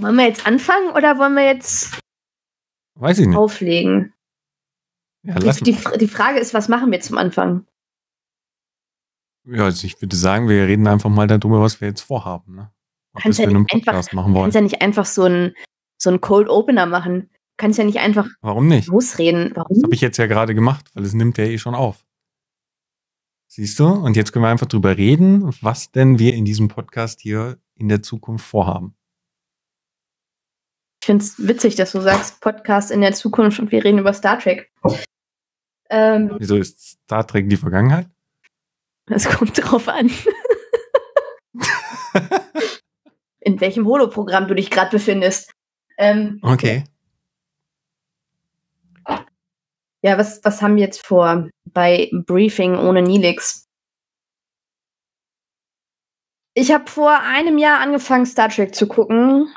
Wollen 0.00 0.16
wir 0.16 0.26
jetzt 0.26 0.46
anfangen 0.46 0.90
oder 0.90 1.18
wollen 1.18 1.34
wir 1.34 1.44
jetzt 1.44 1.98
Weiß 2.94 3.18
ich 3.18 3.26
nicht. 3.26 3.36
auflegen? 3.36 4.12
Ja, 5.22 5.34
Die, 5.38 5.62
die, 5.72 5.78
die 5.98 6.08
Frage 6.08 6.38
ist, 6.38 6.54
was 6.54 6.68
machen 6.68 6.90
wir 6.90 7.00
zum 7.00 7.18
Anfang? 7.18 7.66
ja, 9.46 9.64
also 9.64 9.86
ich 9.86 10.00
würde 10.00 10.16
sagen, 10.16 10.48
wir 10.48 10.66
reden 10.66 10.86
einfach 10.86 11.10
mal 11.10 11.26
darüber, 11.26 11.60
was 11.60 11.80
wir 11.80 11.88
jetzt 11.88 12.02
vorhaben. 12.02 12.54
Ne? 12.54 12.70
Ob 13.14 13.22
Kannst 13.22 13.38
das 13.38 13.44
ja 13.44 13.50
einen 13.50 13.62
nicht 13.62 13.72
einfach- 13.74 13.92
Podcast 13.94 14.14
wollen. 14.14 14.34
kannst 14.42 14.54
ja 14.54 14.60
nicht 14.60 14.80
einfach 14.82 15.04
so 15.06 15.24
ein, 15.24 15.54
so 16.00 16.10
ein 16.10 16.20
Cold 16.20 16.48
Opener 16.48 16.86
machen. 16.86 17.22
Du 17.32 17.36
kannst 17.56 17.78
ja 17.78 17.84
nicht 17.84 17.98
einfach 17.98 18.28
Warum 18.42 18.68
nicht? 18.68 18.88
losreden. 18.88 19.48
Das 19.54 19.56
Warum? 19.64 19.82
habe 19.82 19.94
ich 19.94 20.00
jetzt 20.00 20.16
ja 20.18 20.26
gerade 20.26 20.54
gemacht, 20.54 20.90
weil 20.94 21.04
es 21.04 21.14
nimmt 21.14 21.36
ja 21.38 21.44
eh 21.44 21.58
schon 21.58 21.74
auf. 21.74 22.04
Siehst 23.48 23.78
du? 23.80 23.86
Und 23.88 24.16
jetzt 24.16 24.32
können 24.32 24.44
wir 24.44 24.50
einfach 24.50 24.68
drüber 24.68 24.96
reden, 24.96 25.50
was 25.60 25.90
denn 25.90 26.18
wir 26.18 26.34
in 26.34 26.44
diesem 26.44 26.68
Podcast 26.68 27.20
hier 27.20 27.58
in 27.74 27.88
der 27.88 28.02
Zukunft 28.02 28.46
vorhaben. 28.46 28.94
Ich 31.00 31.06
finde 31.06 31.24
es 31.24 31.38
witzig, 31.38 31.76
dass 31.76 31.92
du 31.92 32.00
sagst, 32.00 32.40
Podcast 32.40 32.90
in 32.90 33.00
der 33.00 33.12
Zukunft 33.14 33.58
und 33.58 33.72
wir 33.72 33.82
reden 33.82 33.98
über 33.98 34.12
Star 34.12 34.38
Trek. 34.38 34.70
Ähm, 35.88 36.36
Wieso 36.38 36.56
ist 36.56 36.78
Star 37.04 37.26
Trek 37.26 37.48
die 37.48 37.56
Vergangenheit? 37.56 38.06
es 39.06 39.28
kommt 39.28 39.58
drauf 39.58 39.88
an, 39.88 40.08
in 43.40 43.60
welchem 43.60 43.86
Holoprogramm 43.86 44.46
du 44.46 44.54
dich 44.54 44.70
gerade 44.70 44.90
befindest. 44.90 45.52
Ähm, 45.98 46.38
Okay. 46.42 46.84
Ja, 50.02 50.16
was, 50.16 50.42
was 50.44 50.62
haben 50.62 50.76
wir 50.76 50.84
jetzt 50.84 51.04
vor 51.04 51.50
bei 51.64 52.08
Briefing 52.24 52.74
ohne 52.76 53.02
Nilix? 53.02 53.66
Ich 56.54 56.72
habe 56.72 56.90
vor 56.90 57.20
einem 57.20 57.58
Jahr 57.58 57.80
angefangen, 57.80 58.24
Star 58.26 58.48
Trek 58.48 58.74
zu 58.74 58.88
gucken. 58.88 59.52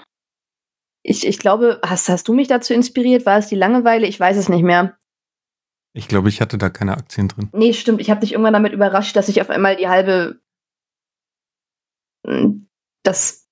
Ich, 1.03 1.27
ich 1.27 1.37
glaube, 1.37 1.79
hast, 1.85 2.07
hast 2.07 2.27
du 2.27 2.33
mich 2.33 2.47
dazu 2.47 2.73
inspiriert? 2.73 3.25
War 3.25 3.37
es 3.37 3.47
die 3.47 3.55
Langeweile? 3.55 4.07
Ich 4.07 4.19
weiß 4.19 4.37
es 4.37 4.49
nicht 4.49 4.63
mehr. 4.63 4.97
Ich 5.93 6.07
glaube, 6.07 6.29
ich 6.29 6.41
hatte 6.41 6.57
da 6.57 6.69
keine 6.69 6.97
Aktien 6.97 7.27
drin. 7.27 7.49
Nee, 7.53 7.73
stimmt. 7.73 8.01
Ich 8.01 8.09
habe 8.09 8.21
dich 8.21 8.31
irgendwann 8.31 8.53
damit 8.53 8.73
überrascht, 8.73 9.15
dass 9.15 9.29
ich 9.29 9.41
auf 9.41 9.49
einmal 9.49 9.75
die 9.75 9.89
halbe 9.89 10.39
mm, 12.25 12.65
das 13.03 13.47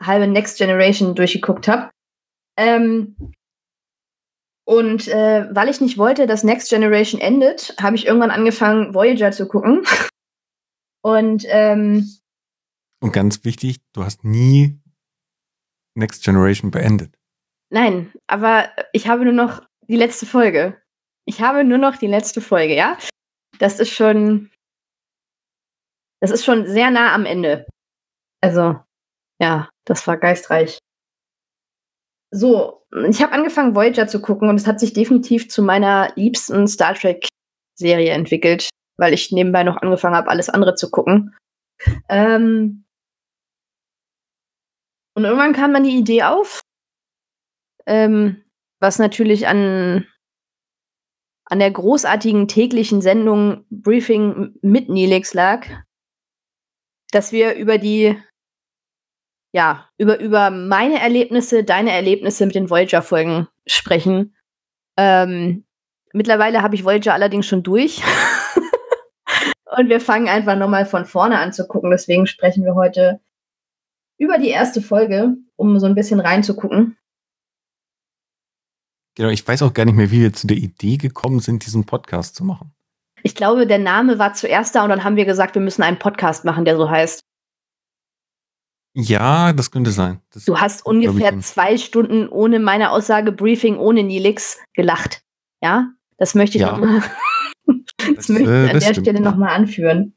halbe 0.00 0.26
Next 0.26 0.58
Generation 0.58 1.14
durchgeguckt 1.14 1.68
habe. 1.68 1.90
Ähm, 2.56 3.16
und 4.66 5.08
äh, 5.08 5.48
weil 5.54 5.68
ich 5.68 5.80
nicht 5.80 5.98
wollte, 5.98 6.26
dass 6.26 6.44
Next 6.44 6.68
Generation 6.68 7.20
endet, 7.20 7.74
habe 7.80 7.96
ich 7.96 8.06
irgendwann 8.06 8.30
angefangen, 8.30 8.94
Voyager 8.94 9.30
zu 9.30 9.46
gucken. 9.46 9.84
Und 11.02 11.44
ähm, 11.48 12.10
Und 13.00 13.12
ganz 13.12 13.44
wichtig, 13.44 13.78
du 13.94 14.04
hast 14.04 14.24
nie 14.24 14.78
Next 15.98 16.24
Generation 16.24 16.70
beendet. 16.70 17.14
nein, 17.70 18.12
aber 18.26 18.70
ich 18.92 19.08
habe 19.08 19.24
nur 19.24 19.34
noch 19.34 19.62
die 19.88 19.96
letzte 19.96 20.26
Folge. 20.26 20.80
Ich 21.26 21.40
habe 21.42 21.64
nur 21.64 21.78
noch 21.78 21.96
die 21.96 22.06
letzte 22.06 22.40
Folge, 22.40 22.74
ja? 22.74 22.96
Das 23.58 23.80
ist 23.80 23.92
schon. 23.92 24.50
Das 26.20 26.30
ist 26.30 26.44
schon 26.44 26.66
sehr 26.66 26.90
nah 26.90 27.14
am 27.14 27.26
Ende. 27.26 27.66
Also, 28.40 28.80
ja, 29.40 29.68
das 29.84 30.06
war 30.06 30.16
geistreich. 30.16 30.78
So, 32.30 32.84
ich 33.08 33.22
habe 33.22 33.32
angefangen, 33.32 33.74
Voyager 33.74 34.06
zu 34.06 34.20
gucken 34.20 34.48
und 34.48 34.56
es 34.56 34.66
hat 34.66 34.80
sich 34.80 34.92
definitiv 34.92 35.48
zu 35.48 35.62
meiner 35.62 36.12
liebsten 36.16 36.66
Star 36.66 36.94
Trek-Serie 36.94 38.10
entwickelt, 38.10 38.68
weil 38.98 39.14
ich 39.14 39.32
nebenbei 39.32 39.62
noch 39.64 39.76
angefangen 39.76 40.16
habe, 40.16 40.28
alles 40.28 40.48
andere 40.48 40.74
zu 40.74 40.90
gucken. 40.90 41.36
Ähm 42.08 42.84
und 45.18 45.24
irgendwann 45.24 45.52
kam 45.52 45.72
dann 45.72 45.82
die 45.82 45.96
Idee 45.96 46.22
auf, 46.22 46.60
ähm, 47.86 48.44
was 48.78 49.00
natürlich 49.00 49.48
an, 49.48 50.06
an 51.44 51.58
der 51.58 51.72
großartigen 51.72 52.46
täglichen 52.46 53.00
Sendung 53.00 53.66
Briefing 53.68 54.54
mit 54.62 54.88
Nilix 54.88 55.34
lag, 55.34 55.66
dass 57.10 57.32
wir 57.32 57.56
über 57.56 57.78
die 57.78 58.16
ja, 59.52 59.88
über, 59.98 60.20
über 60.20 60.50
meine 60.50 61.00
Erlebnisse, 61.00 61.64
deine 61.64 61.90
Erlebnisse 61.90 62.46
mit 62.46 62.54
den 62.54 62.70
Voyager-Folgen 62.70 63.48
sprechen. 63.66 64.36
Ähm, 64.96 65.64
mittlerweile 66.12 66.62
habe 66.62 66.76
ich 66.76 66.84
Voyager 66.84 67.12
allerdings 67.12 67.46
schon 67.46 67.64
durch. 67.64 68.02
Und 69.76 69.88
wir 69.88 70.00
fangen 70.00 70.28
einfach 70.28 70.54
nochmal 70.54 70.86
von 70.86 71.06
vorne 71.06 71.40
an 71.40 71.52
zu 71.52 71.66
gucken. 71.66 71.90
Deswegen 71.90 72.28
sprechen 72.28 72.64
wir 72.64 72.76
heute 72.76 73.20
über 74.18 74.38
die 74.38 74.48
erste 74.48 74.82
Folge, 74.82 75.36
um 75.56 75.78
so 75.78 75.86
ein 75.86 75.94
bisschen 75.94 76.20
reinzugucken. 76.20 76.96
Genau, 79.16 79.30
ich 79.30 79.46
weiß 79.46 79.62
auch 79.62 79.74
gar 79.74 79.84
nicht 79.84 79.94
mehr, 79.96 80.10
wie 80.10 80.20
wir 80.20 80.32
zu 80.32 80.46
der 80.46 80.56
Idee 80.56 80.96
gekommen 80.96 81.40
sind, 81.40 81.66
diesen 81.66 81.84
Podcast 81.86 82.36
zu 82.36 82.44
machen. 82.44 82.72
Ich 83.24 83.34
glaube, 83.34 83.66
der 83.66 83.78
Name 83.78 84.18
war 84.20 84.34
zuerst 84.34 84.74
da 84.76 84.84
und 84.84 84.90
dann 84.90 85.02
haben 85.02 85.16
wir 85.16 85.24
gesagt, 85.24 85.56
wir 85.56 85.62
müssen 85.62 85.82
einen 85.82 85.98
Podcast 85.98 86.44
machen, 86.44 86.64
der 86.64 86.76
so 86.76 86.88
heißt. 86.88 87.20
Ja, 88.94 89.52
das 89.52 89.70
könnte 89.70 89.90
sein. 89.90 90.20
Das 90.30 90.44
Du 90.44 90.58
hast 90.60 90.86
ungefähr 90.86 91.38
zwei 91.40 91.76
Stunden 91.78 92.28
ohne 92.28 92.58
meine 92.60 92.90
Aussage 92.90 93.32
Briefing, 93.32 93.76
ohne 93.76 94.02
Nilix 94.04 94.58
gelacht. 94.72 95.22
Ja, 95.62 95.92
das 96.16 96.34
möchte 96.34 96.58
ich 96.58 96.62
Ja. 96.62 96.72
nochmal. 96.78 97.00
Das, 97.00 97.10
Das, 98.16 98.28
möchte 98.28 98.50
äh, 98.50 98.64
ich 98.64 98.68
an 98.70 98.74
das 98.74 98.84
der 98.84 98.92
stimmt. 98.94 99.06
Stelle 99.06 99.20
nochmal 99.20 99.50
anführen. 99.50 100.16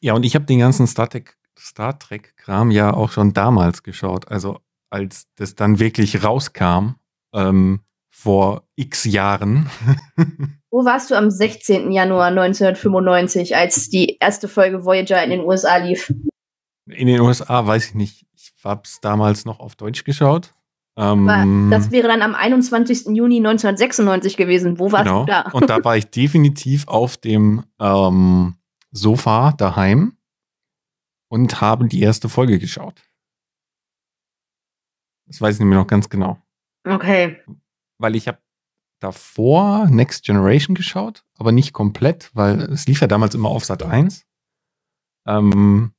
Ja, 0.00 0.12
und 0.14 0.22
ich 0.24 0.34
habe 0.34 0.44
den 0.44 0.58
ganzen 0.60 0.86
Star 0.86 1.08
Trek, 1.08 1.37
Star 1.58 1.98
Trek-Kram 1.98 2.70
ja 2.70 2.94
auch 2.94 3.10
schon 3.10 3.34
damals 3.34 3.82
geschaut. 3.82 4.30
Also 4.30 4.58
als 4.90 5.26
das 5.36 5.54
dann 5.54 5.78
wirklich 5.78 6.24
rauskam, 6.24 6.94
ähm, 7.34 7.80
vor 8.10 8.64
x 8.74 9.04
Jahren. 9.04 9.70
Wo 10.70 10.84
warst 10.84 11.10
du 11.10 11.14
am 11.14 11.30
16. 11.30 11.92
Januar 11.92 12.26
1995, 12.26 13.56
als 13.56 13.88
die 13.90 14.16
erste 14.18 14.48
Folge 14.48 14.84
Voyager 14.84 15.22
in 15.22 15.30
den 15.30 15.40
USA 15.40 15.76
lief? 15.76 16.12
In 16.86 17.06
den 17.06 17.20
USA 17.20 17.64
weiß 17.64 17.86
ich 17.86 17.94
nicht. 17.94 18.26
Ich 18.34 18.52
hab's 18.64 19.00
damals 19.00 19.44
noch 19.44 19.60
auf 19.60 19.76
Deutsch 19.76 20.02
geschaut. 20.02 20.52
Ähm, 20.96 21.68
Das 21.70 21.92
wäre 21.92 22.08
dann 22.08 22.22
am 22.22 22.34
21. 22.34 23.06
Juni 23.16 23.36
1996 23.36 24.36
gewesen. 24.36 24.80
Wo 24.80 24.90
warst 24.90 25.04
genau. 25.04 25.20
du 25.20 25.26
da? 25.26 25.42
Und 25.52 25.70
da 25.70 25.82
war 25.84 25.96
ich 25.96 26.10
definitiv 26.10 26.88
auf 26.88 27.16
dem 27.16 27.64
ähm, 27.78 28.56
Sofa 28.90 29.52
daheim 29.52 30.17
und 31.28 31.60
habe 31.60 31.86
die 31.86 32.00
erste 32.00 32.28
Folge 32.28 32.58
geschaut. 32.58 33.02
Das 35.26 35.40
weiß 35.40 35.56
ich 35.56 35.60
nämlich 35.60 35.78
noch 35.78 35.86
ganz 35.86 36.08
genau. 36.08 36.42
Okay. 36.86 37.42
weil 37.98 38.16
ich 38.16 38.28
habe 38.28 38.40
davor 39.00 39.86
Next 39.90 40.24
Generation 40.24 40.74
geschaut, 40.74 41.24
aber 41.36 41.52
nicht 41.52 41.72
komplett, 41.72 42.30
weil 42.34 42.60
es 42.62 42.86
lief 42.86 43.00
ja 43.00 43.06
damals 43.06 43.34
immer 43.34 43.48
auf 43.48 43.64
Sat 43.64 43.82
1. 43.82 44.26
Ähm, 45.26 45.92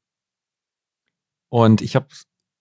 und 1.50 1.82
ich 1.82 1.96
habe 1.96 2.08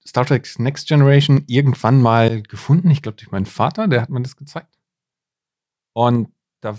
Star 0.06 0.24
Trek 0.24 0.48
Next 0.58 0.88
Generation 0.88 1.44
irgendwann 1.46 2.00
mal 2.00 2.42
gefunden, 2.42 2.90
ich 2.90 3.02
glaube 3.02 3.16
durch 3.16 3.30
meinen 3.30 3.46
Vater, 3.46 3.88
der 3.88 4.02
hat 4.02 4.10
mir 4.10 4.22
das 4.22 4.36
gezeigt. 4.36 4.78
Und 5.94 6.32
da, 6.60 6.78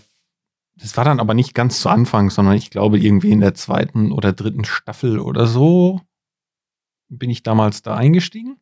das 0.82 0.96
war 0.96 1.04
dann 1.04 1.20
aber 1.20 1.34
nicht 1.34 1.54
ganz 1.54 1.82
zu 1.82 1.90
Anfang, 1.90 2.30
sondern 2.30 2.56
ich 2.56 2.70
glaube 2.70 3.00
irgendwie 3.00 3.32
in 3.32 3.42
der 3.42 3.54
zweiten 3.54 4.12
oder 4.12 4.34
dritten 4.34 4.66
Staffel 4.66 5.20
oder 5.20 5.46
so 5.46 6.02
bin 7.10 7.30
ich 7.30 7.44
damals 7.44 7.82
da 7.82 7.96
eingestiegen. 7.96 8.58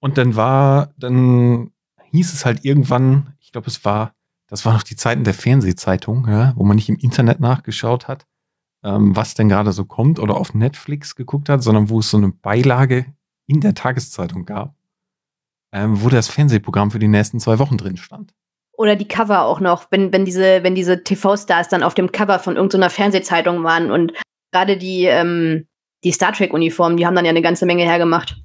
Und 0.00 0.16
dann 0.16 0.36
war, 0.36 0.94
dann 0.96 1.72
hieß 2.12 2.32
es 2.32 2.44
halt 2.44 2.64
irgendwann, 2.64 3.34
ich 3.40 3.52
glaube, 3.52 3.66
es 3.66 3.84
war, 3.84 4.14
das 4.46 4.64
war 4.64 4.72
noch 4.72 4.84
die 4.84 4.96
Zeiten 4.96 5.24
der 5.24 5.34
Fernsehzeitung, 5.34 6.26
ja, 6.28 6.52
wo 6.56 6.64
man 6.64 6.76
nicht 6.76 6.88
im 6.88 6.96
Internet 6.96 7.40
nachgeschaut 7.40 8.08
hat, 8.08 8.26
ähm, 8.84 9.14
was 9.16 9.34
denn 9.34 9.48
gerade 9.48 9.72
so 9.72 9.84
kommt 9.84 10.20
oder 10.20 10.36
auf 10.36 10.54
Netflix 10.54 11.16
geguckt 11.16 11.48
hat, 11.48 11.62
sondern 11.62 11.90
wo 11.90 11.98
es 11.98 12.10
so 12.10 12.16
eine 12.16 12.30
Beilage 12.30 13.12
in 13.46 13.60
der 13.60 13.74
Tageszeitung 13.74 14.46
gab, 14.46 14.76
ähm, 15.72 16.00
wo 16.00 16.08
das 16.08 16.28
Fernsehprogramm 16.28 16.90
für 16.90 17.00
die 17.00 17.08
nächsten 17.08 17.40
zwei 17.40 17.58
Wochen 17.58 17.76
drin 17.76 17.96
stand. 17.96 18.34
Oder 18.78 18.94
die 18.94 19.08
Cover 19.08 19.42
auch 19.42 19.58
noch, 19.58 19.88
wenn, 19.90 20.12
wenn 20.12 20.24
diese, 20.24 20.62
wenn 20.62 20.76
diese 20.76 21.02
TV-Stars 21.02 21.68
dann 21.68 21.82
auf 21.82 21.94
dem 21.94 22.12
Cover 22.12 22.38
von 22.38 22.54
irgendeiner 22.54 22.90
Fernsehzeitung 22.90 23.64
waren 23.64 23.90
und 23.90 24.12
gerade 24.52 24.76
die, 24.76 25.04
ähm, 25.04 25.66
die 26.04 26.12
Star 26.12 26.32
Trek-Uniformen, 26.32 26.96
die 26.96 27.04
haben 27.04 27.16
dann 27.16 27.24
ja 27.24 27.30
eine 27.30 27.42
ganze 27.42 27.66
Menge 27.66 27.82
hergemacht. 27.82 28.40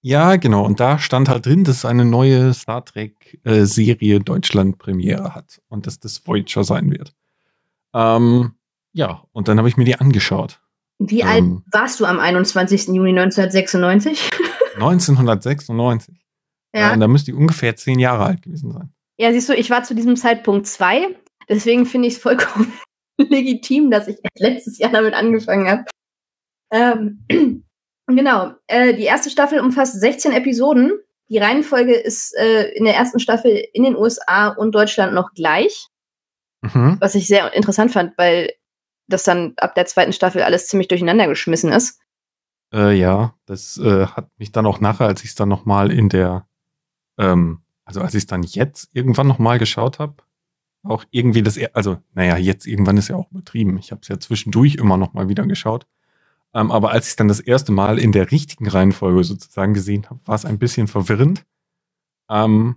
Ja, 0.00 0.36
genau. 0.36 0.64
Und 0.64 0.78
da 0.78 0.98
stand 0.98 1.28
halt 1.28 1.46
drin, 1.46 1.64
dass 1.64 1.84
eine 1.84 2.04
neue 2.04 2.54
Star 2.54 2.84
Trek-Serie 2.84 4.20
Deutschland-Premiere 4.20 5.34
hat 5.34 5.60
und 5.68 5.88
dass 5.88 5.98
das 5.98 6.24
Voyager 6.24 6.62
sein 6.62 6.92
wird. 6.92 7.12
Ähm, 7.94 8.52
ja, 8.92 9.24
und 9.32 9.48
dann 9.48 9.58
habe 9.58 9.68
ich 9.68 9.76
mir 9.76 9.84
die 9.84 9.96
angeschaut. 9.96 10.60
Wie 11.00 11.22
Ähm. 11.22 11.26
alt 11.26 11.44
warst 11.72 11.98
du 11.98 12.04
am 12.04 12.20
21. 12.20 12.88
Juni 12.88 13.10
1996? 13.10 14.30
1996. 14.74 16.14
ja. 16.74 16.94
Äh, 16.94 16.98
da 16.98 17.08
müsste 17.08 17.32
ich 17.32 17.36
ungefähr 17.36 17.74
zehn 17.74 17.98
Jahre 17.98 18.24
alt 18.24 18.42
gewesen 18.42 18.70
sein. 18.70 18.92
Ja, 19.22 19.32
siehst 19.32 19.48
du, 19.48 19.54
ich 19.54 19.70
war 19.70 19.84
zu 19.84 19.94
diesem 19.94 20.16
Zeitpunkt 20.16 20.66
zwei. 20.66 21.16
Deswegen 21.48 21.86
finde 21.86 22.08
ich 22.08 22.14
es 22.14 22.20
vollkommen 22.20 22.72
legitim, 23.18 23.90
dass 23.90 24.08
ich 24.08 24.16
erst 24.16 24.40
letztes 24.40 24.78
Jahr 24.78 24.90
damit 24.90 25.14
angefangen 25.14 25.68
habe. 25.68 25.84
Ähm, 26.72 27.24
Genau. 28.08 28.52
Äh, 28.66 28.94
die 28.94 29.04
erste 29.04 29.30
Staffel 29.30 29.60
umfasst 29.60 29.98
16 30.00 30.32
Episoden. 30.32 30.92
Die 31.28 31.38
Reihenfolge 31.38 31.94
ist 31.94 32.34
äh, 32.36 32.70
in 32.72 32.84
der 32.84 32.94
ersten 32.96 33.20
Staffel 33.20 33.64
in 33.72 33.84
den 33.84 33.96
USA 33.96 34.48
und 34.48 34.74
Deutschland 34.74 35.14
noch 35.14 35.32
gleich. 35.34 35.88
Mhm. 36.62 36.96
Was 37.00 37.14
ich 37.14 37.26
sehr 37.26 37.54
interessant 37.54 37.92
fand, 37.92 38.18
weil 38.18 38.52
das 39.08 39.24
dann 39.24 39.54
ab 39.56 39.74
der 39.74 39.86
zweiten 39.86 40.12
Staffel 40.12 40.42
alles 40.42 40.66
ziemlich 40.66 40.88
durcheinander 40.88 41.26
geschmissen 41.26 41.72
ist. 41.72 42.00
Äh, 42.72 42.92
ja, 42.98 43.34
das 43.46 43.78
äh, 43.78 44.06
hat 44.06 44.28
mich 44.38 44.52
dann 44.52 44.66
auch 44.66 44.80
nachher, 44.80 45.06
als 45.06 45.22
ich 45.22 45.30
es 45.30 45.34
dann 45.34 45.48
nochmal 45.48 45.90
in 45.90 46.08
der, 46.08 46.46
ähm, 47.18 47.61
also 47.84 48.00
als 48.00 48.14
ich 48.14 48.22
es 48.22 48.26
dann 48.26 48.42
jetzt 48.42 48.90
irgendwann 48.92 49.26
nochmal 49.26 49.58
geschaut 49.58 49.98
habe, 49.98 50.22
auch 50.84 51.04
irgendwie 51.10 51.42
das, 51.42 51.58
also 51.74 51.98
naja, 52.14 52.36
jetzt 52.36 52.66
irgendwann 52.66 52.96
ist 52.96 53.08
ja 53.08 53.16
auch 53.16 53.30
übertrieben. 53.30 53.78
Ich 53.78 53.92
habe 53.92 54.00
es 54.02 54.08
ja 54.08 54.18
zwischendurch 54.18 54.74
immer 54.76 54.96
nochmal 54.96 55.28
wieder 55.28 55.46
geschaut. 55.46 55.86
Ähm, 56.54 56.70
aber 56.70 56.90
als 56.90 57.06
ich 57.06 57.10
es 57.10 57.16
dann 57.16 57.28
das 57.28 57.40
erste 57.40 57.72
Mal 57.72 57.98
in 57.98 58.12
der 58.12 58.30
richtigen 58.30 58.68
Reihenfolge 58.68 59.24
sozusagen 59.24 59.74
gesehen 59.74 60.10
habe, 60.10 60.20
war 60.26 60.34
es 60.34 60.44
ein 60.44 60.58
bisschen 60.58 60.88
verwirrend, 60.88 61.44
ähm, 62.28 62.76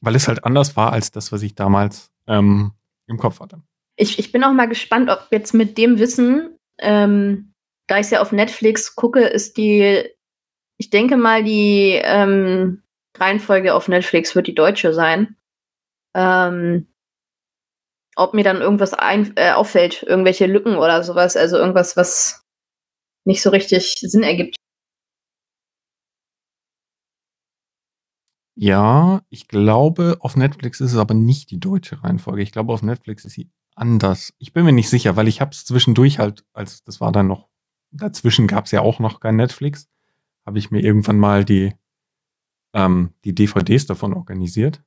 weil 0.00 0.14
es 0.14 0.28
halt 0.28 0.44
anders 0.44 0.76
war 0.76 0.92
als 0.92 1.10
das, 1.10 1.32
was 1.32 1.42
ich 1.42 1.54
damals 1.54 2.12
ähm, 2.26 2.72
im 3.06 3.18
Kopf 3.18 3.40
hatte. 3.40 3.62
Ich, 3.96 4.18
ich 4.18 4.32
bin 4.32 4.42
auch 4.42 4.52
mal 4.52 4.66
gespannt, 4.66 5.10
ob 5.10 5.28
jetzt 5.30 5.54
mit 5.54 5.76
dem 5.76 5.98
Wissen, 5.98 6.58
ähm, 6.78 7.52
da 7.86 7.96
ich 7.96 8.06
es 8.06 8.10
ja 8.10 8.22
auf 8.22 8.32
Netflix 8.32 8.96
gucke, 8.96 9.20
ist 9.20 9.56
die, 9.56 10.04
ich 10.78 10.90
denke 10.90 11.16
mal, 11.16 11.44
die 11.44 12.00
ähm, 12.02 12.83
Reihenfolge 13.16 13.74
auf 13.74 13.88
Netflix 13.88 14.34
wird 14.34 14.46
die 14.46 14.54
deutsche 14.54 14.92
sein. 14.92 15.36
Ähm, 16.14 16.88
ob 18.16 18.34
mir 18.34 18.44
dann 18.44 18.60
irgendwas 18.60 18.94
ein, 18.94 19.32
äh, 19.36 19.52
auffällt, 19.52 20.02
irgendwelche 20.04 20.46
Lücken 20.46 20.76
oder 20.76 21.02
sowas, 21.02 21.36
also 21.36 21.56
irgendwas, 21.56 21.96
was 21.96 22.44
nicht 23.24 23.42
so 23.42 23.50
richtig 23.50 23.94
Sinn 24.00 24.22
ergibt. 24.22 24.56
Ja, 28.56 29.22
ich 29.30 29.48
glaube, 29.48 30.18
auf 30.20 30.36
Netflix 30.36 30.80
ist 30.80 30.92
es 30.92 30.98
aber 30.98 31.14
nicht 31.14 31.50
die 31.50 31.58
deutsche 31.58 32.04
Reihenfolge. 32.04 32.42
Ich 32.42 32.52
glaube, 32.52 32.72
auf 32.72 32.82
Netflix 32.82 33.24
ist 33.24 33.32
sie 33.32 33.50
anders. 33.74 34.32
Ich 34.38 34.52
bin 34.52 34.64
mir 34.64 34.72
nicht 34.72 34.88
sicher, 34.88 35.16
weil 35.16 35.26
ich 35.26 35.40
habe 35.40 35.50
es 35.50 35.64
zwischendurch 35.64 36.20
halt, 36.20 36.44
als 36.52 36.84
das 36.84 37.00
war 37.00 37.10
dann 37.10 37.26
noch, 37.26 37.48
dazwischen 37.90 38.46
gab 38.46 38.66
es 38.66 38.70
ja 38.70 38.80
auch 38.80 39.00
noch 39.00 39.18
kein 39.18 39.36
Netflix, 39.36 39.88
habe 40.46 40.58
ich 40.58 40.70
mir 40.70 40.80
irgendwann 40.80 41.18
mal 41.18 41.44
die, 41.44 41.74
ähm, 42.74 43.10
die 43.24 43.34
DVDs 43.34 43.86
davon 43.86 44.12
organisiert. 44.12 44.82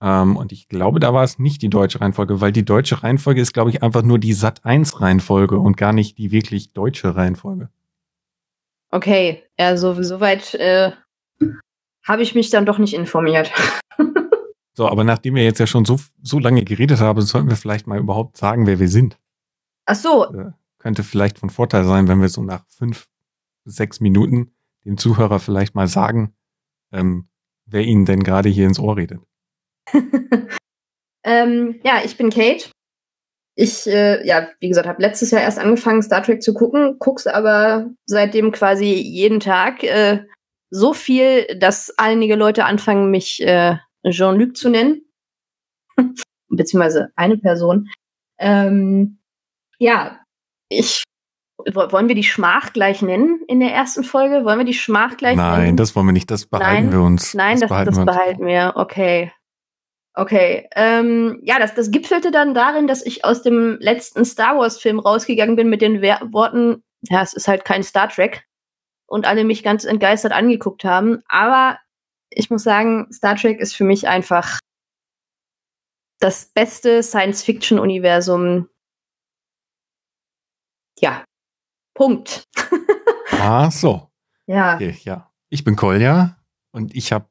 Ähm, 0.00 0.36
und 0.36 0.52
ich 0.52 0.68
glaube, 0.68 1.00
da 1.00 1.14
war 1.14 1.24
es 1.24 1.38
nicht 1.38 1.62
die 1.62 1.70
deutsche 1.70 2.00
Reihenfolge, 2.00 2.40
weil 2.40 2.52
die 2.52 2.64
deutsche 2.64 3.02
Reihenfolge 3.02 3.40
ist, 3.40 3.52
glaube 3.52 3.70
ich, 3.70 3.82
einfach 3.82 4.02
nur 4.02 4.18
die 4.18 4.32
Sat 4.32 4.64
1 4.64 5.00
Reihenfolge 5.00 5.58
und 5.58 5.76
gar 5.76 5.92
nicht 5.92 6.18
die 6.18 6.30
wirklich 6.30 6.72
deutsche 6.72 7.16
Reihenfolge. 7.16 7.70
Okay, 8.90 9.42
ja, 9.58 9.76
so, 9.76 10.00
soweit 10.02 10.54
äh, 10.54 10.92
habe 12.04 12.22
ich 12.22 12.34
mich 12.34 12.50
dann 12.50 12.66
doch 12.66 12.78
nicht 12.78 12.94
informiert. 12.94 13.50
so, 14.74 14.88
aber 14.88 15.04
nachdem 15.04 15.34
wir 15.34 15.44
jetzt 15.44 15.60
ja 15.60 15.66
schon 15.66 15.84
so, 15.84 15.98
so 16.22 16.38
lange 16.38 16.64
geredet 16.64 17.00
haben, 17.00 17.22
sollten 17.22 17.48
wir 17.48 17.56
vielleicht 17.56 17.86
mal 17.86 17.98
überhaupt 17.98 18.36
sagen, 18.36 18.66
wer 18.66 18.78
wir 18.78 18.88
sind. 18.88 19.18
Ach 19.86 19.94
so. 19.94 20.26
Äh, 20.34 20.50
könnte 20.78 21.04
vielleicht 21.04 21.38
von 21.38 21.48
Vorteil 21.48 21.84
sein, 21.84 22.08
wenn 22.08 22.20
wir 22.20 22.28
so 22.28 22.42
nach 22.42 22.66
fünf, 22.66 23.08
sechs 23.64 24.00
Minuten 24.00 24.52
dem 24.84 24.98
Zuhörer 24.98 25.38
vielleicht 25.38 25.76
mal 25.76 25.86
sagen, 25.86 26.34
ähm, 26.92 27.28
wer 27.66 27.82
ihnen 27.82 28.04
denn 28.04 28.22
gerade 28.22 28.48
hier 28.48 28.66
ins 28.66 28.78
Ohr 28.78 28.96
redet. 28.96 29.20
ähm, 31.24 31.80
ja, 31.84 32.02
ich 32.04 32.16
bin 32.16 32.30
Kate. 32.30 32.70
Ich, 33.54 33.86
äh, 33.86 34.26
ja, 34.26 34.48
wie 34.60 34.68
gesagt, 34.68 34.86
habe 34.86 35.02
letztes 35.02 35.30
Jahr 35.30 35.42
erst 35.42 35.58
angefangen, 35.58 36.02
Star 36.02 36.22
Trek 36.22 36.42
zu 36.42 36.54
gucken, 36.54 36.96
guck's 36.98 37.26
aber 37.26 37.90
seitdem 38.06 38.50
quasi 38.50 38.94
jeden 38.94 39.40
Tag 39.40 39.82
äh, 39.82 40.24
so 40.70 40.94
viel, 40.94 41.46
dass 41.58 41.92
einige 41.98 42.34
Leute 42.34 42.64
anfangen, 42.64 43.10
mich 43.10 43.42
äh, 43.42 43.76
Jean-Luc 44.08 44.56
zu 44.56 44.70
nennen. 44.70 45.02
Beziehungsweise 46.48 47.10
eine 47.14 47.36
Person. 47.36 47.90
Ähm, 48.38 49.18
ja, 49.78 50.20
ich 50.70 51.04
wollen 51.74 52.08
wir 52.08 52.14
die 52.14 52.24
Schmach 52.24 52.72
gleich 52.72 53.02
nennen 53.02 53.40
in 53.48 53.60
der 53.60 53.72
ersten 53.72 54.04
Folge? 54.04 54.44
Wollen 54.44 54.58
wir 54.58 54.64
die 54.64 54.74
Schmach 54.74 55.16
gleich 55.16 55.36
Nein, 55.36 55.52
nennen? 55.52 55.64
Nein, 55.66 55.76
das 55.76 55.94
wollen 55.96 56.06
wir 56.06 56.12
nicht. 56.12 56.30
Das 56.30 56.46
behalten 56.46 56.86
Nein, 56.86 56.92
wir 56.92 57.00
uns. 57.00 57.34
Nein, 57.34 57.52
das, 57.52 57.60
das 57.60 57.68
behalten, 57.68 57.90
das 57.90 57.98
wir, 57.98 58.04
behalten 58.04 58.46
wir. 58.46 58.72
Okay. 58.76 59.32
Okay, 60.14 60.68
ähm, 60.74 61.40
ja, 61.42 61.58
das, 61.58 61.74
das 61.74 61.90
gipfelte 61.90 62.30
dann 62.30 62.52
darin, 62.52 62.86
dass 62.86 63.04
ich 63.04 63.24
aus 63.24 63.42
dem 63.42 63.78
letzten 63.80 64.26
Star 64.26 64.58
Wars-Film 64.58 64.98
rausgegangen 64.98 65.56
bin 65.56 65.70
mit 65.70 65.80
den 65.80 66.02
Wer 66.02 66.20
Worten, 66.32 66.84
ja, 67.02 67.22
es 67.22 67.32
ist 67.32 67.48
halt 67.48 67.64
kein 67.64 67.82
Star 67.82 68.08
Trek. 68.08 68.46
Und 69.06 69.26
alle 69.26 69.44
mich 69.44 69.62
ganz 69.62 69.84
entgeistert 69.84 70.32
angeguckt 70.32 70.84
haben. 70.84 71.22
Aber 71.28 71.78
ich 72.30 72.50
muss 72.50 72.62
sagen, 72.62 73.08
Star 73.12 73.36
Trek 73.36 73.58
ist 73.60 73.74
für 73.74 73.84
mich 73.84 74.08
einfach 74.08 74.58
das 76.20 76.46
beste 76.46 77.02
Science-Fiction-Universum. 77.02 78.68
Ja, 80.98 81.24
Punkt. 81.94 82.48
ah, 83.32 83.70
so. 83.70 84.10
Ja. 84.46 84.74
Okay, 84.74 84.96
ja. 85.02 85.30
Ich 85.48 85.64
bin 85.64 85.76
Kolja 85.76 86.36
und 86.72 86.94
ich 86.94 87.12
habe 87.12 87.26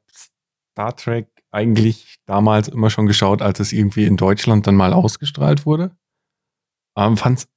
Star 0.72 0.96
Trek 0.96 1.28
eigentlich 1.50 2.16
damals 2.26 2.68
immer 2.68 2.90
schon 2.90 3.06
geschaut, 3.06 3.42
als 3.42 3.60
es 3.60 3.72
irgendwie 3.72 4.06
in 4.06 4.16
Deutschland 4.16 4.66
dann 4.66 4.76
mal 4.76 4.92
ausgestrahlt 4.92 5.66
wurde. 5.66 5.96
Ähm, 6.96 7.16
fand's, 7.16 7.48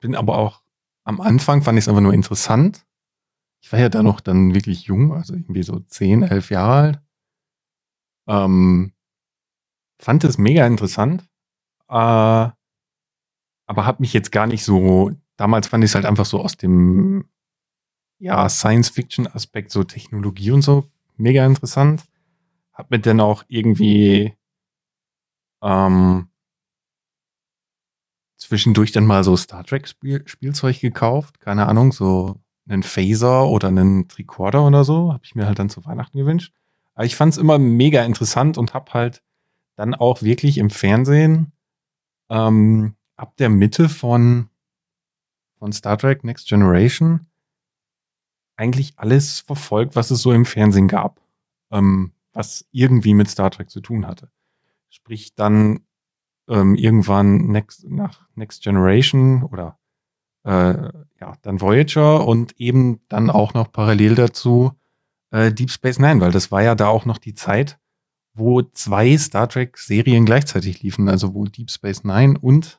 bin 0.00 0.14
aber 0.14 0.38
auch 0.38 0.62
am 1.04 1.20
Anfang 1.20 1.62
fand 1.62 1.78
ich 1.78 1.84
es 1.84 1.88
einfach 1.88 2.02
nur 2.02 2.14
interessant. 2.14 2.84
Ich 3.62 3.72
war 3.72 3.78
ja 3.78 3.88
da 3.88 4.02
noch 4.02 4.20
dann 4.20 4.54
wirklich 4.54 4.84
jung, 4.84 5.12
also 5.12 5.34
irgendwie 5.34 5.62
so 5.62 5.80
zehn, 5.80 6.22
elf 6.22 6.50
Jahre 6.50 6.72
alt. 6.72 7.00
Ähm, 8.28 8.92
fand 10.00 10.24
es 10.24 10.38
mega 10.38 10.66
interessant, 10.66 11.22
äh, 11.88 11.94
aber 11.94 12.54
habe 13.68 14.00
mich 14.00 14.12
jetzt 14.12 14.32
gar 14.32 14.46
nicht 14.46 14.64
so. 14.64 15.12
Damals 15.36 15.68
fand 15.68 15.84
ich 15.84 15.90
es 15.90 15.94
halt 15.94 16.06
einfach 16.06 16.26
so 16.26 16.40
aus 16.40 16.56
dem 16.56 17.26
ja 18.18 18.48
Science-Fiction-Aspekt, 18.48 19.70
so 19.70 19.84
Technologie 19.84 20.50
und 20.50 20.62
so 20.62 20.88
mega 21.16 21.44
interessant 21.44 22.04
hab 22.76 22.90
mir 22.90 22.98
dann 22.98 23.20
auch 23.20 23.42
irgendwie 23.48 24.34
ähm, 25.62 26.28
zwischendurch 28.36 28.92
dann 28.92 29.06
mal 29.06 29.24
so 29.24 29.34
Star 29.36 29.64
Trek 29.64 29.88
Spiel 29.88 30.22
Spielzeug 30.28 30.80
gekauft. 30.80 31.40
Keine 31.40 31.66
Ahnung, 31.66 31.92
so 31.92 32.36
einen 32.68 32.82
Phaser 32.82 33.48
oder 33.48 33.68
einen 33.68 34.08
Tricorder 34.08 34.66
oder 34.66 34.84
so. 34.84 35.12
Habe 35.12 35.24
ich 35.24 35.34
mir 35.34 35.46
halt 35.46 35.58
dann 35.58 35.70
zu 35.70 35.84
Weihnachten 35.86 36.18
gewünscht. 36.18 36.52
Aber 36.94 37.06
ich 37.06 37.16
fand 37.16 37.32
es 37.32 37.38
immer 37.38 37.58
mega 37.58 38.04
interessant 38.04 38.58
und 38.58 38.74
habe 38.74 38.92
halt 38.92 39.22
dann 39.74 39.94
auch 39.94 40.22
wirklich 40.22 40.58
im 40.58 40.70
Fernsehen 40.70 41.52
ähm, 42.28 42.94
ab 43.16 43.36
der 43.38 43.48
Mitte 43.48 43.88
von, 43.88 44.50
von 45.58 45.72
Star 45.72 45.98
Trek 45.98 46.24
Next 46.24 46.48
Generation 46.48 47.26
eigentlich 48.56 48.94
alles 48.96 49.40
verfolgt, 49.40 49.96
was 49.96 50.10
es 50.10 50.22
so 50.22 50.32
im 50.32 50.44
Fernsehen 50.44 50.88
gab. 50.88 51.20
Ähm, 51.70 52.12
was 52.36 52.66
irgendwie 52.70 53.14
mit 53.14 53.28
Star 53.28 53.50
Trek 53.50 53.70
zu 53.70 53.80
tun 53.80 54.06
hatte. 54.06 54.28
Sprich 54.90 55.34
dann 55.34 55.80
ähm, 56.48 56.76
irgendwann 56.76 57.46
Next, 57.48 57.88
nach 57.88 58.28
Next 58.34 58.62
Generation 58.62 59.42
oder 59.42 59.78
äh, 60.44 60.92
ja, 61.18 61.34
dann 61.42 61.60
Voyager 61.60 62.26
und 62.26 62.60
eben 62.60 63.00
dann 63.08 63.30
auch 63.30 63.54
noch 63.54 63.72
parallel 63.72 64.14
dazu 64.14 64.72
äh, 65.30 65.50
Deep 65.50 65.70
Space 65.70 65.98
Nine, 65.98 66.20
weil 66.20 66.30
das 66.30 66.52
war 66.52 66.62
ja 66.62 66.74
da 66.74 66.88
auch 66.88 67.06
noch 67.06 67.18
die 67.18 67.34
Zeit, 67.34 67.78
wo 68.34 68.62
zwei 68.62 69.16
Star 69.16 69.48
Trek-Serien 69.48 70.26
gleichzeitig 70.26 70.82
liefen, 70.82 71.08
also 71.08 71.34
wo 71.34 71.46
Deep 71.46 71.70
Space 71.70 72.04
Nine 72.04 72.38
und 72.38 72.78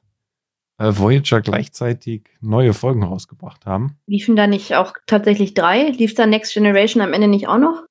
Voyager 0.80 1.42
gleichzeitig 1.42 2.30
neue 2.40 2.74
Folgen 2.74 3.04
rausgebracht 3.04 3.66
haben. 3.66 3.98
Liefen 4.06 4.36
da 4.36 4.48
nicht 4.48 4.76
auch 4.76 4.94
tatsächlich 5.08 5.54
drei? 5.54 5.90
Lief 5.90 6.14
da 6.14 6.26
Next 6.28 6.54
Generation 6.54 7.02
am 7.02 7.14
Ende 7.14 7.28
nicht 7.28 7.48
auch 7.48 7.58
noch? 7.58 7.84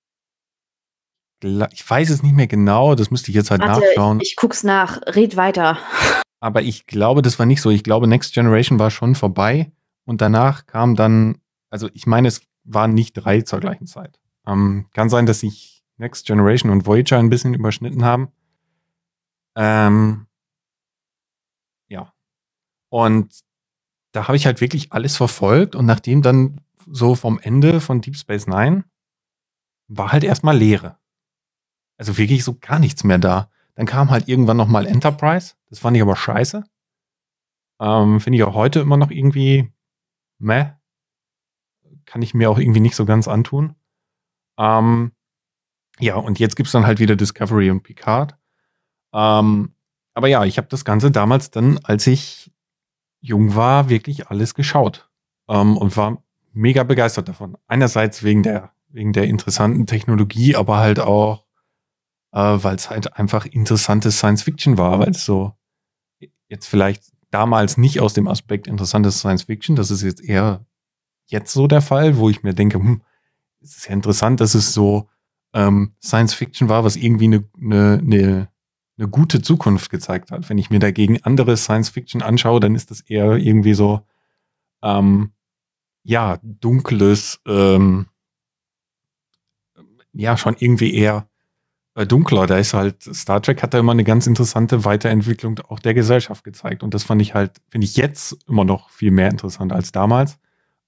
ich 1.72 1.88
weiß 1.88 2.10
es 2.10 2.22
nicht 2.22 2.34
mehr 2.34 2.46
genau, 2.46 2.94
das 2.94 3.10
müsste 3.10 3.30
ich 3.30 3.34
jetzt 3.34 3.50
halt 3.50 3.60
Warte, 3.60 3.80
nachschauen. 3.80 4.20
Ich, 4.20 4.30
ich 4.30 4.36
guck's 4.36 4.64
nach, 4.64 5.00
red 5.14 5.36
weiter. 5.36 5.78
Aber 6.40 6.62
ich 6.62 6.86
glaube, 6.86 7.22
das 7.22 7.38
war 7.38 7.46
nicht 7.46 7.60
so. 7.60 7.70
Ich 7.70 7.82
glaube, 7.82 8.06
Next 8.06 8.34
Generation 8.34 8.78
war 8.78 8.90
schon 8.90 9.14
vorbei 9.14 9.72
und 10.04 10.20
danach 10.20 10.66
kam 10.66 10.96
dann, 10.96 11.38
also 11.70 11.88
ich 11.92 12.06
meine, 12.06 12.28
es 12.28 12.40
waren 12.64 12.94
nicht 12.94 13.12
drei 13.12 13.42
zur 13.42 13.60
gleichen 13.60 13.86
Zeit. 13.86 14.18
Ähm, 14.46 14.86
kann 14.92 15.08
sein, 15.08 15.26
dass 15.26 15.40
sich 15.40 15.84
Next 15.98 16.26
Generation 16.26 16.70
und 16.70 16.86
Voyager 16.86 17.18
ein 17.18 17.30
bisschen 17.30 17.54
überschnitten 17.54 18.04
haben. 18.04 18.28
Ähm. 19.56 20.25
Und 22.88 23.40
da 24.12 24.28
habe 24.28 24.36
ich 24.36 24.46
halt 24.46 24.60
wirklich 24.60 24.92
alles 24.92 25.16
verfolgt 25.16 25.74
und 25.74 25.86
nachdem 25.86 26.22
dann 26.22 26.60
so 26.86 27.14
vom 27.14 27.38
Ende 27.38 27.80
von 27.80 28.00
Deep 28.00 28.16
Space 28.16 28.46
Nine 28.46 28.84
war 29.88 30.12
halt 30.12 30.24
erstmal 30.24 30.56
Leere. 30.56 30.98
Also 31.98 32.16
wirklich 32.16 32.44
so 32.44 32.56
gar 32.58 32.78
nichts 32.78 33.04
mehr 33.04 33.18
da. 33.18 33.50
Dann 33.74 33.86
kam 33.86 34.10
halt 34.10 34.28
irgendwann 34.28 34.56
nochmal 34.56 34.86
Enterprise. 34.86 35.54
Das 35.68 35.80
fand 35.80 35.96
ich 35.96 36.02
aber 36.02 36.16
scheiße. 36.16 36.64
Ähm, 37.80 38.20
Finde 38.20 38.38
ich 38.38 38.44
auch 38.44 38.54
heute 38.54 38.80
immer 38.80 38.96
noch 38.96 39.10
irgendwie 39.10 39.72
meh. 40.38 40.70
kann 42.04 42.22
ich 42.22 42.34
mir 42.34 42.50
auch 42.50 42.58
irgendwie 42.58 42.80
nicht 42.80 42.96
so 42.96 43.04
ganz 43.04 43.28
antun. 43.28 43.74
Ähm, 44.58 45.12
ja, 45.98 46.16
und 46.16 46.38
jetzt 46.38 46.56
gibt's 46.56 46.72
dann 46.72 46.86
halt 46.86 47.00
wieder 47.00 47.16
Discovery 47.16 47.70
und 47.70 47.82
Picard. 47.82 48.36
Ähm, 49.12 49.74
aber 50.14 50.28
ja, 50.28 50.44
ich 50.44 50.56
habe 50.58 50.68
das 50.68 50.84
Ganze 50.84 51.10
damals 51.10 51.50
dann, 51.50 51.78
als 51.78 52.06
ich 52.06 52.50
jung 53.26 53.54
war, 53.54 53.88
wirklich 53.88 54.28
alles 54.28 54.54
geschaut 54.54 55.08
ähm, 55.48 55.76
und 55.76 55.96
war 55.96 56.22
mega 56.52 56.82
begeistert 56.84 57.28
davon. 57.28 57.56
Einerseits 57.66 58.22
wegen 58.22 58.42
der 58.42 58.72
wegen 58.88 59.12
der 59.12 59.24
interessanten 59.24 59.86
Technologie, 59.86 60.56
aber 60.56 60.78
halt 60.78 61.00
auch, 61.00 61.44
äh, 62.32 62.38
weil 62.38 62.76
es 62.76 62.88
halt 62.88 63.16
einfach 63.16 63.44
interessante 63.44 64.10
Science 64.10 64.42
Fiction 64.42 64.78
war, 64.78 64.98
weil 64.98 65.10
es 65.10 65.24
so 65.24 65.52
jetzt 66.48 66.66
vielleicht 66.66 67.04
damals 67.30 67.76
nicht 67.76 68.00
aus 68.00 68.14
dem 68.14 68.28
Aspekt 68.28 68.66
interessantes 68.66 69.18
Science 69.18 69.44
Fiction, 69.44 69.76
das 69.76 69.90
ist 69.90 70.02
jetzt 70.02 70.22
eher 70.22 70.64
jetzt 71.26 71.52
so 71.52 71.66
der 71.66 71.82
Fall, 71.82 72.16
wo 72.16 72.30
ich 72.30 72.42
mir 72.42 72.54
denke, 72.54 72.78
hm, 72.78 73.02
es 73.60 73.76
ist 73.76 73.88
ja 73.88 73.92
interessant, 73.92 74.40
dass 74.40 74.54
es 74.54 74.72
so 74.72 75.08
ähm, 75.52 75.92
Science 76.02 76.34
Fiction 76.34 76.68
war, 76.68 76.84
was 76.84 76.96
irgendwie 76.96 77.26
eine 77.26 77.44
ne, 77.56 78.00
ne, 78.02 78.48
ne 78.96 79.08
gute 79.08 79.42
Zukunft 79.42 79.90
gezeigt 79.90 80.30
hat. 80.30 80.48
Wenn 80.48 80.58
ich 80.58 80.70
mir 80.70 80.78
dagegen 80.78 81.22
andere 81.22 81.56
Science 81.56 81.90
Fiction 81.90 82.22
anschaue, 82.22 82.60
dann 82.60 82.74
ist 82.74 82.90
das 82.90 83.00
eher 83.02 83.36
irgendwie 83.36 83.74
so, 83.74 84.00
ähm, 84.82 85.32
ja, 86.02 86.38
dunkles, 86.42 87.40
ähm, 87.46 88.06
ja, 90.12 90.36
schon 90.36 90.56
irgendwie 90.58 90.94
eher 90.94 91.28
äh, 91.94 92.06
dunkler. 92.06 92.46
Da 92.46 92.58
ist 92.58 92.74
halt, 92.74 93.02
Star 93.02 93.42
Trek 93.42 93.62
hat 93.62 93.74
da 93.74 93.78
immer 93.78 93.92
eine 93.92 94.04
ganz 94.04 94.26
interessante 94.26 94.84
Weiterentwicklung 94.84 95.58
auch 95.68 95.80
der 95.80 95.94
Gesellschaft 95.94 96.44
gezeigt. 96.44 96.82
Und 96.82 96.94
das 96.94 97.04
fand 97.04 97.20
ich 97.22 97.34
halt, 97.34 97.60
finde 97.68 97.86
ich 97.86 97.96
jetzt 97.96 98.36
immer 98.48 98.64
noch 98.64 98.90
viel 98.90 99.10
mehr 99.10 99.28
interessant 99.30 99.72
als 99.72 99.92
damals. 99.92 100.38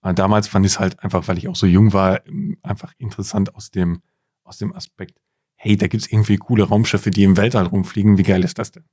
Aber 0.01 0.13
damals 0.15 0.49
fand 0.49 0.65
ich 0.65 0.73
es 0.73 0.81
halt 0.81 1.03
einfach, 1.03 1.27
weil 1.29 1.39
ich 1.39 1.49
auch 1.49 1.57
so 1.57 1.67
jung 1.67 1.93
war, 1.93 2.21
einfach 2.63 2.93
interessant 2.99 3.55
aus 3.55 3.71
dem, 3.71 4.03
aus 4.45 4.59
dem 4.59 4.73
Aspekt, 4.73 5.19
hey, 5.59 5.77
da 5.77 5.89
gibt's 5.89 6.07
irgendwie 6.07 6.37
coole 6.37 6.65
Raumschiffe, 6.65 7.11
die 7.11 7.25
im 7.25 7.37
Weltall 7.37 7.67
rumfliegen. 7.67 8.17
Wie 8.17 8.23
geil 8.23 8.45
ist 8.45 8.59
das 8.59 8.71
denn? 8.71 8.85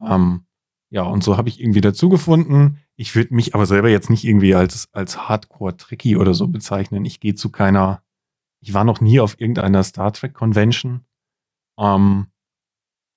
Ähm, 0.00 0.46
ja, 0.90 1.02
und 1.02 1.24
so 1.24 1.36
habe 1.36 1.48
ich 1.48 1.60
irgendwie 1.60 1.80
dazu 1.80 2.08
gefunden. 2.08 2.78
Ich 2.96 3.14
würde 3.14 3.34
mich 3.34 3.54
aber 3.54 3.66
selber 3.66 3.88
jetzt 3.88 4.10
nicht 4.10 4.24
irgendwie 4.24 4.54
als, 4.54 4.88
als 4.92 5.28
Hardcore-Tricky 5.28 6.16
oder 6.16 6.34
so 6.34 6.48
bezeichnen. 6.48 7.04
Ich 7.04 7.20
gehe 7.20 7.34
zu 7.34 7.50
keiner, 7.50 8.02
ich 8.60 8.74
war 8.74 8.84
noch 8.84 9.00
nie 9.00 9.20
auf 9.20 9.40
irgendeiner 9.40 9.82
Star 9.84 10.12
Trek 10.12 10.34
Convention. 10.34 11.04
Ähm, 11.78 12.26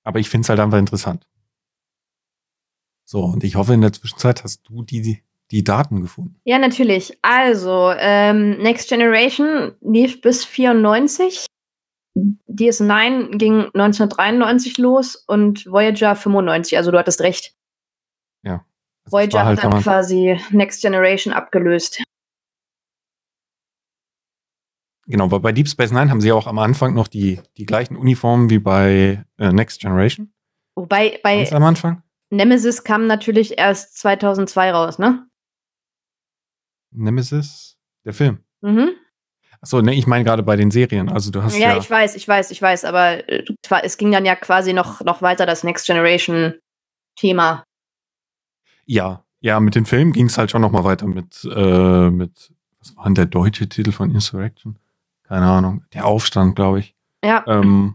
aber 0.04 0.18
ich 0.18 0.30
finde 0.30 0.46
es 0.46 0.48
halt 0.48 0.60
einfach 0.60 0.78
interessant. 0.78 1.28
So, 3.04 3.24
und 3.24 3.44
ich 3.44 3.56
hoffe, 3.56 3.74
in 3.74 3.82
der 3.82 3.92
Zwischenzeit 3.92 4.42
hast 4.42 4.62
du 4.62 4.82
die, 4.82 5.22
die 5.50 5.64
Daten 5.64 6.00
gefunden. 6.00 6.40
Ja, 6.44 6.58
natürlich. 6.58 7.18
Also, 7.20 7.92
ähm, 7.98 8.58
Next 8.58 8.88
Generation 8.88 9.72
lief 9.82 10.22
bis 10.22 10.44
94. 10.44 11.46
DS9 12.16 13.38
ging 13.38 13.64
1993 13.74 14.78
los 14.78 15.16
und 15.16 15.66
Voyager 15.66 16.14
95. 16.14 16.76
Also 16.76 16.90
du 16.90 16.98
hattest 16.98 17.20
recht. 17.20 17.54
Ja. 18.42 18.64
Also 19.04 19.16
Voyager 19.16 19.44
halt 19.44 19.62
hat 19.62 19.72
dann 19.72 19.82
quasi 19.82 20.38
Next 20.50 20.82
Generation 20.82 21.32
abgelöst. 21.32 22.02
Genau, 25.06 25.30
weil 25.30 25.40
bei 25.40 25.52
Deep 25.52 25.68
Space 25.68 25.90
Nine 25.90 26.10
haben 26.10 26.20
sie 26.20 26.28
ja 26.28 26.34
auch 26.34 26.46
am 26.46 26.58
Anfang 26.58 26.94
noch 26.94 27.08
die, 27.08 27.40
die 27.56 27.66
gleichen 27.66 27.96
Uniformen 27.96 28.50
wie 28.50 28.60
bei 28.60 29.24
äh, 29.38 29.52
Next 29.52 29.80
Generation. 29.80 30.32
Wobei 30.76 31.18
bei 31.22 31.38
Ganz 31.38 31.52
am 31.52 31.64
Anfang. 31.64 32.02
Nemesis 32.30 32.84
kam 32.84 33.06
natürlich 33.06 33.58
erst 33.58 33.98
2002 33.98 34.72
raus, 34.72 34.98
ne? 34.98 35.26
Nemesis? 36.92 37.78
Der 38.04 38.14
Film? 38.14 38.44
Mhm. 38.62 38.90
Achso, 39.62 39.80
ne, 39.80 39.94
ich 39.94 40.08
meine 40.08 40.24
gerade 40.24 40.42
bei 40.42 40.56
den 40.56 40.72
Serien. 40.72 41.08
Also 41.08 41.30
du 41.30 41.42
hast 41.42 41.56
ja, 41.56 41.70
ja. 41.70 41.78
ich 41.78 41.88
weiß, 41.88 42.16
ich 42.16 42.26
weiß, 42.26 42.50
ich 42.50 42.60
weiß, 42.60 42.84
aber 42.84 43.28
äh, 43.28 43.44
es 43.82 43.96
ging 43.96 44.10
dann 44.10 44.24
ja 44.24 44.34
quasi 44.34 44.72
noch, 44.72 45.00
noch 45.02 45.22
weiter 45.22 45.46
das 45.46 45.62
Next 45.62 45.86
Generation 45.86 46.54
Thema. 47.16 47.64
Ja, 48.86 49.24
ja, 49.40 49.60
mit 49.60 49.76
den 49.76 49.86
Filmen 49.86 50.12
ging 50.12 50.26
es 50.26 50.36
halt 50.36 50.50
schon 50.50 50.62
noch 50.62 50.72
mal 50.72 50.82
weiter 50.82 51.06
mit, 51.06 51.44
äh, 51.44 52.10
mit, 52.10 52.52
was 52.80 52.96
war 52.96 53.04
denn 53.04 53.14
der 53.14 53.26
deutsche 53.26 53.68
Titel 53.68 53.92
von 53.92 54.10
Insurrection? 54.10 54.78
Keine 55.22 55.46
Ahnung. 55.46 55.84
Der 55.94 56.06
Aufstand, 56.06 56.56
glaube 56.56 56.80
ich. 56.80 56.96
Ja. 57.24 57.44
Ähm, 57.46 57.94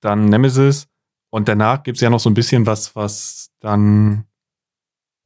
dann 0.00 0.26
Nemesis. 0.26 0.88
Und 1.30 1.48
danach 1.48 1.82
gibt's 1.82 2.00
ja 2.00 2.08
noch 2.08 2.20
so 2.20 2.30
ein 2.30 2.34
bisschen 2.34 2.64
was, 2.64 2.96
was 2.96 3.50
dann 3.60 4.24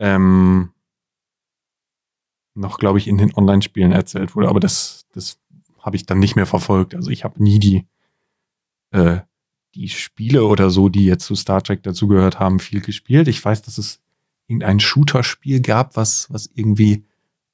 ähm, 0.00 0.72
noch, 2.54 2.78
glaube 2.78 2.98
ich, 2.98 3.06
in 3.06 3.18
den 3.18 3.34
Online-Spielen 3.34 3.92
erzählt 3.92 4.34
wurde. 4.34 4.48
Aber 4.48 4.58
das, 4.58 5.06
das 5.12 5.38
habe 5.82 5.96
ich 5.96 6.06
dann 6.06 6.18
nicht 6.18 6.36
mehr 6.36 6.46
verfolgt. 6.46 6.94
Also 6.94 7.10
ich 7.10 7.24
habe 7.24 7.42
nie 7.42 7.58
die, 7.58 7.86
äh, 8.92 9.20
die 9.74 9.88
Spiele 9.88 10.44
oder 10.44 10.70
so, 10.70 10.88
die 10.88 11.04
jetzt 11.04 11.26
zu 11.26 11.34
Star 11.34 11.62
Trek 11.62 11.82
dazugehört 11.82 12.38
haben, 12.38 12.60
viel 12.60 12.80
gespielt. 12.80 13.28
Ich 13.28 13.44
weiß, 13.44 13.62
dass 13.62 13.78
es 13.78 14.00
irgendein 14.46 14.80
Shooter-Spiel 14.80 15.60
gab, 15.60 15.96
was, 15.96 16.32
was 16.32 16.50
irgendwie 16.54 17.04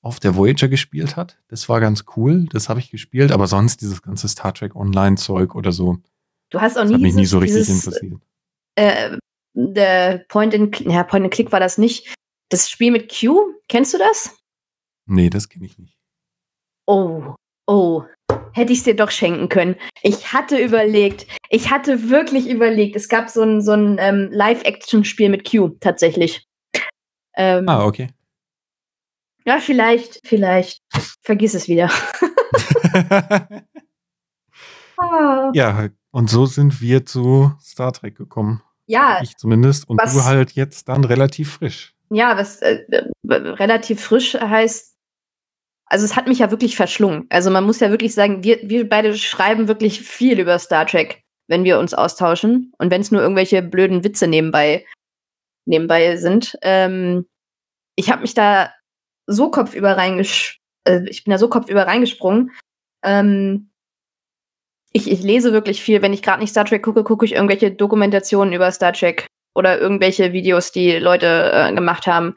auf 0.03 0.21
der 0.21 0.37
Voyager 0.37 0.69
gespielt 0.69 1.17
hat. 1.17 1.39
Das 1.49 1.69
war 1.69 1.81
ganz 1.81 2.05
cool. 2.17 2.47
Das 2.51 2.69
habe 2.69 2.81
ich 2.81 2.91
gespielt. 2.91 3.33
Aber 3.33 3.47
sonst 3.47 3.81
dieses 3.81 4.03
ganze 4.03 4.29
Star 4.29 4.55
Trek 4.55 4.77
Online-Zeug 4.77 5.55
oder 5.55 5.73
so. 5.73 5.99
Du 6.51 6.61
hast 6.61 6.79
auch 6.79 6.85
nie 6.85 6.95
hat 6.95 7.01
mich 7.01 7.15
nie 7.15 7.23
dieses, 7.23 7.33
so 7.33 7.39
richtig 7.39 7.67
dieses, 7.67 7.87
interessiert. 7.87 8.21
äh, 8.77 9.17
der 9.55 10.25
Point 10.29 10.55
and 10.55 10.81
ja, 10.81 11.03
Point 11.03 11.25
and 11.25 11.35
Click 11.35 11.53
war 11.53 11.61
das 11.61 11.79
nicht. 11.79 12.15
Das 12.49 12.71
Spiel 12.71 12.93
mit 12.93 13.13
Q, 13.13 13.55
kennst 13.69 13.93
du 13.93 13.99
das? 13.99 14.37
Nee, 15.07 15.31
das 15.31 15.49
kenne 15.49 15.67
ich 15.67 15.79
nicht. 15.79 15.99
Oh, 16.87 17.35
oh, 17.69 18.03
hätte 18.53 18.73
ich 18.73 18.79
es 18.79 18.85
dir 18.85 18.97
doch 18.97 19.11
schenken 19.13 19.49
können. 19.49 19.77
Ich 20.03 20.33
hatte 20.33 20.59
überlegt, 20.59 21.27
ich 21.51 21.71
hatte 21.71 22.11
wirklich 22.11 22.49
überlegt. 22.49 22.97
Es 22.97 23.09
gab 23.09 23.29
so 23.31 23.43
ein, 23.43 23.61
so 23.63 23.73
ein 23.73 23.99
ähm, 24.01 24.29
Live-Action-Spiel 24.33 25.29
mit 25.29 25.49
Q 25.49 25.77
tatsächlich. 25.81 26.45
Ähm, 27.37 27.69
Ah, 27.69 27.85
okay. 27.85 28.09
Ja, 29.45 29.59
vielleicht, 29.61 30.21
vielleicht. 30.25 30.81
Vergiss 31.23 31.55
es 31.55 31.69
wieder. 31.69 31.89
Ah. 35.01 35.51
ja, 35.55 35.89
und 36.11 36.29
so 36.29 36.47
sind 36.47 36.81
wir 36.81 37.07
zu 37.07 37.53
Star 37.63 37.93
Trek 37.93 38.17
gekommen. 38.17 38.63
ja, 38.87 39.21
Ich 39.23 39.37
zumindest. 39.37 39.89
Und 39.89 40.01
was- 40.03 40.13
du 40.15 40.25
halt 40.25 40.53
jetzt 40.53 40.89
dann 40.89 41.05
relativ 41.05 41.53
frisch. 41.55 41.95
ja, 42.11 42.37
was 42.37 42.61
äh, 42.63 42.81
äh, 42.91 43.05
relativ 43.29 44.01
frisch 44.03 44.35
heißt, 44.35 44.88
also 45.89 46.05
es 46.05 46.17
hat 46.17 46.29
mich 46.29 46.39
ja 46.39 46.51
wirklich 46.51 46.77
verschlungen. 46.77 47.27
Also 47.31 47.51
man 47.51 47.65
muss 47.65 47.81
ja 47.81 47.91
wirklich 47.91 48.15
sagen, 48.15 48.45
wir, 48.45 48.59
wir 48.63 48.89
beide 48.89 49.17
schreiben 49.17 49.69
wirklich 49.69 50.01
viel 50.03 50.39
über 50.39 50.59
Star 50.59 50.87
Trek, 50.87 51.23
wenn 51.49 51.65
wir 51.65 51.79
uns 51.79 51.95
austauschen. 51.95 52.73
Und 52.79 52.91
wenn 52.91 53.01
es 53.01 53.11
nur 53.11 53.23
irgendwelche 53.23 53.63
blöden 53.63 54.05
Witze 54.05 54.27
nebenbei, 54.27 54.85
nebenbei 55.67 56.17
sind. 56.17 56.59
Ähm, 56.63 57.27
ich 57.97 58.11
habe 58.11 58.23
mich 58.23 58.35
da 58.35 58.73
so 59.27 59.51
kopfüber 59.51 59.97
reingesch 59.97 60.59
äh, 60.89 61.09
ich 61.09 61.25
bin 61.25 61.31
da 61.33 61.39
so 61.39 61.49
kopfüber 61.49 61.87
reingesprungen. 61.87 62.51
Ähm, 63.05 63.71
ich, 64.93 65.11
ich 65.11 65.23
lese 65.23 65.53
wirklich 65.53 65.83
viel. 65.83 66.03
Wenn 66.03 66.13
ich 66.13 66.23
gerade 66.23 66.41
nicht 66.41 66.51
Star 66.51 66.65
Trek 66.65 66.83
gucke, 66.83 67.05
gucke 67.05 67.27
ich 67.27 67.35
irgendwelche 67.35 67.71
Dokumentationen 67.71 68.55
über 68.55 68.73
Star 68.73 68.93
Trek 68.93 69.27
oder 69.55 69.79
irgendwelche 69.79 70.33
Videos, 70.33 70.73
die 70.73 70.93
Leute 70.97 71.53
äh, 71.53 71.73
gemacht 71.75 72.07
haben. 72.07 72.35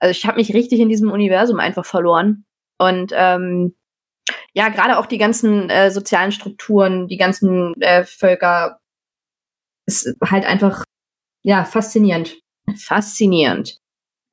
Also 0.00 0.12
ich 0.12 0.26
habe 0.26 0.38
mich 0.38 0.54
richtig 0.54 0.80
in 0.80 0.88
diesem 0.88 1.10
Universum 1.10 1.60
einfach 1.60 1.84
verloren. 1.84 2.44
Und 2.82 3.12
ähm, 3.14 3.74
ja, 4.54 4.68
gerade 4.68 4.98
auch 4.98 5.06
die 5.06 5.18
ganzen 5.18 5.70
äh, 5.70 5.90
sozialen 5.90 6.32
Strukturen, 6.32 7.08
die 7.08 7.16
ganzen 7.16 7.80
äh, 7.80 8.04
Völker, 8.04 8.80
ist 9.86 10.14
halt 10.24 10.44
einfach 10.44 10.84
ja 11.42 11.64
faszinierend. 11.64 12.38
Faszinierend. 12.76 13.78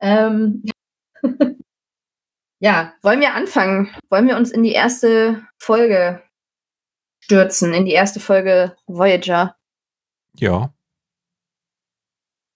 Ähm, 0.02 0.64
ja, 2.60 2.94
wollen 3.02 3.20
wir 3.22 3.34
anfangen? 3.34 3.90
Wollen 4.10 4.28
wir 4.28 4.38
uns 4.38 4.52
in 4.52 4.64
die 4.64 4.72
erste 4.74 5.44
Folge 5.58 6.24
stürzen, 7.20 7.74
in 7.74 7.86
die 7.86 7.92
erste 7.94 8.20
Folge 8.20 8.76
Voyager? 8.88 9.56
Ja. 10.36 10.74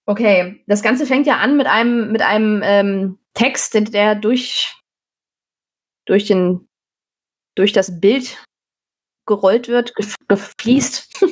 Okay, 0.06 0.62
das 0.66 0.82
Ganze 0.82 1.06
fängt 1.06 1.26
ja 1.26 1.38
an 1.38 1.56
mit 1.56 1.66
einem, 1.66 2.12
mit 2.12 2.22
einem 2.22 2.60
ähm, 2.62 3.18
Text, 3.32 3.74
der- 3.74 3.82
der 3.82 4.14
durch, 4.14 4.76
durch, 6.06 6.26
den, 6.26 6.68
durch 7.54 7.72
das 7.72 8.00
Bild 8.00 8.42
gerollt 9.26 9.68
wird, 9.68 9.94
gef 9.94 10.14
gefließt. 10.28 11.24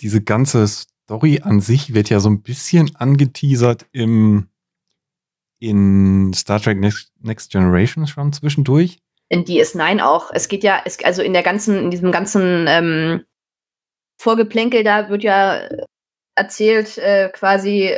Diese 0.00 0.22
ganze 0.22 0.66
Story 0.66 1.40
an 1.42 1.60
sich 1.60 1.94
wird 1.94 2.10
ja 2.10 2.20
so 2.20 2.28
ein 2.28 2.42
bisschen 2.42 2.94
angeteasert 2.96 3.86
im 3.92 4.48
in 5.60 6.32
Star 6.34 6.60
Trek 6.60 6.78
Next, 6.78 7.10
Next 7.20 7.50
Generation 7.50 8.06
schon 8.06 8.32
zwischendurch. 8.32 8.98
In 9.30 9.44
DS9 9.44 10.02
auch. 10.02 10.30
Es 10.32 10.48
geht 10.48 10.62
ja, 10.62 10.82
es, 10.84 11.02
also 11.02 11.22
in 11.22 11.32
der 11.32 11.42
ganzen, 11.42 11.84
in 11.84 11.90
diesem 11.90 12.12
ganzen 12.12 12.66
ähm, 12.68 13.24
Vorgeplänkel 14.20 14.84
da 14.84 15.08
wird 15.08 15.22
ja 15.22 15.68
erzählt, 16.36 16.98
äh, 16.98 17.30
quasi, 17.30 17.96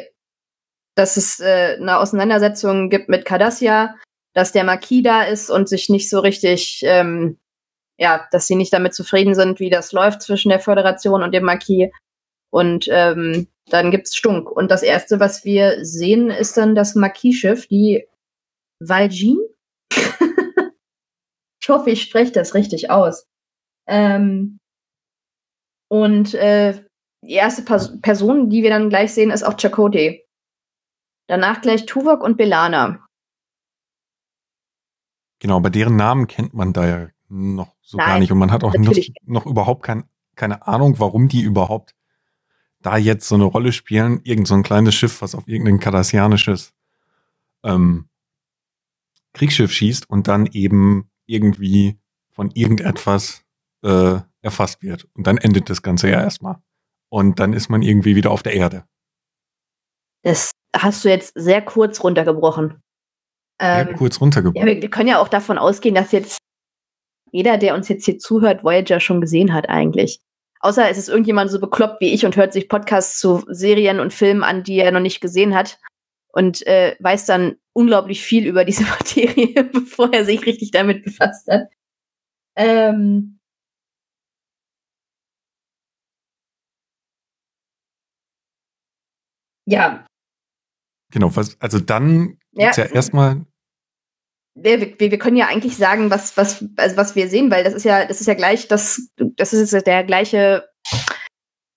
dass 0.95 1.17
es 1.17 1.41
äh, 1.41 1.77
eine 1.81 1.99
Auseinandersetzung 1.99 2.89
gibt 2.89 3.09
mit 3.09 3.25
Cardassia, 3.25 3.97
dass 4.37 4.53
der 4.53 4.65
Marquis 4.65 5.03
da 5.03 5.23
ist 5.23 5.49
und 5.49 5.67
sich 5.67 5.89
nicht 5.89 6.11
so 6.11 6.21
richtig, 6.21 6.83
ähm, 6.85 7.39
ja, 7.99 8.29
dass 8.33 8.47
sie 8.47 8.55
nicht 8.55 8.71
damit 8.71 8.95
zufrieden 8.95 9.35
sind, 9.35 9.61
wie 9.61 9.71
das 9.71 9.93
läuft 9.93 10.21
zwischen 10.21 10.51
der 10.51 10.61
Föderation 10.61 11.23
und 11.23 11.33
dem 11.33 11.45
Marquis. 11.45 11.89
Und 12.51 12.87
ähm, 12.91 13.49
dann 13.71 13.91
gibt's 13.91 14.15
Stunk. 14.15 14.51
Und 14.51 14.71
das 14.71 14.83
erste, 14.83 15.21
was 15.21 15.47
wir 15.47 15.83
sehen, 15.87 16.29
ist 16.29 16.59
dann 16.59 16.75
das 16.75 16.95
Marquis-Schiff, 16.95 17.67
die 17.67 18.07
Valjean. 18.79 19.39
ich 21.63 21.69
hoffe, 21.71 21.89
ich 21.89 22.03
spreche 22.03 22.33
das 22.33 22.53
richtig 22.53 22.91
aus. 22.91 23.27
Ähm, 23.89 24.59
und 25.89 26.35
äh, 26.35 26.85
die 27.25 27.33
erste 27.33 27.63
Pas 27.63 27.99
Person, 28.03 28.51
die 28.51 28.63
wir 28.63 28.69
dann 28.69 28.91
gleich 28.91 29.15
sehen, 29.15 29.31
ist 29.31 29.45
auch 29.45 29.57
Chakotay. 29.57 30.27
Danach 31.27 31.63
gleich 31.63 31.87
Tuvok 31.87 32.23
und 32.23 32.37
Belana. 32.37 33.06
Genau, 35.39 35.61
bei 35.61 35.71
deren 35.71 35.97
Namen 35.97 36.27
kennt 36.27 36.55
man 36.55 36.73
da 36.73 36.87
ja 36.87 37.09
noch 37.29 37.75
so 37.83 37.99
Nein, 37.99 38.07
gar 38.07 38.19
nicht. 38.19 38.33
Und 38.33 38.39
man 38.39 38.51
hat 38.53 38.65
auch 38.65 38.75
noch, 38.75 38.97
noch, 39.25 39.47
überhaupt 39.47 39.83
kein, 39.83 40.05
keine 40.35 40.67
Ahnung, 40.67 40.99
warum 40.99 41.29
die 41.29 41.43
überhaupt 41.43 41.95
da 42.81 42.97
jetzt 42.97 43.29
so 43.29 43.35
eine 43.35 43.45
Rolle 43.45 43.73
spielen. 43.73 44.21
Irgend 44.25 44.49
so 44.49 44.55
ein 44.55 44.63
kleines 44.63 44.95
Schiff, 44.95 45.23
was 45.23 45.35
auf 45.35 45.49
irgendein 45.49 45.81
kardassianisches 45.81 46.73
ähm, 47.65 48.09
Kriegsschiff 49.33 49.73
schießt 49.73 50.09
und 50.09 50.29
dann 50.29 50.47
eben 50.47 51.11
irgendwie 51.27 51.99
von 52.31 52.51
irgendetwas 52.53 53.43
äh, 53.83 54.21
erfasst 54.41 54.83
wird. 54.83 55.09
Und 55.15 55.27
dann 55.27 55.37
endet 55.37 55.69
das 55.69 55.83
Ganze 55.83 56.09
ja 56.09 56.21
erstmal. 56.21 56.57
Und 57.09 57.41
dann 57.41 57.53
ist 57.53 57.69
man 57.69 57.83
irgendwie 57.83 58.17
wieder 58.17 58.31
auf 58.31 58.43
der 58.43 58.55
Erde. 58.55 58.85
Das 60.23 60.53
hast 60.75 61.05
du 61.05 61.09
jetzt 61.09 61.33
sehr 61.35 61.63
kurz 61.63 62.03
runtergebrochen. 62.03 62.83
Ähm, 63.59 63.97
kurz 63.97 64.21
runtergebrochen. 64.21 64.67
Ja, 64.67 64.75
wir, 64.75 64.83
wir, 64.83 64.91
können 64.91 65.09
ja 65.09 65.19
auch 65.19 65.29
davon 65.29 65.59
ausgehen, 65.59 65.95
dass 65.95 66.13
jetzt 66.13 66.39
jeder, 67.33 67.59
der 67.59 67.75
uns 67.75 67.89
jetzt 67.89 68.05
hier 68.05 68.19
zuhört, 68.19 68.65
Voyager 68.65 69.01
schon 69.01 69.21
gesehen 69.21 69.53
hat 69.53 69.69
eigentlich. 69.69 70.21
Außer 70.61 70.89
es 70.91 70.99
ist 70.99 71.09
irgendjemand 71.09 71.51
so 71.51 71.61
bekloppt 71.61 72.01
wie 72.01 72.13
ich 72.13 72.25
und 72.25 72.37
hört 72.37 72.53
sich 72.53 72.69
Podcasts 72.69 73.19
zu 73.19 73.45
Serien 73.49 74.01
und 74.01 74.13
Filmen 74.13 74.43
an, 74.43 74.63
die 74.63 74.79
er 74.79 74.91
noch 74.91 75.01
nicht 75.01 75.21
gesehen 75.21 75.55
hat 75.55 75.79
und 76.33 76.67
äh, 76.67 76.97
weiß 77.01 77.27
dann 77.27 77.57
unglaublich 77.73 78.23
viel 78.23 78.47
über 78.47 78.65
diese 78.65 78.85
Materie, 78.91 79.65
bevor 79.65 80.13
er 80.13 80.25
sich 80.25 80.45
richtig 80.47 80.71
damit 80.71 81.05
befasst 81.05 81.49
hat. 81.49 81.69
Ähm, 82.57 83.39
ja. 89.67 90.07
Genau, 91.17 91.35
was, 91.35 91.59
also 91.63 91.81
dann 91.81 92.37
ja, 92.53 92.73
ja 92.77 92.85
erstmal. 92.85 93.47
Wir, 94.55 94.79
wir, 95.01 95.11
wir 95.11 95.19
können 95.19 95.39
ja 95.39 95.47
eigentlich 95.47 95.79
sagen, 95.79 96.11
was, 96.11 96.37
was, 96.37 96.63
also 96.77 96.99
was 96.99 97.17
wir 97.17 97.31
sehen, 97.31 97.51
weil 97.51 97.65
das 97.65 97.73
ist 97.73 97.85
ja, 97.85 98.05
das 98.05 98.21
ist 98.21 98.27
ja 98.27 98.35
gleich, 98.35 98.69
das, 98.69 99.09
das 99.17 99.55
ist 99.55 99.73
der 99.73 100.05
gleiche 100.05 100.69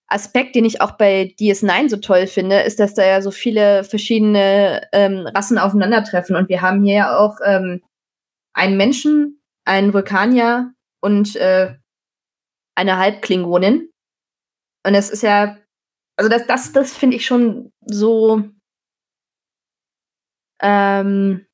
Aspekt, 0.07 0.55
den 0.55 0.65
ich 0.65 0.81
auch 0.81 0.97
bei 0.97 1.33
DS9 1.39 1.87
so 1.87 1.95
toll 1.95 2.27
finde, 2.27 2.59
ist, 2.59 2.81
dass 2.81 2.95
da 2.95 3.05
ja 3.05 3.21
so 3.21 3.31
viele 3.31 3.85
verschiedene 3.85 4.85
ähm, 4.91 5.25
Rassen 5.33 5.57
aufeinandertreffen. 5.57 6.35
Und 6.35 6.49
wir 6.49 6.61
haben 6.61 6.83
hier 6.83 6.95
ja 6.95 7.17
auch 7.17 7.37
ähm, 7.45 7.81
einen 8.53 8.75
Menschen, 8.75 9.41
einen 9.63 9.93
Vulkanier 9.93 10.73
und 10.99 11.37
äh, 11.37 11.75
eine 12.75 12.97
Halbklingonin. 12.97 13.89
Und 14.85 14.95
es 14.95 15.09
ist 15.09 15.23
ja 15.23 15.55
also 16.19 16.27
das, 16.27 16.45
das, 16.47 16.73
das 16.73 16.97
finde 16.97 17.15
ich 17.15 17.25
schon 17.25 17.71
so. 17.85 18.43
Ähm, 20.61 21.45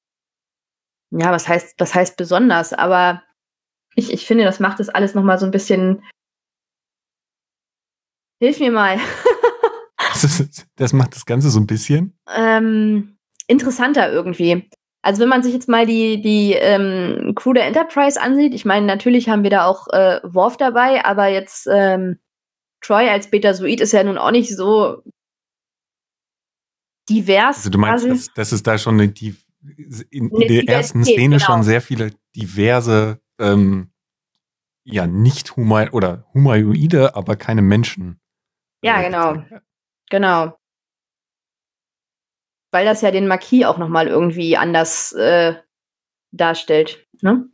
ja, 1.12 1.32
was 1.32 1.48
heißt, 1.48 1.76
was 1.78 1.94
heißt 1.94 2.18
besonders? 2.18 2.74
Aber 2.74 3.24
ich, 3.96 4.12
ich 4.12 4.26
finde, 4.26 4.44
das 4.44 4.60
macht 4.60 4.80
das 4.80 4.90
alles 4.90 5.16
noch 5.16 5.24
mal 5.24 5.40
so 5.40 5.46
ein 5.46 5.52
bisschen. 5.52 6.04
Hilf 8.40 8.60
mir 8.60 8.72
mal. 8.72 9.00
das 10.76 10.94
macht 10.94 11.16
das 11.16 11.26
Ganze 11.26 11.50
so 11.50 11.60
ein 11.60 11.68
bisschen 11.68 12.18
ähm, 12.34 13.18
interessanter 13.48 14.12
irgendwie. 14.12 14.70
Also 15.02 15.22
wenn 15.22 15.30
man 15.30 15.44
sich 15.44 15.54
jetzt 15.54 15.70
mal 15.70 15.86
die, 15.86 16.22
die 16.22 16.54
ähm, 16.54 17.34
Crew 17.36 17.54
der 17.54 17.68
Enterprise 17.68 18.20
ansieht, 18.20 18.54
ich 18.54 18.66
meine, 18.66 18.86
natürlich 18.86 19.30
haben 19.30 19.44
wir 19.44 19.52
da 19.52 19.66
auch 19.66 19.88
äh, 19.90 20.20
Worf 20.24 20.58
dabei, 20.58 21.06
aber 21.06 21.28
jetzt 21.28 21.68
ähm, 21.72 22.18
Troy 22.82 23.08
als 23.10 23.30
Betasoid 23.30 23.82
ist 23.82 23.94
ja 23.94 24.04
nun 24.04 24.18
auch 24.18 24.32
nicht 24.32 24.56
so 24.56 25.04
divers. 27.10 27.58
Also 27.58 27.70
du 27.70 27.78
meinst, 27.78 28.06
dass, 28.06 28.34
dass 28.34 28.52
es 28.52 28.64
da 28.64 28.78
schon 28.78 28.96
eine, 28.96 29.10
die, 29.10 29.36
in, 30.10 30.30
in 30.30 30.48
der 30.48 30.68
ersten 30.68 31.04
Szene 31.04 31.38
genau. 31.38 31.46
schon 31.46 31.64
sehr 31.64 31.82
viele 31.82 32.12
diverse, 32.36 33.22
ähm, 33.40 33.92
ja, 34.84 35.08
nicht 35.08 35.56
humanoide 35.56 35.92
oder 35.92 36.26
humanoide, 36.34 37.16
aber 37.16 37.36
keine 37.36 37.62
Menschen. 37.62 38.20
Ja, 38.84 39.02
genau. 39.02 39.44
Genau. 40.10 40.58
Weil 42.72 42.86
das 42.86 43.02
ja 43.02 43.12
den 43.12 43.28
Marquis 43.28 43.66
auch 43.66 43.78
nochmal 43.78 44.08
irgendwie 44.08 44.58
anders 44.58 45.12
äh, 45.14 45.56
darstellt. 46.32 47.08
Ne? 47.22 47.50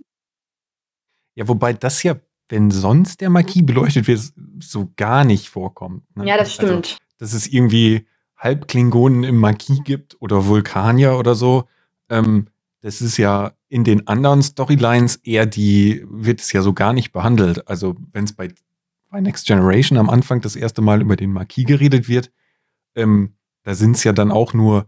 Ja, 1.35 1.47
wobei 1.47 1.73
das 1.73 2.03
ja 2.03 2.19
wenn 2.51 2.69
sonst 2.69 3.21
der 3.21 3.29
Marquis 3.29 3.65
beleuchtet 3.65 4.07
wird, 4.07 4.19
so 4.59 4.91
gar 4.97 5.23
nicht 5.23 5.49
vorkommt. 5.49 6.03
Ne? 6.15 6.27
Ja, 6.27 6.37
das 6.37 6.59
also, 6.59 6.67
stimmt. 6.67 6.85
Also, 6.85 6.97
dass 7.17 7.33
es 7.33 7.47
irgendwie 7.47 8.07
Halbklingonen 8.41 9.23
im 9.23 9.37
Marquis 9.37 9.83
gibt 9.83 10.17
oder 10.19 10.47
Vulkanier 10.47 11.17
oder 11.17 11.35
so. 11.35 11.65
Ähm, 12.09 12.47
das 12.81 13.01
ist 13.01 13.17
ja 13.17 13.51
in 13.69 13.83
den 13.83 14.07
anderen 14.07 14.41
Storylines 14.41 15.17
eher 15.17 15.45
die, 15.45 16.03
wird 16.09 16.41
es 16.41 16.51
ja 16.51 16.61
so 16.61 16.73
gar 16.73 16.91
nicht 16.91 17.11
behandelt. 17.11 17.67
Also 17.67 17.95
wenn 18.11 18.25
es 18.25 18.33
bei, 18.33 18.49
bei 19.09 19.21
Next 19.21 19.45
Generation 19.45 19.97
am 19.97 20.09
Anfang 20.09 20.41
das 20.41 20.55
erste 20.55 20.81
Mal 20.81 21.01
über 21.01 21.15
den 21.15 21.31
Marquis 21.31 21.65
geredet 21.65 22.09
wird, 22.09 22.31
ähm, 22.95 23.35
da 23.63 23.75
sind 23.75 23.95
es 23.95 24.03
ja 24.03 24.11
dann 24.11 24.31
auch 24.31 24.53
nur 24.53 24.87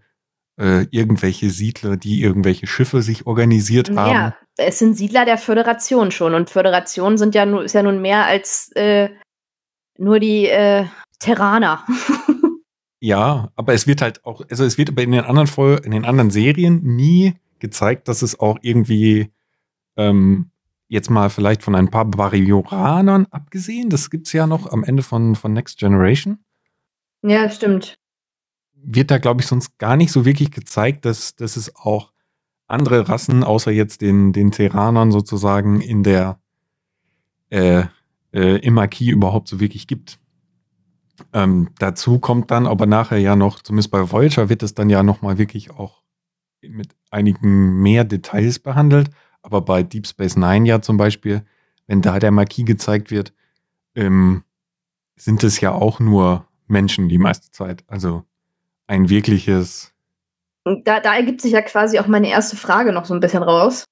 äh, 0.60 0.88
irgendwelche 0.90 1.52
Siedler, 1.52 1.96
die 1.96 2.24
irgendwelche 2.24 2.66
Schiffe 2.66 3.04
sich 3.04 3.28
organisiert 3.28 3.96
haben. 3.96 4.12
Ja, 4.12 4.36
es 4.58 4.80
sind 4.80 4.98
Siedler 4.98 5.26
der 5.26 5.38
Föderation 5.38 6.10
schon 6.10 6.34
und 6.34 6.50
Föderation 6.50 7.18
sind 7.20 7.36
ja 7.36 7.46
nur, 7.46 7.64
ist 7.64 7.74
ja 7.74 7.84
nun 7.84 8.02
mehr 8.02 8.26
als 8.26 8.72
äh, 8.76 9.10
nur 9.98 10.20
die 10.20 10.48
äh, 10.48 10.86
Terraner. 11.20 11.86
ja, 13.04 13.52
aber 13.56 13.74
es 13.74 13.88
wird 13.88 14.02
halt 14.02 14.26
auch, 14.26 14.42
also 14.50 14.64
es 14.64 14.78
wird 14.78 14.90
aber 14.90 15.04
in 15.04 15.12
den 15.12 15.26
anderen 15.26 15.48
Vol 15.48 15.82
in 15.84 15.92
den 15.92 16.06
anderen 16.06 16.32
Serien 16.32 16.82
nie 16.84 17.34
gezeigt, 17.60 18.08
dass 18.08 18.22
es 18.22 18.40
auch 18.40 18.58
irgendwie 18.62 19.32
ähm, 19.98 20.52
jetzt 20.88 21.10
mal 21.10 21.30
vielleicht 21.30 21.64
von 21.64 21.76
ein 21.76 21.90
paar 21.90 22.06
Varioranern 22.14 23.28
abgesehen, 23.32 23.90
das 23.90 24.10
gibt's 24.10 24.34
ja 24.34 24.48
noch 24.48 24.72
am 24.72 24.84
Ende 24.84 25.04
von, 25.04 25.36
von 25.36 25.54
Next 25.54 25.80
Generation. 25.80 26.40
Ja, 27.22 27.50
stimmt 27.50 27.98
wird 28.84 29.12
da, 29.12 29.18
glaube 29.18 29.42
ich, 29.42 29.48
sonst 29.48 29.78
gar 29.80 29.96
nicht 29.96 30.12
so 30.12 30.26
wirklich 30.26 30.52
gezeigt, 30.52 31.06
dass, 31.06 31.36
dass 31.36 31.56
es 31.56 31.76
auch 31.76 32.12
andere 32.68 33.08
Rassen, 33.08 33.44
außer 33.44 33.72
jetzt 33.72 34.02
den, 34.02 34.34
den 34.34 34.52
Terranern 34.52 35.12
sozusagen, 35.12 35.82
in 35.82 36.04
der 36.04 36.40
äh, 37.50 37.86
äh, 38.34 38.58
im 38.60 38.74
Marquis 38.74 39.10
überhaupt 39.10 39.48
so 39.48 39.60
wirklich 39.60 39.88
gibt. 39.88 40.20
Ähm, 41.32 41.70
dazu 41.80 42.20
kommt 42.20 42.52
dann 42.52 42.66
aber 42.66 42.86
nachher 42.86 43.20
ja 43.20 43.36
noch, 43.36 43.62
zumindest 43.62 43.92
bei 43.92 44.12
Voyager 44.12 44.50
wird 44.50 44.64
es 44.64 44.74
dann 44.74 44.90
ja 44.90 45.04
nochmal 45.04 45.38
wirklich 45.38 45.72
auch 45.72 46.02
mit 46.62 46.96
einigen 47.12 47.82
mehr 47.82 48.04
Details 48.04 48.60
behandelt. 48.60 49.10
Aber 49.42 49.62
bei 49.62 49.84
Deep 49.84 50.08
Space 50.08 50.36
Nine 50.36 50.68
ja 50.68 50.82
zum 50.82 50.98
Beispiel, 50.98 51.44
wenn 51.88 52.02
da 52.02 52.20
der 52.20 52.32
Marquis 52.32 52.66
gezeigt 52.66 53.12
wird, 53.12 53.34
ähm, 53.96 54.44
sind 55.16 55.44
es 55.44 55.60
ja 55.62 55.72
auch 55.72 56.00
nur 56.00 56.48
Menschen 56.68 57.10
die 57.10 57.18
meiste 57.18 57.52
Zeit. 57.52 57.84
Also 57.88 58.24
ein 58.88 59.10
wirkliches. 59.10 59.94
Da, 60.64 61.00
da 61.00 61.16
ergibt 61.16 61.42
sich 61.42 61.52
ja 61.52 61.62
quasi 61.62 62.00
auch 62.00 62.08
meine 62.08 62.30
erste 62.30 62.56
Frage 62.56 62.94
noch 62.94 63.06
so 63.06 63.14
ein 63.14 63.20
bisschen 63.20 63.44
raus. 63.44 63.86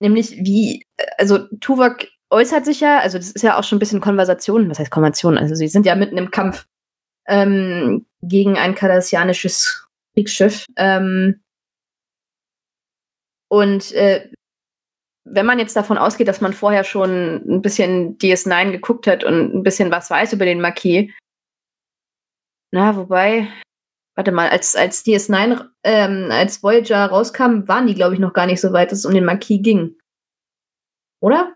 Nämlich, 0.00 0.32
wie, 0.32 0.84
also 1.18 1.46
Tuvok 1.60 2.06
äußert 2.34 2.64
sich 2.64 2.80
ja, 2.80 2.98
also 2.98 3.16
das 3.18 3.30
ist 3.30 3.42
ja 3.42 3.58
auch 3.58 3.64
schon 3.64 3.76
ein 3.76 3.78
bisschen 3.78 4.00
Konversation, 4.00 4.68
was 4.68 4.78
heißt 4.78 4.90
Konversation? 4.90 5.38
Also 5.38 5.54
sie 5.54 5.68
sind 5.68 5.86
ja 5.86 5.94
mitten 5.94 6.18
im 6.18 6.30
Kampf 6.30 6.66
ähm, 7.26 8.06
gegen 8.22 8.58
ein 8.58 8.74
kardassianisches 8.74 9.86
Kriegsschiff. 10.14 10.66
Ähm, 10.76 11.42
und 13.48 13.92
äh, 13.92 14.30
wenn 15.24 15.46
man 15.46 15.58
jetzt 15.58 15.76
davon 15.76 15.96
ausgeht, 15.96 16.28
dass 16.28 16.40
man 16.40 16.52
vorher 16.52 16.84
schon 16.84 17.36
ein 17.48 17.62
bisschen 17.62 18.18
DS9 18.18 18.72
geguckt 18.72 19.06
hat 19.06 19.24
und 19.24 19.54
ein 19.54 19.62
bisschen 19.62 19.90
was 19.90 20.10
weiß 20.10 20.32
über 20.32 20.44
den 20.44 20.60
Marquis, 20.60 21.10
na, 22.72 22.96
wobei, 22.96 23.48
warte 24.16 24.32
mal, 24.32 24.48
als, 24.48 24.74
als 24.74 25.04
DS9, 25.06 25.64
ähm, 25.84 26.28
als 26.32 26.60
Voyager 26.60 27.06
rauskam, 27.06 27.68
waren 27.68 27.86
die, 27.86 27.94
glaube 27.94 28.14
ich, 28.14 28.20
noch 28.20 28.32
gar 28.32 28.46
nicht 28.46 28.60
so 28.60 28.72
weit, 28.72 28.90
dass 28.90 28.98
es 28.98 29.06
um 29.06 29.14
den 29.14 29.24
Marquis 29.24 29.62
ging. 29.62 29.96
Oder? 31.20 31.53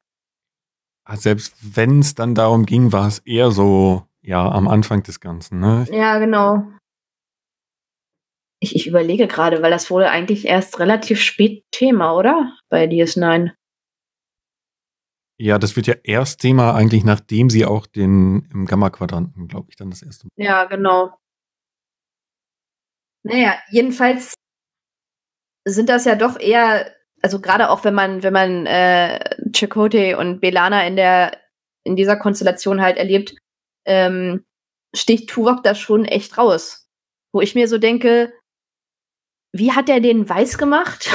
Ah, 1.10 1.16
selbst 1.16 1.54
wenn 1.62 2.00
es 2.00 2.14
dann 2.14 2.34
darum 2.34 2.66
ging, 2.66 2.92
war 2.92 3.08
es 3.08 3.20
eher 3.20 3.50
so, 3.50 4.06
ja, 4.20 4.46
am 4.46 4.68
Anfang 4.68 5.02
des 5.02 5.20
Ganzen, 5.20 5.58
ne? 5.58 5.86
Ja, 5.90 6.18
genau. 6.18 6.70
Ich, 8.60 8.76
ich 8.76 8.86
überlege 8.86 9.26
gerade, 9.26 9.62
weil 9.62 9.70
das 9.70 9.90
wurde 9.90 10.10
eigentlich 10.10 10.46
erst 10.46 10.78
relativ 10.80 11.22
spät 11.22 11.64
Thema, 11.70 12.14
oder? 12.14 12.54
Bei 12.68 12.84
DS9. 12.86 13.52
Ja, 15.40 15.58
das 15.58 15.76
wird 15.76 15.86
ja 15.86 15.94
erst 16.04 16.42
Thema 16.42 16.74
eigentlich, 16.74 17.04
nachdem 17.04 17.48
sie 17.48 17.64
auch 17.64 17.86
den 17.86 18.46
im 18.52 18.66
Gamma-Quadranten, 18.66 19.48
glaube 19.48 19.68
ich, 19.70 19.76
dann 19.76 19.88
das 19.88 20.02
erste 20.02 20.26
Mal. 20.26 20.44
Ja, 20.44 20.64
genau. 20.66 21.16
Naja, 23.24 23.58
jedenfalls 23.70 24.34
sind 25.66 25.88
das 25.88 26.04
ja 26.04 26.16
doch 26.16 26.38
eher, 26.38 26.92
also 27.22 27.40
gerade 27.40 27.70
auch 27.70 27.84
wenn 27.84 27.94
man, 27.94 28.22
wenn 28.22 28.32
man 28.32 28.66
äh, 28.66 29.18
Chakotay 29.52 30.14
und 30.14 30.40
Belana 30.40 30.86
in 30.86 30.96
der, 30.96 31.38
in 31.84 31.96
dieser 31.96 32.16
Konstellation 32.16 32.80
halt 32.80 32.96
erlebt, 32.96 33.34
ähm, 33.86 34.44
sticht 34.94 35.28
Tuvok 35.30 35.62
da 35.62 35.74
schon 35.74 36.04
echt 36.04 36.38
raus. 36.38 36.88
Wo 37.32 37.40
ich 37.40 37.54
mir 37.54 37.68
so 37.68 37.78
denke, 37.78 38.32
wie 39.52 39.72
hat 39.72 39.88
er 39.88 40.00
den 40.00 40.28
weiß 40.28 40.58
gemacht? 40.58 41.10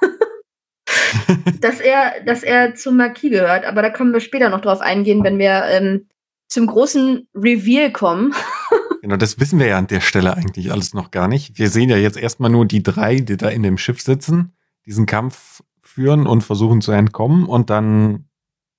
dass 1.60 1.80
er, 1.80 2.22
dass 2.24 2.42
er 2.42 2.74
zum 2.74 2.96
Marquis 2.96 3.30
gehört. 3.30 3.64
Aber 3.64 3.82
da 3.82 3.90
können 3.90 4.12
wir 4.12 4.20
später 4.20 4.48
noch 4.48 4.60
drauf 4.60 4.80
eingehen, 4.80 5.24
wenn 5.24 5.38
wir 5.38 5.64
ähm, 5.66 6.08
zum 6.48 6.66
großen 6.66 7.28
Reveal 7.34 7.92
kommen. 7.92 8.34
genau, 9.02 9.16
das 9.16 9.38
wissen 9.40 9.58
wir 9.58 9.66
ja 9.66 9.78
an 9.78 9.86
der 9.86 10.00
Stelle 10.00 10.36
eigentlich 10.36 10.72
alles 10.72 10.94
noch 10.94 11.10
gar 11.10 11.28
nicht. 11.28 11.58
Wir 11.58 11.70
sehen 11.70 11.90
ja 11.90 11.96
jetzt 11.96 12.16
erstmal 12.16 12.50
nur 12.50 12.66
die 12.66 12.82
drei, 12.82 13.16
die 13.16 13.36
da 13.36 13.48
in 13.48 13.62
dem 13.62 13.78
Schiff 13.78 14.00
sitzen, 14.00 14.54
diesen 14.86 15.06
Kampf 15.06 15.62
führen 15.82 16.26
und 16.26 16.42
versuchen 16.42 16.80
zu 16.80 16.92
entkommen 16.92 17.46
und 17.46 17.70
dann 17.70 18.28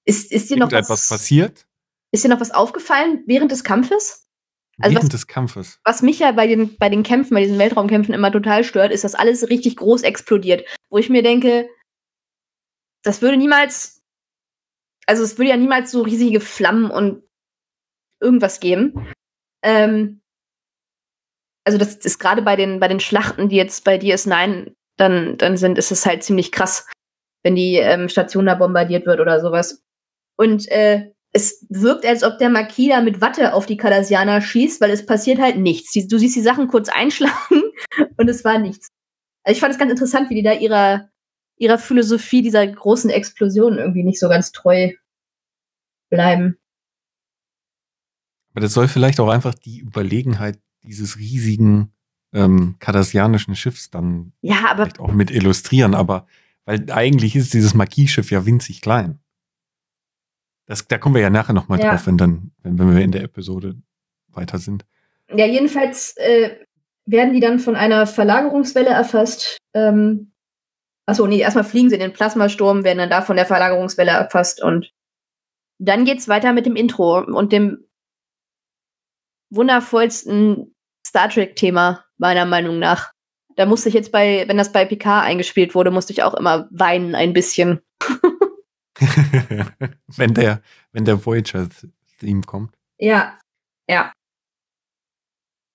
ist, 0.05 0.31
ist 0.31 0.49
dir 0.49 0.57
noch 0.57 0.71
etwas 0.71 1.07
passiert. 1.07 1.67
Ist 2.11 2.23
dir 2.23 2.29
noch 2.29 2.39
was 2.41 2.51
aufgefallen 2.51 3.23
während 3.27 3.51
des 3.51 3.63
Kampfes? 3.63 4.27
Also 4.79 4.95
während 4.95 5.05
was, 5.05 5.19
des 5.19 5.27
Kampfes. 5.27 5.79
Was 5.83 6.01
mich 6.01 6.19
ja 6.19 6.31
bei 6.31 6.47
den, 6.47 6.77
bei 6.77 6.89
den 6.89 7.03
Kämpfen, 7.03 7.35
bei 7.35 7.41
diesen 7.41 7.59
Weltraumkämpfen 7.59 8.13
immer 8.13 8.31
total 8.31 8.63
stört, 8.63 8.91
ist, 8.91 9.03
dass 9.03 9.15
alles 9.15 9.49
richtig 9.49 9.77
groß 9.77 10.01
explodiert. 10.03 10.65
Wo 10.89 10.97
ich 10.97 11.09
mir 11.09 11.23
denke, 11.23 11.69
das 13.03 13.21
würde 13.21 13.37
niemals, 13.37 14.01
also 15.05 15.23
es 15.23 15.37
würde 15.37 15.49
ja 15.49 15.57
niemals 15.57 15.91
so 15.91 16.01
riesige 16.01 16.39
Flammen 16.39 16.89
und 16.89 17.23
irgendwas 18.19 18.59
geben. 18.59 19.13
Ähm, 19.63 20.21
also 21.63 21.77
das 21.77 21.95
ist 21.95 22.19
gerade 22.19 22.41
bei 22.41 22.55
den, 22.55 22.79
bei 22.79 22.87
den 22.87 22.99
Schlachten, 22.99 23.49
die 23.49 23.55
jetzt 23.55 23.83
bei 23.83 23.97
DS9 23.97 24.73
dann, 25.01 25.35
dann 25.37 25.57
sind, 25.57 25.79
ist 25.79 25.91
es 25.91 26.05
halt 26.05 26.23
ziemlich 26.23 26.51
krass, 26.51 26.87
wenn 27.43 27.55
die 27.55 27.77
ähm, 27.77 28.07
Station 28.07 28.45
da 28.45 28.53
bombardiert 28.53 29.07
wird 29.07 29.19
oder 29.19 29.41
sowas. 29.41 29.83
Und 30.37 30.67
äh, 30.69 31.11
es 31.33 31.65
wirkt, 31.69 32.05
als 32.05 32.23
ob 32.23 32.37
der 32.37 32.49
Marquis 32.49 32.89
da 32.89 33.01
mit 33.01 33.19
Watte 33.19 33.53
auf 33.55 33.65
die 33.65 33.77
Cardassianer 33.77 34.41
schießt, 34.41 34.79
weil 34.79 34.91
es 34.91 35.05
passiert 35.05 35.39
halt 35.39 35.57
nichts. 35.57 35.93
Du 36.07 36.19
siehst 36.19 36.35
die 36.35 36.41
Sachen 36.41 36.67
kurz 36.67 36.87
einschlagen 36.89 37.63
und 38.17 38.29
es 38.29 38.43
war 38.45 38.59
nichts. 38.59 38.89
Also 39.43 39.55
ich 39.55 39.59
fand 39.59 39.73
es 39.73 39.79
ganz 39.79 39.91
interessant, 39.91 40.29
wie 40.29 40.35
die 40.35 40.43
da 40.43 40.53
ihrer, 40.53 41.09
ihrer 41.57 41.79
Philosophie 41.79 42.43
dieser 42.43 42.67
großen 42.67 43.09
Explosion 43.09 43.79
irgendwie 43.79 44.03
nicht 44.03 44.19
so 44.19 44.29
ganz 44.29 44.51
treu 44.51 44.91
bleiben. 46.11 46.59
Aber 48.51 48.61
das 48.61 48.73
soll 48.73 48.87
vielleicht 48.87 49.19
auch 49.19 49.29
einfach 49.29 49.55
die 49.55 49.79
Überlegenheit 49.79 50.59
dieses 50.83 51.17
riesigen 51.17 51.91
ähm, 52.33 52.75
kardassianischen 52.79 53.55
Schiffs 53.55 53.89
dann 53.89 54.33
ja, 54.41 54.69
aber 54.69 54.89
auch 54.99 55.11
mit 55.11 55.31
illustrieren. 55.31 55.95
Aber 55.95 56.25
weil 56.65 56.89
eigentlich 56.91 57.35
ist 57.35 57.53
dieses 57.53 57.73
Marquis-Schiff 57.73 58.31
ja 58.31 58.45
winzig 58.45 58.81
klein. 58.81 59.19
Das, 60.65 60.87
da 60.87 60.97
kommen 60.97 61.15
wir 61.15 61.21
ja 61.21 61.29
nachher 61.29 61.53
nochmal 61.53 61.79
ja. 61.79 61.89
drauf, 61.89 62.07
wenn 62.07 62.17
dann, 62.17 62.51
wenn, 62.63 62.79
wenn 62.79 62.95
wir 62.95 63.03
in 63.03 63.11
der 63.11 63.23
Episode 63.23 63.75
weiter 64.29 64.57
sind. 64.57 64.85
Ja, 65.33 65.45
jedenfalls 65.45 66.15
äh, 66.17 66.57
werden 67.05 67.33
die 67.33 67.39
dann 67.39 67.59
von 67.59 67.75
einer 67.75 68.07
Verlagerungswelle 68.07 68.89
erfasst. 68.89 69.57
Ähm, 69.73 70.31
achso, 71.05 71.27
nee, 71.27 71.39
erstmal 71.39 71.63
fliegen 71.63 71.89
sie 71.89 71.95
in 71.95 72.01
den 72.01 72.13
Plasmasturm, 72.13 72.83
werden 72.83 72.99
dann 72.99 73.09
da 73.09 73.21
von 73.21 73.35
der 73.35 73.45
Verlagerungswelle 73.45 74.11
erfasst 74.11 74.63
und 74.63 74.93
dann 75.79 76.05
geht's 76.05 76.27
weiter 76.27 76.53
mit 76.53 76.67
dem 76.67 76.75
Intro 76.75 77.19
und 77.19 77.51
dem 77.51 77.85
wundervollsten 79.49 80.75
Star 81.11 81.27
Trek-Thema, 81.29 82.05
meiner 82.17 82.45
Meinung 82.45 82.79
nach. 82.79 83.11
Da 83.57 83.65
musste 83.65 83.89
ich 83.89 83.95
jetzt 83.95 84.13
bei, 84.13 84.45
wenn 84.47 84.55
das 84.55 84.71
bei 84.71 84.85
Picard 84.85 85.25
eingespielt 85.25 85.75
wurde, 85.75 85.91
musste 85.91 86.13
ich 86.13 86.23
auch 86.23 86.33
immer 86.33 86.69
weinen 86.71 87.15
ein 87.15 87.33
bisschen. 87.33 87.81
wenn 90.15 90.33
der, 90.33 90.61
wenn 90.93 91.03
der 91.03 91.25
Voyager-Theme 91.25 92.43
kommt. 92.43 92.77
Ja, 92.97 93.37
ja. 93.89 94.13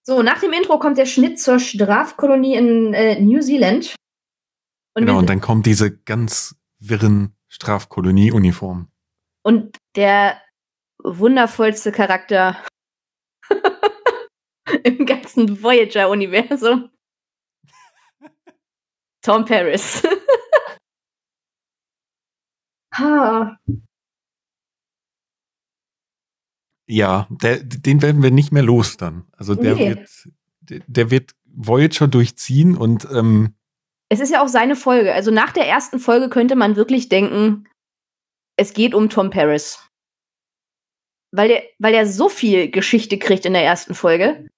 So, 0.06 0.22
nach 0.22 0.40
dem 0.40 0.54
Intro 0.54 0.78
kommt 0.78 0.96
der 0.96 1.04
Schnitt 1.04 1.38
zur 1.38 1.58
Strafkolonie 1.58 2.54
in 2.54 2.94
äh, 2.94 3.20
New 3.20 3.40
Zealand. 3.40 3.94
Und 4.94 5.04
genau, 5.04 5.18
und 5.18 5.28
dann 5.28 5.42
kommt 5.42 5.66
diese 5.66 5.94
ganz 5.94 6.56
wirren 6.78 7.36
Strafkolonie-Uniform. 7.48 8.88
Und 9.42 9.76
der 9.96 10.40
wundervollste 11.04 11.92
Charakter 11.92 12.56
im 14.82 15.04
ganzen 15.36 15.62
Voyager-Universum. 15.62 16.90
Tom 19.22 19.44
Paris. 19.44 20.02
ha. 22.94 23.58
Ja, 26.88 27.26
der, 27.30 27.62
den 27.64 28.00
werden 28.00 28.22
wir 28.22 28.30
nicht 28.30 28.52
mehr 28.52 28.62
los 28.62 28.96
dann. 28.96 29.26
Also 29.32 29.56
der 29.56 29.74
nee. 29.74 29.88
wird, 29.88 30.28
der, 30.60 30.80
der, 30.86 31.10
wird 31.10 31.34
Voyager 31.44 32.06
durchziehen 32.06 32.76
und 32.76 33.08
ähm, 33.10 33.56
es 34.08 34.20
ist 34.20 34.30
ja 34.30 34.40
auch 34.40 34.48
seine 34.48 34.76
Folge. 34.76 35.12
Also 35.12 35.32
nach 35.32 35.50
der 35.50 35.66
ersten 35.66 35.98
Folge 35.98 36.28
könnte 36.28 36.54
man 36.54 36.76
wirklich 36.76 37.08
denken, 37.08 37.68
es 38.56 38.72
geht 38.72 38.94
um 38.94 39.10
Tom 39.10 39.30
Paris. 39.30 39.82
Weil 41.32 41.48
der, 41.48 41.64
weil 41.80 41.92
er 41.92 42.06
so 42.06 42.28
viel 42.28 42.70
Geschichte 42.70 43.18
kriegt 43.18 43.44
in 43.44 43.52
der 43.52 43.64
ersten 43.64 43.96
Folge. 43.96 44.48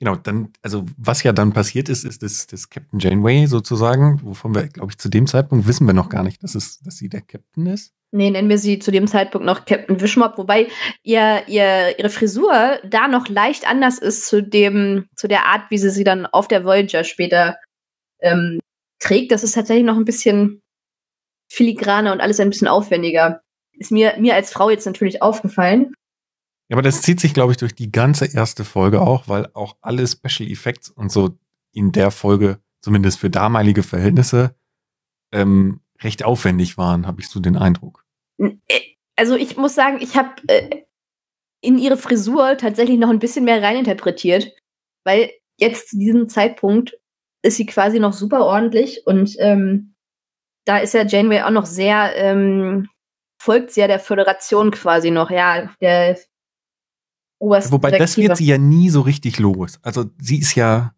Genau, 0.00 0.14
dann, 0.14 0.52
also 0.62 0.86
was 0.96 1.24
ja 1.24 1.32
dann 1.32 1.52
passiert 1.52 1.88
ist, 1.88 2.04
ist 2.04 2.22
das, 2.22 2.46
das 2.46 2.70
Captain 2.70 3.00
Janeway 3.00 3.46
sozusagen, 3.46 4.20
wovon 4.22 4.54
wir, 4.54 4.68
glaube 4.68 4.92
ich, 4.92 4.98
zu 4.98 5.08
dem 5.08 5.26
Zeitpunkt 5.26 5.66
wissen 5.66 5.86
wir 5.86 5.92
noch 5.92 6.08
gar 6.08 6.22
nicht, 6.22 6.42
dass, 6.44 6.54
es, 6.54 6.78
dass 6.80 6.96
sie 6.96 7.08
der 7.08 7.22
Captain 7.22 7.66
ist. 7.66 7.92
Nee, 8.10 8.30
nennen 8.30 8.48
wir 8.48 8.58
sie 8.58 8.78
zu 8.78 8.90
dem 8.90 9.06
Zeitpunkt 9.08 9.44
noch 9.44 9.64
Captain 9.66 10.00
Wishmop, 10.00 10.38
wobei 10.38 10.68
ihr, 11.02 11.42
ihr, 11.48 11.98
ihre 11.98 12.10
Frisur 12.10 12.78
da 12.88 13.08
noch 13.08 13.28
leicht 13.28 13.68
anders 13.68 13.98
ist 13.98 14.26
zu 14.26 14.42
dem, 14.42 15.08
zu 15.16 15.26
der 15.26 15.46
Art, 15.46 15.70
wie 15.70 15.78
sie 15.78 15.90
sie 15.90 16.04
dann 16.04 16.26
auf 16.26 16.46
der 16.46 16.64
Voyager 16.64 17.02
später 17.02 17.56
ähm, 18.20 18.60
trägt. 19.00 19.32
Das 19.32 19.42
ist 19.42 19.52
tatsächlich 19.52 19.84
noch 19.84 19.96
ein 19.96 20.04
bisschen 20.04 20.62
filigraner 21.50 22.12
und 22.12 22.20
alles 22.20 22.40
ein 22.40 22.50
bisschen 22.50 22.68
aufwendiger. 22.68 23.40
Ist 23.72 23.90
mir, 23.90 24.14
mir 24.18 24.34
als 24.34 24.52
Frau 24.52 24.70
jetzt 24.70 24.86
natürlich 24.86 25.22
aufgefallen. 25.22 25.92
Ja, 26.68 26.76
aber 26.76 26.82
das 26.82 27.02
zieht 27.02 27.20
sich, 27.20 27.32
glaube 27.32 27.52
ich, 27.52 27.58
durch 27.58 27.74
die 27.74 27.90
ganze 27.90 28.26
erste 28.26 28.64
Folge 28.64 29.00
auch, 29.00 29.26
weil 29.26 29.48
auch 29.54 29.76
alle 29.80 30.06
Special 30.06 30.50
Effects 30.50 30.90
und 30.90 31.10
so 31.10 31.38
in 31.72 31.92
der 31.92 32.10
Folge, 32.10 32.60
zumindest 32.82 33.18
für 33.18 33.30
damalige 33.30 33.82
Verhältnisse, 33.82 34.54
ähm, 35.32 35.80
recht 36.00 36.24
aufwendig 36.24 36.78
waren, 36.78 37.06
habe 37.06 37.20
ich 37.20 37.28
so 37.28 37.40
den 37.40 37.56
Eindruck. 37.56 38.04
Äh, 38.38 38.80
also 39.16 39.34
ich 39.34 39.56
muss 39.56 39.74
sagen, 39.74 39.98
ich 40.00 40.16
habe 40.16 40.30
äh, 40.46 40.82
in 41.60 41.78
ihre 41.78 41.96
Frisur 41.96 42.56
tatsächlich 42.56 42.98
noch 42.98 43.10
ein 43.10 43.18
bisschen 43.18 43.44
mehr 43.44 43.62
reininterpretiert, 43.62 44.52
weil 45.04 45.30
jetzt 45.58 45.90
zu 45.90 45.98
diesem 45.98 46.28
Zeitpunkt 46.28 46.98
ist 47.42 47.56
sie 47.56 47.66
quasi 47.66 47.98
noch 47.98 48.12
super 48.12 48.44
ordentlich 48.44 49.06
und 49.06 49.34
ähm, 49.38 49.94
da 50.66 50.78
ist 50.78 50.94
ja 50.94 51.04
Janeway 51.04 51.42
auch 51.42 51.50
noch 51.50 51.66
sehr, 51.66 52.14
ähm, 52.16 52.88
folgt 53.40 53.70
sehr 53.70 53.88
der 53.88 53.98
Föderation 53.98 54.70
quasi 54.70 55.10
noch, 55.10 55.30
ja, 55.30 55.70
der 55.80 56.18
obersten 57.38 57.72
Wobei 57.72 57.90
das 57.92 58.16
wird 58.16 58.36
sie 58.36 58.46
ja 58.46 58.58
nie 58.58 58.90
so 58.90 59.00
richtig 59.00 59.38
los. 59.38 59.78
Also 59.82 60.06
sie 60.20 60.38
ist 60.38 60.54
ja. 60.54 60.94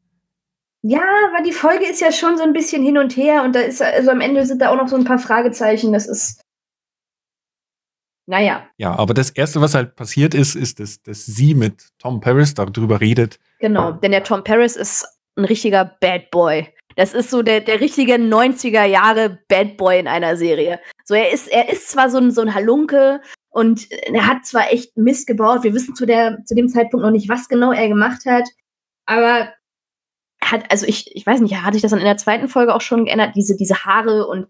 Ja, 0.83 1.03
aber 1.29 1.45
die 1.45 1.53
Folge 1.53 1.87
ist 1.87 2.01
ja 2.01 2.11
schon 2.11 2.39
so 2.39 2.43
ein 2.43 2.55
bisschen 2.55 2.83
hin 2.83 2.97
und 2.97 3.17
her 3.17 3.43
und 3.43 3.55
da 3.55 3.61
ist, 3.61 3.83
also 3.83 4.11
am 4.11 4.21
Ende 4.21 4.47
sind 4.47 4.63
da 4.63 4.71
auch 4.71 4.77
noch 4.77 4.89
so 4.89 4.97
ein 4.97 5.05
paar 5.05 5.19
Fragezeichen. 5.19 5.93
Das 5.93 6.07
ist. 6.07 6.41
Naja. 8.27 8.67
Ja, 8.79 8.97
aber 8.97 9.13
das 9.13 9.31
Erste, 9.31 9.61
was 9.61 9.75
halt 9.75 9.97
passiert 9.97 10.35
ist, 10.35 10.55
ist, 10.55 10.81
dass, 10.81 11.03
dass 11.03 11.27
sie 11.27 11.55
mit 11.55 11.89
Tom 11.99 12.21
Paris 12.21 12.55
darüber 12.55 13.01
redet. 13.01 13.39
Genau, 13.59 13.93
denn 13.93 14.13
der 14.13 14.25
Tom 14.25 14.45
Paris 14.45 14.77
ist 14.77 15.07
ein 15.37 15.45
richtiger 15.45 15.85
Bad 16.01 16.31
Boy. 16.31 16.69
Das 16.97 17.13
ist 17.15 17.31
so 17.31 17.43
der, 17.43 17.61
der 17.61 17.81
richtige 17.81 18.15
90er 18.15 18.85
Jahre 18.85 19.39
Bad 19.49 19.77
Boy 19.77 19.99
in 19.99 20.09
einer 20.09 20.37
Serie. 20.37 20.81
So, 21.05 21.15
er 21.15 21.33
ist, 21.33 21.49
er 21.49 21.71
ist 21.71 21.89
zwar 21.89 22.11
so 22.11 22.19
ein, 22.19 22.31
so 22.31 22.41
ein 22.41 22.55
Halunke 22.55 23.21
und 23.51 23.91
er 23.91 24.27
hat 24.27 24.47
zwar 24.47 24.73
echt 24.73 24.97
Mist 24.97 25.27
gebaut. 25.27 25.65
Wir 25.65 25.75
wissen 25.75 25.95
zu, 25.95 26.07
der, 26.07 26.39
zu 26.45 26.55
dem 26.55 26.69
Zeitpunkt 26.69 27.05
noch 27.05 27.11
nicht, 27.11 27.29
was 27.29 27.49
genau 27.49 27.73
er 27.73 27.89
gemacht 27.89 28.25
hat. 28.25 28.49
Aber 29.07 29.53
hat, 30.41 30.71
also 30.71 30.87
ich, 30.87 31.15
ich 31.15 31.27
weiß 31.27 31.41
nicht, 31.41 31.57
hatte 31.57 31.77
ich 31.77 31.83
das 31.83 31.91
dann 31.91 32.01
in 32.01 32.07
der 32.07 32.17
zweiten 32.17 32.49
Folge 32.49 32.75
auch 32.75 32.81
schon 32.81 33.05
geändert, 33.05 33.35
diese, 33.35 33.57
diese 33.57 33.85
Haare 33.85 34.27
und 34.27 34.47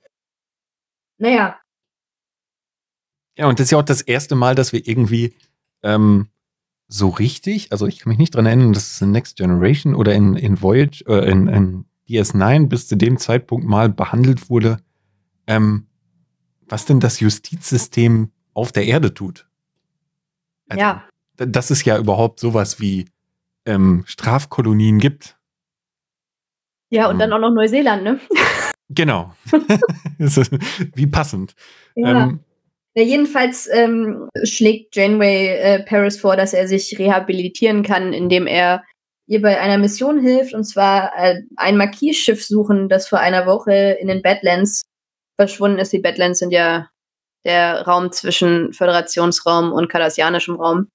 naja. 1.18 1.58
Ja, 3.36 3.46
und 3.48 3.58
das 3.58 3.64
ist 3.66 3.70
ja 3.70 3.78
auch 3.78 3.82
das 3.82 4.02
erste 4.02 4.34
Mal, 4.34 4.54
dass 4.54 4.72
wir 4.72 4.86
irgendwie 4.86 5.34
ähm, 5.82 6.28
so 6.88 7.08
richtig, 7.08 7.72
also 7.72 7.86
ich 7.86 8.00
kann 8.00 8.10
mich 8.10 8.18
nicht 8.18 8.34
dran 8.34 8.46
erinnern, 8.46 8.72
dass 8.72 8.92
es 8.92 9.00
in 9.00 9.12
Next 9.12 9.36
Generation 9.36 9.94
oder 9.94 10.14
in, 10.14 10.36
in 10.36 10.60
Voyage, 10.60 11.04
äh, 11.06 11.30
in, 11.30 11.46
in 11.48 11.84
DS9 12.08 12.68
bis 12.68 12.86
zu 12.86 12.96
dem 12.96 13.16
Zeitpunkt 13.16 13.66
mal 13.66 13.88
behandelt 13.88 14.50
wurde, 14.50 14.78
ähm, 15.46 15.86
was 16.68 16.84
denn 16.84 17.00
das 17.00 17.20
Justizsystem 17.20 18.30
auf 18.54 18.72
der 18.72 18.84
Erde 18.84 19.14
tut. 19.14 19.46
Also, 20.68 20.80
ja. 20.80 21.08
Dass 21.36 21.70
es 21.70 21.84
ja 21.84 21.98
überhaupt 21.98 22.40
sowas 22.40 22.80
wie 22.80 23.06
ähm, 23.66 24.04
Strafkolonien 24.06 24.98
gibt. 24.98 25.36
Ja, 26.90 27.06
und 27.06 27.14
ähm, 27.14 27.18
dann 27.18 27.32
auch 27.32 27.38
noch 27.38 27.54
Neuseeland, 27.54 28.02
ne? 28.02 28.20
Genau. 28.92 29.32
wie 30.18 31.06
passend. 31.06 31.54
Ja. 31.94 32.24
Ähm, 32.24 32.40
ja, 32.96 33.04
jedenfalls 33.04 33.68
ähm, 33.72 34.28
schlägt 34.42 34.96
Janeway 34.96 35.46
äh, 35.46 35.82
Paris 35.84 36.18
vor, 36.18 36.36
dass 36.36 36.52
er 36.54 36.66
sich 36.66 36.98
rehabilitieren 36.98 37.84
kann, 37.84 38.12
indem 38.12 38.48
er 38.48 38.82
ihr 39.28 39.40
bei 39.40 39.60
einer 39.60 39.78
Mission 39.78 40.20
hilft, 40.20 40.54
und 40.54 40.64
zwar 40.64 41.12
äh, 41.16 41.42
ein 41.56 41.76
Marquis-Schiff 41.76 42.44
suchen, 42.44 42.88
das 42.88 43.06
vor 43.06 43.20
einer 43.20 43.46
Woche 43.46 43.96
in 44.00 44.08
den 44.08 44.22
Badlands 44.22 44.82
verschwunden 45.38 45.78
ist. 45.78 45.92
Die 45.92 46.00
Badlands 46.00 46.40
sind 46.40 46.50
ja 46.50 46.88
der 47.44 47.82
Raum 47.82 48.12
zwischen 48.12 48.72
Föderationsraum 48.72 49.72
und 49.72 49.88
kardassianischem 49.88 50.56
Raum. 50.56 50.90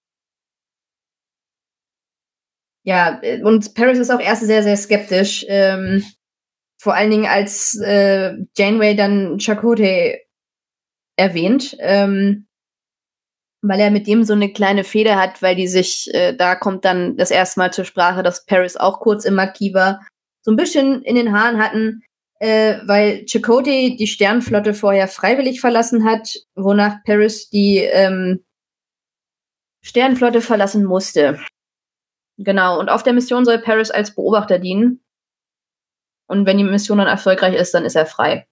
Ja, 2.86 3.20
äh, 3.24 3.42
und 3.42 3.74
Paris 3.74 3.98
ist 3.98 4.12
auch 4.12 4.20
erst 4.20 4.44
sehr, 4.46 4.64
sehr 4.64 4.78
skeptisch. 4.78 5.46
Ähm, 5.48 6.04
vor 6.80 6.94
allen 6.94 7.10
Dingen, 7.10 7.26
als 7.26 7.80
äh, 7.80 8.34
Janeway 8.56 8.96
dann 8.96 9.40
Chakotay 9.40 10.22
erwähnt, 11.18 11.76
ähm, 11.80 12.48
weil 13.64 13.80
er 13.80 13.90
mit 13.90 14.06
dem 14.06 14.24
so 14.24 14.34
eine 14.34 14.54
kleine 14.54 14.84
Feder 14.84 15.16
hat, 15.16 15.42
weil 15.42 15.56
die 15.56 15.68
sich, 15.68 16.14
äh, 16.14 16.36
da 16.36 16.56
kommt 16.56 16.86
dann 16.86 17.18
das 17.18 17.32
erste 17.32 17.60
Mal 17.60 17.74
zur 17.74 17.86
Sprache, 17.86 18.22
dass 18.22 18.46
Paris 18.46 18.78
auch 18.78 19.00
kurz 19.00 19.26
im 19.26 19.34
Marquis 19.34 19.74
war, 19.74 20.06
so 20.44 20.52
ein 20.52 20.58
bisschen 20.58 21.02
in 21.02 21.16
den 21.16 21.32
Haaren 21.32 21.58
hatten, 21.58 22.04
äh, 22.40 22.80
weil 22.86 23.26
Chakotay 23.26 23.96
die 23.98 24.08
Sternflotte 24.08 24.74
vorher 24.74 25.08
freiwillig 25.08 25.62
verlassen 25.62 26.06
hat, 26.06 26.36
wonach 26.56 26.98
Paris 27.06 27.50
die 27.50 27.78
ähm, 27.78 28.44
Sternflotte 29.82 30.42
verlassen 30.42 30.84
musste. 30.84 31.40
Genau, 32.38 32.80
und 32.80 32.90
auf 32.90 33.04
der 33.04 33.14
Mission 33.14 33.46
soll 33.46 33.60
Paris 33.60 33.92
als 33.92 34.14
Beobachter 34.14 34.60
dienen. 34.60 35.02
Und 36.28 36.46
wenn 36.46 36.58
die 36.58 36.64
Mission 36.64 36.98
dann 36.98 37.08
erfolgreich 37.08 37.56
ist, 37.56 37.74
dann 37.74 37.86
ist 37.86 37.96
er 37.96 38.06
frei. 38.06 38.48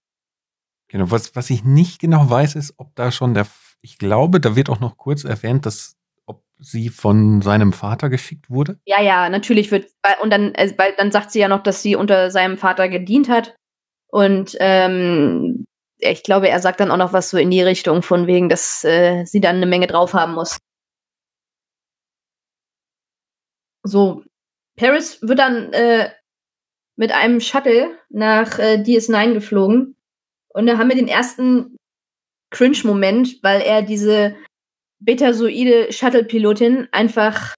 Genau, 0.88 1.10
was, 1.10 1.34
was 1.34 1.50
ich 1.50 1.64
nicht 1.64 2.00
genau 2.00 2.30
weiß, 2.30 2.54
ist, 2.54 2.74
ob 2.76 2.94
da 2.94 3.10
schon 3.10 3.34
der, 3.34 3.46
ich 3.80 3.98
glaube, 3.98 4.40
da 4.40 4.56
wird 4.56 4.70
auch 4.70 4.80
noch 4.80 4.96
kurz 4.96 5.24
erwähnt, 5.24 5.66
dass 5.66 5.96
ob 6.24 6.42
sie 6.58 6.88
von 6.88 7.42
seinem 7.42 7.72
Vater 7.72 8.08
geschickt 8.08 8.48
wurde. 8.48 8.78
Ja, 8.86 9.02
ja, 9.02 9.28
natürlich 9.28 9.70
wird, 9.70 9.90
und 10.22 10.30
dann, 10.30 10.54
äh, 10.54 10.72
dann 10.96 11.10
sagt 11.10 11.32
sie 11.32 11.40
ja 11.40 11.48
noch, 11.48 11.62
dass 11.62 11.82
sie 11.82 11.96
unter 11.96 12.30
seinem 12.30 12.56
Vater 12.56 12.88
gedient 12.88 13.28
hat. 13.28 13.56
Und 14.14 14.56
ähm, 14.60 15.66
ich 15.98 16.22
glaube, 16.22 16.48
er 16.48 16.60
sagt 16.60 16.78
dann 16.78 16.92
auch 16.92 16.96
noch 16.96 17.12
was 17.12 17.30
so 17.30 17.36
in 17.36 17.50
die 17.50 17.62
Richtung 17.62 18.00
von 18.00 18.28
wegen, 18.28 18.48
dass 18.48 18.84
äh, 18.84 19.24
sie 19.24 19.40
dann 19.40 19.56
eine 19.56 19.66
Menge 19.66 19.88
drauf 19.88 20.14
haben 20.14 20.34
muss. 20.34 20.56
So, 23.82 24.22
Paris 24.76 25.20
wird 25.20 25.40
dann 25.40 25.72
äh, 25.72 26.12
mit 26.94 27.10
einem 27.10 27.40
Shuttle 27.40 27.98
nach 28.08 28.60
äh, 28.60 28.84
DS9 28.86 29.32
geflogen 29.32 29.96
und 30.50 30.66
da 30.66 30.78
haben 30.78 30.90
wir 30.90 30.96
den 30.96 31.08
ersten 31.08 31.76
Cringe-Moment, 32.50 33.42
weil 33.42 33.62
er 33.62 33.82
diese 33.82 34.36
betasoide 35.00 35.92
Shuttle-Pilotin 35.92 36.86
einfach 36.92 37.56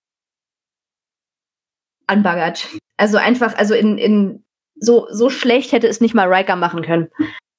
anbaggert. 2.06 2.66
Also 2.96 3.18
einfach, 3.18 3.54
also 3.56 3.74
in, 3.74 3.98
in 3.98 4.45
so, 4.78 5.06
so 5.10 5.30
schlecht 5.30 5.72
hätte 5.72 5.88
es 5.88 6.00
nicht 6.00 6.14
mal 6.14 6.32
Riker 6.32 6.56
machen 6.56 6.82
können. 6.82 7.10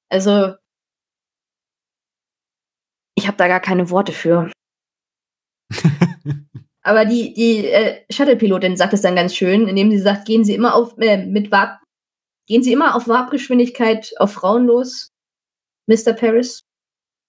Also 0.09 0.53
ich 3.15 3.27
habe 3.27 3.37
da 3.37 3.47
gar 3.47 3.59
keine 3.59 3.89
Worte 3.89 4.11
für. 4.11 4.51
Aber 6.83 7.03
die, 7.03 7.33
die 7.33 7.65
äh, 7.65 8.05
Shuttle-Pilotin 8.09 8.77
sagt 8.77 8.93
es 8.93 9.01
dann 9.01 9.15
ganz 9.15 9.35
schön, 9.35 9.67
indem 9.67 9.91
sie 9.91 9.97
sagt, 9.99 10.25
gehen 10.25 10.45
Sie 10.45 10.53
immer 10.53 10.73
auf 10.73 10.97
äh, 10.99 11.25
mit 11.25 11.51
Warp, 11.51 11.81
gehen 12.47 12.63
Sie 12.63 12.71
immer 12.71 12.95
auf 12.95 13.09
Warpgeschwindigkeit 13.09 14.13
auf 14.19 14.31
Frauen 14.33 14.67
los. 14.67 15.09
Mr. 15.87 16.13
Paris? 16.13 16.61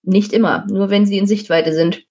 Nicht 0.05 0.33
immer, 0.33 0.65
nur 0.71 0.91
wenn 0.91 1.07
sie 1.07 1.19
in 1.19 1.27
Sichtweite 1.27 1.73
sind. 1.73 2.05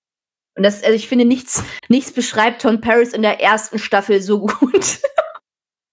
Und 0.57 0.63
das, 0.63 0.83
also 0.83 0.95
ich 0.95 1.07
finde, 1.07 1.23
nichts, 1.23 1.63
nichts 1.87 2.11
beschreibt 2.11 2.63
Tom 2.63 2.81
Paris 2.81 3.13
in 3.13 3.21
der 3.21 3.39
ersten 3.39 3.79
Staffel 3.79 4.21
so 4.21 4.39
gut. 4.45 4.99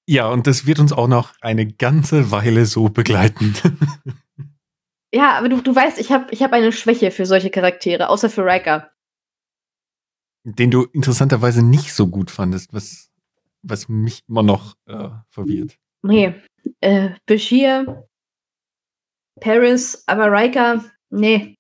Ja, 0.07 0.29
und 0.29 0.47
das 0.47 0.67
wird 0.67 0.81
uns 0.81 0.93
auch 0.93 1.09
noch 1.09 1.33
eine 1.41 1.67
ganze 1.67 2.31
Weile 2.31 2.67
so 2.67 2.89
begleiten. 2.89 3.55
ja, 5.15 5.39
aber 5.39 5.49
du, 5.49 5.61
du 5.61 5.75
weißt, 5.75 5.99
ich 5.99 6.13
habe 6.13 6.27
ich 6.31 6.43
hab 6.43 6.53
eine 6.53 6.73
Schwäche 6.73 7.11
für 7.11 7.27
solche 7.27 7.51
Charaktere, 7.51 8.09
außer 8.09 8.29
für 8.29 8.45
Riker. 8.45 8.91
Den 10.45 10.71
du 10.71 10.85
interessanterweise 10.85 11.65
nicht 11.65 11.95
so 11.95 12.07
gut 12.07 12.31
fandest, 12.31 12.75
was, 12.75 13.11
was 13.63 13.89
mich 13.89 14.23
immer 14.29 14.43
noch 14.43 14.75
äh, 14.87 15.09
verwirrt. 15.31 15.79
Nee. 16.03 16.35
Äh, 16.81 17.11
Bashir 17.25 18.07
Paris, 19.41 20.05
aber 20.07 20.31
Riker, 20.31 20.85
nee. 21.11 21.57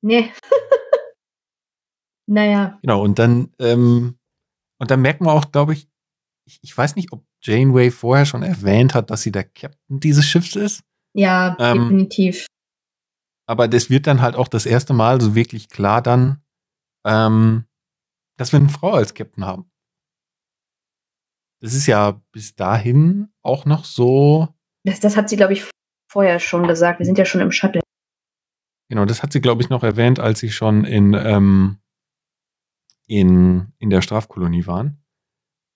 Nee. 0.00 0.32
naja. 2.26 2.78
Genau, 2.82 3.02
und 3.02 3.18
dann, 3.18 3.52
ähm, 3.58 4.18
und 4.78 4.90
dann 4.90 5.02
merken 5.02 5.26
wir 5.26 5.32
auch, 5.32 5.50
glaube 5.50 5.72
ich, 5.72 5.88
ich, 6.46 6.60
ich, 6.62 6.76
weiß 6.76 6.96
nicht, 6.96 7.12
ob 7.12 7.24
Janeway 7.42 7.90
vorher 7.90 8.26
schon 8.26 8.42
erwähnt 8.42 8.94
hat, 8.94 9.10
dass 9.10 9.22
sie 9.22 9.32
der 9.32 9.44
Captain 9.44 10.00
dieses 10.00 10.26
Schiffs 10.26 10.56
ist. 10.56 10.82
Ja, 11.14 11.56
ähm, 11.58 11.84
definitiv. 11.84 12.46
Aber 13.46 13.68
das 13.68 13.88
wird 13.90 14.06
dann 14.06 14.20
halt 14.20 14.36
auch 14.36 14.48
das 14.48 14.66
erste 14.66 14.92
Mal 14.92 15.20
so 15.20 15.34
wirklich 15.34 15.68
klar 15.68 16.02
dann, 16.02 16.42
ähm, 17.06 17.64
dass 18.36 18.52
wir 18.52 18.58
eine 18.58 18.68
Frau 18.68 18.92
als 18.92 19.14
Captain 19.14 19.44
haben. 19.44 19.70
Das 21.60 21.74
ist 21.74 21.86
ja 21.86 22.22
bis 22.30 22.54
dahin 22.54 23.32
auch 23.42 23.64
noch 23.64 23.84
so. 23.84 24.48
Das, 24.84 25.00
das 25.00 25.16
hat 25.16 25.28
sie, 25.28 25.36
glaube 25.36 25.54
ich, 25.54 25.68
vorher 26.10 26.38
schon 26.38 26.68
gesagt. 26.68 27.00
Wir 27.00 27.06
sind 27.06 27.18
ja 27.18 27.24
schon 27.24 27.40
im 27.40 27.50
Shuttle. 27.50 27.80
Genau, 28.90 29.04
das 29.04 29.22
hat 29.22 29.32
sie, 29.32 29.40
glaube 29.40 29.62
ich, 29.62 29.68
noch 29.68 29.82
erwähnt, 29.82 30.20
als 30.20 30.38
sie 30.38 30.50
schon 30.50 30.84
in, 30.84 31.14
ähm, 31.14 31.78
in, 33.06 33.72
in 33.78 33.90
der 33.90 34.02
Strafkolonie 34.02 34.66
waren. 34.66 35.02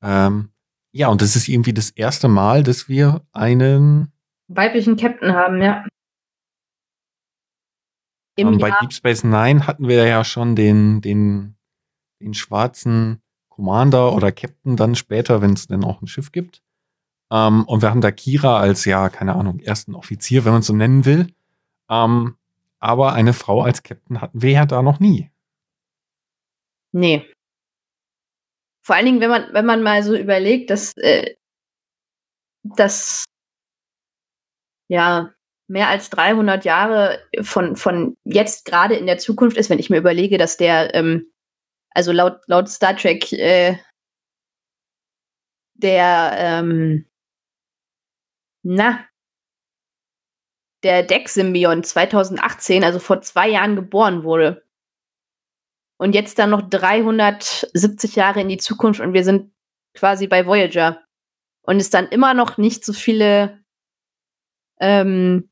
Ähm, 0.03 0.52
ja, 0.93 1.09
und 1.09 1.23
das 1.23 1.37
ist 1.37 1.49
irgendwie 1.49 1.73
das 1.73 1.91
erste 1.91 2.29
Mal, 2.29 2.63
dass 2.63 2.89
wir 2.89 3.23
einen 3.33 4.13
weiblichen 4.49 4.97
Captain 4.97 5.33
haben, 5.35 5.63
ja. 5.63 5.87
Im 8.37 8.59
bei 8.59 8.71
Deep 8.81 8.93
Space 8.93 9.25
Nine 9.25 9.67
hatten 9.67 9.89
wir 9.89 10.07
ja 10.07 10.25
schon 10.25 10.57
den, 10.57 11.01
den, 11.01 11.57
den 12.21 12.35
schwarzen 12.35 13.21
Commander 13.49 14.15
oder 14.15 14.33
Captain 14.33 14.77
dann 14.77 14.95
später, 14.95 15.43
wenn 15.43 15.53
es 15.53 15.67
denn 15.67 15.85
auch 15.85 16.01
ein 16.01 16.07
Schiff 16.07 16.33
gibt. 16.33 16.63
Ähm, 17.31 17.65
und 17.65 17.83
wir 17.83 17.91
haben 17.91 18.01
da 18.01 18.11
Kira 18.11 18.59
als, 18.59 18.85
ja, 18.85 19.09
keine 19.09 19.35
Ahnung, 19.35 19.61
ersten 19.61 19.95
Offizier, 19.95 20.45
wenn 20.45 20.53
man 20.53 20.61
es 20.61 20.67
so 20.67 20.75
nennen 20.75 21.05
will. 21.05 21.35
Ähm, 21.91 22.37
aber 22.79 23.13
eine 23.13 23.33
Frau 23.33 23.63
als 23.63 23.83
Captain 23.83 24.21
hatten 24.21 24.43
wir 24.43 24.51
ja 24.51 24.67
da 24.67 24.83
noch 24.83 24.99
nie. 24.99 25.31
Nee. 26.93 27.32
Vor 28.85 28.97
allen 28.97 29.07
Dingen, 29.07 29.21
wenn 29.21 29.31
man, 29.31 29.53
wenn 29.53 29.67
man 29.67 29.83
mal 29.83 30.03
so 30.03 30.17
überlegt, 30.17 30.71
dass, 30.71 30.93
äh, 30.97 31.35
dass 32.65 33.25
ja 34.89 35.33
mehr 35.69 35.89
als 35.89 36.11
300 36.11 36.65
Jahre 36.65 37.21
von, 37.43 37.77
von 37.77 38.17
jetzt 38.25 38.65
gerade 38.65 38.95
in 38.95 39.07
der 39.07 39.19
Zukunft 39.19 39.57
ist, 39.57 39.71
wenn 39.71 39.79
ich 39.79 39.91
mir 39.91 39.99
überlege, 39.99 40.37
dass 40.37 40.57
der, 40.57 40.95
ähm, 40.95 41.33
also 41.91 42.13
laut, 42.13 42.41
laut 42.47 42.69
Star 42.69 42.97
Trek, 42.97 43.33
äh, 43.33 43.79
der, 45.75 46.33
ähm, 46.37 47.07
na, 48.63 49.07
der 50.83 51.03
Deck-Symbiont 51.05 51.87
2018, 51.87 52.85
also 52.85 52.99
vor 52.99 53.23
zwei 53.23 53.49
Jahren 53.49 53.77
geboren 53.77 54.25
wurde. 54.25 54.65
Und 56.03 56.17
jetzt 56.17 56.41
dann 56.41 56.51
noch 56.51 56.69
370 56.69 58.17
Jahre 58.17 58.41
in 58.41 58.49
die 58.49 58.57
Zukunft 58.59 58.99
und 58.99 59.13
wir 59.13 59.23
sind 59.23 59.55
quasi 59.95 60.27
bei 60.27 60.47
Voyager. 60.47 61.01
Und 61.65 61.77
es 61.77 61.91
dann 61.91 62.09
immer 62.09 62.35
noch 62.35 62.59
nicht 62.59 62.85
so 62.85 62.93
viele 62.93 63.63
ähm, 64.81 65.49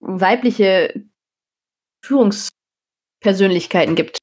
weibliche 0.00 1.00
Führungspersönlichkeiten 2.04 3.94
gibt. 3.94 4.18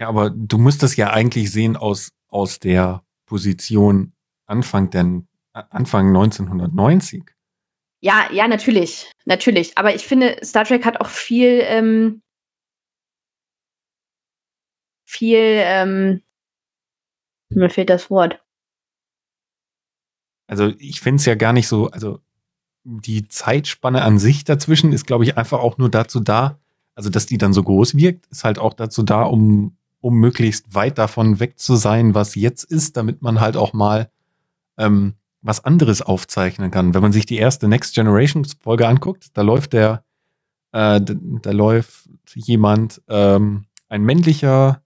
Ja, 0.00 0.08
aber 0.08 0.30
du 0.30 0.56
musst 0.56 0.82
das 0.82 0.96
ja 0.96 1.10
eigentlich 1.10 1.52
sehen 1.52 1.76
aus, 1.76 2.08
aus 2.28 2.60
der 2.60 3.04
Position 3.26 4.14
Anfang 4.46 4.88
der 4.88 5.24
Anfang 5.52 6.06
1990. 6.06 7.22
Ja, 8.00 8.30
ja, 8.32 8.48
natürlich, 8.48 9.12
natürlich. 9.26 9.76
Aber 9.76 9.94
ich 9.94 10.06
finde, 10.06 10.38
Star 10.42 10.64
Trek 10.64 10.86
hat 10.86 11.02
auch 11.02 11.08
viel, 11.08 11.60
ähm, 11.64 12.22
viel, 15.14 15.38
ähm, 15.38 16.22
Mir 17.50 17.70
fehlt 17.70 17.90
das 17.90 18.10
Wort. 18.10 18.40
Also 20.46 20.72
ich 20.78 21.00
finde 21.00 21.20
es 21.20 21.26
ja 21.26 21.34
gar 21.36 21.52
nicht 21.52 21.68
so, 21.68 21.90
also 21.90 22.20
die 22.84 23.28
Zeitspanne 23.28 24.02
an 24.02 24.18
sich 24.18 24.44
dazwischen 24.44 24.92
ist, 24.92 25.06
glaube 25.06 25.24
ich, 25.24 25.38
einfach 25.38 25.60
auch 25.60 25.78
nur 25.78 25.88
dazu 25.88 26.20
da, 26.20 26.58
also 26.94 27.10
dass 27.10 27.26
die 27.26 27.38
dann 27.38 27.52
so 27.52 27.62
groß 27.62 27.96
wirkt, 27.96 28.26
ist 28.26 28.44
halt 28.44 28.58
auch 28.58 28.74
dazu 28.74 29.02
da, 29.02 29.22
um, 29.22 29.76
um 30.00 30.16
möglichst 30.16 30.74
weit 30.74 30.98
davon 30.98 31.40
weg 31.40 31.58
zu 31.58 31.76
sein, 31.76 32.14
was 32.14 32.34
jetzt 32.34 32.64
ist, 32.64 32.96
damit 32.96 33.22
man 33.22 33.40
halt 33.40 33.56
auch 33.56 33.72
mal 33.72 34.10
ähm, 34.76 35.14
was 35.40 35.64
anderes 35.64 36.02
aufzeichnen 36.02 36.70
kann. 36.70 36.92
Wenn 36.92 37.02
man 37.02 37.12
sich 37.12 37.24
die 37.24 37.36
erste 37.36 37.68
Next 37.68 37.94
Generation 37.94 38.44
Folge 38.44 38.86
anguckt, 38.86 39.28
da 39.34 39.42
läuft 39.42 39.72
der, 39.72 40.04
äh, 40.72 41.00
da 41.00 41.50
läuft 41.52 42.08
jemand, 42.34 43.00
ähm, 43.08 43.66
ein 43.88 44.02
männlicher 44.02 44.83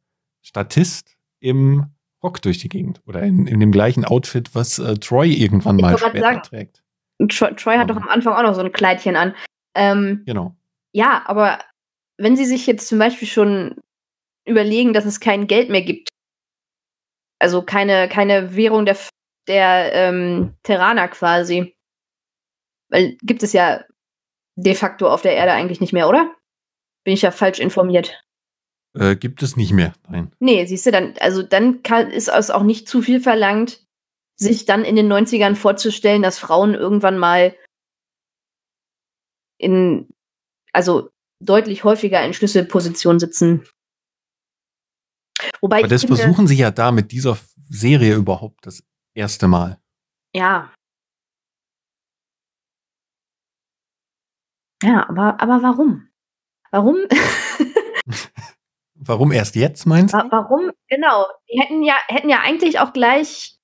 Statist 0.49 1.17
im 1.41 1.87
Rock 2.23 2.41
durch 2.43 2.59
die 2.59 2.69
Gegend 2.69 3.01
oder 3.07 3.23
in, 3.23 3.47
in 3.47 3.61
dem 3.61 3.71
gleichen 3.71 4.05
Outfit, 4.05 4.55
was 4.55 4.79
äh, 4.79 4.95
Troy 4.95 5.31
irgendwann 5.31 5.77
mal 5.77 5.97
später 5.99 6.21
sagen, 6.21 6.43
trägt. 6.43 6.83
Troy, 7.29 7.55
Troy 7.55 7.77
hat 7.77 7.91
doch 7.91 7.97
am 7.97 8.09
Anfang 8.09 8.35
auch 8.35 8.43
noch 8.43 8.55
so 8.55 8.63
ein 8.63 8.73
Kleidchen 8.73 9.15
an. 9.15 9.35
Ähm, 9.75 10.23
Genau. 10.25 10.57
ja, 10.93 11.23
aber 11.27 11.61
wenn 12.17 12.35
Sie 12.35 12.47
sich 12.47 12.67
jetzt 12.67 12.89
zum 12.89 12.99
Beispiel 12.99 13.29
schon 13.29 13.77
überlegen, 14.47 14.93
dass 14.95 15.05
es 15.05 15.21
kein 15.21 15.47
Geld 15.47 15.69
mehr 15.69 15.83
gibt, 15.83 16.09
also 17.39 17.63
keine, 17.63 18.09
keine 18.09 18.57
Währung 18.57 18.87
der, 18.87 18.97
der 19.47 19.93
ähm, 19.93 20.55
Terraner 20.63 21.09
quasi, 21.09 21.77
weil 22.91 23.17
gibt 23.23 23.43
es 23.43 23.53
ja 23.53 23.85
de 24.57 24.75
facto 24.75 25.09
auf 25.09 25.23
der 25.23 25.35
Erde 25.35 25.53
eigentlich 25.53 25.81
nicht 25.81 25.93
mehr, 25.93 26.09
oder? 26.09 26.35
Bin 27.05 27.15
ich 27.15 27.23
ja 27.23 27.31
falsch 27.31 27.61
informiert. 27.61 28.19
Äh, 28.95 29.17
gibt 29.17 29.43
es 29.43 29.57
nicht 29.57 29.73
mehr. 29.73 29.93
Nein. 30.09 30.33
Nee, 30.41 30.65
siehst 30.67 30.87
du, 30.87 30.91
dann, 30.91 31.15
also 31.21 31.43
dann 31.43 31.83
kann, 31.83 32.11
ist 32.11 32.29
es 32.29 32.51
auch 32.51 32.63
nicht 32.63 32.89
zu 32.89 33.03
viel 33.03 33.21
verlangt, 33.21 33.85
sich 34.37 34.65
dann 34.65 34.85
in 34.85 34.97
den 34.97 35.13
90ern 35.13 35.55
vorzustellen, 35.55 36.23
dass 36.23 36.39
Frauen 36.39 36.75
irgendwann 36.75 37.19
mal 37.19 37.57
in, 39.59 40.09
also 40.73 41.11
deutlich 41.45 41.85
häufiger 41.85 42.25
in 42.25 42.35
Schlüsselpositionen 42.35 43.21
sitzen. 43.21 43.67
Wobei 45.61 45.81
Aber 45.81 45.89
das 45.89 46.03
finde, 46.03 46.17
versuchen 46.17 46.47
sie 46.47 46.57
ja 46.57 46.71
da 46.71 46.93
mit 46.93 47.13
dieser 47.13 47.39
Serie 47.69 48.15
überhaupt 48.15 48.67
das 48.67 48.83
erste 49.15 49.49
Mal. 49.49 49.79
ja. 50.35 50.73
Ja, 54.81 55.09
aber, 55.09 55.41
aber 55.41 55.61
warum? 55.63 56.09
Warum? 56.71 56.99
Warum 59.09 59.33
erst 59.33 59.55
jetzt, 59.57 59.87
meinst 59.87 60.13
du? 60.15 60.19
Wa- 60.19 60.29
Warum? 60.31 60.71
Genau. 60.89 61.27
Die 61.51 61.61
hätten 61.61 61.83
ja, 61.83 61.97
hätten 62.09 62.29
ja 62.29 62.41
eigentlich 62.41 62.79
auch 62.79 62.93
gleich. 62.93 63.57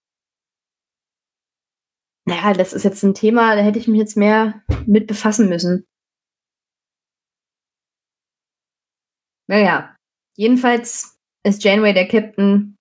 Naja, 2.26 2.54
das 2.54 2.72
ist 2.72 2.84
jetzt 2.84 3.02
ein 3.02 3.12
Thema, 3.14 3.54
da 3.54 3.60
hätte 3.62 3.78
ich 3.78 3.86
mich 3.86 3.98
jetzt 4.00 4.16
mehr 4.16 4.62
mit 4.86 5.06
befassen 5.06 5.48
müssen. 5.50 5.86
Naja, 9.48 9.94
jedenfalls 10.36 11.20
ist 11.44 11.62
Janeway 11.62 11.92
der 11.92 12.08
Captain. 12.08 12.76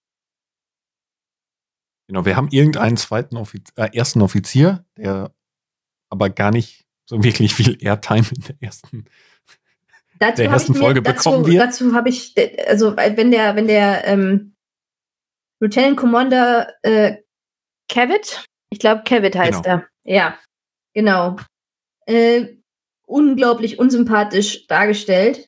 Genau, 2.08 2.26
wir 2.26 2.36
haben 2.38 2.49
irgendeinen 2.52 2.95
zweiten 2.97 3.36
Offiz 3.38 3.71
äh, 3.76 3.89
ersten 3.95 4.21
Offizier, 4.21 4.86
der 4.97 5.34
aber 6.10 6.30
gar 6.30 6.52
nicht 6.52 6.86
so 7.10 7.21
wirklich 7.23 7.54
viel 7.54 7.78
Airtime 7.84 8.26
in 8.36 8.41
der 8.43 8.56
ersten. 8.62 9.06
Dazu 10.24 10.42
Der 10.44 10.52
ersten 10.52 10.74
mir- 10.74 10.80
Folge 10.80 11.02
dazu, 11.02 11.30
bekommen 11.32 11.48
wir. 11.48 11.60
Dazu 11.60 11.94
habe 11.94 12.10
ich, 12.10 12.34
also 12.68 12.96
wenn 12.96 13.32
der, 13.32 13.56
wenn 13.56 13.68
der 13.68 14.06
ähm, 14.08 14.56
Lieutenant 15.60 15.98
Commander 15.98 16.74
äh, 16.82 17.18
Cavett, 17.90 18.46
ich 18.70 18.80
glaube 18.80 19.04
Cavett 19.06 19.36
heißt 19.36 19.64
Genau. 19.64 19.76
er. 19.78 19.88
Ja, 20.06 20.38
genau. 20.94 21.36
Äh, 22.06 22.56
unglaublich 23.06 23.80
unsympathisch 23.80 24.66
dargestellt. 24.68 25.48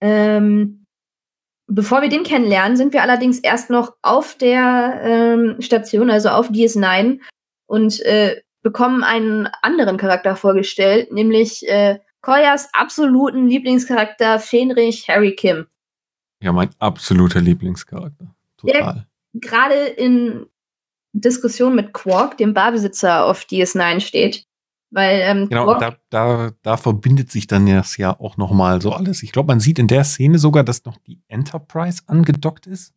Ähm, 0.00 0.86
bevor 1.66 2.02
wir 2.02 2.08
den 2.08 2.24
kennenlernen, 2.24 2.76
sind 2.76 2.92
wir 2.92 3.02
allerdings 3.02 3.38
erst 3.38 3.70
noch 3.70 3.96
auf 4.02 4.36
der 4.36 5.00
ähm, 5.04 5.60
Station, 5.60 6.10
also 6.10 6.30
auf 6.30 6.50
DS9 6.50 7.20
und 7.66 8.00
äh, 8.02 8.40
bekommen 8.62 9.02
einen 9.04 9.48
anderen 9.62 9.96
Charakter 9.96 10.36
vorgestellt, 10.36 11.12
nämlich 11.12 11.68
äh, 11.68 11.98
Koyas 12.22 12.68
absoluten 12.72 13.48
Lieblingscharakter 13.48 14.38
Fenrich 14.38 15.08
Harry 15.08 15.34
Kim. 15.34 15.66
Ja, 16.40 16.52
mein 16.52 16.70
absoluter 16.78 17.40
Lieblingscharakter. 17.40 18.34
Total. 18.56 19.06
Gerade 19.34 19.74
in 19.74 20.46
Diskussion 21.12 21.74
mit 21.74 21.92
Quark, 21.92 22.38
dem 22.38 22.54
Barbesitzer 22.54 23.26
auf 23.26 23.42
DS9 23.42 24.00
steht. 24.00 24.46
Weil 24.90 25.20
ähm, 25.22 25.48
Genau, 25.48 25.64
Quark, 25.64 25.80
da, 25.80 25.96
da, 26.10 26.50
da 26.62 26.76
verbindet 26.76 27.30
sich 27.30 27.46
dann 27.46 27.66
das 27.66 27.96
ja 27.96 28.18
auch 28.18 28.36
nochmal 28.36 28.80
so 28.80 28.92
alles. 28.92 29.22
Ich 29.22 29.32
glaube, 29.32 29.48
man 29.48 29.60
sieht 29.60 29.78
in 29.78 29.88
der 29.88 30.04
Szene 30.04 30.38
sogar, 30.38 30.64
dass 30.64 30.84
noch 30.84 30.98
die 30.98 31.20
Enterprise 31.28 32.02
angedockt 32.06 32.66
ist 32.66 32.94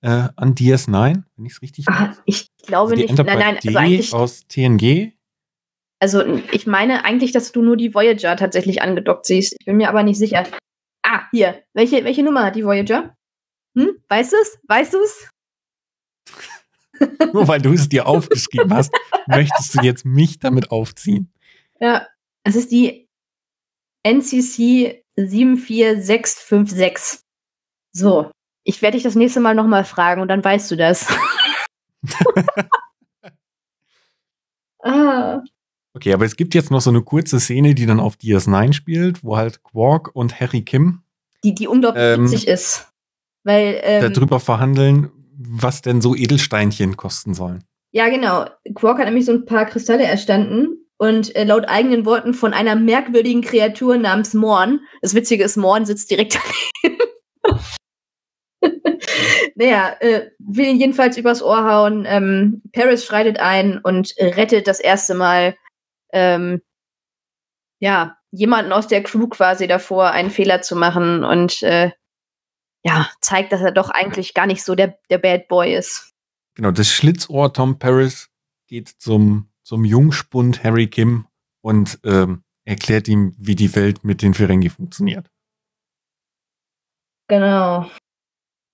äh, 0.00 0.28
an 0.36 0.54
DS9, 0.54 1.22
wenn 1.36 1.46
ich 1.46 1.52
es 1.52 1.62
richtig 1.62 1.86
ah, 1.88 2.08
weiß. 2.08 2.22
ich 2.24 2.50
glaube 2.56 2.92
Also 2.92 3.02
nicht, 3.02 3.10
Enterprise 3.10 3.38
nein, 3.38 3.54
nein, 3.54 3.66
also 3.66 3.78
eigentlich, 3.78 4.12
aus 4.14 4.46
TNG. 4.48 5.12
Also 6.00 6.24
ich 6.52 6.66
meine 6.66 7.04
eigentlich, 7.04 7.32
dass 7.32 7.52
du 7.52 7.62
nur 7.62 7.76
die 7.76 7.94
Voyager 7.94 8.36
tatsächlich 8.36 8.82
angedockt 8.82 9.26
siehst. 9.26 9.54
Ich 9.58 9.66
bin 9.66 9.76
mir 9.76 9.88
aber 9.88 10.02
nicht 10.02 10.18
sicher. 10.18 10.44
Ah, 11.02 11.22
hier. 11.30 11.62
Welche, 11.74 12.04
welche 12.04 12.22
Nummer 12.22 12.44
hat 12.44 12.56
die 12.56 12.64
Voyager? 12.64 13.14
Hm? 13.76 14.02
Weißt 14.08 14.32
du 14.32 14.36
es? 14.36 14.58
Weißt 14.68 14.94
du 14.94 14.98
es? 14.98 15.30
Nur 17.32 17.48
weil 17.48 17.60
du 17.60 17.72
es 17.72 17.88
dir 17.88 18.06
aufgeschrieben 18.06 18.72
hast, 18.74 18.92
möchtest 19.26 19.74
du 19.74 19.82
jetzt 19.82 20.04
mich 20.04 20.38
damit 20.38 20.70
aufziehen. 20.70 21.32
Ja, 21.80 22.06
es 22.44 22.54
ist 22.56 22.70
die 22.72 23.08
NCC 24.04 25.02
74656. 25.16 27.20
So, 27.92 28.30
ich 28.64 28.82
werde 28.82 28.96
dich 28.96 29.04
das 29.04 29.14
nächste 29.14 29.40
Mal 29.40 29.54
nochmal 29.54 29.84
fragen 29.84 30.20
und 30.20 30.28
dann 30.28 30.44
weißt 30.44 30.70
du 30.70 30.76
das. 30.76 31.06
ah, 34.82 35.40
Okay, 35.98 36.12
aber 36.12 36.24
es 36.24 36.36
gibt 36.36 36.54
jetzt 36.54 36.70
noch 36.70 36.80
so 36.80 36.90
eine 36.90 37.02
kurze 37.02 37.40
Szene, 37.40 37.74
die 37.74 37.84
dann 37.84 37.98
auf 37.98 38.14
DS9 38.14 38.72
spielt, 38.72 39.24
wo 39.24 39.36
halt 39.36 39.64
Quark 39.64 40.14
und 40.14 40.38
Harry 40.38 40.62
Kim 40.62 41.02
die, 41.42 41.56
die 41.56 41.66
unglaublich 41.66 42.04
Ähm, 42.04 42.22
witzig 42.22 42.46
ist. 42.46 42.86
Weil, 43.42 43.80
ähm, 43.82 44.12
darüber 44.12 44.38
verhandeln, 44.38 45.10
was 45.36 45.82
denn 45.82 46.00
so 46.00 46.14
Edelsteinchen 46.14 46.96
kosten 46.96 47.34
sollen. 47.34 47.64
ja 47.90 48.08
genau, 48.10 48.46
Quark 48.76 48.98
hat 48.98 49.06
nämlich 49.06 49.24
so 49.24 49.32
ein 49.32 49.44
paar 49.44 49.66
Kristalle 49.66 50.04
erstanden 50.04 50.86
und 50.98 51.34
äh, 51.34 51.42
laut 51.42 51.68
eigenen 51.68 52.06
Worten 52.06 52.32
von 52.32 52.52
einer 52.52 52.76
merkwürdigen 52.76 53.42
Kreatur 53.42 53.96
namens 53.96 54.34
Morn. 54.34 54.78
Das 55.02 55.16
Witzige 55.16 55.42
ist, 55.42 55.56
Morn 55.56 55.84
sitzt 55.84 56.12
direkt 56.12 56.38
daneben. 57.42 57.72
naja, 59.56 59.96
äh, 59.98 60.30
will 60.38 60.66
ihn 60.66 60.78
jedenfalls 60.78 61.16
übers 61.16 61.42
Ohr 61.42 61.64
hauen. 61.64 62.04
Ähm, 62.06 62.62
Paris 62.72 63.04
schreitet 63.04 63.40
ein 63.40 63.80
und 63.82 64.14
rettet 64.20 64.68
das 64.68 64.78
erste 64.78 65.14
Mal 65.16 65.56
ähm, 66.12 66.62
ja, 67.80 68.16
jemanden 68.30 68.72
aus 68.72 68.88
der 68.88 69.02
Crew 69.02 69.28
quasi 69.28 69.66
davor, 69.66 70.10
einen 70.10 70.30
Fehler 70.30 70.62
zu 70.62 70.76
machen 70.76 71.24
und 71.24 71.62
äh, 71.62 71.92
ja, 72.84 73.10
zeigt, 73.20 73.52
dass 73.52 73.60
er 73.60 73.72
doch 73.72 73.90
eigentlich 73.90 74.34
gar 74.34 74.46
nicht 74.46 74.62
so 74.62 74.74
der, 74.74 74.98
der 75.10 75.18
Bad 75.18 75.48
Boy 75.48 75.74
ist. 75.74 76.12
Genau, 76.54 76.70
das 76.70 76.88
Schlitzohr 76.88 77.52
Tom 77.52 77.78
Paris 77.78 78.30
geht 78.66 78.88
zum, 78.88 79.50
zum 79.62 79.84
Jungspund 79.84 80.64
Harry 80.64 80.88
Kim 80.88 81.26
und 81.62 81.98
ähm, 82.04 82.44
erklärt 82.64 83.08
ihm, 83.08 83.34
wie 83.38 83.54
die 83.54 83.74
Welt 83.74 84.04
mit 84.04 84.22
den 84.22 84.34
Ferengi 84.34 84.68
funktioniert. 84.68 85.30
Genau. 87.28 87.90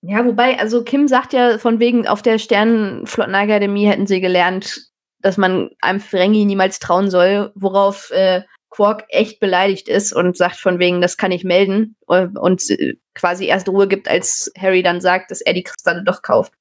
Ja, 0.01 0.25
wobei, 0.25 0.59
also 0.59 0.83
Kim 0.83 1.07
sagt 1.07 1.33
ja 1.33 1.57
von 1.57 1.79
wegen, 1.79 2.07
auf 2.07 2.21
der 2.21 2.37
Sternenflottenakademie 2.37 3.87
hätten 3.87 4.07
sie 4.07 4.21
gelernt, 4.21 4.91
dass 5.19 5.37
man 5.37 5.69
einem 5.81 5.99
Ferengi 5.99 6.45
niemals 6.45 6.79
trauen 6.79 7.09
soll, 7.09 7.51
worauf 7.55 8.11
äh, 8.11 8.43
Quark 8.69 9.05
echt 9.09 9.39
beleidigt 9.39 9.87
ist 9.87 10.11
und 10.11 10.35
sagt 10.35 10.57
von 10.57 10.79
wegen, 10.79 11.01
das 11.01 11.17
kann 11.17 11.31
ich 11.31 11.43
melden 11.43 11.95
äh, 12.09 12.27
und 12.27 12.69
äh, 12.69 12.95
quasi 13.13 13.45
erst 13.45 13.69
Ruhe 13.69 13.87
gibt, 13.87 14.07
als 14.09 14.51
Harry 14.57 14.83
dann 14.83 14.99
sagt, 14.99 15.31
dass 15.31 15.41
er 15.41 15.53
die 15.53 15.63
Kristalle 15.63 16.03
doch 16.03 16.21
kauft. 16.21 16.53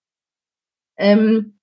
Ähm, 0.96 1.58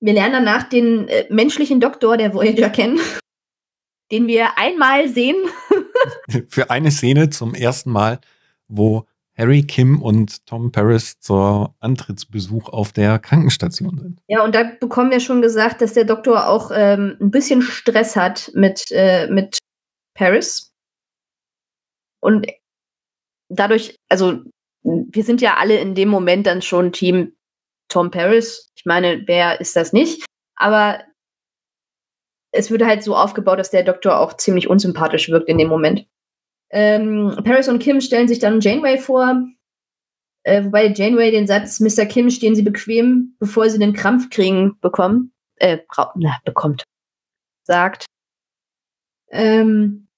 wir 0.00 0.12
lernen 0.12 0.44
danach 0.44 0.68
den 0.68 1.08
äh, 1.08 1.26
menschlichen 1.30 1.80
Doktor 1.80 2.16
der 2.16 2.34
Voyager 2.34 2.68
kennen, 2.68 3.00
den 4.10 4.26
wir 4.26 4.58
einmal 4.58 5.08
sehen. 5.08 5.36
Für 6.48 6.70
eine 6.70 6.90
Szene 6.90 7.30
zum 7.30 7.54
ersten 7.54 7.90
Mal, 7.90 8.20
wo 8.68 9.06
Harry 9.36 9.62
Kim 9.62 10.02
und 10.02 10.46
Tom 10.46 10.72
Paris 10.72 11.18
zur 11.20 11.74
Antrittsbesuch 11.80 12.68
auf 12.68 12.92
der 12.92 13.18
Krankenstation 13.18 13.98
sind. 13.98 14.20
Ja, 14.28 14.44
und 14.44 14.54
da 14.54 14.64
bekommen 14.78 15.10
wir 15.10 15.20
schon 15.20 15.40
gesagt, 15.40 15.80
dass 15.80 15.94
der 15.94 16.04
Doktor 16.04 16.48
auch 16.48 16.70
ähm, 16.74 17.16
ein 17.20 17.30
bisschen 17.30 17.62
Stress 17.62 18.14
hat 18.14 18.50
mit, 18.54 18.90
äh, 18.90 19.28
mit 19.28 19.58
Paris. 20.14 20.72
Und 22.20 22.46
dadurch, 23.48 23.96
also 24.08 24.42
wir 24.82 25.24
sind 25.24 25.40
ja 25.40 25.56
alle 25.56 25.78
in 25.78 25.94
dem 25.94 26.08
Moment 26.08 26.46
dann 26.46 26.60
schon 26.60 26.92
Team 26.92 27.34
Tom 27.88 28.10
Paris. 28.10 28.70
Ich 28.76 28.84
meine, 28.84 29.22
wer 29.26 29.60
ist 29.60 29.76
das 29.76 29.92
nicht? 29.92 30.24
Aber 30.56 31.02
es 32.52 32.70
wird 32.70 32.82
halt 32.82 33.02
so 33.02 33.16
aufgebaut, 33.16 33.58
dass 33.58 33.70
der 33.70 33.82
Doktor 33.82 34.18
auch 34.18 34.36
ziemlich 34.36 34.68
unsympathisch 34.68 35.30
wirkt 35.30 35.48
in 35.48 35.58
dem 35.58 35.68
Moment. 35.68 36.06
Ähm, 36.72 37.36
Paris 37.44 37.68
und 37.68 37.78
Kim 37.78 38.00
stellen 38.00 38.28
sich 38.28 38.38
dann 38.38 38.60
Janeway 38.60 38.98
vor, 38.98 39.46
äh, 40.44 40.64
wobei 40.64 40.86
Janeway 40.92 41.30
den 41.30 41.46
Satz, 41.46 41.80
Mr. 41.80 42.06
Kim, 42.06 42.30
stehen 42.30 42.54
Sie 42.54 42.62
bequem, 42.62 43.36
bevor 43.38 43.68
Sie 43.68 43.78
den 43.78 43.92
Krampf 43.92 44.30
kriegen, 44.30 44.78
bekommen, 44.80 45.32
äh, 45.56 45.78
na, 46.16 46.38
bekommt, 46.44 46.84
sagt. 47.64 48.06
Ähm, 49.30 50.08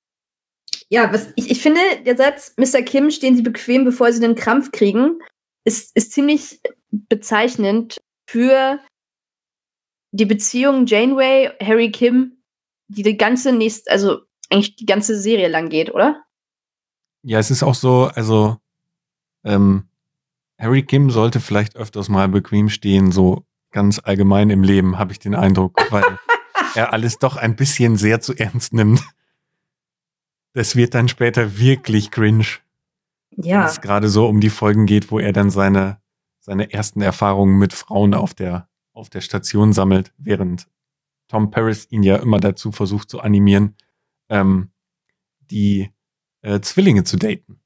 ja, 0.88 1.12
was 1.12 1.32
ich, 1.36 1.50
ich 1.50 1.60
finde, 1.60 1.80
der 2.06 2.16
Satz, 2.16 2.54
Mr. 2.56 2.82
Kim, 2.82 3.10
stehen 3.10 3.36
Sie 3.36 3.42
bequem, 3.42 3.84
bevor 3.84 4.12
Sie 4.12 4.20
den 4.20 4.34
Krampf 4.34 4.70
kriegen, 4.72 5.18
ist, 5.64 5.94
ist 5.96 6.12
ziemlich 6.12 6.60
bezeichnend 6.90 7.98
für 8.28 8.80
die 10.12 10.26
Beziehung 10.26 10.86
Janeway, 10.86 11.50
Harry 11.60 11.90
Kim, 11.90 12.42
die 12.88 13.02
die 13.02 13.16
ganze 13.16 13.52
nächste, 13.52 13.90
also 13.90 14.20
eigentlich 14.50 14.76
die 14.76 14.86
ganze 14.86 15.18
Serie 15.18 15.48
lang 15.48 15.68
geht, 15.68 15.92
oder? 15.92 16.23
Ja, 17.26 17.38
es 17.38 17.50
ist 17.50 17.62
auch 17.62 17.74
so, 17.74 18.10
also 18.14 18.58
ähm, 19.44 19.88
Harry 20.58 20.82
Kim 20.82 21.10
sollte 21.10 21.40
vielleicht 21.40 21.74
öfters 21.74 22.10
mal 22.10 22.28
bequem 22.28 22.68
stehen, 22.68 23.12
so 23.12 23.46
ganz 23.70 23.98
allgemein 23.98 24.50
im 24.50 24.62
Leben, 24.62 24.98
habe 24.98 25.12
ich 25.12 25.20
den 25.20 25.34
Eindruck, 25.34 25.90
weil 25.90 26.04
er 26.74 26.92
alles 26.92 27.18
doch 27.18 27.36
ein 27.38 27.56
bisschen 27.56 27.96
sehr 27.96 28.20
zu 28.20 28.34
ernst 28.34 28.74
nimmt. 28.74 29.02
Das 30.52 30.76
wird 30.76 30.94
dann 30.94 31.08
später 31.08 31.58
wirklich 31.58 32.10
cringe. 32.10 32.46
Ja. 33.30 33.60
Wenn 33.60 33.66
es 33.68 33.80
gerade 33.80 34.08
so 34.10 34.28
um 34.28 34.40
die 34.40 34.50
Folgen 34.50 34.84
geht, 34.84 35.10
wo 35.10 35.18
er 35.18 35.32
dann 35.32 35.48
seine, 35.48 36.02
seine 36.40 36.74
ersten 36.74 37.00
Erfahrungen 37.00 37.58
mit 37.58 37.72
Frauen 37.72 38.12
auf 38.12 38.34
der, 38.34 38.68
auf 38.92 39.08
der 39.08 39.22
Station 39.22 39.72
sammelt, 39.72 40.12
während 40.18 40.68
Tom 41.28 41.50
Paris 41.50 41.86
ihn 41.90 42.02
ja 42.02 42.16
immer 42.16 42.38
dazu 42.38 42.70
versucht 42.70 43.08
zu 43.08 43.20
animieren, 43.20 43.76
ähm, 44.28 44.70
die 45.50 45.90
äh, 46.44 46.60
Zwillinge 46.60 47.04
zu 47.04 47.16
daten. 47.16 47.58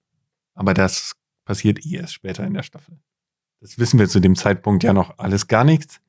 Aber 0.55 0.73
das 0.73 1.13
passiert 1.45 1.85
eh 1.85 1.97
erst 1.97 2.15
später 2.15 2.45
in 2.45 2.55
der 2.55 2.63
Staffel. 2.63 2.99
Das 3.61 3.79
wissen 3.79 3.99
wir 3.99 4.09
zu 4.09 4.21
dem 4.21 4.37
Zeitpunkt 4.37 4.85
ja 4.85 4.93
noch 4.93 5.19
alles 5.19 5.49
gar 5.49 5.65
nichts. 5.65 6.01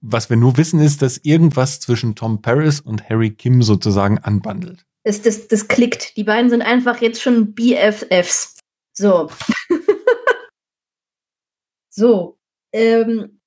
Was 0.00 0.28
wir 0.28 0.36
nur 0.36 0.56
wissen, 0.56 0.80
ist, 0.80 1.00
dass 1.00 1.18
irgendwas 1.18 1.80
zwischen 1.80 2.14
Tom 2.14 2.42
Paris 2.42 2.80
und 2.80 3.08
Harry 3.08 3.30
Kim 3.30 3.62
sozusagen 3.62 4.18
anbandelt. 4.18 4.84
Das, 5.04 5.22
das, 5.22 5.48
das 5.48 5.68
klickt. 5.68 6.16
Die 6.16 6.24
beiden 6.24 6.50
sind 6.50 6.62
einfach 6.62 7.00
jetzt 7.00 7.22
schon 7.22 7.54
BFFs. 7.54 8.58
So. 8.92 9.30
so. 11.90 12.38
Ähm, 12.72 13.40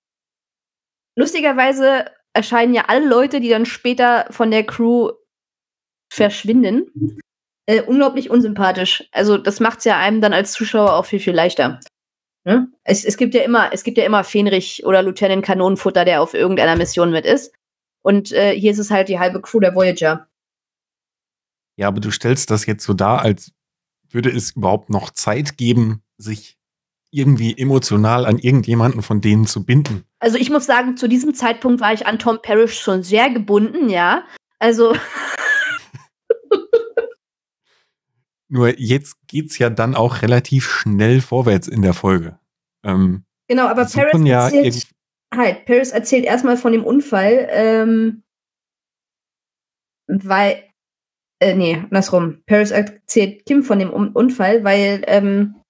lustigerweise 1.16 2.06
erscheinen 2.34 2.74
ja 2.74 2.86
alle 2.88 3.08
Leute, 3.08 3.42
die 3.42 3.50
dann 3.50 3.66
später 3.66 4.28
von 4.32 4.50
der 4.50 4.66
Crew 4.66 5.12
verschwinden, 6.12 7.20
äh, 7.70 7.84
unglaublich 7.84 8.32
unsympathisch. 8.32 9.08
Also 9.12 9.38
das 9.38 9.60
macht 9.60 9.78
es 9.80 9.86
ja 9.86 10.00
einem 10.00 10.22
dann 10.22 10.34
als 10.34 10.54
Zuschauer 10.54 10.96
auch 10.96 11.06
viel, 11.06 11.20
viel 11.20 11.36
leichter. 11.36 11.80
Ne? 12.44 12.68
Es, 12.84 13.06
es 13.06 13.16
gibt 13.16 13.36
ja 13.36 13.44
immer, 13.44 13.72
es 13.72 13.84
gibt 13.84 14.00
ja 14.00 14.06
immer 14.06 14.24
Fenrich 14.24 14.84
oder 14.88 15.04
Lieutenant 15.04 15.46
Kanonenfutter, 15.46 16.04
der 16.04 16.24
auf 16.24 16.34
irgendeiner 16.34 16.76
Mission 16.76 17.12
mit 17.12 17.28
ist. 17.28 17.54
Und 18.02 18.32
äh, 18.32 18.60
hier 18.60 18.72
ist 18.72 18.80
es 18.80 18.90
halt 18.90 19.08
die 19.08 19.20
halbe 19.20 19.40
Crew 19.40 19.60
der 19.60 19.76
Voyager. 19.76 20.28
Ja, 21.76 21.90
aber 21.90 22.00
du 22.00 22.10
stellst 22.10 22.50
das 22.50 22.66
jetzt 22.66 22.84
so 22.84 22.96
dar, 22.96 23.22
als 23.22 23.52
würde 24.10 24.32
es 24.32 24.56
überhaupt 24.56 24.90
noch 24.90 25.12
Zeit 25.12 25.56
geben, 25.56 26.02
sich 26.18 26.58
irgendwie 27.12 27.56
emotional 27.56 28.26
an 28.26 28.40
irgendjemanden 28.40 29.04
von 29.04 29.22
denen 29.22 29.46
zu 29.46 29.64
binden. 29.64 30.06
Also 30.20 30.40
ich 30.40 30.50
muss 30.50 30.66
sagen, 30.66 30.98
zu 30.98 31.08
diesem 31.08 31.36
Zeitpunkt 31.36 31.82
war 31.82 31.94
ich 31.94 32.08
an 32.08 32.18
Tom 32.18 32.40
Parrish 32.42 32.80
schon 32.80 33.04
sehr 33.04 33.30
gebunden, 33.30 33.90
ja. 33.90 34.24
Also 34.58 34.96
Nur 38.50 38.80
jetzt 38.80 39.16
geht's 39.28 39.58
ja 39.60 39.70
dann 39.70 39.96
auch 39.96 40.22
relativ 40.22 40.68
schnell 40.68 41.22
vorwärts 41.22 41.68
in 41.68 41.82
der 41.82 41.94
Folge. 41.94 42.40
Ähm, 42.84 43.24
genau, 43.48 43.68
aber 43.68 43.86
Paris 43.86 44.22
ja 44.26 44.46
erzählt, 44.46 44.88
halt, 45.34 45.66
Paris 45.66 45.92
erzählt 45.92 46.26
erstmal 46.26 46.58
von 46.58 46.72
dem 46.72 46.84
Unfall, 46.84 47.48
ähm, 47.52 48.24
weil, 50.08 50.64
äh, 51.40 51.54
nee, 51.54 51.76
andersrum. 51.76 52.42
Paris 52.48 52.72
erzählt 52.72 53.46
Kim 53.46 53.62
von 53.62 53.78
dem 53.78 53.92
Unfall, 53.92 54.64
weil 54.64 55.04
ähm, 55.06 55.62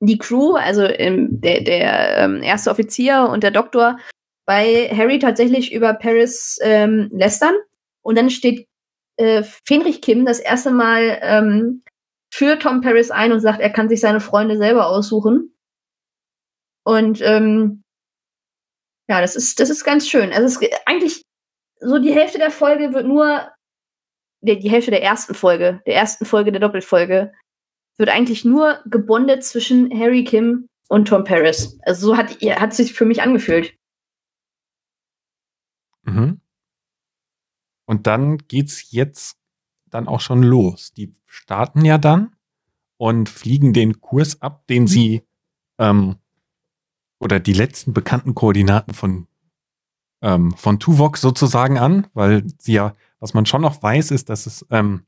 die 0.00 0.18
Crew, 0.18 0.54
also 0.54 0.84
ähm, 0.84 1.40
der, 1.40 1.62
der 1.62 2.18
ähm, 2.18 2.42
erste 2.42 2.70
Offizier 2.70 3.28
und 3.30 3.42
der 3.42 3.50
Doktor, 3.50 3.98
bei 4.46 4.88
Harry 4.88 5.18
tatsächlich 5.18 5.72
über 5.72 5.94
Paris 5.94 6.58
ähm, 6.62 7.10
lästern. 7.12 7.54
Und 8.02 8.16
dann 8.16 8.30
steht 8.30 8.66
äh, 9.18 9.42
Fenrich 9.42 10.00
Kim 10.00 10.24
das 10.24 10.38
erste 10.38 10.70
Mal 10.70 11.18
ähm, 11.20 11.82
für 12.30 12.58
Tom 12.58 12.80
Paris 12.80 13.10
ein 13.10 13.32
und 13.32 13.40
sagt, 13.40 13.60
er 13.60 13.70
kann 13.70 13.88
sich 13.88 14.00
seine 14.00 14.20
Freunde 14.20 14.56
selber 14.56 14.86
aussuchen. 14.86 15.54
Und 16.84 17.20
ähm, 17.22 17.82
ja, 19.08 19.20
das 19.20 19.36
ist, 19.36 19.60
das 19.60 19.70
ist 19.70 19.84
ganz 19.84 20.08
schön. 20.08 20.32
Also 20.32 20.44
es 20.44 20.56
ist 20.56 20.80
eigentlich 20.86 21.22
so 21.80 21.98
die 21.98 22.12
Hälfte 22.12 22.38
der 22.38 22.50
Folge 22.50 22.92
wird 22.92 23.06
nur, 23.06 23.50
die, 24.40 24.58
die 24.58 24.70
Hälfte 24.70 24.90
der 24.90 25.02
ersten 25.02 25.34
Folge, 25.34 25.82
der 25.86 25.94
ersten 25.94 26.24
Folge 26.24 26.52
der 26.52 26.60
Doppelfolge, 26.60 27.32
wird 27.96 28.10
eigentlich 28.10 28.44
nur 28.44 28.80
gebondet 28.86 29.44
zwischen 29.44 29.90
Harry 29.98 30.24
Kim 30.24 30.68
und 30.88 31.08
Tom 31.08 31.24
Paris. 31.24 31.78
Also 31.82 32.08
so 32.08 32.16
hat, 32.16 32.30
hat 32.40 32.74
sich 32.74 32.94
für 32.94 33.04
mich 33.04 33.22
angefühlt. 33.22 33.74
Mhm. 36.04 36.40
Und 37.86 38.06
dann 38.06 38.38
geht's 38.38 38.92
jetzt 38.92 39.36
dann 39.90 40.08
auch 40.08 40.20
schon 40.20 40.42
los. 40.42 40.92
Die 40.92 41.12
starten 41.26 41.84
ja 41.84 41.98
dann 41.98 42.34
und 42.96 43.28
fliegen 43.28 43.72
den 43.72 44.00
Kurs 44.00 44.42
ab, 44.42 44.66
den 44.68 44.86
sie 44.86 45.22
ähm, 45.78 46.16
oder 47.20 47.40
die 47.40 47.52
letzten 47.52 47.92
bekannten 47.92 48.34
Koordinaten 48.34 48.94
von 48.94 49.26
ähm, 50.20 50.52
von 50.56 50.78
Tuvok 50.78 51.16
sozusagen 51.16 51.78
an, 51.78 52.08
weil 52.12 52.44
sie 52.58 52.72
ja, 52.72 52.94
was 53.20 53.34
man 53.34 53.46
schon 53.46 53.62
noch 53.62 53.82
weiß, 53.82 54.10
ist, 54.10 54.28
dass 54.28 54.46
es 54.46 54.66
ähm, 54.70 55.02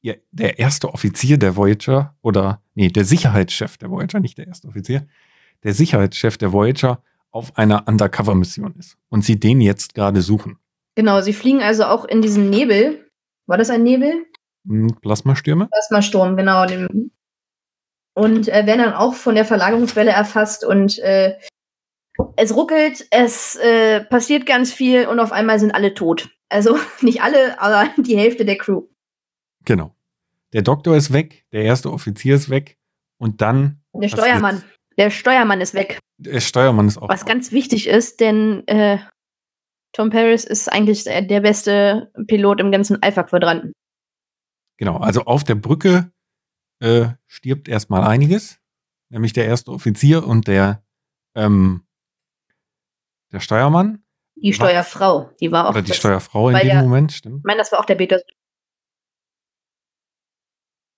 ihr, 0.00 0.18
der 0.30 0.58
erste 0.58 0.92
Offizier 0.92 1.38
der 1.38 1.56
Voyager 1.56 2.14
oder 2.22 2.62
nee, 2.74 2.88
der 2.88 3.04
Sicherheitschef 3.04 3.76
der 3.76 3.90
Voyager, 3.90 4.20
nicht 4.20 4.38
der 4.38 4.46
erste 4.46 4.68
Offizier, 4.68 5.06
der 5.62 5.74
Sicherheitschef 5.74 6.38
der 6.38 6.52
Voyager 6.52 7.02
auf 7.30 7.56
einer 7.58 7.86
Undercover-Mission 7.86 8.74
ist 8.78 8.96
und 9.08 9.24
sie 9.24 9.38
den 9.38 9.60
jetzt 9.60 9.94
gerade 9.94 10.22
suchen. 10.22 10.58
Genau, 10.94 11.20
sie 11.20 11.34
fliegen 11.34 11.60
also 11.60 11.84
auch 11.84 12.06
in 12.06 12.22
diesen 12.22 12.48
Nebel. 12.48 13.05
War 13.46 13.58
das 13.58 13.70
ein 13.70 13.82
Nebel? 13.82 14.26
Hm, 14.66 14.96
Plasmastürme? 15.00 15.68
Plasmasturm, 15.68 16.36
genau. 16.36 16.66
Und 18.14 18.48
äh, 18.48 18.66
werden 18.66 18.80
dann 18.82 18.94
auch 18.94 19.14
von 19.14 19.34
der 19.34 19.44
Verlagerungswelle 19.44 20.10
erfasst 20.10 20.64
und 20.64 20.98
äh, 20.98 21.36
es 22.36 22.54
ruckelt, 22.54 23.06
es 23.10 23.56
äh, 23.56 24.00
passiert 24.04 24.46
ganz 24.46 24.72
viel 24.72 25.06
und 25.06 25.20
auf 25.20 25.32
einmal 25.32 25.58
sind 25.58 25.72
alle 25.72 25.94
tot. 25.94 26.30
Also 26.48 26.78
nicht 27.00 27.22
alle, 27.22 27.60
aber 27.60 27.90
die 27.98 28.16
Hälfte 28.16 28.44
der 28.44 28.58
Crew. 28.58 28.82
Genau. 29.64 29.94
Der 30.52 30.62
Doktor 30.62 30.96
ist 30.96 31.12
weg, 31.12 31.44
der 31.52 31.62
erste 31.62 31.92
Offizier 31.92 32.36
ist 32.36 32.50
weg 32.50 32.78
und 33.18 33.40
dann. 33.42 33.82
Der 33.92 34.08
Steuermann. 34.08 34.62
Der 34.96 35.10
Steuermann 35.10 35.60
ist 35.60 35.74
weg. 35.74 35.98
Der 36.18 36.40
Steuermann 36.40 36.88
ist 36.88 36.96
auch. 36.96 37.08
Was 37.08 37.26
ganz 37.26 37.52
wichtig 37.52 37.86
ist, 37.86 38.20
denn 38.20 38.66
äh, 38.66 38.98
Tom 39.96 40.10
Paris 40.10 40.44
ist 40.44 40.70
eigentlich 40.70 41.04
der, 41.04 41.22
der 41.22 41.40
beste 41.40 42.12
Pilot 42.26 42.60
im 42.60 42.70
ganzen 42.70 43.02
Alpha-Quadranten. 43.02 43.72
Genau, 44.76 44.98
also 44.98 45.22
auf 45.22 45.42
der 45.42 45.54
Brücke 45.54 46.12
äh, 46.80 47.06
stirbt 47.26 47.66
erstmal 47.66 48.04
einiges, 48.04 48.58
nämlich 49.08 49.32
der 49.32 49.46
erste 49.46 49.70
Offizier 49.70 50.26
und 50.26 50.48
der, 50.48 50.84
ähm, 51.34 51.86
der 53.32 53.40
Steuermann. 53.40 54.04
Die 54.34 54.52
Steuerfrau, 54.52 55.30
die 55.40 55.50
war 55.50 55.64
auch. 55.64 55.70
Oder 55.70 55.80
die 55.80 55.94
Steuerfrau 55.94 56.50
in 56.50 56.58
dem 56.58 56.68
ja, 56.68 56.82
Moment, 56.82 57.12
stimmt. 57.12 57.38
Ich 57.38 57.44
meine, 57.44 57.58
das 57.58 57.72
war 57.72 57.80
auch 57.80 57.86
der 57.86 57.94
Beta 57.94 58.18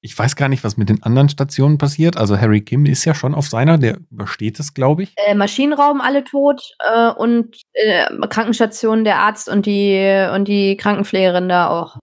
ich 0.00 0.16
weiß 0.16 0.36
gar 0.36 0.48
nicht, 0.48 0.62
was 0.62 0.76
mit 0.76 0.88
den 0.88 1.02
anderen 1.02 1.28
Stationen 1.28 1.78
passiert. 1.78 2.16
Also 2.16 2.38
Harry 2.38 2.60
Kim 2.60 2.86
ist 2.86 3.04
ja 3.04 3.14
schon 3.14 3.34
auf 3.34 3.48
seiner, 3.48 3.78
der 3.78 3.98
übersteht 4.10 4.60
es, 4.60 4.74
glaube 4.74 5.02
ich. 5.02 5.14
Äh, 5.16 5.34
Maschinenraum 5.34 6.00
alle 6.00 6.24
tot 6.24 6.62
äh, 6.78 7.10
und 7.10 7.62
äh, 7.72 8.06
Krankenstation 8.28 9.04
der 9.04 9.18
Arzt 9.18 9.48
und 9.48 9.66
die 9.66 10.28
und 10.32 10.46
die 10.46 10.76
Krankenpflegerin 10.76 11.48
da 11.48 11.68
auch. 11.68 11.98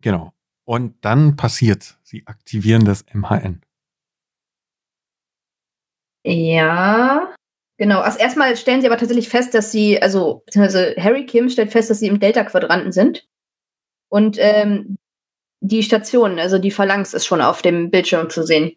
Genau. 0.00 0.32
Und 0.64 1.04
dann 1.04 1.36
passiert, 1.36 1.98
sie 2.02 2.26
aktivieren 2.26 2.84
das 2.84 3.04
MHN. 3.12 3.60
Ja, 6.24 7.34
genau. 7.76 8.00
Also 8.00 8.18
erstmal 8.18 8.56
stellen 8.56 8.80
sie 8.80 8.86
aber 8.86 8.96
tatsächlich 8.96 9.28
fest, 9.28 9.54
dass 9.54 9.72
sie, 9.72 10.00
also 10.00 10.42
beziehungsweise 10.46 10.94
Harry 10.98 11.26
Kim 11.26 11.50
stellt 11.50 11.72
fest, 11.72 11.90
dass 11.90 11.98
sie 11.98 12.06
im 12.06 12.20
Delta-Quadranten 12.20 12.92
sind. 12.92 13.26
Und 14.08 14.36
ähm, 14.38 14.96
die 15.64 15.82
Station, 15.82 16.38
also 16.38 16.58
die 16.58 16.70
Phalanx 16.70 17.14
ist 17.14 17.26
schon 17.26 17.40
auf 17.40 17.62
dem 17.62 17.90
Bildschirm 17.90 18.30
zu 18.30 18.44
sehen. 18.44 18.76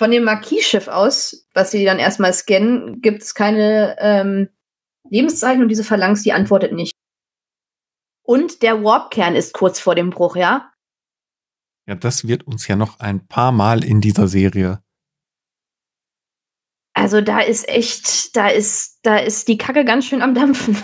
von 0.00 0.10
dem 0.10 0.24
Marquis-Schiff 0.24 0.88
aus, 0.88 1.46
was 1.52 1.72
sie 1.72 1.84
dann 1.84 1.98
erstmal 1.98 2.32
scannen, 2.32 3.02
gibt 3.02 3.22
es 3.22 3.34
keine 3.34 3.96
ähm, 3.98 4.48
Lebenszeichen 5.10 5.62
und 5.62 5.68
diese 5.68 5.84
Phalanx, 5.84 6.22
die 6.22 6.32
antwortet 6.32 6.72
nicht. 6.72 6.94
Und 8.22 8.62
der 8.62 8.82
Warp-Kern 8.82 9.34
ist 9.34 9.52
kurz 9.52 9.78
vor 9.78 9.94
dem 9.94 10.08
Bruch, 10.08 10.36
ja? 10.36 10.72
Ja, 11.86 11.96
das 11.96 12.26
wird 12.26 12.46
uns 12.46 12.66
ja 12.66 12.76
noch 12.76 13.00
ein 13.00 13.26
paar 13.26 13.52
Mal 13.52 13.84
in 13.84 14.00
dieser 14.00 14.26
Serie. 14.26 14.82
Also 16.94 17.20
da 17.20 17.40
ist 17.40 17.68
echt, 17.68 18.34
da 18.36 18.48
ist, 18.48 19.00
da 19.02 19.18
ist 19.18 19.48
die 19.48 19.58
Kacke 19.58 19.84
ganz 19.84 20.06
schön 20.06 20.22
am 20.22 20.34
Dampfen. 20.34 20.78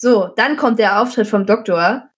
So, 0.00 0.28
dann 0.36 0.56
kommt 0.56 0.78
der 0.78 1.02
Auftritt 1.02 1.26
vom 1.26 1.44
Doktor. 1.44 2.08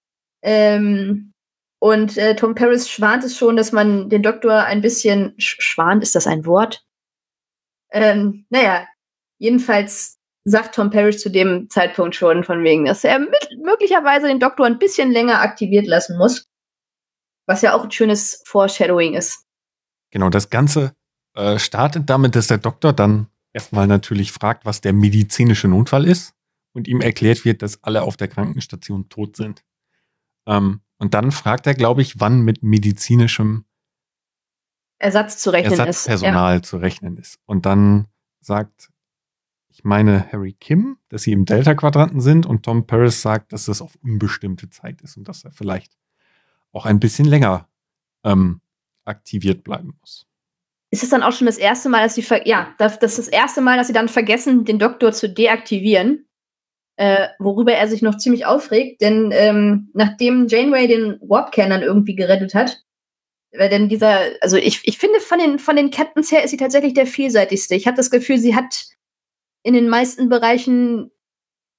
Ähm, 0.43 1.33
und 1.81 2.19
äh, 2.19 2.37
Tom 2.37 2.55
Paris 2.55 2.91
schwant 2.91 3.25
es 3.25 3.39
schon, 3.39 3.57
dass 3.57 3.73
man 3.73 4.11
den 4.11 4.23
Doktor 4.23 4.65
ein 4.65 4.83
bisschen 4.83 5.35
sch 5.39 5.57
schwant, 5.61 6.03
ist 6.03 6.15
das 6.15 6.27
ein 6.27 6.45
Wort? 6.45 6.85
Ähm, 7.91 8.45
naja, 8.51 8.87
jedenfalls 9.39 10.19
sagt 10.45 10.75
Tom 10.75 10.91
Paris 10.91 11.23
zu 11.23 11.31
dem 11.31 11.71
Zeitpunkt 11.71 12.15
schon 12.15 12.45
von 12.45 12.63
wegen, 12.65 12.85
dass 12.85 13.03
er 13.03 13.19
möglicherweise 13.19 14.27
den 14.27 14.41
Doktor 14.41 14.67
ein 14.67 14.79
bisschen 14.79 15.11
länger 15.11 15.41
aktiviert 15.41 15.87
lassen 15.87 16.19
muss. 16.19 16.49
Was 17.47 17.63
ja 17.63 17.75
auch 17.75 17.85
ein 17.85 17.91
schönes 17.91 18.43
Foreshadowing 18.47 19.15
ist. 19.15 19.47
Genau, 20.11 20.29
das 20.29 20.51
Ganze 20.51 20.93
äh, 21.35 21.59
startet 21.59 22.11
damit, 22.11 22.37
dass 22.37 22.47
der 22.47 22.59
Doktor 22.59 22.93
dann 22.93 23.29
erstmal 23.55 23.87
natürlich 23.87 24.33
fragt, 24.33 24.67
was 24.67 24.83
der 24.83 24.93
medizinische 24.93 25.67
Notfall 25.67 26.07
ist 26.07 26.35
und 26.73 26.89
ihm 26.89 27.01
erklärt 27.01 27.45
wird, 27.45 27.63
dass 27.63 27.83
alle 27.83 28.03
auf 28.03 28.17
der 28.17 28.29
Krankenstation 28.29 29.09
tot 29.09 29.37
sind. 29.37 29.65
Ähm, 30.47 30.81
und 30.99 31.15
dann 31.15 31.33
fragt 31.33 31.67
er, 31.67 31.75
glaube 31.75 32.03
ich, 32.03 32.21
wann 32.21 32.43
mit 32.43 32.63
medizinischem 32.63 33.65
Ersatz 34.99 35.39
zu 35.39 35.51
rechnen 35.51 35.79
Ersatzpersonal 35.79 36.57
ist. 36.57 36.67
Ja. 36.67 36.69
zu 36.69 36.77
rechnen 36.77 37.17
ist. 37.17 37.39
Und 37.47 37.65
dann 37.65 38.07
sagt, 38.41 38.91
ich 39.69 39.83
meine, 39.85 40.31
Harry 40.31 40.53
Kim, 40.53 40.99
dass 41.09 41.23
sie 41.23 41.33
im 41.33 41.47
Delta-Quadranten 41.47 42.21
sind 42.21 42.45
und 42.45 42.65
Tom 42.65 42.87
Paris 42.87 43.23
sagt, 43.23 43.53
dass 43.53 43.65
das 43.65 43.81
auf 43.81 43.97
unbestimmte 44.03 44.69
Zeit 44.69 45.01
ist 45.01 45.17
und 45.17 45.27
dass 45.27 45.45
er 45.45 45.53
vielleicht 45.53 45.97
auch 46.73 46.85
ein 46.85 47.01
bisschen 47.01 47.27
länger 47.27 47.69
ähm, 48.25 48.61
aktiviert 49.05 49.65
bleiben 49.65 49.97
muss. 50.01 50.27
Ist 50.91 51.03
es 51.03 51.09
dann 51.09 51.23
auch 51.23 51.33
schon 51.33 51.47
das 51.47 51.57
erste 51.57 51.89
Mal, 51.89 52.03
dass 52.03 52.17
sie 52.17 52.25
ja, 52.45 52.75
das, 52.79 52.97
ist 52.97 53.19
das 53.19 53.29
erste 53.29 53.61
Mal, 53.61 53.77
dass 53.77 53.87
sie 53.87 53.93
dann 53.93 54.09
vergessen, 54.09 54.65
den 54.65 54.79
Doktor 54.79 55.13
zu 55.13 55.29
deaktivieren, 55.29 56.27
äh, 57.01 57.29
worüber 57.39 57.73
er 57.73 57.89
sich 57.89 58.03
noch 58.03 58.19
ziemlich 58.19 58.45
aufregt, 58.45 59.01
denn 59.01 59.31
ähm, 59.33 59.89
nachdem 59.95 60.49
Janeway 60.49 60.87
den 60.87 61.19
Warp-Kern 61.23 61.71
dann 61.71 61.81
irgendwie 61.81 62.15
gerettet 62.15 62.55
hat, 62.55 62.85
weil 63.57 63.71
denn 63.71 63.89
dieser, 63.89 64.21
also 64.43 64.59
ich, 64.59 64.83
ich 64.85 64.99
finde 64.99 65.19
von 65.19 65.39
den 65.39 65.59
von 65.59 65.77
den 65.77 65.91
Captains 65.91 66.31
her 66.31 66.45
ist 66.45 66.51
sie 66.51 66.59
tatsächlich 66.59 66.93
der 66.93 67.07
vielseitigste. 67.07 67.75
Ich 67.75 67.87
habe 67.87 67.97
das 67.97 68.11
Gefühl, 68.11 68.37
sie 68.37 68.55
hat 68.55 68.85
in 69.63 69.73
den 69.73 69.89
meisten 69.89 70.29
Bereichen 70.29 71.11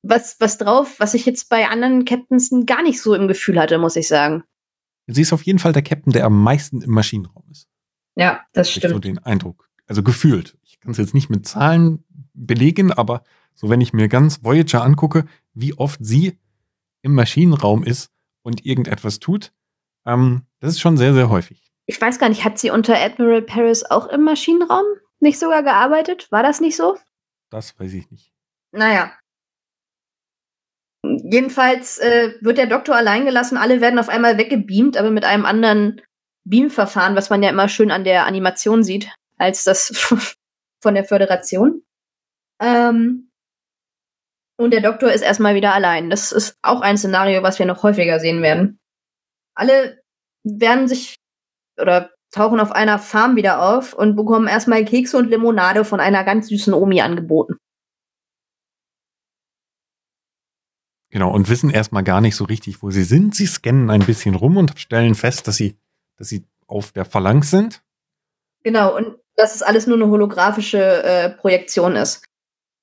was 0.01 0.37
was 0.39 0.57
drauf, 0.57 0.99
was 0.99 1.13
ich 1.13 1.27
jetzt 1.27 1.49
bei 1.49 1.67
anderen 1.67 2.03
Captains 2.03 2.51
gar 2.65 2.81
nicht 2.81 2.99
so 2.99 3.13
im 3.13 3.27
Gefühl 3.27 3.59
hatte, 3.59 3.77
muss 3.77 3.97
ich 3.97 4.07
sagen. 4.07 4.43
Sie 5.05 5.21
ist 5.21 5.33
auf 5.33 5.43
jeden 5.43 5.59
Fall 5.59 5.71
der 5.71 5.83
Captain, 5.83 6.13
der 6.13 6.25
am 6.25 6.41
meisten 6.41 6.81
im 6.81 6.89
Maschinenraum 6.89 7.43
ist. 7.51 7.67
Ja, 8.15 8.43
das 8.53 8.69
ich 8.69 8.77
stimmt. 8.77 8.95
so 8.95 8.99
den 8.99 9.19
Eindruck. 9.19 9.69
Also 9.85 10.01
gefühlt. 10.01 10.57
Ich 10.81 10.83
kann 10.83 10.93
es 10.93 10.97
jetzt 10.97 11.13
nicht 11.13 11.29
mit 11.29 11.47
Zahlen 11.47 12.03
belegen, 12.33 12.91
aber 12.91 13.23
so 13.53 13.69
wenn 13.69 13.81
ich 13.81 13.93
mir 13.93 14.07
ganz 14.07 14.43
Voyager 14.43 14.83
angucke, 14.83 15.25
wie 15.53 15.77
oft 15.77 16.03
sie 16.03 16.39
im 17.03 17.13
Maschinenraum 17.13 17.83
ist 17.83 18.09
und 18.41 18.65
irgendetwas 18.65 19.19
tut, 19.19 19.51
ähm, 20.07 20.41
das 20.59 20.71
ist 20.71 20.79
schon 20.79 20.97
sehr, 20.97 21.13
sehr 21.13 21.29
häufig. 21.29 21.71
Ich 21.85 22.01
weiß 22.01 22.17
gar 22.17 22.29
nicht, 22.29 22.43
hat 22.43 22.57
sie 22.57 22.71
unter 22.71 22.99
Admiral 22.99 23.43
Paris 23.43 23.83
auch 23.83 24.07
im 24.07 24.23
Maschinenraum 24.23 24.85
nicht 25.19 25.37
sogar 25.37 25.61
gearbeitet? 25.61 26.31
War 26.31 26.41
das 26.41 26.61
nicht 26.61 26.75
so? 26.75 26.97
Das 27.51 27.79
weiß 27.79 27.93
ich 27.93 28.09
nicht. 28.09 28.33
Naja, 28.71 29.11
Jedenfalls 31.03 31.97
äh, 31.97 32.33
wird 32.41 32.57
der 32.57 32.67
Doktor 32.67 32.95
allein 32.95 33.25
gelassen, 33.25 33.57
alle 33.57 33.81
werden 33.81 33.99
auf 33.99 34.09
einmal 34.09 34.37
weggebeamt, 34.37 34.97
aber 34.97 35.09
mit 35.09 35.25
einem 35.25 35.45
anderen 35.45 36.01
Beamverfahren, 36.43 37.15
was 37.15 37.29
man 37.29 37.41
ja 37.41 37.49
immer 37.49 37.69
schön 37.69 37.91
an 37.91 38.03
der 38.03 38.25
Animation 38.25 38.83
sieht, 38.83 39.09
als 39.37 39.63
das 39.63 39.89
von 40.81 40.95
der 40.95 41.03
Föderation. 41.03 41.83
Ähm, 42.61 43.31
und 44.57 44.71
der 44.71 44.81
Doktor 44.81 45.11
ist 45.11 45.21
erstmal 45.21 45.55
wieder 45.55 45.73
allein. 45.73 46.09
Das 46.09 46.31
ist 46.31 46.57
auch 46.61 46.81
ein 46.81 46.97
Szenario, 46.97 47.41
was 47.43 47.57
wir 47.57 47.65
noch 47.65 47.83
häufiger 47.83 48.19
sehen 48.19 48.41
werden. 48.41 48.79
Alle 49.55 50.01
werden 50.43 50.87
sich 50.87 51.15
oder 51.79 52.11
tauchen 52.31 52.59
auf 52.59 52.71
einer 52.71 52.99
Farm 52.99 53.35
wieder 53.35 53.61
auf 53.61 53.93
und 53.93 54.15
bekommen 54.15 54.47
erstmal 54.47 54.85
Kekse 54.85 55.17
und 55.17 55.29
Limonade 55.29 55.83
von 55.83 55.99
einer 55.99 56.23
ganz 56.23 56.47
süßen 56.47 56.73
Omi 56.73 57.01
angeboten. 57.01 57.57
Genau, 61.09 61.33
und 61.33 61.49
wissen 61.49 61.69
erstmal 61.69 62.03
gar 62.03 62.21
nicht 62.21 62.37
so 62.37 62.45
richtig, 62.45 62.81
wo 62.81 62.89
sie 62.89 63.03
sind. 63.03 63.35
Sie 63.35 63.45
scannen 63.45 63.89
ein 63.89 64.05
bisschen 64.05 64.33
rum 64.33 64.55
und 64.55 64.79
stellen 64.79 65.13
fest, 65.13 65.45
dass 65.47 65.57
sie, 65.57 65.75
dass 66.15 66.29
sie 66.29 66.45
auf 66.67 66.93
der 66.93 67.03
Phalanx 67.03 67.51
sind. 67.51 67.83
Genau, 68.63 68.95
und 68.95 69.17
dass 69.35 69.55
es 69.55 69.61
alles 69.61 69.87
nur 69.87 69.97
eine 69.97 70.09
holographische 70.09 71.03
äh, 71.03 71.29
Projektion 71.29 71.95
ist. 71.95 72.23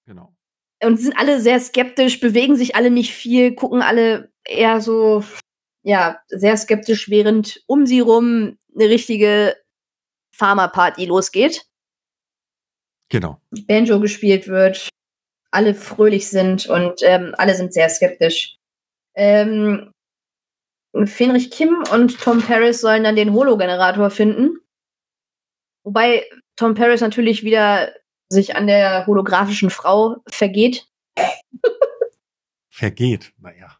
Genau. 0.07 0.35
Und 0.83 0.97
sie 0.97 1.05
sind 1.05 1.19
alle 1.19 1.41
sehr 1.41 1.59
skeptisch, 1.61 2.21
bewegen 2.21 2.57
sich 2.57 2.77
alle 2.77 2.91
nicht 2.91 3.13
viel, 3.13 3.55
gucken 3.55 3.83
alle 3.83 4.33
eher 4.45 4.81
so, 4.81 5.25
ja, 5.83 6.21
sehr 6.29 6.57
skeptisch, 6.57 7.09
während 7.09 7.63
um 7.67 7.87
sie 7.87 8.01
rum 8.01 8.59
eine 8.75 8.89
richtige 8.89 9.57
Pharma-Party 10.35 11.07
losgeht. 11.07 11.67
Genau. 13.11 13.41
Banjo 13.67 14.01
gespielt 14.01 14.49
wird, 14.49 14.89
alle 15.51 15.75
fröhlich 15.75 16.29
sind 16.29 16.67
und 16.67 17.01
ähm, 17.03 17.35
alle 17.39 17.55
sind 17.55 17.73
sehr 17.73 17.89
skeptisch. 17.89 18.57
Ähm, 19.15 19.93
Fenrich 21.05 21.51
Kim 21.51 21.83
und 21.93 22.19
Tom 22.21 22.41
Paris 22.41 22.81
sollen 22.81 23.05
dann 23.05 23.17
den 23.17 23.33
Hologenerator 23.33 24.11
finden. 24.11 24.61
Wobei 25.89 26.27
Tom 26.57 26.75
Paris 26.75 27.01
natürlich 27.01 27.45
wieder 27.45 27.95
sich 28.29 28.57
an 28.57 28.67
der 28.67 29.07
holographischen 29.07 29.71
Frau 29.71 30.17
vergeht. 30.31 30.87
vergeht, 32.69 33.33
naja. 33.39 33.79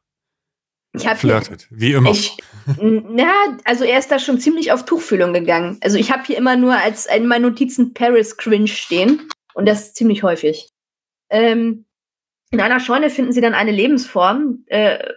Ich 0.95 1.07
hab 1.07 1.19
Flirtet, 1.19 1.67
hier, 1.69 1.79
wie 1.79 1.93
immer. 1.93 2.11
Ich, 2.13 2.35
na, 2.81 3.59
also 3.65 3.85
er 3.85 3.99
ist 3.99 4.11
da 4.11 4.19
schon 4.19 4.41
ziemlich 4.41 4.73
auf 4.73 4.87
Tuchfühlung 4.87 5.35
gegangen. 5.35 5.77
Also 5.83 5.99
ich 5.99 6.11
habe 6.11 6.25
hier 6.25 6.39
immer 6.39 6.57
nur 6.57 6.79
als 6.79 7.05
in 7.05 7.27
meinen 7.27 7.43
Notizen 7.43 7.93
Paris 7.93 8.39
Cringe 8.39 8.69
stehen 8.69 9.29
und 9.53 9.69
das 9.69 9.93
ziemlich 9.93 10.23
häufig. 10.23 10.71
Ähm, 11.29 11.85
in 12.51 12.63
einer 12.63 12.81
Scheune 12.81 13.11
finden 13.11 13.33
sie 13.33 13.43
dann 13.43 13.53
eine 13.53 13.71
Lebensform, 13.73 14.65
äh, 14.69 15.13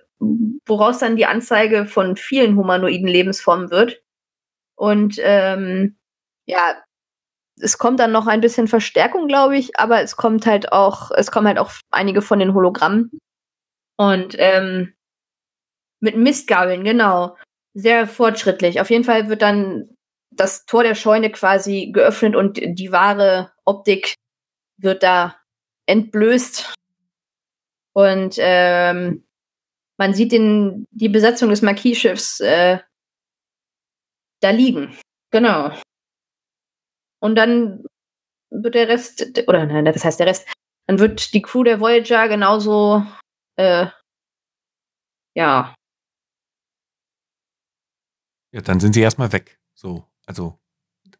woraus 0.66 1.00
dann 1.00 1.16
die 1.16 1.26
Anzeige 1.26 1.86
von 1.86 2.18
vielen 2.18 2.58
humanoiden 2.58 3.08
Lebensformen 3.08 3.72
wird. 3.72 4.04
Und 4.76 5.16
ähm, 5.24 5.96
ja, 6.52 6.84
es 7.62 7.78
kommt 7.78 8.00
dann 8.00 8.12
noch 8.12 8.28
ein 8.28 8.42
bisschen 8.42 8.68
Verstärkung, 8.68 9.28
glaube 9.28 9.58
ich, 9.58 9.80
aber 9.80 10.02
es 10.02 10.18
kommt 10.18 10.46
halt 10.46 10.74
auch, 10.74 11.12
es 11.12 11.32
kommen 11.32 11.48
halt 11.48 11.60
auch 11.60 11.72
einige 11.92 12.22
von 12.22 12.40
den 12.40 12.54
Hologrammen. 12.54 13.10
Und 13.98 14.36
ähm, 14.38 14.94
mit 16.02 16.18
Mistgabeln, 16.18 16.84
genau. 16.84 17.38
Sehr 17.74 18.06
fortschrittlich. 18.06 18.82
Auf 18.82 18.90
jeden 18.90 19.06
Fall 19.06 19.30
wird 19.30 19.42
dann 19.42 19.96
das 20.32 20.66
Tor 20.66 20.84
der 20.84 20.96
Scheune 20.96 21.32
quasi 21.32 21.92
geöffnet 21.94 22.36
und 22.36 22.58
die 22.62 22.92
wahre 22.92 23.54
Optik 23.64 24.16
wird 24.78 25.04
da 25.04 25.38
entblößt. 25.86 26.74
Und 27.94 28.36
ähm, 28.40 29.26
man 29.98 30.14
sieht 30.14 30.34
den, 30.34 30.86
die 30.92 31.10
Besatzung 31.10 31.50
des 31.50 31.62
Marquis-Schiffs 31.62 32.40
äh, 32.42 32.80
da 34.42 34.50
liegen. 34.50 34.98
Genau. 35.32 35.72
Und 37.22 37.36
dann 37.36 37.86
wird 38.50 38.76
der 38.76 38.88
Rest, 38.88 39.44
oder 39.48 39.66
nein, 39.66 39.86
das 39.86 40.04
heißt 40.04 40.20
der 40.20 40.28
Rest, 40.28 40.48
dann 40.88 41.00
wird 41.00 41.34
die 41.34 41.42
Crew 41.42 41.64
der 41.64 41.80
Voyager 41.80 42.28
genauso, 42.28 43.06
äh, 43.56 43.88
ja. 45.36 45.74
Ja, 48.52 48.62
dann 48.62 48.80
sind 48.80 48.94
sie 48.94 49.02
erstmal 49.02 49.32
weg. 49.32 49.60
So, 49.74 50.06
also. 50.26 50.60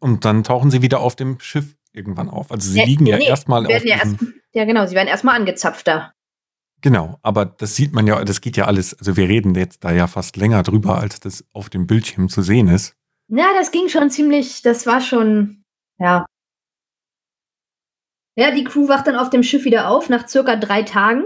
Und 0.00 0.24
dann 0.24 0.44
tauchen 0.44 0.70
sie 0.70 0.82
wieder 0.82 1.00
auf 1.00 1.16
dem 1.16 1.40
Schiff 1.40 1.76
irgendwann 1.92 2.28
auf. 2.28 2.50
Also 2.50 2.70
sie 2.70 2.80
ja, 2.80 2.84
liegen 2.84 3.06
ja 3.06 3.18
nee, 3.18 3.26
erstmal 3.26 3.64
auf. 3.64 3.84
Ja, 3.84 3.96
erst, 3.96 4.16
ja, 4.52 4.64
genau, 4.64 4.86
sie 4.86 4.94
werden 4.94 5.08
erstmal 5.08 5.36
angezapft 5.36 5.86
da. 5.86 6.12
Genau, 6.80 7.18
aber 7.22 7.46
das 7.46 7.76
sieht 7.76 7.92
man 7.92 8.08
ja, 8.08 8.24
das 8.24 8.40
geht 8.40 8.56
ja 8.56 8.64
alles, 8.64 8.92
also 8.98 9.16
wir 9.16 9.28
reden 9.28 9.54
jetzt 9.54 9.84
da 9.84 9.92
ja 9.92 10.08
fast 10.08 10.36
länger 10.36 10.64
drüber, 10.64 10.98
als 10.98 11.20
das 11.20 11.44
auf 11.52 11.70
dem 11.70 11.86
Bildschirm 11.86 12.28
zu 12.28 12.42
sehen 12.42 12.66
ist. 12.66 12.96
Ja, 13.28 13.46
das 13.56 13.70
ging 13.70 13.88
schon 13.88 14.10
ziemlich, 14.10 14.62
das 14.62 14.84
war 14.84 15.00
schon, 15.00 15.61
ja. 16.02 16.26
Ja, 18.34 18.50
die 18.50 18.64
Crew 18.64 18.88
wacht 18.88 19.06
dann 19.06 19.16
auf 19.16 19.30
dem 19.30 19.42
Schiff 19.42 19.64
wieder 19.64 19.88
auf, 19.88 20.08
nach 20.08 20.26
circa 20.26 20.56
drei 20.56 20.82
Tagen. 20.82 21.24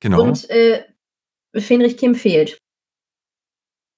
Genau. 0.00 0.22
Und 0.22 0.50
äh, 0.50 0.84
Fenrich 1.54 1.96
Kim 1.96 2.14
fehlt. 2.14 2.58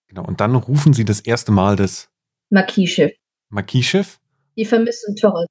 Genau, 0.09 0.25
und 0.25 0.41
dann 0.41 0.55
rufen 0.55 0.93
sie 0.93 1.05
das 1.05 1.21
erste 1.21 1.51
Mal 1.51 1.77
das 1.77 2.09
Marquis-Schiff. 2.51 3.13
Marquis-Schiff 3.49 4.21
Die 4.57 4.65
vermissen 4.65 5.17
Torres. 5.17 5.49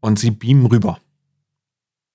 Und 0.00 0.18
sie 0.18 0.30
beamen 0.32 0.66
rüber. 0.66 1.00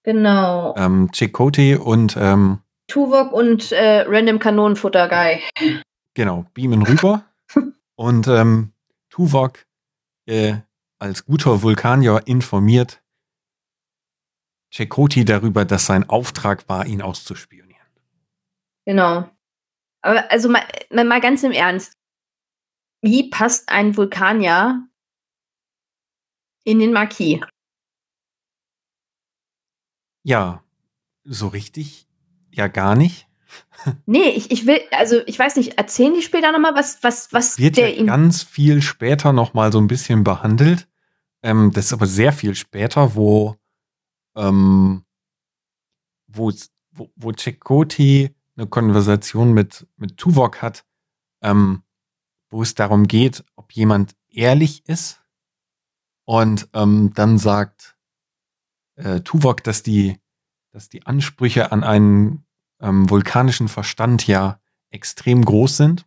Genau. 0.03 0.75
Ähm, 0.77 1.09
Chakotay 1.11 1.75
und 1.75 2.15
ähm, 2.17 2.59
Tuvok 2.87 3.31
und 3.31 3.71
äh, 3.71 4.01
Random 4.07 4.39
Kanonenfutter 4.39 5.07
Guy. 5.07 5.41
Genau, 6.13 6.45
beamen 6.53 6.83
rüber. 6.83 7.25
und 7.95 8.27
ähm, 8.27 8.73
Tuvok 9.09 9.65
äh, 10.25 10.57
als 10.99 11.25
guter 11.25 11.61
Vulkanier 11.61 12.21
informiert 12.25 13.01
Chakoti 14.71 15.25
darüber, 15.25 15.65
dass 15.65 15.87
sein 15.87 16.07
Auftrag 16.09 16.69
war, 16.69 16.85
ihn 16.85 17.01
auszuspionieren. 17.01 17.87
Genau. 18.85 19.29
Aber 20.01 20.31
also 20.31 20.49
mal, 20.49 20.63
mal 20.91 21.21
ganz 21.21 21.43
im 21.43 21.51
Ernst. 21.51 21.93
Wie 23.01 23.29
passt 23.29 23.69
ein 23.69 23.97
Vulkanier 23.97 24.87
in 26.63 26.79
den 26.79 26.93
Marquis? 26.93 27.41
Ja, 30.23 30.63
so 31.23 31.47
richtig 31.47 32.07
ja 32.51 32.67
gar 32.67 32.95
nicht. 32.95 33.27
Nee, 34.05 34.29
ich, 34.31 34.51
ich 34.51 34.67
will, 34.67 34.81
also 34.91 35.21
ich 35.25 35.39
weiß 35.39 35.55
nicht, 35.55 35.77
erzählen 35.77 36.13
die 36.13 36.21
später 36.21 36.51
nochmal, 36.51 36.75
was, 36.75 37.01
was, 37.01 37.31
was 37.31 37.57
Wird 37.57 37.77
der 37.77 37.89
ja 37.89 37.95
ihn. 37.95 38.07
ganz 38.07 38.43
viel 38.43 38.81
später 38.81 39.31
nochmal 39.31 39.71
so 39.71 39.79
ein 39.79 39.87
bisschen 39.87 40.25
behandelt. 40.25 40.88
Ähm, 41.43 41.71
das 41.73 41.85
ist 41.85 41.93
aber 41.93 42.07
sehr 42.07 42.33
viel 42.33 42.55
später, 42.55 43.15
wo, 43.15 43.55
ähm, 44.35 45.05
wo, 46.27 46.51
wo, 46.91 47.09
wo 47.15 47.31
Chakoti 47.31 48.35
eine 48.55 48.67
Konversation 48.67 49.53
mit, 49.53 49.87
mit 49.97 50.17
Tuvok 50.17 50.61
hat, 50.61 50.85
ähm, 51.41 51.83
wo 52.49 52.61
es 52.61 52.75
darum 52.75 53.07
geht, 53.07 53.43
ob 53.55 53.71
jemand 53.71 54.15
ehrlich 54.29 54.87
ist. 54.87 55.23
Und 56.25 56.69
ähm, 56.73 57.11
dann 57.15 57.37
sagt 57.37 57.97
äh, 58.95 59.21
Tuvok, 59.21 59.63
dass 59.63 59.81
die, 59.81 60.19
dass 60.71 60.89
die 60.89 61.05
Ansprüche 61.05 61.71
an 61.71 61.83
einen 61.83 62.45
ähm, 62.81 63.09
vulkanischen 63.09 63.67
Verstand 63.67 64.27
ja 64.27 64.59
extrem 64.91 65.43
groß 65.43 65.77
sind. 65.77 66.05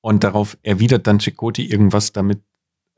Und 0.00 0.22
darauf 0.22 0.56
erwidert 0.62 1.06
dann 1.06 1.18
Chakoti 1.18 1.66
irgendwas 1.66 2.12
damit, 2.12 2.42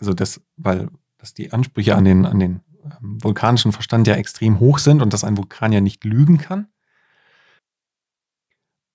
also 0.00 0.14
das, 0.14 0.40
weil 0.56 0.88
dass 1.20 1.34
die 1.34 1.52
Ansprüche 1.52 1.94
an 1.94 2.04
den, 2.04 2.26
an 2.26 2.38
den 2.38 2.60
ähm, 2.82 3.22
vulkanischen 3.22 3.72
Verstand 3.72 4.06
ja 4.06 4.14
extrem 4.14 4.58
hoch 4.58 4.78
sind 4.78 5.02
und 5.02 5.12
dass 5.12 5.24
ein 5.24 5.36
Vulkan 5.36 5.72
ja 5.72 5.80
nicht 5.80 6.04
lügen 6.04 6.38
kann. 6.38 6.68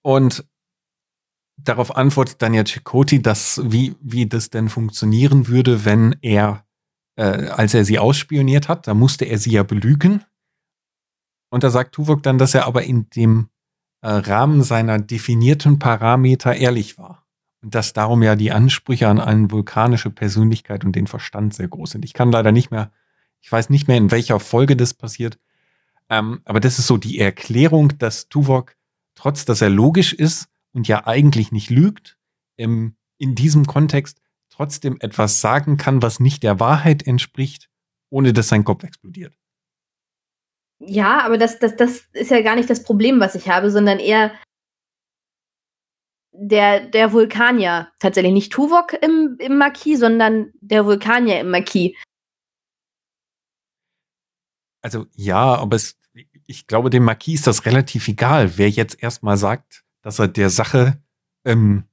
Und 0.02 0.46
darauf 1.58 1.96
antwortet 1.96 2.42
dann 2.42 2.54
ja 2.54 2.64
Chakoti, 2.66 3.22
dass 3.22 3.62
wie, 3.64 3.96
wie 4.02 4.28
das 4.28 4.50
denn 4.50 4.70
funktionieren 4.70 5.48
würde, 5.48 5.86
wenn 5.86 6.16
er, 6.22 6.66
äh, 7.16 7.48
als 7.50 7.74
er 7.74 7.86
sie 7.86 8.00
ausspioniert 8.00 8.68
hat, 8.68 8.88
da 8.88 8.94
musste 8.94 9.26
er 9.26 9.38
sie 9.38 9.52
ja 9.52 9.64
belügen. 9.64 10.24
Und 11.52 11.64
da 11.64 11.70
sagt 11.70 11.96
Tuvok 11.96 12.24
dann, 12.24 12.38
dass 12.38 12.54
er 12.54 12.66
aber 12.66 12.84
in 12.84 13.10
dem 13.12 13.50
äh, 14.02 14.10
Rahmen 14.10 14.64
seiner 14.64 15.00
definierten 15.00 15.80
Parameter 15.80 16.56
ehrlich 16.56 16.98
war. 16.98 17.25
Dass 17.68 17.94
darum 17.94 18.22
ja 18.22 18.36
die 18.36 18.52
Ansprüche 18.52 19.08
an 19.08 19.20
eine 19.20 19.50
vulkanische 19.50 20.12
Persönlichkeit 20.12 20.86
und 20.86 20.96
den 20.96 21.08
Verstand 21.08 21.54
sehr 21.54 21.68
groß 21.68 21.92
sind. 21.92 22.06
Ich 22.06 22.14
kann 22.14 22.32
leider 22.32 22.52
nicht 22.52 22.70
mehr, 22.70 22.92
ich 23.42 23.52
weiß 23.52 23.70
nicht 23.72 23.88
mehr, 23.88 23.98
in 23.98 24.12
welcher 24.12 24.40
Folge 24.40 24.76
das 24.76 24.94
passiert. 24.94 25.40
Ähm, 26.10 26.42
aber 26.46 26.60
das 26.60 26.78
ist 26.78 26.88
so 26.88 26.98
die 26.98 27.20
Erklärung, 27.20 27.98
dass 27.98 28.30
Tuvok, 28.30 28.76
trotz 29.16 29.46
dass 29.46 29.62
er 29.62 29.70
logisch 29.70 30.14
ist 30.14 30.48
und 30.74 30.88
ja 30.88 31.08
eigentlich 31.08 31.52
nicht 31.52 31.72
lügt, 31.72 32.18
im, 32.56 32.96
in 33.18 33.34
diesem 33.34 33.66
Kontext 33.66 34.22
trotzdem 34.50 34.98
etwas 35.00 35.42
sagen 35.42 35.78
kann, 35.78 36.02
was 36.02 36.20
nicht 36.20 36.44
der 36.44 36.60
Wahrheit 36.60 37.06
entspricht, 37.06 37.70
ohne 38.10 38.32
dass 38.32 38.50
sein 38.50 38.64
Kopf 38.64 38.84
explodiert. 38.84 39.34
Ja, 40.80 41.22
aber 41.22 41.38
das, 41.38 41.60
das, 41.60 41.76
das 41.76 42.04
ist 42.14 42.32
ja 42.32 42.42
gar 42.42 42.56
nicht 42.56 42.70
das 42.70 42.84
Problem, 42.84 43.20
was 43.20 43.36
ich 43.36 43.50
habe, 43.50 43.72
sondern 43.72 44.00
eher 44.00 44.32
der, 46.40 46.88
der 46.88 47.14
Vulkanier. 47.14 47.90
Tatsächlich 48.00 48.34
nicht 48.34 48.52
Tuvok 48.52 48.94
im, 49.02 49.38
im 49.40 49.58
Marquis, 49.58 50.00
sondern 50.00 50.52
der 50.62 50.86
Vulkanier 50.86 51.40
im 51.40 51.52
Marquis. 51.52 51.96
Also 54.82 55.08
ja, 55.16 55.56
aber 55.56 55.76
es, 55.76 55.98
ich 56.46 56.68
glaube, 56.68 56.90
dem 56.90 57.04
Marquis 57.04 57.40
ist 57.40 57.48
das 57.48 57.66
relativ 57.66 58.08
egal, 58.08 58.58
wer 58.58 58.70
jetzt 58.70 59.02
erstmal 59.02 59.38
sagt, 59.38 59.84
dass 60.02 60.20
er 60.20 60.28
der 60.28 60.50
Sache 60.50 61.02
ähm, 61.44 61.86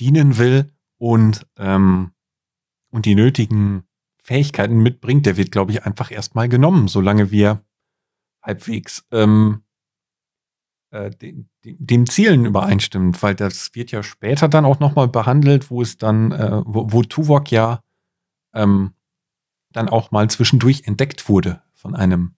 dienen 0.00 0.38
will 0.38 0.72
und, 0.98 1.46
ähm, 1.58 2.12
und 2.90 3.04
die 3.04 3.14
nötigen 3.14 3.86
Fähigkeiten 4.16 4.78
mitbringt, 4.78 5.26
der 5.26 5.36
wird, 5.36 5.52
glaube 5.52 5.72
ich, 5.72 5.84
einfach 5.84 6.10
erstmal 6.10 6.48
genommen, 6.48 6.88
solange 6.88 7.30
wir 7.30 7.64
halbwegs 8.42 9.06
ähm, 9.12 9.62
äh, 10.96 11.10
den, 11.10 11.48
dem 11.64 12.06
Zielen 12.06 12.46
übereinstimmt, 12.46 13.22
weil 13.22 13.34
das 13.34 13.74
wird 13.74 13.90
ja 13.90 14.02
später 14.02 14.48
dann 14.48 14.64
auch 14.64 14.80
nochmal 14.80 15.08
behandelt, 15.08 15.70
wo 15.70 15.82
es 15.82 15.98
dann, 15.98 16.32
äh, 16.32 16.62
wo, 16.64 16.92
wo 16.92 17.02
Tuvok 17.02 17.50
ja 17.50 17.82
ähm, 18.54 18.94
dann 19.72 19.88
auch 19.88 20.10
mal 20.10 20.30
zwischendurch 20.30 20.84
entdeckt 20.86 21.28
wurde 21.28 21.62
von 21.74 21.94
einem 21.94 22.34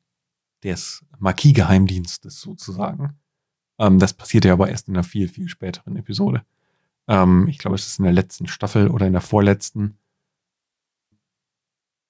des 0.65 1.05
Marquis-Geheimdienstes 1.19 2.41
sozusagen. 2.41 3.19
Ähm, 3.79 3.99
das 3.99 4.15
passierte 4.15 4.49
ja 4.49 4.55
aber 4.55 4.69
erst 4.69 4.89
in 4.89 4.97
einer 4.97 5.05
viel, 5.05 5.29
viel 5.29 5.49
späteren 5.49 5.97
Episode. 5.97 6.45
Ähm, 7.07 7.47
ich 7.49 7.59
glaube, 7.59 7.77
es 7.77 7.87
ist 7.87 8.01
in 8.01 8.05
der 8.05 8.13
letzten 8.13 8.49
Staffel 8.49 8.89
oder 8.89 9.07
in 9.07 9.13
der 9.13 9.23
vorletzten. 9.23 9.99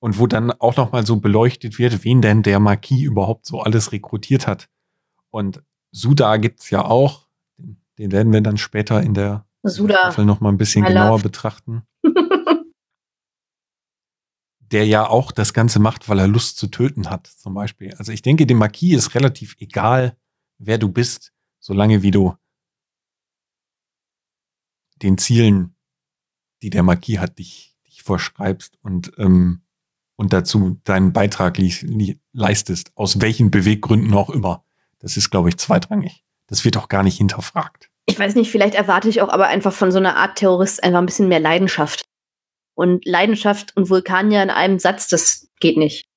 Und 0.00 0.18
wo 0.18 0.26
dann 0.26 0.52
auch 0.52 0.76
nochmal 0.76 1.04
so 1.04 1.16
beleuchtet 1.20 1.78
wird, 1.78 2.04
wen 2.04 2.22
denn 2.22 2.42
der 2.42 2.60
Marquis 2.60 3.02
überhaupt 3.02 3.44
so 3.44 3.60
alles 3.60 3.92
rekrutiert 3.92 4.46
hat. 4.46 4.68
Und 5.30 5.62
Suda 5.90 6.36
gibt's 6.36 6.70
ja 6.70 6.84
auch. 6.84 7.28
Den, 7.56 7.80
den 7.98 8.12
werden 8.12 8.32
wir 8.32 8.40
dann 8.40 8.58
später 8.58 9.02
in 9.02 9.14
der 9.14 9.46
Suda. 9.62 9.94
Staffel 9.98 10.24
nochmal 10.24 10.52
ein 10.52 10.58
bisschen 10.58 10.84
I 10.84 10.88
genauer 10.88 11.18
love. 11.18 11.22
betrachten. 11.22 11.82
der 14.60 14.86
ja 14.86 15.06
auch 15.06 15.32
das 15.32 15.52
Ganze 15.54 15.78
macht, 15.78 16.08
weil 16.08 16.18
er 16.18 16.28
Lust 16.28 16.58
zu 16.58 16.68
töten 16.68 17.10
hat, 17.10 17.26
zum 17.26 17.54
Beispiel. 17.54 17.94
Also 17.94 18.12
ich 18.12 18.22
denke, 18.22 18.46
dem 18.46 18.58
Marquis 18.58 18.96
ist 18.96 19.14
relativ 19.14 19.56
egal, 19.58 20.16
wer 20.58 20.78
du 20.78 20.88
bist, 20.88 21.32
solange 21.58 22.02
wie 22.02 22.10
du 22.10 22.36
den 25.02 25.16
Zielen, 25.16 25.76
die 26.62 26.70
der 26.70 26.82
Marquis 26.82 27.18
hat, 27.18 27.38
dich, 27.38 27.76
dich 27.86 28.02
vorschreibst 28.02 28.76
und, 28.82 29.12
ähm, 29.18 29.62
und 30.16 30.32
dazu 30.32 30.80
deinen 30.84 31.12
Beitrag 31.12 31.58
leistest, 32.32 32.92
aus 32.96 33.20
welchen 33.20 33.50
Beweggründen 33.50 34.12
auch 34.14 34.30
immer. 34.30 34.64
Das 34.98 35.16
ist, 35.16 35.30
glaube 35.30 35.48
ich, 35.48 35.58
zweitrangig. 35.58 36.24
Das 36.46 36.64
wird 36.64 36.76
auch 36.76 36.88
gar 36.88 37.02
nicht 37.02 37.18
hinterfragt. 37.18 37.90
Ich 38.06 38.18
weiß 38.18 38.34
nicht, 38.34 38.50
vielleicht 38.50 38.74
erwarte 38.74 39.08
ich 39.08 39.20
auch 39.20 39.28
aber 39.28 39.48
einfach 39.48 39.72
von 39.72 39.92
so 39.92 39.98
einer 39.98 40.16
Art 40.16 40.38
Terrorist 40.38 40.82
einfach 40.82 40.98
ein 40.98 41.06
bisschen 41.06 41.28
mehr 41.28 41.40
Leidenschaft. 41.40 42.04
Und 42.74 43.04
Leidenschaft 43.04 43.76
und 43.76 43.90
Vulkanier 43.90 44.42
in 44.42 44.50
einem 44.50 44.78
Satz, 44.78 45.08
das 45.08 45.50
geht 45.60 45.76
nicht. 45.76 46.08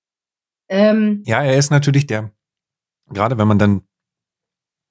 Ähm, 0.69 1.23
Ja, 1.25 1.43
er 1.43 1.57
ist 1.57 1.69
natürlich 1.69 2.07
der, 2.07 2.31
gerade 3.07 3.37
wenn 3.37 3.47
man 3.47 3.59
dann 3.59 3.81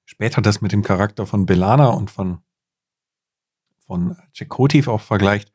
später 0.05 0.41
das 0.41 0.61
mit 0.61 0.73
dem 0.73 0.83
Charakter 0.83 1.25
von 1.25 1.45
Belana 1.45 1.87
und 1.87 2.11
von, 2.11 2.43
von 3.87 4.17
Chakotay 4.33 4.85
auch 4.87 5.01
vergleicht, 5.01 5.51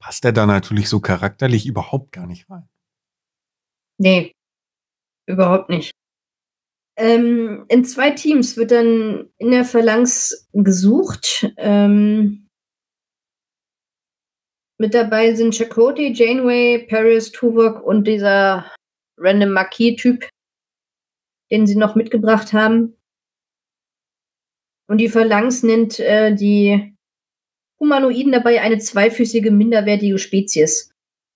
passt 0.00 0.24
er 0.24 0.32
da 0.32 0.46
natürlich 0.46 0.88
so 0.88 1.00
charakterlich 1.00 1.66
überhaupt 1.66 2.12
gar 2.12 2.26
nicht 2.26 2.48
rein. 2.50 2.68
nee, 3.98 4.34
überhaupt 5.26 5.68
nicht. 5.68 5.92
Ähm, 6.98 7.64
in 7.68 7.84
zwei 7.84 8.10
Teams 8.10 8.56
wird 8.56 8.72
dann 8.72 9.30
in 9.38 9.52
der 9.52 9.64
Phalanx 9.64 10.48
gesucht. 10.52 11.48
Ähm, 11.56 12.48
mit 14.78 14.94
dabei 14.94 15.34
sind 15.34 15.54
Chakotay, 15.54 16.12
Janeway, 16.12 16.86
Paris, 16.90 17.30
Tuvok 17.30 17.84
und 17.84 18.08
dieser 18.08 18.72
random 19.16 19.52
Marquis-Typ, 19.52 20.28
den 21.52 21.68
sie 21.68 21.76
noch 21.76 21.94
mitgebracht 21.94 22.52
haben. 22.52 22.96
Und 24.88 24.98
die 24.98 25.08
Phalanx 25.08 25.62
nennt 25.62 26.00
äh, 26.00 26.34
die 26.34 26.96
Humanoiden 27.78 28.32
dabei 28.32 28.60
eine 28.60 28.78
zweifüßige, 28.78 29.50
minderwertige 29.52 30.18
Spezies. 30.18 30.90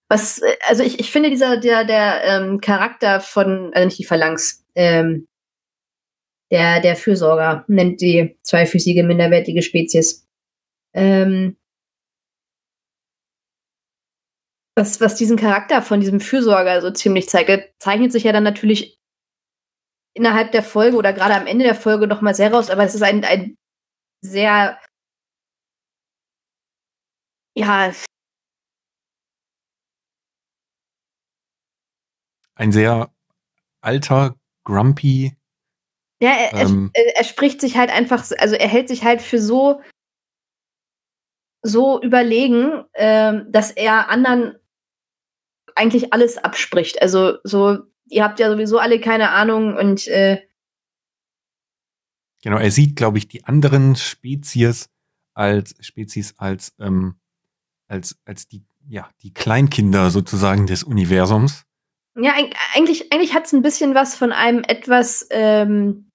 Was, 0.08 0.38
äh, 0.38 0.56
also 0.66 0.82
ich, 0.82 0.98
ich 0.98 1.12
finde 1.12 1.30
dieser, 1.30 1.56
der, 1.56 1.84
der 1.84 2.24
ähm, 2.24 2.60
Charakter 2.60 3.20
von, 3.20 3.72
also 3.74 3.86
nicht 3.86 3.98
die 4.00 4.04
Phalanx, 4.04 4.64
ähm, 4.74 5.26
der, 6.52 6.80
der 6.80 6.96
Fürsorger 6.96 7.64
nennt 7.66 8.00
die 8.00 8.38
zweifüßige, 8.42 9.02
minderwertige 9.04 9.62
Spezies. 9.62 10.28
Ähm, 10.94 11.56
was, 14.76 15.00
was 15.00 15.16
diesen 15.16 15.36
Charakter 15.36 15.82
von 15.82 16.00
diesem 16.00 16.20
Fürsorger 16.20 16.80
so 16.82 16.90
ziemlich 16.90 17.28
zeigt, 17.28 17.48
der 17.48 17.78
zeichnet 17.78 18.12
sich 18.12 18.24
ja 18.24 18.32
dann 18.32 18.44
natürlich 18.44 18.98
innerhalb 20.14 20.52
der 20.52 20.62
Folge 20.62 20.96
oder 20.96 21.12
gerade 21.12 21.34
am 21.34 21.46
Ende 21.46 21.64
der 21.64 21.74
Folge 21.74 22.06
noch 22.06 22.20
mal 22.20 22.34
sehr 22.34 22.52
raus, 22.52 22.70
aber 22.70 22.84
es 22.84 22.94
ist 22.94 23.02
ein, 23.02 23.24
ein 23.24 23.56
sehr 24.20 24.78
ja 27.54 27.88
ein 32.54 32.72
sehr 32.72 33.12
alter, 33.80 34.36
grumpy. 34.64 35.36
Ja, 36.22 36.30
er, 36.30 36.52
ähm, 36.52 36.92
er, 36.94 37.16
er, 37.16 37.24
spricht 37.24 37.60
sich 37.60 37.76
halt 37.76 37.90
einfach, 37.90 38.24
also 38.38 38.54
er 38.54 38.68
hält 38.68 38.86
sich 38.86 39.02
halt 39.02 39.20
für 39.20 39.40
so, 39.40 39.82
so 41.62 42.00
überlegen, 42.00 42.84
ähm, 42.94 43.46
dass 43.50 43.72
er 43.72 44.08
anderen 44.08 44.54
eigentlich 45.74 46.12
alles 46.12 46.38
abspricht. 46.38 47.02
Also 47.02 47.38
so, 47.42 47.78
ihr 48.08 48.22
habt 48.22 48.38
ja 48.38 48.48
sowieso 48.48 48.78
alle 48.78 49.00
keine 49.00 49.30
Ahnung 49.30 49.76
und 49.76 50.06
äh, 50.06 50.40
Genau, 52.44 52.58
er 52.58 52.70
sieht, 52.70 52.94
glaube 52.94 53.18
ich, 53.18 53.26
die 53.26 53.44
anderen 53.44 53.96
Spezies 53.96 54.90
als 55.34 55.74
Spezies 55.80 56.34
als 56.38 56.72
ähm, 56.78 57.16
als 57.88 58.16
als 58.26 58.46
die 58.46 58.64
ja 58.88 59.10
die 59.22 59.34
Kleinkinder 59.34 60.10
sozusagen 60.10 60.68
des 60.68 60.84
Universums. 60.84 61.64
Ja, 62.14 62.34
eigentlich 62.74 63.12
eigentlich 63.12 63.34
hat 63.34 63.46
es 63.46 63.52
ein 63.52 63.62
bisschen 63.62 63.96
was 63.96 64.14
von 64.14 64.30
einem 64.30 64.62
etwas 64.62 65.26
ähm, 65.30 66.11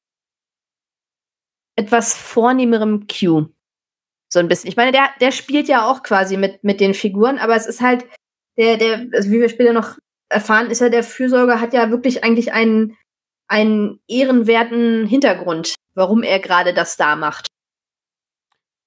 etwas 1.77 2.13
vornehmerem 2.15 3.07
Q. 3.07 3.45
So 4.29 4.39
ein 4.39 4.49
bisschen. 4.49 4.69
Ich 4.69 4.75
meine, 4.75 4.91
der 4.91 5.09
der 5.21 5.31
spielt 5.31 5.69
ja 5.69 5.89
auch 5.89 6.03
quasi 6.03 6.35
mit 6.35 6.63
mit 6.63 6.81
den 6.81 6.93
Figuren, 6.93 7.37
aber 7.37 7.55
es 7.55 7.65
ist 7.65 7.79
halt 7.79 8.05
der 8.57 8.77
der 8.77 9.07
also 9.13 9.31
wie 9.31 9.39
wir 9.39 9.49
später 9.49 9.71
noch 9.71 9.97
erfahren, 10.29 10.69
ist 10.69 10.81
ja 10.81 10.89
der 10.89 11.03
Fürsorger 11.03 11.61
hat 11.61 11.73
ja 11.73 11.89
wirklich 11.89 12.23
eigentlich 12.23 12.51
einen 12.51 12.97
einen 13.47 14.01
ehrenwerten 14.07 15.07
Hintergrund 15.07 15.75
warum 15.97 16.23
er 16.23 16.39
gerade 16.39 16.73
das 16.73 16.95
da 16.95 17.15
macht. 17.17 17.47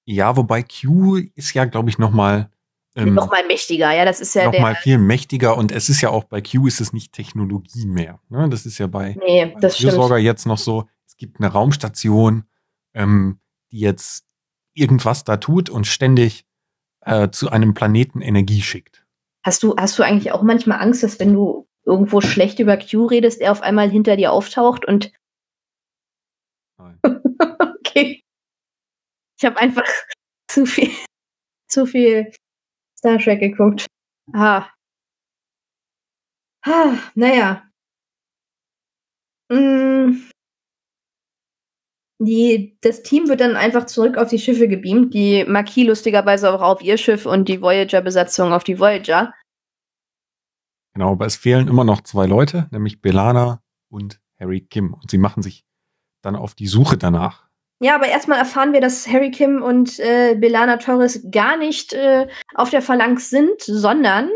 Ja, 0.05 0.35
wobei 0.35 0.63
Q 0.63 1.17
ist 1.35 1.53
ja, 1.53 1.65
glaube 1.65 1.89
ich, 1.89 1.99
noch 1.99 2.11
mal 2.11 2.49
ähm, 2.95 3.13
noch 3.13 3.29
mal 3.29 3.45
mächtiger. 3.45 3.91
Ja, 3.93 4.03
das 4.03 4.19
ist 4.19 4.33
ja 4.33 4.45
noch 4.51 4.59
mal 4.59 4.75
viel 4.75 4.97
mächtiger 4.97 5.55
und 5.55 5.71
es 5.71 5.87
ist 5.89 6.01
ja 6.01 6.09
auch 6.09 6.23
bei 6.23 6.41
Q 6.41 6.67
ist 6.67 6.81
es 6.81 6.91
nicht 6.91 7.13
Technologie 7.13 7.85
mehr. 7.85 8.19
Ne? 8.29 8.49
Das 8.49 8.65
ist 8.65 8.79
ja 8.79 8.87
bei, 8.87 9.15
nee, 9.19 9.55
das 9.61 9.77
Fürsorger 9.77 10.17
jetzt 10.17 10.45
noch 10.45 10.57
so. 10.57 10.89
Es 11.05 11.15
gibt 11.15 11.39
eine 11.39 11.49
Raumstation, 11.49 12.43
ähm, 12.93 13.39
die 13.71 13.79
jetzt 13.79 14.25
irgendwas 14.73 15.23
da 15.23 15.37
tut 15.37 15.69
und 15.69 15.87
ständig 15.87 16.45
äh, 17.01 17.29
zu 17.29 17.49
einem 17.49 17.73
Planeten 17.73 18.21
Energie 18.21 18.61
schickt. 18.61 19.05
Hast 19.43 19.63
du, 19.63 19.75
hast 19.75 19.97
du 19.97 20.03
eigentlich 20.03 20.31
auch 20.31 20.43
manchmal 20.43 20.79
Angst, 20.79 21.03
dass 21.03 21.19
wenn 21.19 21.33
du 21.33 21.67
irgendwo 21.83 22.21
schlecht 22.21 22.59
über 22.59 22.77
Q 22.77 23.07
redest, 23.07 23.41
er 23.41 23.51
auf 23.51 23.61
einmal 23.61 23.89
hinter 23.89 24.15
dir 24.15 24.31
auftaucht 24.31 24.85
und 24.85 25.11
okay. 27.79 28.21
Ich 29.37 29.45
habe 29.45 29.57
einfach 29.57 29.87
zu 30.47 30.65
viel, 30.65 30.91
zu 31.67 31.85
viel 31.85 32.31
Star 32.97 33.17
Trek 33.17 33.39
geguckt. 33.39 33.87
Ah. 34.33 34.69
Ah, 36.63 36.97
naja. 37.15 37.67
Mm. 39.49 40.30
Die, 42.23 42.77
das 42.81 43.01
Team 43.01 43.27
wird 43.29 43.41
dann 43.41 43.55
einfach 43.55 43.87
zurück 43.87 44.15
auf 44.15 44.29
die 44.29 44.37
Schiffe 44.37 44.67
gebeamt. 44.67 45.13
Die 45.15 45.43
Marquis 45.45 45.87
lustigerweise 45.87 46.53
auch 46.53 46.61
auf 46.61 46.83
ihr 46.83 46.97
Schiff 46.97 47.25
und 47.25 47.49
die 47.49 47.61
Voyager-Besatzung 47.61 48.53
auf 48.53 48.63
die 48.63 48.79
Voyager. 48.79 49.33
Genau, 50.93 51.13
aber 51.13 51.25
es 51.25 51.35
fehlen 51.35 51.67
immer 51.67 51.83
noch 51.83 52.01
zwei 52.01 52.27
Leute, 52.27 52.67
nämlich 52.71 53.01
Belana 53.01 53.63
und 53.89 54.19
Harry 54.39 54.61
Kim. 54.61 54.93
Und 54.93 55.09
sie 55.09 55.17
machen 55.17 55.41
sich 55.41 55.65
dann 56.21 56.35
auf 56.35 56.53
die 56.53 56.67
Suche 56.67 56.97
danach. 56.97 57.47
Ja, 57.81 57.95
aber 57.95 58.07
erstmal 58.07 58.37
erfahren 58.37 58.73
wir, 58.73 58.81
dass 58.81 59.07
Harry 59.07 59.31
Kim 59.31 59.63
und 59.63 59.99
äh, 59.99 60.35
Belana 60.35 60.77
Torres 60.77 61.25
gar 61.31 61.57
nicht 61.57 61.93
äh, 61.93 62.27
auf 62.53 62.69
der 62.69 62.83
Phalanx 62.83 63.31
sind, 63.31 63.59
sondern 63.61 64.29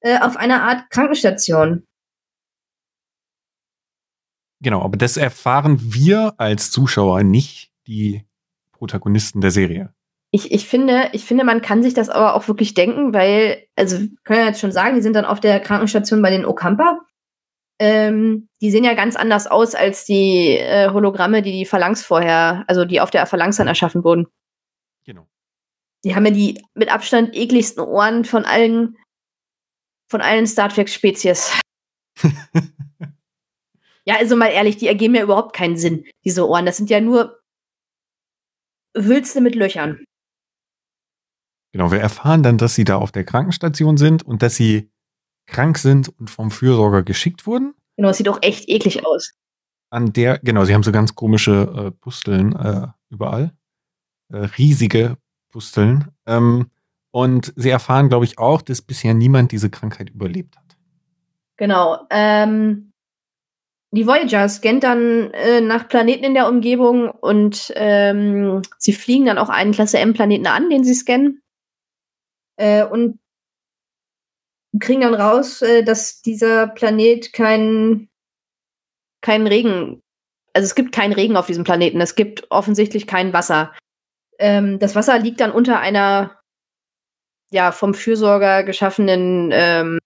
äh, 0.00 0.18
auf 0.18 0.36
einer 0.36 0.64
Art 0.64 0.90
Krankenstation. 0.90 1.84
Genau, 4.66 4.82
aber 4.82 4.96
das 4.96 5.16
erfahren 5.16 5.78
wir 5.80 6.34
als 6.38 6.72
Zuschauer 6.72 7.22
nicht, 7.22 7.70
die 7.86 8.24
Protagonisten 8.72 9.40
der 9.40 9.52
Serie. 9.52 9.94
Ich, 10.32 10.50
ich, 10.50 10.66
finde, 10.66 11.10
ich 11.12 11.24
finde, 11.24 11.44
man 11.44 11.62
kann 11.62 11.84
sich 11.84 11.94
das 11.94 12.08
aber 12.08 12.34
auch 12.34 12.48
wirklich 12.48 12.74
denken, 12.74 13.14
weil, 13.14 13.62
also 13.76 13.98
können 14.24 14.40
wir 14.40 14.46
jetzt 14.46 14.60
schon 14.60 14.72
sagen, 14.72 14.96
die 14.96 15.02
sind 15.02 15.14
dann 15.14 15.24
auf 15.24 15.38
der 15.38 15.60
Krankenstation 15.60 16.20
bei 16.20 16.30
den 16.30 16.44
Okampa 16.44 16.98
ähm, 17.78 18.48
die 18.60 18.70
sehen 18.70 18.84
ja 18.84 18.94
ganz 18.94 19.16
anders 19.16 19.46
aus 19.46 19.74
als 19.74 20.04
die 20.04 20.56
äh, 20.56 20.90
Hologramme, 20.90 21.42
die 21.42 21.52
die 21.52 21.66
Phalanx 21.66 22.02
vorher, 22.02 22.64
also 22.68 22.84
die 22.84 23.00
auf 23.00 23.10
der 23.10 23.26
Phalanx 23.26 23.56
dann 23.56 23.68
erschaffen 23.68 24.02
wurden. 24.02 24.26
Genau. 25.04 25.26
Die 26.04 26.14
haben 26.14 26.24
ja 26.24 26.32
die 26.32 26.64
mit 26.74 26.90
Abstand 26.90 27.34
ekligsten 27.34 27.82
Ohren 27.82 28.24
von 28.24 28.44
allen, 28.44 28.96
von 30.08 30.20
allen 30.22 30.46
Star 30.46 30.68
Trek 30.68 30.88
Spezies. 30.88 31.52
ja, 34.06 34.16
also 34.16 34.36
mal 34.36 34.48
ehrlich, 34.48 34.76
die 34.76 34.86
ergeben 34.86 35.14
ja 35.14 35.22
überhaupt 35.22 35.54
keinen 35.54 35.76
Sinn, 35.76 36.04
diese 36.24 36.48
Ohren. 36.48 36.64
Das 36.64 36.76
sind 36.76 36.90
ja 36.90 37.00
nur 37.00 37.40
Wülste 38.94 39.40
mit 39.40 39.54
Löchern. 39.54 40.04
Genau, 41.72 41.90
wir 41.90 42.00
erfahren 42.00 42.42
dann, 42.42 42.56
dass 42.56 42.74
sie 42.74 42.84
da 42.84 42.96
auf 42.96 43.12
der 43.12 43.24
Krankenstation 43.24 43.96
sind 43.96 44.22
und 44.22 44.42
dass 44.42 44.56
sie 44.56 44.90
krank 45.46 45.76
sind 45.78 46.08
und 46.18 46.30
vom 46.30 46.50
Fürsorger 46.50 47.02
geschickt 47.02 47.46
wurden. 47.46 47.74
Genau, 47.96 48.10
es 48.10 48.16
sieht 48.16 48.28
auch 48.28 48.38
echt 48.42 48.68
eklig 48.68 49.04
aus. 49.04 49.32
An 49.90 50.12
der, 50.12 50.38
genau, 50.38 50.64
sie 50.64 50.74
haben 50.74 50.82
so 50.82 50.92
ganz 50.92 51.14
komische 51.14 51.86
äh, 51.86 51.90
Pusteln 51.90 52.54
äh, 52.56 52.86
überall. 53.10 53.52
Äh, 54.32 54.38
riesige 54.58 55.18
Pusteln. 55.50 56.08
Ähm, 56.26 56.70
und 57.10 57.52
sie 57.56 57.70
erfahren, 57.70 58.08
glaube 58.08 58.24
ich, 58.24 58.38
auch, 58.38 58.62
dass 58.62 58.82
bisher 58.82 59.14
niemand 59.14 59.52
diese 59.52 59.70
Krankheit 59.70 60.10
überlebt 60.10 60.56
hat. 60.56 60.76
Genau. 61.56 62.06
Ähm, 62.10 62.92
die 63.96 64.06
Voyager 64.06 64.48
scannt 64.48 64.84
dann 64.84 65.32
äh, 65.32 65.60
nach 65.60 65.88
Planeten 65.88 66.24
in 66.24 66.34
der 66.34 66.48
Umgebung 66.48 67.10
und 67.10 67.72
ähm, 67.76 68.62
sie 68.78 68.92
fliegen 68.92 69.26
dann 69.26 69.38
auch 69.38 69.48
einen 69.48 69.72
Klasse 69.72 69.98
M-Planeten 69.98 70.46
an, 70.46 70.70
den 70.70 70.84
sie 70.84 70.94
scannen. 70.94 71.42
Äh, 72.56 72.84
und 72.84 73.18
kriegen 74.80 75.00
dann 75.00 75.14
raus, 75.14 75.62
äh, 75.62 75.82
dass 75.82 76.22
dieser 76.22 76.68
Planet 76.68 77.32
keinen 77.32 78.08
keinen 79.22 79.46
Regen, 79.46 80.02
also 80.52 80.64
es 80.66 80.74
gibt 80.74 80.92
keinen 80.92 81.12
Regen 81.12 81.36
auf 81.36 81.46
diesem 81.46 81.64
Planeten. 81.64 82.00
Es 82.00 82.14
gibt 82.14 82.50
offensichtlich 82.50 83.06
kein 83.06 83.32
Wasser. 83.32 83.74
Ähm, 84.38 84.78
das 84.78 84.94
Wasser 84.94 85.18
liegt 85.18 85.40
dann 85.40 85.50
unter 85.50 85.80
einer 85.80 86.40
ja 87.50 87.72
vom 87.72 87.94
Fürsorger 87.94 88.62
geschaffenen 88.64 89.50
ähm, 89.52 89.98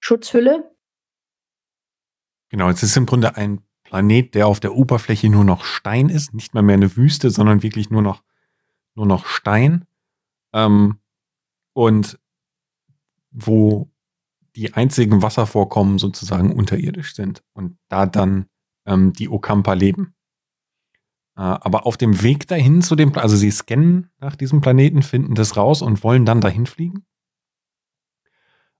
Schutzhülle. 0.00 0.70
Genau, 2.48 2.68
es 2.70 2.82
ist 2.82 2.96
im 2.96 3.06
Grunde 3.06 3.36
ein 3.36 3.60
Planet, 3.84 4.34
der 4.34 4.46
auf 4.46 4.60
der 4.60 4.74
Oberfläche 4.74 5.28
nur 5.28 5.44
noch 5.44 5.64
Stein 5.64 6.08
ist, 6.08 6.34
nicht 6.34 6.54
mal 6.54 6.62
mehr 6.62 6.76
eine 6.76 6.96
Wüste, 6.96 7.30
sondern 7.30 7.62
wirklich 7.62 7.90
nur 7.90 8.02
noch 8.02 8.22
nur 8.94 9.06
noch 9.06 9.26
Stein. 9.26 9.86
Ähm, 10.52 10.98
und 11.72 12.18
wo 13.30 13.90
die 14.56 14.74
einzigen 14.74 15.22
Wasservorkommen 15.22 15.98
sozusagen 15.98 16.52
unterirdisch 16.52 17.14
sind 17.14 17.44
und 17.52 17.78
da 17.88 18.06
dann 18.06 18.46
ähm, 18.86 19.12
die 19.12 19.28
Okampa 19.28 19.74
leben. 19.74 20.14
Äh, 21.36 21.42
aber 21.42 21.86
auf 21.86 21.96
dem 21.96 22.22
Weg 22.22 22.48
dahin 22.48 22.82
zu 22.82 22.96
dem, 22.96 23.16
also 23.16 23.36
sie 23.36 23.50
scannen 23.52 24.10
nach 24.18 24.34
diesem 24.34 24.60
Planeten, 24.60 25.02
finden 25.02 25.34
das 25.36 25.56
raus 25.56 25.80
und 25.80 26.02
wollen 26.02 26.24
dann 26.24 26.40
dahin 26.40 26.66
fliegen. 26.66 27.06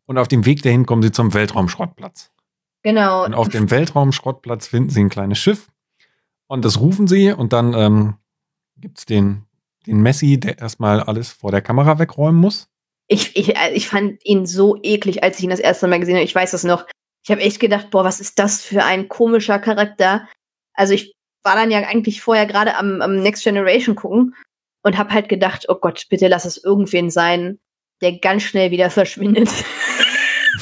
Und 0.07 0.19
auf 0.19 0.27
dem 0.27 0.45
Weg 0.45 0.63
dahin 0.63 0.87
kommen 0.87 1.03
sie 1.03 1.13
zum 1.13 1.35
Weltraumschrottplatz. 1.35 2.33
Genau. 2.89 3.25
Und 3.25 3.35
auf 3.35 3.49
dem 3.49 3.71
Weltraumschrottplatz 3.71 4.67
finden 4.67 4.91
sie 4.91 5.01
ein 5.01 5.11
kleines 5.11 5.39
Schiff 5.39 5.69
und 6.47 6.65
das 6.65 6.81
rufen 6.81 7.07
sie 7.07 7.33
und 7.33 7.53
dann 7.53 7.75
ähm, 7.75 8.15
gibt 8.77 8.99
es 8.99 9.07
den, 9.07 9.45
den 9.87 10.01
Messi, 10.01 10.41
der 10.41 10.59
erstmal 10.59 11.01
alles 11.03 11.31
vor 11.31 11.51
der 11.51 11.61
Kamera 11.61 11.99
wegräumen 11.99 12.41
muss 12.41 12.69
ich, 13.09 13.35
ich, 13.37 13.55
ich 13.73 13.89
fand 13.89 14.25
ihn 14.25 14.47
so 14.47 14.79
eklig, 14.83 15.23
als 15.23 15.39
ich 15.39 15.45
ihn 15.45 15.51
das 15.51 15.61
erste 15.61 15.89
Mal 15.89 15.99
gesehen 15.99 16.17
habe. 16.17 16.25
Ich 16.25 16.35
weiß 16.35 16.51
das 16.53 16.63
noch. 16.63 16.87
Ich 17.25 17.31
habe 17.31 17.41
echt 17.41 17.59
gedacht, 17.59 17.91
boah, 17.91 18.05
was 18.05 18.21
ist 18.21 18.39
das 18.39 18.63
für 18.63 18.85
ein 18.85 19.09
komischer 19.09 19.59
Charakter. 19.59 20.29
Also 20.75 20.95
ich 20.95 21.15
war 21.43 21.57
dann 21.57 21.71
ja 21.71 21.79
eigentlich 21.81 22.21
vorher 22.21 22.47
gerade 22.47 22.77
am, 22.77 23.01
am 23.01 23.21
Next 23.23 23.45
Generation 23.45 23.97
gucken 23.97 24.35
und 24.83 24.99
habe 24.99 25.13
halt 25.13 25.29
gedacht, 25.29 25.67
oh 25.69 25.77
Gott, 25.77 26.07
bitte 26.11 26.29
lass 26.29 26.45
es 26.45 26.63
irgendwen 26.63 27.11
sein, 27.11 27.59
der 28.03 28.19
ganz 28.19 28.43
schnell 28.43 28.71
wieder 28.71 28.91
verschwindet. 28.91 29.51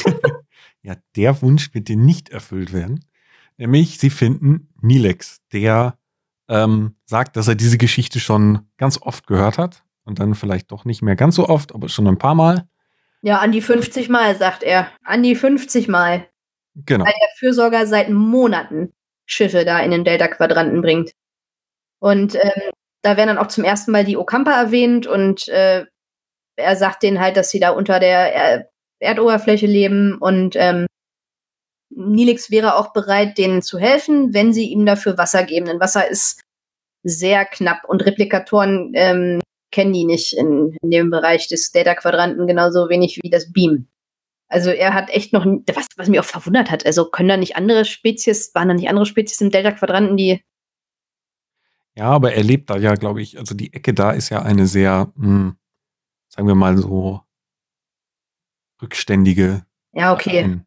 ja, 0.86 0.94
der 1.16 1.42
Wunsch 1.42 1.74
wird 1.74 1.88
dir 1.88 1.96
nicht 1.96 2.28
erfüllt 2.28 2.72
werden. 2.72 3.04
Nämlich, 3.56 3.98
sie 3.98 4.08
finden 4.08 4.68
Nilex, 4.80 5.40
der 5.52 5.98
ähm, 6.48 6.94
sagt, 7.06 7.36
dass 7.36 7.48
er 7.48 7.56
diese 7.56 7.76
Geschichte 7.76 8.20
schon 8.20 8.60
ganz 8.76 9.02
oft 9.02 9.26
gehört 9.26 9.58
hat 9.58 9.82
und 10.04 10.20
dann 10.20 10.36
vielleicht 10.36 10.70
doch 10.70 10.84
nicht 10.84 11.02
mehr 11.02 11.16
ganz 11.16 11.34
so 11.34 11.48
oft, 11.48 11.74
aber 11.74 11.88
schon 11.88 12.06
ein 12.06 12.18
paar 12.18 12.36
Mal. 12.36 12.68
Ja, 13.22 13.40
an 13.40 13.50
die 13.50 13.62
50 13.62 14.08
Mal, 14.08 14.36
sagt 14.36 14.62
er. 14.62 14.88
An 15.02 15.24
die 15.24 15.34
50 15.34 15.88
Mal. 15.88 16.28
Genau. 16.76 17.04
Weil 17.04 17.14
der 17.20 17.36
Fürsorger 17.38 17.88
seit 17.88 18.08
Monaten 18.10 18.92
Schiffe 19.24 19.64
da 19.64 19.80
in 19.80 19.90
den 19.90 20.04
Delta-Quadranten 20.04 20.82
bringt. 20.82 21.10
Und 21.98 22.36
ähm, 22.36 22.70
da 23.02 23.16
werden 23.16 23.34
dann 23.34 23.38
auch 23.38 23.48
zum 23.48 23.64
ersten 23.64 23.90
Mal 23.90 24.04
die 24.04 24.16
Okampa 24.16 24.52
erwähnt 24.52 25.08
und 25.08 25.48
äh, 25.48 25.84
er 26.54 26.76
sagt 26.76 27.02
denen 27.02 27.18
halt, 27.18 27.36
dass 27.36 27.50
sie 27.50 27.58
da 27.58 27.70
unter 27.70 27.98
der, 27.98 28.68
Erdoberfläche 29.00 29.66
leben 29.66 30.16
und 30.18 30.56
ähm, 30.56 30.86
Nilix 31.90 32.50
wäre 32.50 32.76
auch 32.76 32.92
bereit, 32.92 33.38
denen 33.38 33.62
zu 33.62 33.78
helfen, 33.78 34.34
wenn 34.34 34.52
sie 34.52 34.70
ihm 34.70 34.84
dafür 34.86 35.18
Wasser 35.18 35.44
geben. 35.44 35.66
Denn 35.66 35.80
Wasser 35.80 36.08
ist 36.08 36.42
sehr 37.02 37.44
knapp 37.44 37.84
und 37.88 38.04
Replikatoren 38.04 38.92
ähm, 38.94 39.40
kennen 39.70 39.92
die 39.92 40.04
nicht 40.04 40.32
in, 40.36 40.76
in 40.82 40.90
dem 40.90 41.10
Bereich 41.10 41.48
des 41.48 41.70
Data-Quadranten 41.72 42.46
genauso 42.46 42.88
wenig 42.88 43.20
wie 43.22 43.30
das 43.30 43.52
Beam. 43.52 43.88
Also 44.48 44.70
er 44.70 44.94
hat 44.94 45.10
echt 45.10 45.32
noch, 45.32 45.44
was, 45.44 45.86
was 45.96 46.08
mich 46.08 46.20
auch 46.20 46.24
verwundert 46.24 46.70
hat, 46.70 46.86
also 46.86 47.10
können 47.10 47.28
da 47.28 47.36
nicht 47.36 47.56
andere 47.56 47.84
Spezies, 47.84 48.54
waren 48.54 48.68
da 48.68 48.74
nicht 48.74 48.88
andere 48.88 49.06
Spezies 49.06 49.40
im 49.40 49.50
Delta-Quadranten, 49.50 50.16
die 50.16 50.40
ja, 51.98 52.10
aber 52.10 52.34
er 52.34 52.44
lebt 52.44 52.68
da 52.68 52.76
ja, 52.76 52.94
glaube 52.94 53.22
ich, 53.22 53.38
also 53.38 53.54
die 53.54 53.72
Ecke 53.72 53.94
da 53.94 54.10
ist 54.10 54.28
ja 54.28 54.42
eine 54.42 54.66
sehr, 54.66 55.12
mh, 55.16 55.26
hm, 55.26 55.56
sagen 56.28 56.46
wir 56.46 56.54
mal 56.54 56.76
so, 56.76 57.22
rückständige. 58.80 59.64
Ja, 59.92 60.12
okay. 60.12 60.60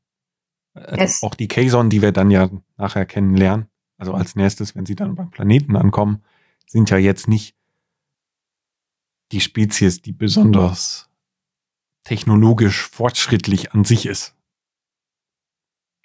Also 0.73 1.27
auch 1.27 1.35
die 1.35 1.47
Kazon, 1.47 1.89
die 1.89 2.01
wir 2.01 2.11
dann 2.11 2.31
ja 2.31 2.49
nachher 2.77 3.05
kennenlernen, 3.05 3.67
also 3.97 4.13
als 4.13 4.35
nächstes, 4.35 4.75
wenn 4.75 4.85
sie 4.85 4.95
dann 4.95 5.15
beim 5.15 5.29
Planeten 5.29 5.75
ankommen, 5.75 6.23
sind 6.67 6.89
ja 6.89 6.97
jetzt 6.97 7.27
nicht 7.27 7.55
die 9.31 9.41
Spezies, 9.41 10.01
die 10.01 10.13
besonders 10.13 11.09
technologisch 12.03 12.87
fortschrittlich 12.89 13.73
an 13.73 13.83
sich 13.83 14.05
ist. 14.05 14.35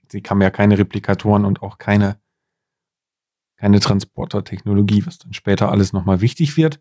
Sie 0.09 0.23
haben 0.29 0.43
ja 0.43 0.51
keine 0.51 0.79
Replikatoren 0.79 1.45
und 1.45 1.63
auch 1.63 1.79
keine 1.79 2.19
keine 3.57 3.81
Transporter-Technologie, 3.81 5.07
was 5.07 5.19
dann 5.19 5.33
später 5.33 5.71
alles 5.71 5.93
nochmal 5.93 6.21
wichtig 6.21 6.57
wird. 6.57 6.81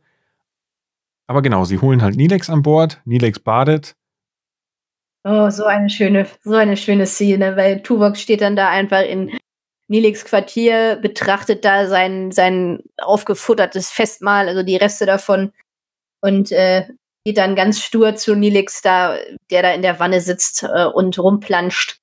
Aber 1.28 1.41
genau, 1.41 1.63
sie 1.63 1.80
holen 1.80 2.01
halt 2.01 2.17
Nilex 2.17 2.49
an 2.49 2.61
Bord, 2.61 3.01
Nilex 3.05 3.39
badet. 3.39 3.95
Oh, 5.26 5.49
so 5.49 5.63
eine 5.65 5.89
schöne, 5.89 6.28
so 6.43 6.53
eine 6.53 6.76
schöne 6.76 7.07
Szene, 7.07 7.55
weil 7.55 7.82
Tuvok 7.82 8.17
steht 8.17 8.41
dann 8.41 8.57
da 8.57 8.69
einfach 8.69 9.03
in 9.03 9.38
Nilex 9.88 10.26
Quartier, 10.26 10.97
betrachtet 11.01 11.63
da 11.63 11.88
sein, 11.88 12.32
sein 12.32 12.84
aufgefuttertes 12.97 13.89
Festmahl, 13.89 14.49
also 14.49 14.63
die 14.63 14.76
Reste 14.76 15.05
davon, 15.05 15.53
und 16.21 16.51
äh, 16.51 16.88
geht 17.26 17.38
dann 17.38 17.55
ganz 17.55 17.82
stur 17.82 18.15
zu 18.15 18.36
Nilex 18.36 18.82
da, 18.82 19.17
der 19.49 19.61
da 19.61 19.74
in 19.74 19.82
der 19.82 19.99
Wanne 19.99 20.19
sitzt 20.19 20.63
äh, 20.63 20.86
und 20.86 21.17
rumplanscht 21.17 21.99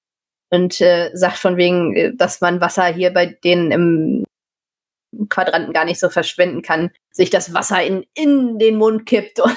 und 0.50 0.80
äh, 0.80 1.10
sagt 1.14 1.36
von 1.36 1.56
wegen, 1.56 1.94
äh, 1.96 2.14
dass 2.14 2.40
man 2.40 2.60
Wasser 2.60 2.86
hier 2.86 3.12
bei 3.12 3.26
denen 3.26 3.70
im 3.70 4.24
Quadranten 5.28 5.72
gar 5.72 5.84
nicht 5.84 6.00
so 6.00 6.08
verschwenden 6.08 6.62
kann, 6.62 6.90
sich 7.10 7.30
das 7.30 7.52
Wasser 7.52 7.82
in, 7.82 8.06
in 8.14 8.58
den 8.58 8.76
Mund 8.76 9.04
kippt. 9.06 9.40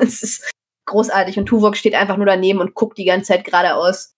Es 0.00 0.22
ist 0.22 0.52
großartig. 0.86 1.38
Und 1.38 1.46
Tuvok 1.46 1.76
steht 1.76 1.94
einfach 1.94 2.16
nur 2.16 2.26
daneben 2.26 2.60
und 2.60 2.74
guckt 2.74 2.98
die 2.98 3.04
ganze 3.04 3.28
Zeit 3.28 3.44
geradeaus. 3.44 4.16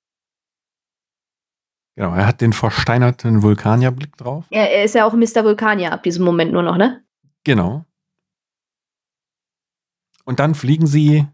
Genau, 1.97 2.15
er 2.15 2.27
hat 2.27 2.41
den 2.41 2.53
versteinerten 2.53 3.43
Vulkanierblick 3.43 4.17
drauf. 4.17 4.45
Ja, 4.51 4.63
er 4.63 4.85
ist 4.85 4.95
ja 4.95 5.05
auch 5.05 5.15
Mr. 5.15 5.43
Vulkanier 5.43 5.93
ab 5.93 6.05
diesem 6.05 6.25
Moment 6.25 6.53
nur 6.53 6.63
noch, 6.63 6.77
ne? 6.77 7.03
Genau. 7.43 7.85
Und 10.25 10.39
dann 10.39 10.55
fliegen 10.55 10.87
sie 10.87 11.27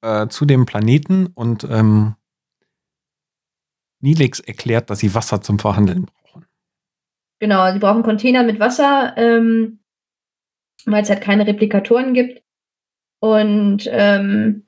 äh, 0.00 0.26
zu 0.26 0.44
dem 0.44 0.66
Planeten 0.66 1.26
und 1.26 1.64
ähm, 1.64 2.16
Nilix 4.00 4.40
erklärt, 4.40 4.90
dass 4.90 4.98
sie 4.98 5.14
Wasser 5.14 5.40
zum 5.40 5.58
Verhandeln 5.58 6.06
brauchen. 6.06 6.46
Genau, 7.38 7.72
sie 7.72 7.78
brauchen 7.78 8.02
Container 8.02 8.42
mit 8.42 8.58
Wasser, 8.58 9.14
ähm, 9.16 9.80
weil 10.84 11.02
es 11.02 11.10
halt 11.10 11.22
keine 11.22 11.46
Replikatoren 11.46 12.12
gibt. 12.12 12.42
Und 13.22 13.88
ähm, 13.88 14.66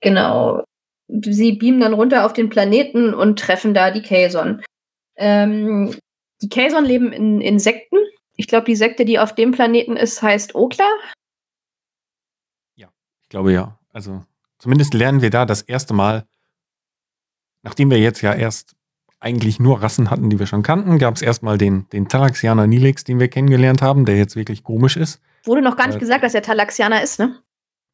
genau, 0.00 0.64
sie 1.06 1.52
beamen 1.52 1.78
dann 1.78 1.94
runter 1.94 2.26
auf 2.26 2.32
den 2.32 2.50
Planeten 2.50 3.14
und 3.14 3.38
treffen 3.38 3.74
da 3.74 3.92
die 3.92 4.02
Kazon. 4.02 4.60
Ähm, 5.14 5.96
die 6.42 6.48
Kazon 6.48 6.84
leben 6.84 7.12
in 7.12 7.40
Insekten. 7.40 7.98
Ich 8.36 8.48
glaube, 8.48 8.66
die 8.66 8.74
Sekte, 8.74 9.04
die 9.04 9.20
auf 9.20 9.36
dem 9.36 9.52
Planeten 9.52 9.96
ist, 9.96 10.20
heißt 10.20 10.56
Okla. 10.56 10.88
Ja, 12.74 12.88
ich 13.22 13.28
glaube 13.28 13.52
ja. 13.52 13.78
Also 13.92 14.24
zumindest 14.58 14.94
lernen 14.94 15.22
wir 15.22 15.30
da 15.30 15.46
das 15.46 15.62
erste 15.62 15.94
Mal, 15.94 16.26
nachdem 17.62 17.88
wir 17.88 18.00
jetzt 18.00 18.20
ja 18.20 18.34
erst 18.34 18.74
eigentlich 19.24 19.58
nur 19.58 19.82
Rassen 19.82 20.10
hatten, 20.10 20.28
die 20.28 20.38
wir 20.38 20.46
schon 20.46 20.62
kannten. 20.62 20.98
Gab 20.98 21.16
es 21.16 21.22
erstmal 21.22 21.56
den, 21.56 21.88
den 21.90 22.08
Talaxianer 22.08 22.66
Nilix, 22.66 23.04
den 23.04 23.18
wir 23.18 23.28
kennengelernt 23.28 23.80
haben, 23.80 24.04
der 24.04 24.18
jetzt 24.18 24.36
wirklich 24.36 24.62
komisch 24.62 24.96
ist. 24.96 25.20
Wurde 25.44 25.62
noch 25.62 25.76
gar 25.76 25.86
nicht 25.86 25.96
äh, 25.96 26.00
gesagt, 26.00 26.22
dass 26.22 26.34
er 26.34 26.42
Talaxianer 26.42 27.02
ist, 27.02 27.18
ne? 27.18 27.36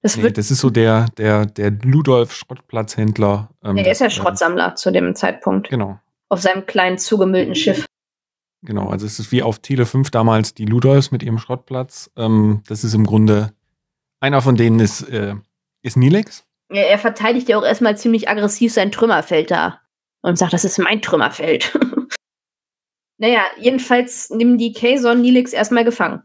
Das, 0.03 0.17
nee, 0.17 0.31
das 0.31 0.51
ist 0.51 0.61
so 0.61 0.71
der, 0.71 1.07
der, 1.19 1.47
der 1.47 1.71
Ludolf 1.71 2.33
Schrottplatzhändler. 2.33 3.51
Ähm, 3.63 3.77
der 3.77 3.93
ist 3.93 4.01
ja 4.01 4.11
Schrottsammler 4.11 4.73
äh, 4.73 4.75
zu 4.75 4.91
dem 4.91 5.15
Zeitpunkt. 5.15 5.69
Genau. 5.69 6.01
Auf 6.29 6.41
seinem 6.41 6.67
kleinen 6.67 6.99
zugemüllten 6.99 7.55
Schiff. 7.55 7.87
Genau, 8.63 8.89
also 8.89 9.07
es 9.07 9.19
ist 9.19 9.31
wie 9.31 9.43
auf 9.43 9.59
Tele 9.61 9.87
5 9.87 10.11
damals 10.11 10.55
die 10.55 10.65
Ludolfs 10.65 11.13
mit 11.13 11.23
ihrem 11.23 11.39
Schrottplatz. 11.39 12.11
Ähm, 12.17 12.63
das 12.67 12.83
ist 12.83 12.95
im 12.95 13.07
Grunde, 13.07 13.53
einer 14.21 14.43
von 14.43 14.57
denen 14.57 14.81
ist, 14.81 15.03
äh, 15.03 15.35
ist 15.83 15.97
Nilex. 15.97 16.45
Ja, 16.73 16.83
er 16.83 16.99
verteidigt 16.99 17.49
ja 17.49 17.59
auch 17.59 17.65
erstmal 17.65 17.97
ziemlich 17.97 18.29
aggressiv 18.29 18.73
sein 18.73 18.91
Trümmerfeld 18.91 19.51
da 19.51 19.80
und 20.23 20.37
sagt, 20.37 20.53
das 20.53 20.65
ist 20.65 20.79
mein 20.79 21.03
Trümmerfeld. 21.03 21.79
naja, 23.19 23.43
jedenfalls 23.59 24.31
nehmen 24.31 24.59
die 24.59 24.73
Kazon 24.73 25.21
Nilix 25.21 25.53
erstmal 25.53 25.85
gefangen. 25.85 26.23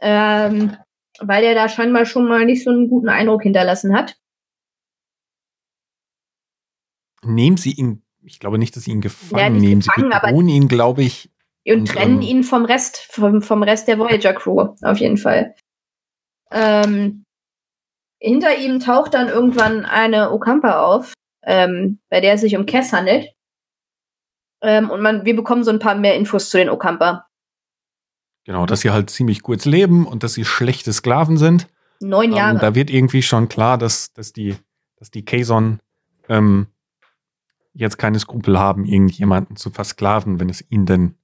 Ähm, 0.00 0.76
weil 1.20 1.44
er 1.44 1.54
da 1.54 1.68
scheinbar 1.68 2.06
schon 2.06 2.28
mal 2.28 2.44
nicht 2.44 2.62
so 2.62 2.70
einen 2.70 2.88
guten 2.88 3.08
Eindruck 3.08 3.42
hinterlassen 3.42 3.94
hat. 3.94 4.16
Nehmen 7.22 7.56
sie 7.56 7.72
ihn, 7.72 8.02
ich 8.22 8.38
glaube 8.38 8.58
nicht, 8.58 8.76
dass 8.76 8.84
sie 8.84 8.92
ihn 8.92 9.00
gefangen 9.00 9.54
ja, 9.54 9.60
nehmen. 9.60 9.80
Gefangen, 9.80 10.12
sie 10.12 10.20
bedrohen 10.20 10.48
ihn, 10.48 10.68
glaube 10.68 11.02
ich. 11.02 11.30
Und, 11.66 11.80
und 11.80 11.88
trennen 11.88 12.22
ähm, 12.22 12.28
ihn 12.28 12.44
vom 12.44 12.64
Rest, 12.64 12.98
vom, 13.10 13.42
vom 13.42 13.62
Rest 13.62 13.88
der 13.88 13.98
Voyager-Crew, 13.98 14.76
auf 14.82 14.98
jeden 14.98 15.16
Fall. 15.16 15.54
Ähm, 16.50 17.24
hinter 18.20 18.56
ihm 18.56 18.80
taucht 18.80 19.14
dann 19.14 19.28
irgendwann 19.28 19.84
eine 19.84 20.30
Okampa 20.30 20.82
auf, 20.82 21.12
ähm, 21.48 21.98
bei 22.10 22.20
der 22.20 22.34
es 22.34 22.42
sich 22.42 22.56
um 22.56 22.66
Cass 22.66 22.92
handelt. 22.92 23.32
Ähm, 24.60 24.90
und 24.90 25.00
man, 25.00 25.24
wir 25.24 25.34
bekommen 25.34 25.64
so 25.64 25.70
ein 25.70 25.78
paar 25.78 25.94
mehr 25.94 26.14
Infos 26.14 26.50
zu 26.50 26.58
den 26.58 26.68
Okampa. 26.68 27.26
Genau, 28.44 28.66
dass 28.66 28.80
sie 28.80 28.90
halt 28.90 29.10
ziemlich 29.10 29.42
kurz 29.42 29.64
leben 29.64 30.06
und 30.06 30.22
dass 30.22 30.34
sie 30.34 30.44
schlechte 30.44 30.92
Sklaven 30.92 31.38
sind. 31.38 31.66
Neun 32.00 32.32
Jahre. 32.32 32.54
Ähm, 32.54 32.60
da 32.60 32.74
wird 32.74 32.90
irgendwie 32.90 33.22
schon 33.22 33.48
klar, 33.48 33.78
dass, 33.78 34.12
dass 34.12 34.32
die, 34.32 34.56
dass 34.96 35.10
die 35.10 35.24
Kazon 35.24 35.80
ähm, 36.28 36.66
jetzt 37.72 37.98
keine 37.98 38.18
Skrupel 38.18 38.58
haben, 38.58 38.84
irgendjemanden 38.84 39.56
zu 39.56 39.70
versklaven, 39.70 40.40
wenn 40.40 40.50
es 40.50 40.64
ihnen 40.70 40.86
denn, 40.86 41.14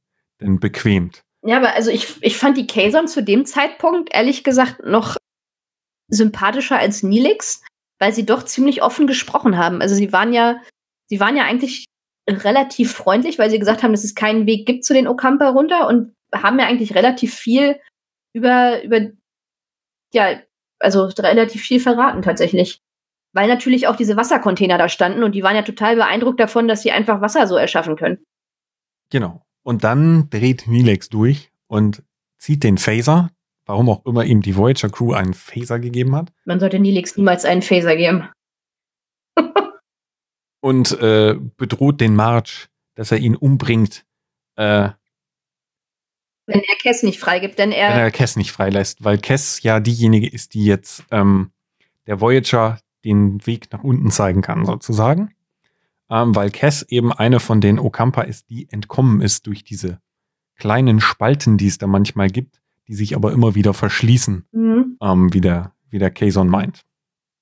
denn 0.41 0.59
bequemt. 0.59 1.22
Ja, 1.43 1.59
aber 1.59 1.75
also 1.75 1.91
ich, 1.91 2.22
ich 2.22 2.39
fand 2.39 2.57
die 2.57 2.66
Kazon 2.66 3.09
zu 3.09 3.22
dem 3.22 3.45
Zeitpunkt 3.45 4.14
ehrlich 4.14 4.43
gesagt 4.43 4.85
noch 4.85 5.16
sympathischer 6.09 6.79
als 6.79 7.03
Nilix, 7.03 7.62
weil 8.05 8.13
sie 8.13 8.27
doch 8.27 8.43
ziemlich 8.43 8.83
offen 8.83 9.07
gesprochen 9.07 9.57
haben. 9.57 9.81
Also 9.81 9.95
sie 9.95 10.13
waren 10.13 10.35
ja, 10.35 10.61
sie 11.09 11.21
waren 11.21 11.39
ja 11.39 11.45
eigentlich 11.45 11.87
relativ 12.29 12.93
freundlich, 12.93 13.39
weil 13.39 13.49
sie 13.49 13.59
gesagt 13.59 13.83
haben, 13.83 13.93
dass 13.93 14.05
es 14.05 14.15
keinen 14.15 14.45
Weg 14.45 14.67
gibt 14.67 14.85
zu 14.85 14.93
den 14.93 15.09
Okampa 15.09 15.49
runter 15.49 15.89
und 15.89 16.15
haben 16.35 16.59
ja 16.59 16.67
eigentlich 16.67 16.95
relativ 16.95 17.33
viel 17.33 17.81
über, 18.35 18.83
über, 18.85 19.09
ja, 20.13 20.39
also 20.81 21.05
relativ 21.05 21.63
viel 21.63 21.81
verraten 21.81 22.21
tatsächlich. 22.21 22.83
Weil 23.33 23.49
natürlich 23.49 23.89
auch 23.89 23.97
diese 23.97 24.19
Wassercontainer 24.19 24.77
da 24.77 24.91
standen 24.91 25.23
und 25.23 25.35
die 25.35 25.43
waren 25.43 25.57
ja 25.57 25.63
total 25.63 25.97
beeindruckt 25.97 26.39
davon, 26.39 26.69
dass 26.69 26.83
sie 26.83 26.93
einfach 26.93 27.23
Wasser 27.23 27.47
so 27.47 27.57
erschaffen 27.57 27.97
können. 27.97 28.23
Genau. 29.09 29.47
Und 29.63 29.83
dann 29.83 30.29
dreht 30.29 30.67
Milex 30.67 31.09
durch 31.09 31.51
und 31.69 32.03
zieht 32.37 32.65
den 32.65 32.77
Phaser, 32.77 33.31
warum 33.67 33.89
auch 33.89 34.05
immer 34.05 34.25
ihm 34.25 34.43
die 34.43 34.57
Voyager 34.57 34.89
Crew 34.91 35.12
einen 35.12 35.35
Phaser 35.35 35.79
gegeben 35.79 36.15
hat. 36.15 36.33
Man 36.45 36.61
sollte 36.61 36.79
Nilix 36.79 37.17
niemals 37.17 37.45
einen 37.45 37.62
Phaser 37.62 37.97
geben. 37.97 38.29
und 40.61 40.93
äh, 41.01 41.37
bedroht 41.57 42.01
den 42.01 42.15
March, 42.15 42.69
dass 42.95 43.12
er 43.12 43.19
ihn 43.19 43.37
umbringt. 43.37 44.05
Äh, 44.57 44.91
wenn 46.47 46.61
er 46.61 46.77
Kess 46.83 47.03
nicht 47.03 47.19
freigibt, 47.19 47.59
denn 47.59 47.73
er. 47.73 47.91
Wenn 47.91 47.99
er 47.99 48.11
Kess 48.11 48.37
nicht 48.37 48.53
freilässt, 48.53 49.03
weil 49.03 49.19
Kess 49.19 49.62
ja 49.62 49.81
diejenige 49.81 50.29
ist, 50.29 50.53
die 50.53 50.67
jetzt 50.67 51.05
ähm, 51.11 51.53
der 52.07 52.21
Voyager 52.21 52.81
den 53.05 53.47
Weg 53.47 53.73
nach 53.73 53.83
unten 53.83 54.11
zeigen 54.11 54.43
kann, 54.43 54.67
sozusagen. 54.67 55.35
Ähm, 56.11 56.35
weil 56.35 56.51
Kess 56.51 56.83
eben 56.83 57.12
eine 57.12 57.41
von 57.41 57.62
den 57.62 57.79
Okampa 57.79 58.23
ist, 58.23 58.51
die 58.51 58.69
entkommen 58.71 59.23
ist 59.23 59.47
durch 59.47 59.65
diese 59.65 60.01
kleinen 60.57 61.01
Spalten, 61.01 61.57
die 61.57 61.67
es 61.67 61.79
da 61.79 61.87
manchmal 61.87 62.29
gibt 62.29 62.61
die 62.89 62.95
sich 62.95 63.14
aber 63.16 63.32
immer 63.32 63.55
wieder 63.55 63.74
verschließen, 63.74 64.47
mhm. 64.53 64.99
ähm, 65.03 65.32
wie 65.32 65.41
der, 65.41 65.72
wie 65.91 65.99
der 65.99 66.11
Kazon 66.11 66.49
meint. 66.49 66.82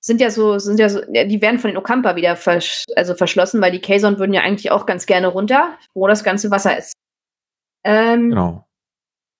Sind 0.01 0.21
ja 0.21 0.31
so, 0.31 0.59
sind 0.59 0.81
ja 0.81 0.89
so, 0.89 1.01
die 1.01 1.41
werden 1.41 1.61
von 1.61 1.71
den 1.71 1.77
Okampa 1.77 2.17
wieder 2.17 2.35
versch 2.35 2.85
also 2.97 3.15
verschlossen, 3.15 3.61
weil 3.61 3.71
die 3.71 3.81
Kazon 3.81 4.19
würden 4.19 4.33
ja 4.33 4.43
eigentlich 4.43 4.71
auch 4.71 4.85
ganz 4.87 5.07
gerne 5.07 5.29
runter, 5.29 5.79
wo 5.95 6.09
das 6.09 6.25
ganze 6.25 6.51
Wasser 6.51 6.77
ist. 6.77 6.95
Ähm, 7.85 8.31
genau. 8.31 8.67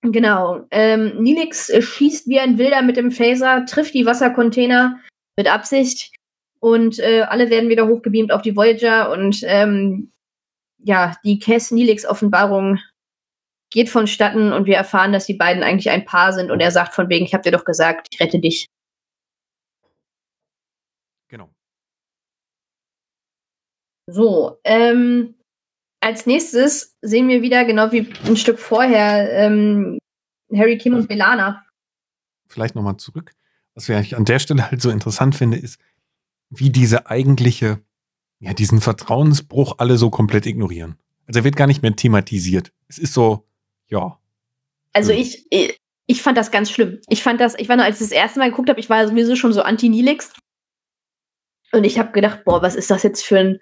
Genau. 0.03 0.65
Ähm, 0.71 1.21
Nilix 1.21 1.69
äh, 1.69 1.81
schießt 1.81 2.27
wie 2.27 2.39
ein 2.39 2.57
Wilder 2.57 2.81
mit 2.81 2.97
dem 2.97 3.11
Phaser, 3.11 3.65
trifft 3.65 3.93
die 3.93 4.05
Wassercontainer 4.05 4.99
mit 5.37 5.51
Absicht 5.51 6.13
Und 6.59 6.99
äh, 6.99 7.21
alle 7.21 7.49
werden 7.49 7.69
wieder 7.69 7.87
hochgebeamt 7.87 8.31
auf 8.31 8.41
die 8.41 8.55
Voyager 8.55 9.11
und 9.11 9.41
ähm, 9.43 10.11
ja, 10.77 11.15
die 11.23 11.39
Cass 11.39 11.71
Nilix 11.71 12.05
Offenbarung 12.05 12.79
geht 13.73 13.89
vonstatten 13.89 14.53
und 14.53 14.67
wir 14.67 14.75
erfahren, 14.75 15.11
dass 15.11 15.25
die 15.25 15.33
beiden 15.33 15.63
eigentlich 15.63 15.89
ein 15.89 16.05
Paar 16.05 16.31
sind 16.31 16.51
und 16.51 16.59
er 16.59 16.71
sagt 16.71 16.93
von 16.93 17.09
wegen, 17.09 17.25
ich 17.25 17.33
hab 17.33 17.41
dir 17.41 17.51
doch 17.51 17.65
gesagt, 17.65 18.07
ich 18.11 18.19
rette 18.19 18.39
dich. 18.39 18.67
Genau. 21.27 21.49
So, 24.07 24.59
ähm, 24.63 25.33
als 26.01 26.27
nächstes 26.27 26.95
sehen 27.01 27.27
wir 27.27 27.41
wieder, 27.41 27.65
genau 27.65 27.91
wie 27.91 28.13
ein 28.25 28.37
Stück 28.37 28.59
vorher, 28.59 29.31
ähm, 29.33 29.97
Harry 30.55 30.77
Kim 30.77 30.93
und 30.93 31.07
Belana. 31.07 31.65
Vielleicht 32.47 32.75
nochmal 32.75 32.97
zurück. 32.97 33.31
Was 33.73 33.89
ich 33.89 34.15
an 34.15 34.25
der 34.25 34.37
Stelle 34.37 34.69
halt 34.69 34.83
so 34.83 34.91
interessant 34.91 35.33
finde, 35.35 35.57
ist, 35.57 35.79
wie 36.51 36.69
diese 36.69 37.07
eigentliche, 37.07 37.81
ja, 38.39 38.53
diesen 38.53 38.81
Vertrauensbruch 38.81 39.79
alle 39.79 39.97
so 39.97 40.11
komplett 40.11 40.45
ignorieren. 40.45 40.99
Also 41.25 41.39
er 41.39 41.43
wird 41.43 41.55
gar 41.55 41.65
nicht 41.65 41.81
mehr 41.81 41.95
thematisiert. 41.95 42.71
Es 42.87 42.99
ist 42.99 43.15
so, 43.15 43.47
ja. 43.93 44.19
Also 44.91 45.11
ich, 45.11 45.47
ich 46.07 46.21
fand 46.21 46.37
das 46.37 46.51
ganz 46.51 46.69
schlimm. 46.69 46.99
Ich 47.07 47.23
fand 47.23 47.39
das, 47.39 47.57
ich 47.57 47.69
war 47.69 47.75
nur, 47.75 47.85
als 47.85 48.01
ich 48.01 48.09
das 48.09 48.11
erste 48.11 48.39
Mal 48.39 48.49
geguckt 48.49 48.69
habe, 48.69 48.79
ich 48.79 48.89
war 48.89 49.07
sowieso 49.07 49.35
schon 49.35 49.53
so 49.53 49.61
anti-Nilix. 49.61 50.33
Und 51.71 51.85
ich 51.85 51.97
habe 51.97 52.11
gedacht, 52.11 52.43
boah, 52.43 52.61
was 52.61 52.75
ist 52.75 52.91
das 52.91 53.03
jetzt 53.03 53.23
für 53.23 53.39
ein. 53.39 53.59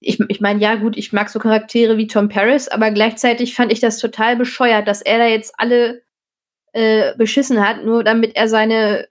Ich, 0.00 0.20
ich 0.28 0.40
meine, 0.40 0.60
ja, 0.60 0.74
gut, 0.76 0.96
ich 0.96 1.12
mag 1.12 1.30
so 1.30 1.38
Charaktere 1.38 1.96
wie 1.96 2.06
Tom 2.06 2.28
Paris, 2.28 2.68
aber 2.68 2.90
gleichzeitig 2.90 3.54
fand 3.54 3.72
ich 3.72 3.80
das 3.80 3.98
total 3.98 4.36
bescheuert, 4.36 4.86
dass 4.86 5.02
er 5.02 5.18
da 5.18 5.26
jetzt 5.26 5.54
alle 5.58 6.02
äh, 6.72 7.16
beschissen 7.16 7.66
hat, 7.66 7.84
nur 7.84 8.04
damit 8.04 8.36
er 8.36 8.48
seine 8.48 9.08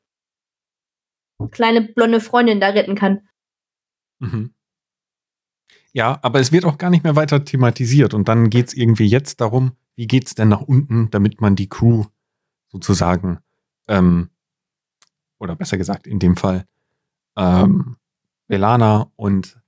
kleine 1.52 1.82
blonde 1.82 2.22
Freundin 2.22 2.62
da 2.62 2.70
retten 2.70 2.96
kann. 2.96 3.28
Mhm. 4.20 4.54
Ja, 5.92 6.20
aber 6.22 6.40
es 6.40 6.52
wird 6.52 6.66
auch 6.66 6.78
gar 6.78 6.90
nicht 6.90 7.04
mehr 7.04 7.16
weiter 7.16 7.44
thematisiert. 7.44 8.14
Und 8.14 8.28
dann 8.28 8.50
geht 8.50 8.68
es 8.68 8.74
irgendwie 8.74 9.08
jetzt 9.08 9.42
darum, 9.42 9.76
wie 9.96 10.08
geht 10.08 10.28
es 10.28 10.36
denn 10.36 10.50
nach 10.50 10.62
unten, 10.62 11.10
damit 11.10 11.42
man 11.42 11.56
die 11.56 11.70
Crew 11.70 12.06
sozusagen, 12.68 13.40
ähm, 13.88 14.30
oder 15.40 15.56
besser 15.56 15.78
gesagt 15.78 16.08
in 16.08 16.20
dem 16.20 16.38
Fall, 16.38 16.66
ähm, 17.38 17.98
Belana 18.48 19.12
und 19.16 19.60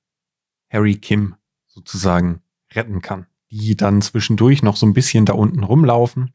Harry 0.70 0.96
Kim 0.96 1.36
sozusagen 1.68 2.42
retten 2.74 3.02
kann. 3.02 3.28
Die 3.50 3.78
dann 3.78 4.02
zwischendurch 4.02 4.62
noch 4.62 4.76
so 4.76 4.86
ein 4.86 4.94
bisschen 4.94 5.26
da 5.26 5.34
unten 5.34 5.64
rumlaufen. 5.64 6.34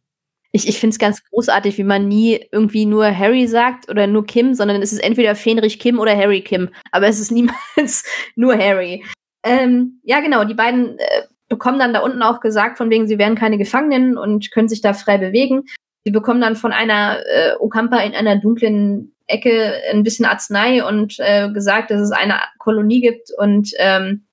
Ich, 0.50 0.68
ich 0.68 0.78
finde 0.78 0.94
es 0.94 0.98
ganz 0.98 1.22
großartig, 1.24 1.78
wie 1.78 1.84
man 1.84 2.08
nie 2.08 2.40
irgendwie 2.52 2.86
nur 2.86 3.06
Harry 3.16 3.46
sagt 3.46 3.88
oder 3.90 4.06
nur 4.06 4.26
Kim, 4.26 4.54
sondern 4.54 4.82
es 4.82 4.92
ist 4.92 5.02
entweder 5.02 5.34
Fenrich 5.34 5.78
Kim 5.78 5.98
oder 5.98 6.16
Harry 6.16 6.42
Kim. 6.42 6.68
Aber 6.90 7.08
es 7.08 7.20
ist 7.20 7.30
niemals 7.30 8.04
nur 8.36 8.56
Harry. 8.56 9.04
Ähm, 9.42 10.00
ja, 10.04 10.20
genau, 10.20 10.44
die 10.44 10.54
beiden 10.54 10.98
äh, 10.98 11.22
bekommen 11.52 11.78
dann 11.78 11.92
da 11.92 12.00
unten 12.00 12.22
auch 12.22 12.40
gesagt, 12.40 12.78
von 12.78 12.88
wegen, 12.88 13.06
sie 13.06 13.18
wären 13.18 13.34
keine 13.34 13.58
Gefangenen 13.58 14.16
und 14.16 14.50
können 14.52 14.70
sich 14.70 14.80
da 14.80 14.94
frei 14.94 15.18
bewegen. 15.18 15.64
Sie 16.02 16.10
bekommen 16.10 16.40
dann 16.40 16.56
von 16.56 16.72
einer 16.72 17.18
äh, 17.26 17.52
Okampa 17.60 17.98
in 17.98 18.14
einer 18.14 18.36
dunklen 18.36 19.14
Ecke 19.26 19.74
ein 19.90 20.02
bisschen 20.02 20.24
Arznei 20.24 20.82
und 20.82 21.16
äh, 21.18 21.50
gesagt, 21.52 21.90
dass 21.90 22.00
es 22.00 22.10
eine 22.10 22.36
Kolonie 22.58 23.02
gibt 23.02 23.28
und 23.36 23.70
ähm, 23.76 24.24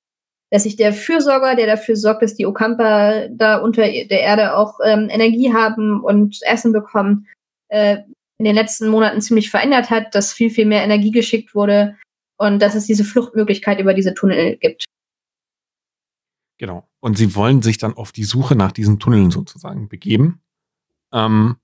dass 0.50 0.62
sich 0.62 0.76
der 0.76 0.94
Fürsorger, 0.94 1.56
der 1.56 1.66
dafür 1.66 1.94
sorgt, 1.94 2.22
dass 2.22 2.34
die 2.36 2.46
Okampa 2.46 3.28
da 3.30 3.58
unter 3.58 3.82
der 3.82 4.20
Erde 4.20 4.56
auch 4.56 4.80
ähm, 4.82 5.08
Energie 5.10 5.52
haben 5.52 6.00
und 6.02 6.38
Essen 6.42 6.72
bekommen, 6.72 7.28
äh, 7.68 7.98
in 8.38 8.46
den 8.46 8.54
letzten 8.54 8.88
Monaten 8.88 9.20
ziemlich 9.20 9.50
verändert 9.50 9.90
hat, 9.90 10.14
dass 10.14 10.32
viel, 10.32 10.48
viel 10.48 10.64
mehr 10.64 10.82
Energie 10.82 11.10
geschickt 11.10 11.54
wurde 11.54 11.96
und 12.38 12.62
dass 12.62 12.74
es 12.74 12.86
diese 12.86 13.04
Fluchtmöglichkeit 13.04 13.78
über 13.78 13.92
diese 13.92 14.14
Tunnel 14.14 14.56
gibt. 14.56 14.86
Genau. 16.60 16.86
Und 17.00 17.16
sie 17.16 17.34
wollen 17.34 17.62
sich 17.62 17.78
dann 17.78 17.94
auf 17.94 18.12
die 18.12 18.24
Suche 18.24 18.54
nach 18.54 18.70
diesen 18.70 18.98
Tunneln 18.98 19.30
sozusagen 19.30 19.88
begeben. 19.88 20.42
Ähm, 21.10 21.56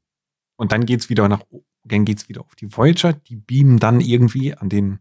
und 0.57 0.72
dann 0.72 0.86
geht's 0.86 1.11
wieder 1.11 1.28
nach, 1.28 1.42
dann 1.84 2.07
geht's 2.07 2.30
wieder 2.30 2.40
auf 2.40 2.57
die 2.57 2.74
Voyager. 2.74 3.12
Die 3.12 3.36
beamen 3.36 3.78
dann 3.78 4.01
irgendwie 4.01 4.55
an 4.55 4.70
den, 4.70 5.01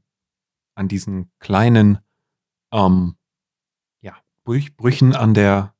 an 0.75 0.89
diesen 0.89 1.31
kleinen, 1.39 1.99
ähm, 2.73 3.15
ja, 4.01 4.17
Brüchen 4.43 5.15
an 5.15 5.33
der, 5.33 5.73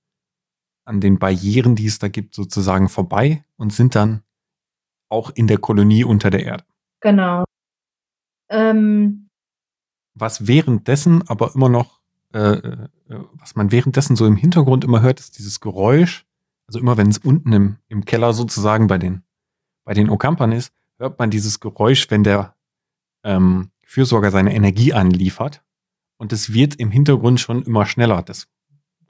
an 0.86 1.02
den 1.02 1.20
Barrieren, 1.20 1.76
die 1.76 1.88
es 1.88 2.00
da 2.00 2.08
gibt, 2.08 2.36
sozusagen 2.36 2.88
vorbei 2.88 3.44
und 3.58 3.74
sind 3.74 3.96
dann 3.96 4.24
auch 5.10 5.30
in 5.32 5.48
der 5.48 5.58
Kolonie 5.58 6.06
unter 6.06 6.30
der 6.30 6.46
Erde. 6.46 6.64
Genau. 7.02 7.44
Ähm. 8.50 9.30
Was 10.14 10.48
währenddessen 10.48 11.28
aber 11.28 11.54
immer 11.54 11.68
noch 11.68 11.95
äh, 12.36 12.58
äh, 12.58 12.88
was 13.40 13.56
man 13.56 13.72
währenddessen 13.72 14.18
so 14.18 14.26
im 14.26 14.36
Hintergrund 14.36 14.84
immer 14.84 15.02
hört, 15.02 15.22
ist 15.22 15.38
dieses 15.38 15.62
Geräusch. 15.62 16.26
Also 16.68 16.80
immer 16.80 16.98
wenn 16.98 17.08
es 17.08 17.20
unten 17.20 17.54
im, 17.54 17.78
im 17.88 18.04
Keller 18.04 18.34
sozusagen 18.34 18.88
bei 18.88 18.98
den, 18.98 19.24
bei 19.86 19.94
den 19.94 20.10
Okampern 20.10 20.52
ist, 20.52 20.74
hört 20.98 21.18
man 21.18 21.30
dieses 21.30 21.62
Geräusch, 21.62 22.12
wenn 22.12 22.26
der 22.26 22.56
ähm, 23.24 23.72
Fürsorger 23.86 24.32
seine 24.32 24.54
Energie 24.54 24.92
anliefert. 24.92 25.64
Und 26.18 26.34
es 26.34 26.54
wird 26.54 26.76
im 26.76 26.92
Hintergrund 26.92 27.40
schon 27.40 27.64
immer 27.64 27.86
schneller. 27.86 28.22
Das, 28.22 28.50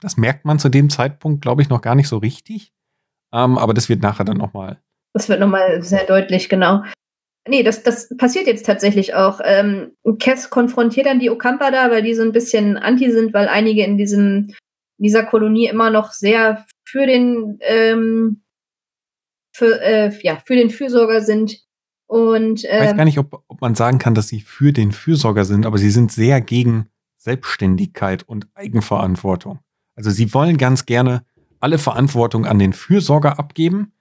das 0.00 0.16
merkt 0.16 0.44
man 0.44 0.60
zu 0.60 0.68
dem 0.68 0.88
Zeitpunkt, 0.88 1.42
glaube 1.42 1.62
ich, 1.62 1.68
noch 1.68 1.80
gar 1.80 1.96
nicht 1.96 2.08
so 2.08 2.18
richtig. 2.18 2.72
Ähm, 3.32 3.58
aber 3.58 3.74
das 3.74 3.88
wird 3.88 4.02
nachher 4.02 4.24
dann 4.24 4.36
nochmal. 4.36 4.80
Das 5.14 5.28
wird 5.28 5.40
nochmal 5.40 5.82
sehr 5.82 6.04
deutlich, 6.04 6.48
genau. 6.48 6.84
Nee, 7.48 7.62
das, 7.62 7.82
das 7.82 8.08
passiert 8.16 8.46
jetzt 8.46 8.66
tatsächlich 8.66 9.14
auch. 9.14 9.40
Ähm, 9.44 9.92
Cass 10.18 10.50
konfrontiert 10.50 11.06
dann 11.06 11.20
die 11.20 11.30
Okampa 11.30 11.70
da, 11.70 11.90
weil 11.90 12.02
die 12.02 12.14
so 12.14 12.22
ein 12.22 12.32
bisschen 12.32 12.76
anti 12.76 13.10
sind, 13.12 13.32
weil 13.34 13.48
einige 13.48 13.84
in 13.84 13.96
diesem, 13.96 14.52
dieser 14.98 15.24
Kolonie 15.24 15.68
immer 15.68 15.90
noch 15.90 16.12
sehr 16.12 16.64
für 16.84 17.06
den, 17.06 17.58
ähm, 17.60 18.42
für, 19.52 19.80
äh, 19.80 20.12
ja, 20.22 20.38
für 20.44 20.56
den 20.56 20.70
Fürsorger 20.70 21.20
sind. 21.20 21.58
Und, 22.06 22.64
ähm, 22.64 22.70
ich 22.70 22.80
weiß 22.80 22.90
ähm, 22.90 22.96
gar 22.96 23.04
nicht, 23.04 23.18
ob, 23.18 23.44
ob 23.46 23.60
man 23.60 23.74
sagen 23.74 23.98
kann, 23.98 24.14
dass 24.14 24.28
sie 24.28 24.40
für 24.40 24.72
den 24.72 24.92
Fürsorger 24.92 25.44
sind, 25.44 25.66
aber 25.66 25.78
sie 25.78 25.90
sind 25.90 26.12
sehr 26.12 26.40
gegen 26.40 26.88
Selbstständigkeit 27.16 28.22
und 28.22 28.48
Eigenverantwortung. 28.54 29.60
Also 29.94 30.10
sie 30.10 30.32
wollen 30.34 30.58
ganz 30.58 30.86
gerne 30.86 31.24
alle 31.60 31.78
Verantwortung 31.78 32.44
an 32.44 32.58
den 32.58 32.72
Fürsorger 32.72 33.38
abgeben, 33.38 33.92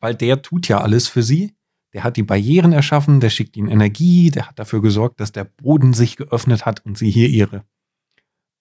weil 0.00 0.14
der 0.14 0.42
tut 0.42 0.68
ja 0.68 0.80
alles 0.80 1.08
für 1.08 1.22
sie 1.22 1.54
der 1.92 2.04
hat 2.04 2.16
die 2.16 2.22
Barrieren 2.22 2.72
erschaffen, 2.72 3.20
der 3.20 3.30
schickt 3.30 3.56
ihnen 3.56 3.68
Energie, 3.68 4.30
der 4.30 4.48
hat 4.48 4.58
dafür 4.58 4.80
gesorgt, 4.80 5.20
dass 5.20 5.32
der 5.32 5.44
Boden 5.44 5.92
sich 5.92 6.16
geöffnet 6.16 6.66
hat 6.66 6.84
und 6.84 6.96
sie 6.96 7.10
hier 7.10 7.28
ihre, 7.28 7.64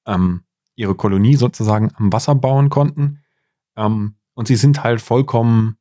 ähm, 0.06 0.42
ihre 0.76 0.96
Kolonie 0.96 1.36
sozusagen 1.36 1.92
am 1.96 2.12
Wasser 2.12 2.36
bauen 2.36 2.70
konnten. 2.70 3.20
Ähm, 3.76 4.16
und 4.34 4.48
sie 4.48 4.56
sind 4.56 4.84
halt 4.84 5.02
vollkommen, 5.02 5.78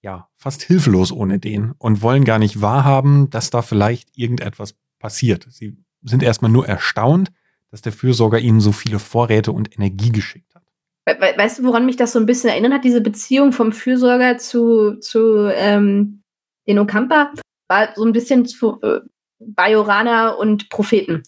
ja, 0.00 0.28
fast 0.36 0.62
hilflos 0.62 1.12
ohne 1.12 1.38
den 1.38 1.72
und 1.78 2.02
wollen 2.02 2.24
gar 2.24 2.38
nicht 2.38 2.60
wahrhaben, 2.60 3.30
dass 3.30 3.50
da 3.50 3.62
vielleicht 3.62 4.16
irgendetwas 4.16 4.74
passiert. 4.98 5.46
Sie 5.50 5.76
sind 6.02 6.22
erstmal 6.22 6.50
nur 6.50 6.66
erstaunt, 6.66 7.30
dass 7.70 7.82
der 7.82 7.92
Fürsorger 7.92 8.38
ihnen 8.38 8.60
so 8.60 8.72
viele 8.72 8.98
Vorräte 8.98 9.52
und 9.52 9.74
Energie 9.74 10.10
geschickt 10.10 10.54
hat. 10.54 10.62
Weißt 11.04 11.58
du, 11.58 11.64
woran 11.64 11.86
mich 11.86 11.96
das 11.96 12.12
so 12.12 12.18
ein 12.18 12.26
bisschen 12.26 12.50
erinnert 12.50 12.72
hat, 12.72 12.84
diese 12.84 13.00
Beziehung 13.00 13.52
vom 13.52 13.72
Fürsorger 13.72 14.38
zu, 14.38 14.98
zu 15.00 15.50
ähm, 15.52 16.21
den 16.66 16.78
Okampa 16.78 17.32
war 17.68 17.88
so 17.94 18.04
ein 18.04 18.12
bisschen 18.12 18.46
zu 18.46 18.80
äh, 18.82 19.00
Bajorana 19.38 20.30
und 20.30 20.68
Propheten. 20.68 21.22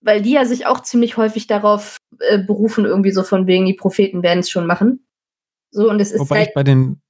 Weil 0.00 0.22
die 0.22 0.32
ja 0.32 0.44
sich 0.44 0.66
auch 0.66 0.80
ziemlich 0.80 1.16
häufig 1.16 1.46
darauf 1.46 1.98
äh, 2.20 2.38
berufen, 2.38 2.84
irgendwie 2.84 3.10
so 3.10 3.22
von 3.22 3.46
wegen, 3.46 3.66
die 3.66 3.74
Propheten 3.74 4.22
werden 4.22 4.40
es 4.40 4.50
schon 4.50 4.66
machen. 4.66 5.06
So, 5.70 5.90
und 5.90 6.00
es 6.00 6.12
ist 6.12 6.20
Wobei 6.20 6.38
halt 6.38 6.48
ich 6.48 6.54
bei 6.54 6.62
den, 6.62 7.00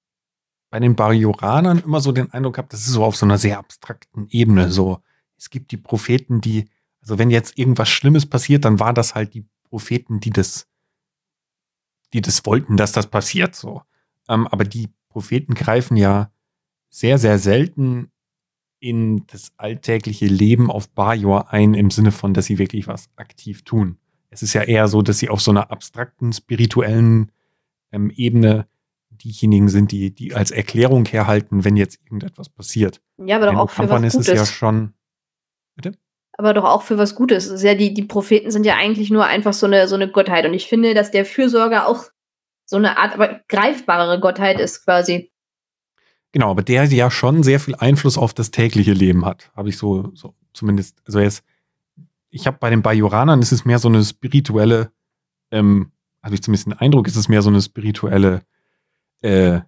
bei 0.71 0.81
den 0.81 0.97
Bajoranern 0.97 1.83
immer 1.85 2.01
so 2.01 2.13
den 2.13 2.31
Eindruck 2.33 2.59
habe, 2.59 2.69
das 2.71 2.81
ist 2.81 2.93
so 2.93 3.05
auf 3.05 3.17
so 3.17 3.27
einer 3.27 3.39
sehr 3.39 3.59
abstrakten 3.59 4.29
Ebene. 4.31 4.71
So, 4.71 5.01
es 5.37 5.51
gibt 5.51 5.73
die 5.73 5.77
Propheten, 5.77 6.41
die, 6.41 6.69
also 7.01 7.19
wenn 7.19 7.31
jetzt 7.31 7.59
irgendwas 7.59 7.89
Schlimmes 7.89 8.27
passiert, 8.27 8.65
dann 8.65 8.81
war 8.81 8.95
das 8.95 9.15
halt 9.15 9.35
die 9.35 9.47
Propheten, 9.69 10.21
die 10.21 10.31
das, 10.31 10.69
die 12.13 12.21
das 12.21 12.45
wollten, 12.47 12.77
dass 12.77 12.93
das 12.93 13.09
passiert. 13.09 13.55
So. 13.55 13.83
Ähm, 14.29 14.47
aber 14.47 14.65
die 14.65 14.89
Propheten 15.09 15.55
greifen 15.55 15.97
ja 15.97 16.31
sehr, 16.97 17.19
sehr 17.19 17.39
selten 17.39 18.11
in 18.81 19.27
das 19.27 19.53
alltägliche 19.59 20.25
Leben 20.25 20.71
auf 20.71 20.89
Bajor 20.89 21.53
ein, 21.53 21.75
im 21.75 21.91
Sinne 21.91 22.11
von, 22.11 22.33
dass 22.33 22.47
sie 22.47 22.59
wirklich 22.59 22.89
was 22.89 23.11
aktiv 23.17 23.65
tun. 23.65 23.99
Es 24.31 24.43
ist 24.43 24.55
ja 24.55 24.63
eher 24.63 24.89
so, 24.89 25.03
dass 25.03 25.19
sie 25.19 25.29
auf 25.29 25.43
so 25.43 25.51
einer 25.51 25.71
abstrakten, 25.71 26.33
spirituellen 26.33 27.33
ähm, 27.93 28.11
Ebene 28.11 28.67
diejenigen 29.11 29.69
sind, 29.69 29.93
die, 29.93 30.15
die 30.15 30.35
als 30.35 30.51
Erklärung 30.51 31.05
herhalten, 31.05 31.65
wenn 31.67 31.77
jetzt 31.77 32.01
irgendetwas 32.03 32.49
passiert. 32.49 33.03
Ja, 33.19 33.37
aber 33.37 33.53
doch 33.53 33.59
auch 33.59 33.71
für 33.71 33.91
was 33.91 34.03
ist 34.03 34.13
Gutes. 34.15 34.29
es 34.29 34.35
ja 34.35 34.47
schon. 34.47 34.95
Bitte? 35.75 35.93
Aber 36.39 36.55
doch 36.55 36.65
auch 36.65 36.83
für 36.83 36.97
was 36.97 37.15
Gutes. 37.15 37.47
ist 37.47 37.63
ja 37.63 37.75
die, 37.75 37.93
die 37.93 38.05
Propheten 38.05 38.51
sind 38.51 38.65
ja 38.65 38.77
eigentlich 38.77 39.11
nur 39.11 39.27
einfach 39.27 39.53
so 39.53 39.67
eine, 39.67 39.87
so 39.87 39.97
eine 39.97 40.11
Gottheit. 40.11 40.47
Und 40.47 40.55
ich 40.55 40.67
finde, 40.67 40.95
dass 40.95 41.11
der 41.11 41.27
Fürsorger 41.27 41.89
auch 41.89 42.05
so 42.65 42.77
eine 42.77 42.97
Art, 42.97 43.13
aber 43.13 43.43
greifbarere 43.49 44.19
Gottheit 44.19 44.61
ist 44.61 44.83
quasi. 44.83 45.31
Genau, 46.33 46.51
aber 46.51 46.63
der 46.63 46.85
ja 46.85 47.11
schon 47.11 47.43
sehr 47.43 47.61
viel 47.61 47.75
Einfluss 47.77 48.19
auf 48.19 48.35
das 48.35 48.51
tägliche 48.51 48.93
Leben 48.93 49.25
hat, 49.25 49.51
habe 49.57 49.69
ich 49.69 49.79
so, 49.79 50.11
so 50.15 50.35
zumindest, 50.53 51.01
also 51.07 51.19
er 51.19 51.27
ist 51.27 51.45
ich 52.37 52.47
habe 52.47 52.59
bei 52.59 52.71
den 52.71 52.83
Bajoranern 52.83 53.41
ist 53.41 53.53
es 53.53 53.65
mehr 53.65 53.79
so 53.79 53.89
eine 53.89 54.05
spirituelle, 54.05 54.93
ähm, 55.51 55.93
habe 56.23 56.35
ich 56.35 56.43
zumindest 56.43 56.67
den 56.67 56.75
Eindruck, 56.75 57.09
ist 57.09 57.17
es 57.17 57.29
mehr 57.29 57.43
so 57.43 57.49
eine 57.49 57.63
spirituelle 57.63 58.43
äh, 59.23 59.61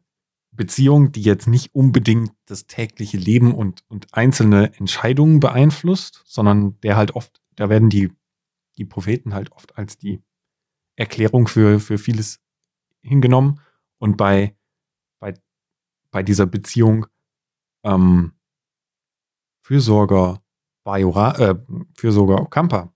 Beziehung, 0.52 1.12
die 1.12 1.22
jetzt 1.22 1.46
nicht 1.46 1.74
unbedingt 1.74 2.32
das 2.46 2.66
tägliche 2.66 3.16
Leben 3.16 3.54
und, 3.54 3.84
und 3.88 4.12
einzelne 4.12 4.74
Entscheidungen 4.74 5.40
beeinflusst, 5.40 6.22
sondern 6.26 6.78
der 6.80 6.96
halt 6.96 7.12
oft, 7.12 7.40
da 7.56 7.68
werden 7.68 7.90
die, 7.90 8.10
die 8.76 8.84
Propheten 8.84 9.34
halt 9.34 9.52
oft 9.52 9.78
als 9.78 9.96
die 9.96 10.20
Erklärung 10.96 11.48
für, 11.48 11.80
für 11.80 11.96
vieles 11.96 12.40
hingenommen. 13.00 13.60
Und 13.98 14.16
bei, 14.16 14.56
bei, 14.56 14.57
bei 16.10 16.22
dieser 16.22 16.46
Beziehung 16.46 17.06
ähm, 17.84 18.32
Fürsorger 19.62 20.42
Bajora, 20.84 21.38
äh, 21.38 21.54
Fürsorger 21.94 22.40
Okampa, 22.40 22.92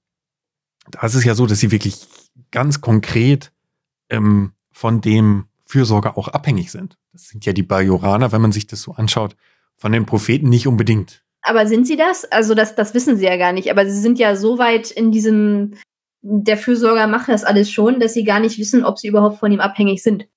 da 0.91 1.03
ist 1.03 1.15
es 1.15 1.25
ja 1.25 1.35
so, 1.35 1.47
dass 1.47 1.61
sie 1.61 1.71
wirklich 1.71 2.07
ganz 2.51 2.81
konkret 2.81 3.53
ähm, 4.09 4.53
von 4.73 5.01
dem 5.01 5.47
Fürsorger 5.65 6.19
auch 6.19 6.29
abhängig 6.29 6.71
sind. 6.71 6.99
Das 7.13 7.29
sind 7.29 7.45
ja 7.45 7.53
die 7.53 7.63
Bajoraner, 7.63 8.33
wenn 8.33 8.41
man 8.43 8.53
sich 8.53 8.67
das 8.67 8.83
so 8.83 8.93
anschaut, 8.93 9.37
von 9.77 9.93
den 9.93 10.07
Propheten 10.07 10.49
nicht 10.49 10.67
unbedingt. 10.67 11.25
Aber 11.43 11.67
sind 11.67 11.87
sie 11.87 11.97
das? 11.97 12.25
Also 12.25 12.55
das, 12.55 12.75
das 12.75 12.95
wissen 12.95 13.17
sie 13.17 13.25
ja 13.25 13.37
gar 13.37 13.53
nicht. 13.53 13.71
Aber 13.71 13.85
sie 13.85 14.01
sind 14.01 14.19
ja 14.19 14.37
so 14.37 14.59
weit 14.59 14.91
in 14.91 15.11
diesem, 15.11 15.75
der 16.23 16.57
Fürsorger 16.57 17.07
macht 17.07 17.29
das 17.29 17.45
alles 17.45 17.71
schon, 17.71 18.01
dass 18.01 18.15
sie 18.15 18.25
gar 18.25 18.41
nicht 18.41 18.59
wissen, 18.59 18.85
ob 18.85 18.99
sie 18.99 19.09
überhaupt 19.09 19.39
von 19.39 19.51
ihm 19.51 19.61
abhängig 19.61 20.03
sind. 20.03 20.29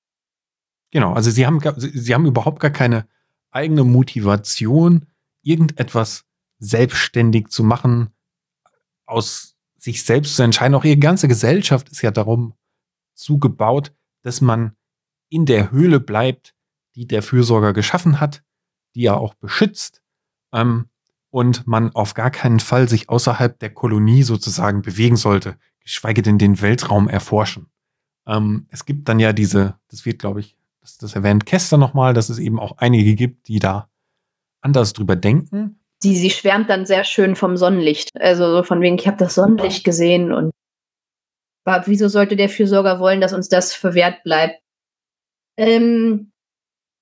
Genau, 0.91 1.13
also 1.13 1.29
sie 1.31 1.45
haben, 1.45 1.59
sie 1.77 2.13
haben 2.13 2.25
überhaupt 2.25 2.59
gar 2.59 2.71
keine 2.71 3.07
eigene 3.51 3.83
Motivation, 3.83 5.05
irgendetwas 5.41 6.25
selbstständig 6.59 7.47
zu 7.49 7.63
machen, 7.63 8.09
aus 9.05 9.55
sich 9.77 10.03
selbst 10.03 10.35
zu 10.35 10.43
entscheiden. 10.43 10.75
Auch 10.75 10.83
ihre 10.83 10.97
ganze 10.97 11.27
Gesellschaft 11.27 11.89
ist 11.89 12.01
ja 12.01 12.11
darum 12.11 12.53
zugebaut, 13.13 13.93
dass 14.21 14.41
man 14.41 14.75
in 15.29 15.45
der 15.45 15.71
Höhle 15.71 15.99
bleibt, 15.99 16.55
die 16.95 17.07
der 17.07 17.21
Fürsorger 17.21 17.73
geschaffen 17.73 18.19
hat, 18.19 18.43
die 18.95 19.05
er 19.05 19.17
auch 19.17 19.33
beschützt, 19.33 20.01
ähm, 20.53 20.89
und 21.29 21.67
man 21.67 21.93
auf 21.93 22.13
gar 22.13 22.31
keinen 22.31 22.61
Fall 22.61 22.87
sich 22.87 23.09
außerhalb 23.09 23.59
der 23.59 23.73
Kolonie 23.73 24.23
sozusagen 24.23 24.81
bewegen 24.81 25.17
sollte, 25.17 25.57
geschweige 25.81 26.21
denn 26.21 26.37
den 26.37 26.61
Weltraum 26.61 27.09
erforschen. 27.09 27.67
Ähm, 28.25 28.67
es 28.69 28.85
gibt 28.85 29.09
dann 29.09 29.19
ja 29.19 29.33
diese, 29.33 29.77
das 29.89 30.05
wird, 30.05 30.19
glaube 30.19 30.39
ich, 30.39 30.57
das, 30.85 30.97
das 30.97 31.15
erwähnt 31.15 31.47
Kester 31.47 31.77
nochmal, 31.77 32.13
dass 32.13 32.29
es 32.29 32.37
eben 32.37 32.59
auch 32.59 32.77
einige 32.77 33.15
gibt, 33.15 33.47
die 33.47 33.57
da 33.57 33.89
anders 34.61 34.93
drüber 34.93 35.15
denken. 35.15 35.79
Die, 36.03 36.15
sie 36.15 36.29
schwärmt 36.29 36.69
dann 36.69 36.85
sehr 36.85 37.03
schön 37.03 37.35
vom 37.35 37.57
Sonnenlicht. 37.57 38.09
Also 38.19 38.61
von 38.61 38.81
wegen, 38.81 38.97
ich 38.99 39.07
habe 39.07 39.17
das 39.17 39.33
Sonnenlicht 39.33 39.83
gesehen 39.83 40.31
und 40.31 40.51
wieso 41.85 42.07
sollte 42.07 42.35
der 42.35 42.49
Fürsorger 42.49 42.99
wollen, 42.99 43.21
dass 43.21 43.33
uns 43.33 43.49
das 43.49 43.73
verwehrt 43.73 44.21
bleibt? 44.23 44.61
Ähm, 45.57 46.31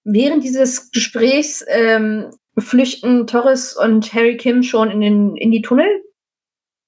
während 0.05 0.43
dieses 0.45 0.91
Gesprächs 0.91 1.65
ähm, 1.67 2.29
flüchten 2.57 3.27
Torres 3.27 3.75
und 3.75 4.13
Harry 4.13 4.38
Kim 4.38 4.63
schon 4.63 4.89
in, 4.91 5.01
den, 5.01 5.36
in 5.36 5.51
die 5.51 5.61
Tunnel. 5.61 5.88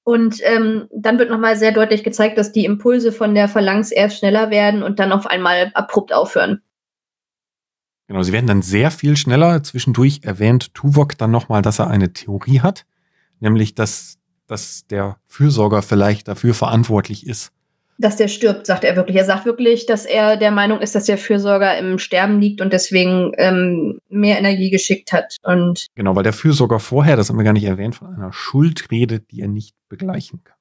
Und 0.05 0.39
ähm, 0.43 0.87
dann 0.95 1.19
wird 1.19 1.31
nochmal 1.31 1.57
sehr 1.57 1.73
deutlich 1.73 2.03
gezeigt, 2.03 2.37
dass 2.37 2.53
die 2.53 2.63
Impulse 2.63 3.11
von 3.11 3.35
der 3.35 3.49
Phalanx 3.49 3.91
erst 3.91 4.19
schneller 4.19 4.51
werden 4.51 4.83
und 4.83 4.99
dann 4.99 5.11
auf 5.11 5.25
einmal 5.25 5.71
abrupt 5.73 6.13
aufhören. 6.13 6.61
Genau, 8.07 8.21
sie 8.21 8.33
werden 8.33 8.47
dann 8.47 8.61
sehr 8.61 8.91
viel 8.91 9.17
schneller. 9.17 9.63
Zwischendurch 9.63 10.21
erwähnt 10.23 10.73
Tuvok 10.73 11.17
dann 11.17 11.31
nochmal, 11.31 11.61
dass 11.61 11.79
er 11.79 11.89
eine 11.89 12.13
Theorie 12.13 12.61
hat, 12.61 12.85
nämlich 13.39 13.73
dass, 13.73 14.17
dass 14.47 14.85
der 14.87 15.17
Fürsorger 15.27 15.81
vielleicht 15.81 16.27
dafür 16.27 16.53
verantwortlich 16.53 17.25
ist, 17.25 17.51
dass 17.97 18.17
der 18.17 18.27
stirbt, 18.27 18.65
sagt 18.65 18.83
er 18.83 18.95
wirklich. 18.95 19.15
Er 19.15 19.25
sagt 19.25 19.45
wirklich, 19.45 19.85
dass 19.85 20.05
er 20.05 20.35
der 20.37 20.51
Meinung 20.51 20.81
ist, 20.81 20.95
dass 20.95 21.05
der 21.05 21.17
Fürsorger 21.17 21.77
im 21.77 21.97
Sterben 21.97 22.41
liegt 22.41 22.59
und 22.59 22.73
deswegen 22.73 23.31
ähm, 23.37 23.99
mehr 24.09 24.37
Energie 24.37 24.69
geschickt 24.69 25.13
hat. 25.13 25.37
Und 25.43 25.87
genau, 25.95 26.15
weil 26.15 26.23
der 26.23 26.33
Fürsorger 26.33 26.79
vorher, 26.79 27.15
das 27.15 27.29
haben 27.29 27.37
wir 27.37 27.45
gar 27.45 27.53
nicht 27.53 27.63
erwähnt, 27.63 27.95
von 27.95 28.13
einer 28.13 28.33
Schuld 28.33 28.91
redet, 28.91 29.31
die 29.31 29.41
er 29.41 29.47
nicht 29.47 29.75
begleichen 29.87 30.43
kann. 30.43 30.57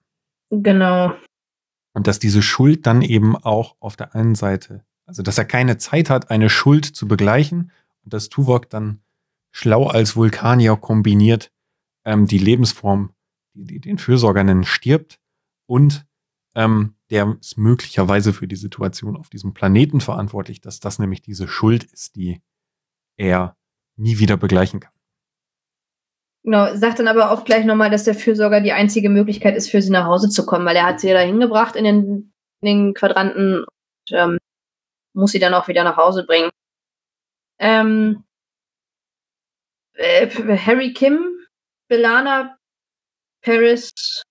Genau. 0.63 1.13
Und 1.93 2.07
dass 2.07 2.19
diese 2.19 2.43
Schuld 2.43 2.87
dann 2.87 3.03
eben 3.03 3.37
auch 3.37 3.75
auf 3.81 3.97
der 3.97 4.15
einen 4.15 4.37
Seite, 4.37 4.85
also 5.07 5.23
dass 5.23 5.39
er 5.39 5.45
keine 5.45 5.79
Zeit 5.79 6.11
hat, 6.11 6.31
eine 6.31 6.51
Schuld 6.51 6.85
zu 6.85 7.07
begleichen 7.09 7.71
und 8.05 8.13
dass 8.13 8.29
Tuvok 8.29 8.71
dann 8.71 9.01
schlau 9.53 9.87
als 9.87 10.17
Vulkanier 10.17 10.77
kombiniert 10.77 11.53
ähm, 12.05 12.27
die 12.27 12.39
Lebensform, 12.39 13.13
die, 13.55 13.65
die 13.65 13.81
den 13.81 13.99
Fürsorger 13.99 14.45
nennen, 14.45 14.65
stirbt 14.65 15.21
und 15.67 16.07
ähm, 16.55 16.95
der 17.11 17.37
ist 17.41 17.59
möglicherweise 17.59 18.33
für 18.33 18.49
die 18.49 18.57
Situation 18.57 19.17
auf 19.17 19.29
diesem 19.29 19.55
Planeten 19.55 20.01
verantwortlich, 20.01 20.61
dass 20.61 20.81
das 20.81 20.99
nämlich 20.99 21.23
diese 21.23 21.49
Schuld 21.49 21.85
ist, 21.85 22.17
die 22.17 22.41
er 23.17 23.57
nie 23.97 24.19
wieder 24.19 24.37
begleichen 24.37 24.81
kann. 24.81 24.93
Genau, 26.45 26.75
sagt 26.77 26.99
dann 26.99 27.09
aber 27.09 27.31
auch 27.31 27.45
gleich 27.45 27.65
nochmal, 27.65 27.91
dass 27.91 28.05
der 28.05 28.15
Fürsorger 28.15 28.61
die 28.61 28.73
einzige 28.73 29.09
Möglichkeit 29.09 29.57
ist, 29.57 29.71
für 29.71 29.81
sie 29.81 29.91
nach 29.91 30.07
Hause 30.07 30.29
zu 30.29 30.45
kommen, 30.45 30.67
weil 30.67 30.77
er 30.77 30.87
hat 30.87 31.01
sie 31.01 31.09
ja 31.09 31.15
da 31.15 31.21
hingebracht 31.21 31.75
in 31.75 31.85
den, 31.85 32.33
in 32.61 32.67
den 32.67 32.95
Quadranten 32.95 33.65
und 33.65 34.13
ähm, 34.13 34.39
muss 35.15 35.33
sie 35.33 35.39
dann 35.39 35.55
auch 35.55 35.69
wieder 35.69 35.85
nach 35.85 35.97
Hause 35.97 36.25
bringen. 36.25 36.51
Ähm, 37.59 38.25
äh, 39.95 40.29
Harry 40.57 40.93
Kim, 40.93 41.39
Belana, 41.89 42.59
Paris 43.43 44.23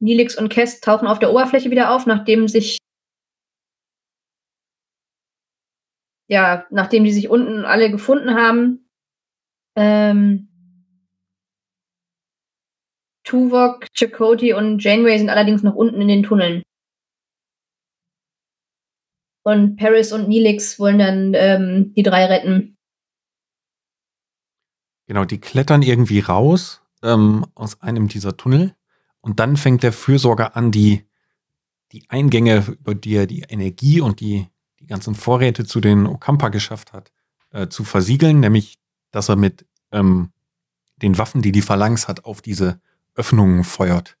Nilix 0.00 0.36
und 0.36 0.48
Kess 0.48 0.80
tauchen 0.80 1.06
auf 1.06 1.18
der 1.18 1.30
Oberfläche 1.30 1.70
wieder 1.70 1.90
auf, 1.94 2.06
nachdem 2.06 2.48
sich 2.48 2.78
ja, 6.28 6.66
nachdem 6.70 7.04
die 7.04 7.12
sich 7.12 7.28
unten 7.28 7.64
alle 7.64 7.90
gefunden 7.90 8.34
haben. 8.34 8.88
Ähm, 9.76 10.48
Tuvok, 13.24 13.86
Chakotay 13.94 14.54
und 14.54 14.82
Janeway 14.82 15.18
sind 15.18 15.30
allerdings 15.30 15.62
noch 15.62 15.74
unten 15.74 16.00
in 16.00 16.08
den 16.08 16.22
Tunneln. 16.22 16.62
Und 19.42 19.76
Paris 19.76 20.12
und 20.12 20.28
Nilix 20.28 20.78
wollen 20.78 20.98
dann 20.98 21.32
ähm, 21.34 21.92
die 21.94 22.02
drei 22.02 22.26
retten. 22.26 22.76
Genau, 25.06 25.24
die 25.24 25.40
klettern 25.40 25.82
irgendwie 25.82 26.20
raus 26.20 26.80
ähm, 27.02 27.46
aus 27.54 27.80
einem 27.80 28.08
dieser 28.08 28.36
Tunnel 28.36 28.74
und 29.22 29.40
dann 29.40 29.56
fängt 29.56 29.82
der 29.82 29.92
Fürsorger 29.92 30.56
an, 30.56 30.70
die, 30.70 31.06
die 31.92 32.04
Eingänge, 32.10 32.76
über 32.80 32.94
die 32.94 33.14
er 33.14 33.26
die 33.26 33.42
Energie 33.48 34.00
und 34.00 34.20
die, 34.20 34.46
die 34.80 34.86
ganzen 34.86 35.14
Vorräte 35.14 35.64
zu 35.64 35.80
den 35.80 36.06
Okampa 36.06 36.48
geschafft 36.48 36.92
hat, 36.92 37.12
äh, 37.50 37.68
zu 37.68 37.84
versiegeln, 37.84 38.40
nämlich, 38.40 38.78
dass 39.12 39.28
er 39.28 39.36
mit 39.36 39.64
ähm, 39.92 40.32
den 40.96 41.18
Waffen, 41.18 41.40
die 41.40 41.52
die 41.52 41.62
Phalanx 41.62 42.08
hat, 42.08 42.24
auf 42.24 42.42
diese 42.42 42.80
Öffnungen 43.14 43.64
feuert, 43.64 44.16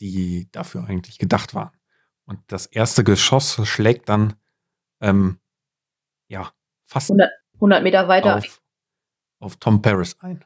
die 0.00 0.48
dafür 0.52 0.84
eigentlich 0.84 1.18
gedacht 1.18 1.54
waren. 1.54 1.76
Und 2.24 2.40
das 2.46 2.66
erste 2.66 3.04
Geschoss 3.04 3.60
schlägt 3.66 4.08
dann, 4.08 4.34
ähm, 5.00 5.38
ja, 6.28 6.52
fast 6.86 7.10
100, 7.10 7.30
100 7.54 7.82
Meter 7.82 8.08
weiter 8.08 8.36
auf, 8.36 8.60
auf 9.40 9.56
Tom 9.56 9.82
Paris 9.82 10.16
ein. 10.20 10.44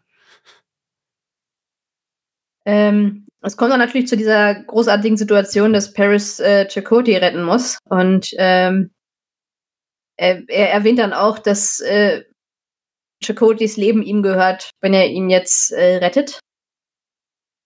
Ähm, 2.67 3.27
es 3.41 3.57
kommt 3.57 3.73
dann 3.73 3.81
natürlich 3.81 4.07
zu 4.07 4.17
dieser 4.17 4.55
großartigen 4.55 5.17
Situation, 5.17 5.73
dass 5.73 5.93
Paris 5.93 6.41
äh, 6.41 6.69
Chakotay 6.69 7.17
retten 7.17 7.43
muss. 7.43 7.79
Und 7.85 8.31
ähm, 8.37 8.91
er, 10.17 10.43
er, 10.49 10.71
erwähnt 10.71 10.99
dann 10.99 11.15
auch, 11.15 11.39
dass 11.39 11.81
äh, 11.81 12.25
Chakotays 13.25 13.77
Leben 13.77 14.03
ihm 14.03 14.23
gehört, 14.23 14.71
wenn 14.81 14.93
er 14.93 15.09
ihn 15.09 15.31
jetzt 15.31 15.73
äh, 15.73 15.97
rettet. 15.97 16.41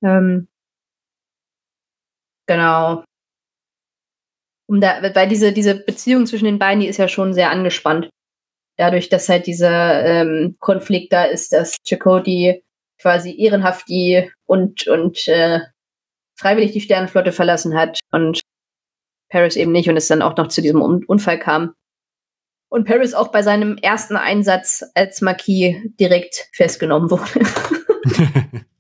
Ähm, 0.03 0.49
genau. 2.47 3.05
Um 4.67 4.81
da, 4.81 5.03
weil 5.15 5.29
diese, 5.29 5.53
diese 5.53 5.75
Beziehung 5.75 6.27
zwischen 6.27 6.47
den 6.47 6.59
beiden, 6.59 6.81
die 6.81 6.89
ist 6.89 6.97
ja 6.97 7.09
schon 7.09 7.35
sehr 7.35 7.51
angespannt. 7.51 8.09
Dadurch, 8.77 9.09
dass 9.09 9.29
halt 9.29 9.47
dieser 9.47 10.05
ähm, 10.05 10.57
Konflikt 10.59 11.13
da 11.13 11.25
ist, 11.25 11.53
dass 11.53 11.77
Chakotay 11.87 12.63
quasi 13.01 13.37
ehrenhaft 13.39 13.89
die 13.89 14.31
und, 14.47 14.87
und 14.89 15.29
äh, 15.29 15.61
freiwillig 16.37 16.73
die 16.73 16.81
Sternenflotte 16.81 17.33
verlassen 17.33 17.77
hat 17.77 18.01
und 18.11 18.41
Paris 19.29 19.57
eben 19.57 19.73
nicht 19.73 19.89
und 19.89 19.97
es 19.97 20.09
dann 20.09 20.23
auch 20.23 20.37
noch 20.37 20.49
zu 20.49 20.63
diesem 20.63 20.83
Unfall 20.83 21.39
kam. 21.39 21.75
Und 22.69 22.87
Paris 22.87 23.15
auch 23.15 23.29
bei 23.29 23.43
seinem 23.43 23.77
ersten 23.77 24.17
Einsatz 24.17 24.85
als 24.95 25.21
Marquis 25.21 25.77
direkt 26.01 26.49
festgenommen 26.53 27.11
wurde. 27.11 28.65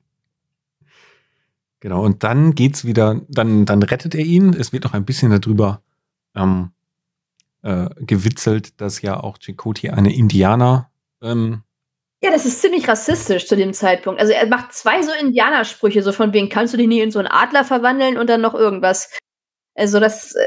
genau, 1.84 2.02
und 2.02 2.24
dann 2.24 2.54
geht's 2.54 2.86
wieder, 2.86 3.20
dann, 3.28 3.66
dann 3.66 3.82
rettet 3.82 4.14
er 4.14 4.24
ihn. 4.24 4.54
Es 4.54 4.72
wird 4.72 4.84
noch 4.84 4.94
ein 4.94 5.04
bisschen 5.04 5.38
darüber 5.38 5.82
ähm, 6.34 6.70
äh, 7.60 7.90
gewitzelt, 7.98 8.80
dass 8.80 9.02
ja 9.02 9.20
auch 9.20 9.36
Chakotay 9.36 9.90
eine 9.90 10.14
Indianer 10.14 10.90
ähm, 11.20 11.62
Ja, 12.22 12.30
das 12.30 12.46
ist 12.46 12.62
ziemlich 12.62 12.88
rassistisch 12.88 13.46
zu 13.46 13.54
dem 13.54 13.74
Zeitpunkt. 13.74 14.18
Also 14.18 14.32
er 14.32 14.46
macht 14.46 14.72
zwei 14.72 15.02
so 15.02 15.12
Indianersprüche, 15.12 16.02
so 16.02 16.12
von 16.12 16.32
wegen, 16.32 16.48
kannst 16.48 16.72
du 16.72 16.78
dich 16.78 16.88
nie 16.88 17.02
in 17.02 17.10
so 17.10 17.18
einen 17.18 17.28
Adler 17.28 17.64
verwandeln 17.64 18.16
und 18.16 18.30
dann 18.30 18.40
noch 18.40 18.54
irgendwas. 18.54 19.10
Also 19.74 20.00
das, 20.00 20.34
äh, 20.34 20.46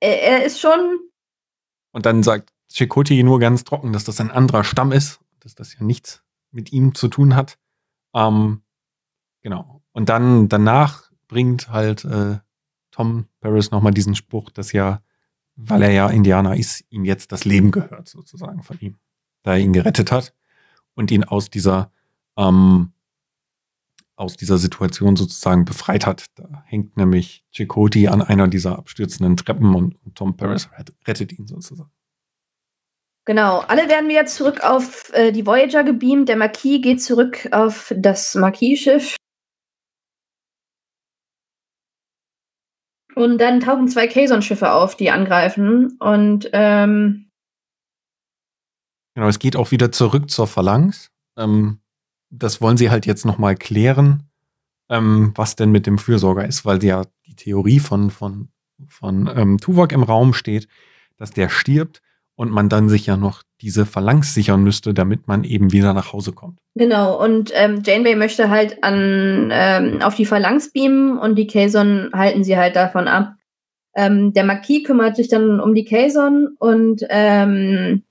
er 0.00 0.44
ist 0.44 0.60
schon. 0.60 0.98
Und 1.92 2.04
dann 2.04 2.24
sagt 2.24 2.50
Chakoti 2.72 3.22
nur 3.22 3.38
ganz 3.38 3.62
trocken, 3.62 3.92
dass 3.92 4.02
das 4.02 4.20
ein 4.20 4.32
anderer 4.32 4.64
Stamm 4.64 4.90
ist, 4.90 5.20
dass 5.38 5.54
das 5.54 5.72
ja 5.74 5.84
nichts 5.84 6.24
mit 6.50 6.72
ihm 6.72 6.96
zu 6.96 7.06
tun 7.06 7.36
hat. 7.36 7.58
Ähm, 8.12 8.62
genau. 9.40 9.83
Und 9.94 10.08
dann 10.08 10.48
danach 10.48 11.10
bringt 11.28 11.70
halt 11.70 12.04
äh, 12.04 12.38
Tom 12.90 13.26
Paris 13.40 13.70
nochmal 13.70 13.94
diesen 13.94 14.14
Spruch, 14.14 14.50
dass 14.50 14.72
ja, 14.72 15.02
weil 15.56 15.82
er 15.82 15.92
ja 15.92 16.10
Indianer 16.10 16.56
ist, 16.56 16.84
ihm 16.90 17.04
jetzt 17.04 17.32
das 17.32 17.44
Leben 17.44 17.70
gehört, 17.70 18.08
sozusagen 18.08 18.62
von 18.62 18.78
ihm, 18.80 18.96
da 19.42 19.52
er 19.52 19.60
ihn 19.60 19.72
gerettet 19.72 20.12
hat 20.12 20.34
und 20.94 21.10
ihn 21.10 21.24
aus 21.24 21.48
dieser 21.48 21.90
ähm, 22.36 22.92
aus 24.16 24.36
dieser 24.36 24.58
Situation 24.58 25.16
sozusagen 25.16 25.64
befreit 25.64 26.06
hat. 26.06 26.26
Da 26.36 26.62
hängt 26.66 26.96
nämlich 26.96 27.44
Chakoti 27.50 28.08
an 28.08 28.22
einer 28.22 28.48
dieser 28.48 28.78
abstürzenden 28.78 29.36
Treppen 29.36 29.74
und, 29.74 29.96
und 30.04 30.14
Tom 30.14 30.36
Paris 30.36 30.68
rettet 31.06 31.32
ihn 31.32 31.46
sozusagen. 31.46 31.90
Genau, 33.26 33.60
alle 33.60 33.88
werden 33.88 34.08
wieder 34.08 34.26
zurück 34.26 34.62
auf 34.62 35.10
äh, 35.14 35.32
die 35.32 35.46
Voyager 35.46 35.82
gebeamt. 35.82 36.28
Der 36.28 36.36
Marquis 36.36 36.82
geht 36.82 37.02
zurück 37.02 37.48
auf 37.52 37.92
das 37.96 38.34
Marquis-Schiff. 38.34 39.16
Und 43.14 43.38
dann 43.38 43.60
tauchen 43.60 43.88
zwei 43.88 44.06
Kazon-Schiffe 44.06 44.72
auf, 44.72 44.96
die 44.96 45.10
angreifen. 45.10 45.96
Und 45.98 46.48
ähm, 46.52 47.30
genau, 49.14 49.28
es 49.28 49.38
geht 49.38 49.56
auch 49.56 49.70
wieder 49.70 49.92
zurück 49.92 50.30
zur 50.30 50.46
Phalanx. 50.46 51.10
Ähm, 51.36 51.80
das 52.30 52.60
wollen 52.60 52.76
sie 52.76 52.90
halt 52.90 53.06
jetzt 53.06 53.24
nochmal 53.24 53.54
klären, 53.54 54.24
ähm, 54.88 55.32
was 55.36 55.56
denn 55.56 55.70
mit 55.70 55.86
dem 55.86 55.98
Fürsorger 55.98 56.46
ist, 56.46 56.64
weil 56.64 56.82
ja 56.82 57.04
die 57.26 57.36
Theorie 57.36 57.78
von, 57.78 58.10
von, 58.10 58.48
von 58.88 59.30
ähm, 59.34 59.58
Tuvok 59.58 59.92
im 59.92 60.02
Raum 60.02 60.34
steht, 60.34 60.66
dass 61.16 61.30
der 61.30 61.48
stirbt 61.48 62.02
und 62.34 62.50
man 62.50 62.68
dann 62.68 62.88
sich 62.88 63.06
ja 63.06 63.16
noch 63.16 63.42
diese 63.64 63.86
Phalanx 63.86 64.34
sichern 64.34 64.62
müsste, 64.62 64.92
damit 64.92 65.26
man 65.26 65.42
eben 65.42 65.72
wieder 65.72 65.94
nach 65.94 66.12
Hause 66.12 66.32
kommt. 66.32 66.58
Genau, 66.74 67.18
und 67.22 67.50
ähm, 67.54 67.82
Janeway 67.84 68.14
möchte 68.14 68.50
halt 68.50 68.84
an 68.84 69.50
ähm, 69.50 70.02
auf 70.02 70.14
die 70.14 70.26
Phalanx 70.26 70.70
beamen 70.70 71.18
und 71.18 71.36
die 71.36 71.46
Kazon 71.46 72.10
halten 72.12 72.44
sie 72.44 72.58
halt 72.58 72.76
davon 72.76 73.08
ab. 73.08 73.32
Ähm, 73.96 74.34
der 74.34 74.44
Marquis 74.44 74.84
kümmert 74.84 75.16
sich 75.16 75.28
dann 75.28 75.60
um 75.60 75.74
die 75.74 75.86
Kazon 75.86 76.56
und 76.58 77.06
ähm, 77.08 78.02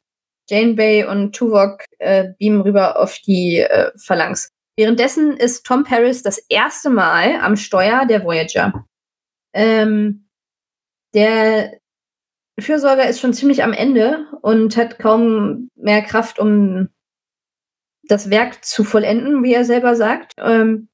Janeway 0.50 1.06
und 1.06 1.36
Tuvok 1.36 1.84
äh, 2.00 2.30
beamen 2.40 2.62
rüber 2.62 3.00
auf 3.00 3.20
die 3.20 3.60
äh, 3.60 3.92
Phalanx. 3.96 4.50
Währenddessen 4.76 5.38
ist 5.38 5.66
Tom 5.66 5.84
Paris 5.84 6.24
das 6.24 6.40
erste 6.50 6.90
Mal 6.90 7.40
am 7.42 7.56
Steuer 7.56 8.06
der 8.08 8.24
Voyager. 8.24 8.86
Ähm, 9.54 10.28
der 11.14 11.78
Fürsorger 12.60 13.08
ist 13.08 13.20
schon 13.20 13.34
ziemlich 13.34 13.64
am 13.64 13.74
Ende 13.74 14.28
und 14.42 14.78
hat 14.78 15.00
kaum 15.00 15.70
mehr 15.76 16.02
Kraft, 16.02 16.40
um 16.40 16.90
das 18.04 18.30
Werk 18.30 18.64
zu 18.64 18.84
vollenden, 18.84 19.44
wie 19.44 19.54
er 19.54 19.66
selber 19.66 19.96
sagt. 19.96 20.34
Ähm, 20.38 20.90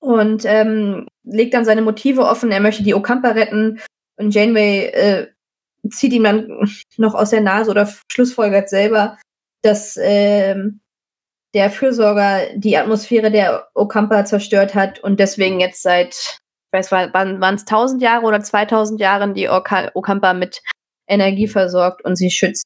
und 0.00 0.44
ähm, 0.44 1.06
legt 1.24 1.54
dann 1.54 1.64
seine 1.64 1.82
Motive 1.82 2.22
offen. 2.22 2.50
Er 2.50 2.60
möchte 2.60 2.82
die 2.82 2.94
Okampa 2.94 3.30
retten 3.30 3.80
und 4.16 4.34
Janeway 4.34 4.86
äh, 4.86 5.28
zieht 5.90 6.12
ihm 6.12 6.24
dann 6.24 6.68
noch 6.96 7.14
aus 7.14 7.30
der 7.30 7.40
Nase 7.40 7.70
oder 7.70 7.88
schlussfolgert 8.10 8.68
selber, 8.68 9.18
dass 9.62 9.96
ähm, 10.00 10.80
der 11.54 11.70
Fürsorger 11.70 12.56
die 12.56 12.76
Atmosphäre 12.76 13.30
der 13.30 13.68
Okampa 13.74 14.24
zerstört 14.24 14.74
hat 14.74 15.00
und 15.00 15.20
deswegen 15.20 15.60
jetzt 15.60 15.82
seit 15.82 16.38
weiß, 16.72 16.90
waren 16.92 17.54
es 17.54 17.66
1000 17.66 18.02
Jahre 18.02 18.24
oder 18.24 18.40
2000 18.40 19.00
Jahren 19.00 19.34
die 19.34 19.48
Okampa 19.48 20.34
mit 20.34 20.62
Energie 21.06 21.48
versorgt 21.48 22.04
und 22.04 22.16
sie 22.16 22.30
schützt. 22.30 22.64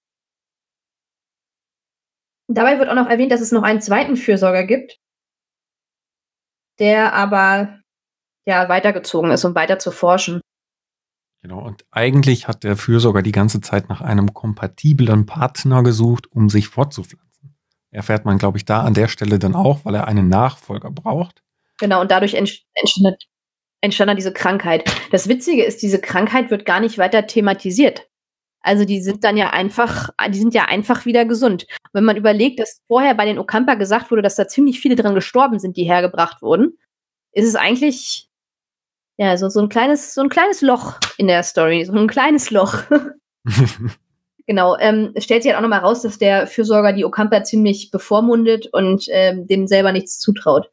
Dabei 2.49 2.79
wird 2.79 2.89
auch 2.89 2.95
noch 2.95 3.09
erwähnt, 3.09 3.33
dass 3.33 3.41
es 3.41 3.51
noch 3.51 3.65
einen 3.65 3.81
zweiten 3.81 4.17
Fürsorger 4.17 4.65
gibt, 4.65 4.99
der 6.79 7.13
aber 7.15 7.81
ja 8.47 8.69
weitergezogen 8.69 9.33
ist, 9.33 9.45
um 9.45 9.55
weiter 9.57 9.81
zu 9.81 9.91
forschen. 9.91 10.41
Genau, 11.43 11.65
und 11.65 11.85
eigentlich 11.91 12.49
hat 12.49 12.65
der 12.65 12.77
Fürsorger 12.77 13.23
die 13.23 13.33
ganze 13.33 13.61
Zeit 13.61 13.89
nach 13.89 14.01
einem 14.01 14.33
kompatiblen 14.35 15.27
Partner 15.27 15.83
gesucht, 15.83 16.31
um 16.31 16.49
sich 16.49 16.69
fortzupflanzen. 16.69 17.57
Erfährt 17.91 18.25
man, 18.25 18.39
glaube 18.39 18.59
ich, 18.59 18.65
da 18.65 18.83
an 18.83 18.95
der 18.95 19.09
Stelle 19.09 19.39
dann 19.39 19.55
auch, 19.55 19.85
weil 19.85 19.95
er 19.95 20.07
einen 20.07 20.29
Nachfolger 20.29 20.91
braucht. 20.91 21.43
Genau, 21.79 22.01
und 22.01 22.11
dadurch 22.11 22.35
entstand, 22.35 23.27
entstand 23.81 24.09
dann 24.09 24.17
diese 24.17 24.33
Krankheit. 24.33 24.85
Das 25.13 25.29
Witzige 25.29 25.65
ist, 25.65 25.83
diese 25.83 26.01
Krankheit 26.01 26.51
wird 26.51 26.65
gar 26.65 26.81
nicht 26.81 26.99
weiter 26.99 27.27
thematisiert. 27.27 28.09
Also 28.67 28.85
die 28.85 29.01
sind 29.01 29.23
dann 29.23 29.37
ja 29.37 29.51
einfach, 29.51 30.11
die 30.29 30.39
sind 30.39 30.53
ja 30.53 30.65
einfach 30.65 31.07
wieder 31.07 31.25
gesund. 31.25 31.67
wenn 31.93 32.05
man 32.05 32.17
überlegt, 32.17 32.59
dass 32.59 32.81
vorher 32.89 33.15
bei 33.15 33.25
den 33.25 33.39
Okampa 33.39 33.75
gesagt 33.75 34.11
wurde, 34.11 34.23
dass 34.23 34.35
da 34.35 34.49
ziemlich 34.49 34.81
viele 34.81 34.97
dran 34.97 35.15
gestorben 35.15 35.61
sind, 35.61 35.77
die 35.77 35.85
hergebracht 35.85 36.43
wurden, 36.43 36.77
ist 37.33 37.47
es 37.47 37.55
eigentlich 37.55 38.29
ja 39.19 39.37
so, 39.37 39.49
so 39.49 39.61
ein 39.61 39.69
kleines, 39.69 40.15
so 40.15 40.21
ein 40.21 40.29
kleines 40.29 40.63
Loch 40.63 40.99
in 41.17 41.29
der 41.29 41.45
Story, 41.45 41.85
so 41.85 41.93
ein 41.93 42.09
kleines 42.09 42.51
Loch. 42.51 42.83
genau. 44.47 44.77
Ähm, 44.79 45.13
es 45.15 45.23
stellt 45.23 45.45
sich 45.45 45.53
halt 45.53 45.59
auch 45.59 45.63
nochmal 45.63 45.85
raus, 45.85 46.03
dass 46.03 46.19
der 46.19 46.49
Fürsorger 46.49 46.93
die 46.93 47.05
Okampa 47.05 47.45
ziemlich 47.45 47.93
bevormundet 47.93 48.67
und 48.73 49.07
ähm, 49.11 49.47
dem 49.47 49.69
selber 49.69 49.93
nichts 49.93 50.19
zutraut. 50.19 50.71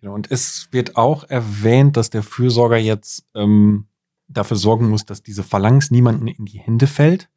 Genau, 0.00 0.14
und 0.14 0.30
es 0.30 0.68
wird 0.70 0.96
auch 0.96 1.24
erwähnt, 1.24 1.96
dass 1.96 2.10
der 2.10 2.22
Fürsorger 2.22 2.76
jetzt 2.76 3.24
ähm, 3.34 3.86
dafür 4.28 4.56
sorgen 4.56 4.88
muss, 4.88 5.04
dass 5.04 5.22
diese 5.22 5.42
Phalanx 5.42 5.90
niemanden 5.90 6.28
in 6.28 6.44
die 6.44 6.58
Hände 6.58 6.86
fällt. 6.86 7.28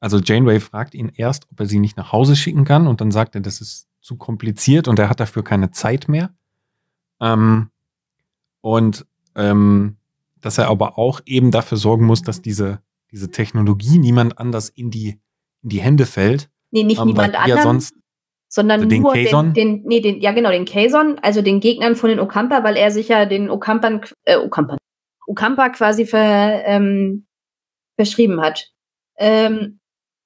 Also 0.00 0.18
Janeway 0.18 0.60
fragt 0.60 0.94
ihn 0.94 1.12
erst, 1.14 1.46
ob 1.50 1.60
er 1.60 1.66
sie 1.66 1.78
nicht 1.78 1.96
nach 1.96 2.12
Hause 2.12 2.36
schicken 2.36 2.64
kann 2.64 2.86
und 2.86 3.00
dann 3.00 3.12
sagt 3.12 3.34
er, 3.34 3.40
das 3.40 3.60
ist 3.60 3.86
zu 4.00 4.16
kompliziert 4.16 4.88
und 4.88 4.98
er 4.98 5.08
hat 5.08 5.20
dafür 5.20 5.44
keine 5.44 5.70
Zeit 5.70 6.08
mehr. 6.08 6.34
Ähm, 7.20 7.70
und 8.60 9.06
ähm, 9.36 9.96
dass 10.40 10.58
er 10.58 10.68
aber 10.68 10.98
auch 10.98 11.20
eben 11.24 11.50
dafür 11.50 11.78
sorgen 11.78 12.04
muss, 12.04 12.22
dass 12.22 12.42
diese, 12.42 12.82
diese 13.12 13.30
Technologie 13.30 13.98
niemand 13.98 14.38
anders 14.38 14.68
in 14.68 14.90
die, 14.90 15.20
in 15.62 15.68
die 15.68 15.80
Hände 15.80 16.04
fällt. 16.04 16.50
Nee, 16.72 16.82
nicht 16.82 17.00
ähm, 17.00 17.06
niemand 17.06 17.34
anders. 17.36 17.48
Ja 17.48 17.62
sonst 17.62 17.94
sondern 18.54 18.86
den 18.86 19.00
nur 19.00 19.14
den, 19.14 19.54
den, 19.54 19.82
nee, 19.86 20.00
den, 20.00 20.20
ja 20.20 20.32
genau, 20.32 20.50
den 20.50 20.66
Kazon, 20.66 21.18
also 21.22 21.40
den 21.40 21.60
Gegnern 21.60 21.96
von 21.96 22.10
den 22.10 22.20
Okampa, 22.20 22.62
weil 22.62 22.76
er 22.76 22.90
sich 22.90 23.08
ja 23.08 23.24
den 23.24 23.48
Okampern, 23.48 24.02
äh, 24.26 24.36
Okampern, 24.36 24.76
Okampa 25.26 25.70
quasi 25.70 26.04
ver, 26.04 26.62
ähm, 26.66 27.24
verschrieben 27.96 28.42
hat. 28.42 28.68
Ähm, 29.16 29.80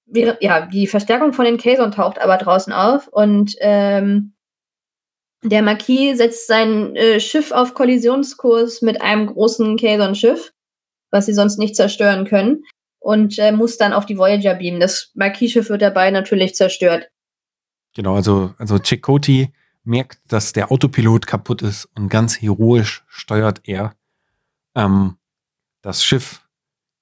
ja, 0.09 0.67
die 0.67 0.89
Verstärkung 0.89 1.35
von 1.35 1.45
den 1.45 1.57
Kazon 1.57 1.93
taucht 1.93 2.19
aber 2.19 2.37
draußen 2.37 2.73
auf 2.73 3.07
und 3.07 3.55
ähm, 3.61 4.35
der 5.45 5.63
Marquis 5.63 6.19
setzt 6.19 6.49
sein 6.49 6.97
äh, 6.97 7.21
Schiff 7.21 7.53
auf 7.53 7.75
Kollisionskurs 7.75 8.83
mit 8.83 9.01
einem 9.03 9.27
großen 9.27 9.77
Kazon-Schiff, 9.77 10.53
was 11.13 11.27
sie 11.27 11.33
sonst 11.33 11.59
nicht 11.59 11.77
zerstören 11.77 12.25
können, 12.25 12.65
und 12.99 13.39
äh, 13.39 13.53
muss 13.53 13.77
dann 13.77 13.93
auf 13.93 14.05
die 14.05 14.19
Voyager 14.19 14.55
beamen. 14.55 14.81
Das 14.81 15.13
Marquis-Schiff 15.15 15.69
wird 15.69 15.83
dabei 15.83 16.11
natürlich 16.11 16.57
zerstört. 16.57 17.09
Genau, 17.97 18.15
also, 18.15 18.53
also 18.59 18.79
Chakoti 18.79 19.49
merkt, 19.83 20.21
dass 20.29 20.53
der 20.53 20.71
Autopilot 20.71 21.27
kaputt 21.27 21.63
ist 21.63 21.89
und 21.95 22.11
ganz 22.11 22.43
heroisch 22.43 23.07
steuert 23.09 23.63
er 23.65 23.95
ähm, 24.75 25.17
das 25.81 26.05
Schiff 26.05 26.47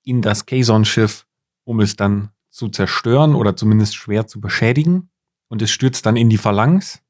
in 0.05 0.23
das 0.23 0.47
Kazon-Schiff, 0.47 1.27
um 1.65 1.81
es 1.81 1.97
dann 1.97 2.31
zu 2.49 2.69
zerstören 2.69 3.35
oder 3.35 3.57
zumindest 3.57 3.97
schwer 3.97 4.29
zu 4.29 4.41
beschädigen. 4.41 5.11
Und 5.49 5.63
es 5.63 5.73
stürzt 5.73 6.07
dann 6.07 6.15
in 6.15 6.31
die 6.31 6.39
Phalanx 6.39 7.03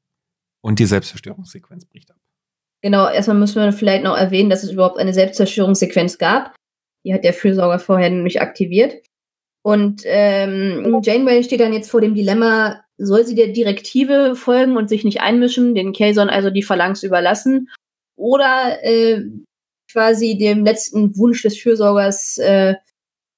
und 0.61 0.79
die 0.79 0.85
Selbstzerstörungssequenz 0.87 1.85
bricht 1.85 2.09
ab. 2.09 2.17
Genau, 2.81 3.07
erstmal 3.07 3.37
müssen 3.37 3.61
wir 3.61 3.71
vielleicht 3.71 4.03
noch 4.03 4.17
erwähnen, 4.17 4.49
dass 4.49 4.63
es 4.63 4.71
überhaupt 4.71 4.97
eine 4.97 5.13
Selbstzerstörungssequenz 5.13 6.17
gab. 6.17 6.55
Die 7.03 7.13
hat 7.13 7.23
der 7.23 7.33
Fürsorger 7.33 7.77
vorher 7.77 8.09
nämlich 8.09 8.41
aktiviert. 8.41 8.95
Und 9.61 10.01
ähm, 10.05 11.01
Janeway 11.03 11.43
steht 11.43 11.59
dann 11.59 11.73
jetzt 11.73 11.91
vor 11.91 12.01
dem 12.01 12.15
Dilemma, 12.15 12.84
soll 12.97 13.25
sie 13.25 13.35
der 13.35 13.49
Direktive 13.49 14.35
folgen 14.35 14.77
und 14.77 14.89
sich 14.89 15.03
nicht 15.03 15.21
einmischen, 15.21 15.75
den 15.75 15.93
Kazon 15.93 16.29
also 16.29 16.49
die 16.49 16.63
Phalanx 16.63 17.03
überlassen, 17.03 17.69
oder 18.15 18.83
äh, 18.83 19.21
quasi 19.91 20.37
dem 20.37 20.63
letzten 20.63 21.17
Wunsch 21.17 21.41
des 21.41 21.57
Fürsorgers 21.57 22.37
äh, 22.37 22.75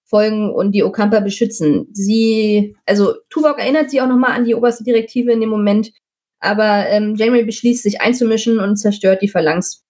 folgen 0.05 0.53
und 0.53 0.71
die 0.71 0.84
Okampa 0.84 1.19
beschützen. 1.19 1.88
Sie, 1.91 2.75
also 2.85 3.15
Tuvok 3.29 3.59
erinnert 3.59 3.89
sie 3.89 4.01
auch 4.01 4.07
nochmal 4.07 4.31
an 4.31 4.45
die 4.45 4.55
oberste 4.55 4.84
Direktive 4.84 5.31
in 5.31 5.41
dem 5.41 5.49
Moment, 5.49 5.91
aber 6.39 6.88
ähm, 6.88 7.15
Janeway 7.15 7.43
beschließt, 7.43 7.84
sich 7.84 7.99
einzumischen 7.99 8.59
und 8.59 8.77
zerstört 8.77 9.21
die 9.21 9.27
Phalanx. 9.27 9.84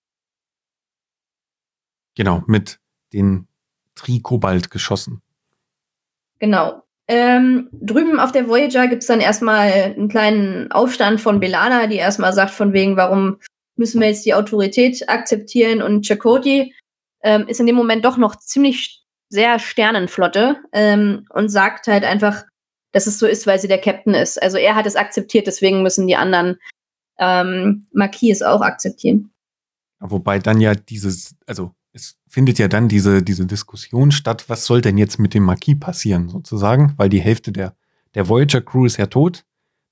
Genau, 2.15 2.43
mit 2.47 2.79
den 3.13 3.47
Trikobalt 3.95 4.71
geschossen. 4.71 5.21
Genau. 6.39 6.83
Ähm, 7.09 7.69
drüben 7.71 8.19
auf 8.19 8.33
der 8.33 8.49
Voyager 8.49 8.87
gibt's 8.87 9.07
dann 9.07 9.21
erstmal 9.21 9.71
einen 9.71 10.09
kleinen 10.09 10.71
Aufstand 10.71 11.21
von 11.21 11.39
Belana, 11.39 11.87
die 11.87 11.95
erstmal 11.95 12.33
sagt, 12.33 12.51
von 12.51 12.73
wegen, 12.73 12.97
warum 12.97 13.37
müssen 13.77 14.01
wir 14.01 14.07
jetzt 14.07 14.25
die 14.25 14.33
Autorität 14.33 15.07
akzeptieren 15.07 15.81
und 15.81 16.05
Chakoti 16.05 16.73
ähm, 17.23 17.47
ist 17.47 17.59
in 17.59 17.65
dem 17.65 17.75
Moment 17.75 18.03
doch 18.03 18.17
noch 18.17 18.35
ziemlich 18.35 19.03
sehr 19.29 19.59
Sternenflotte 19.59 20.57
ähm, 20.73 21.25
und 21.29 21.49
sagt 21.49 21.87
halt 21.87 22.03
einfach, 22.03 22.43
dass 22.91 23.07
es 23.07 23.19
so 23.19 23.27
ist, 23.27 23.47
weil 23.47 23.59
sie 23.59 23.67
der 23.67 23.81
Captain 23.81 24.13
ist. 24.13 24.41
Also 24.41 24.57
er 24.57 24.75
hat 24.75 24.85
es 24.85 24.95
akzeptiert, 24.95 25.47
deswegen 25.47 25.83
müssen 25.83 26.07
die 26.07 26.15
anderen 26.15 26.57
ähm, 27.19 27.85
Marquis 27.91 28.37
es 28.37 28.41
auch 28.41 28.61
akzeptieren. 28.61 29.31
Wobei 29.99 30.39
dann 30.39 30.61
ja 30.61 30.75
dieses, 30.75 31.35
also 31.45 31.71
es 31.93 32.17
findet 32.27 32.59
ja 32.59 32.67
dann 32.67 32.87
diese, 32.87 33.23
diese 33.23 33.45
Diskussion 33.45 34.11
statt, 34.11 34.45
was 34.49 34.65
soll 34.65 34.81
denn 34.81 34.97
jetzt 34.97 35.19
mit 35.19 35.33
dem 35.33 35.43
Marquis 35.43 35.79
passieren, 35.79 36.29
sozusagen, 36.29 36.93
weil 36.97 37.09
die 37.09 37.21
Hälfte 37.21 37.51
der, 37.51 37.75
der 38.13 38.29
Voyager 38.29 38.61
Crew 38.61 38.85
ist 38.85 38.97
ja 38.97 39.07
tot, 39.07 39.45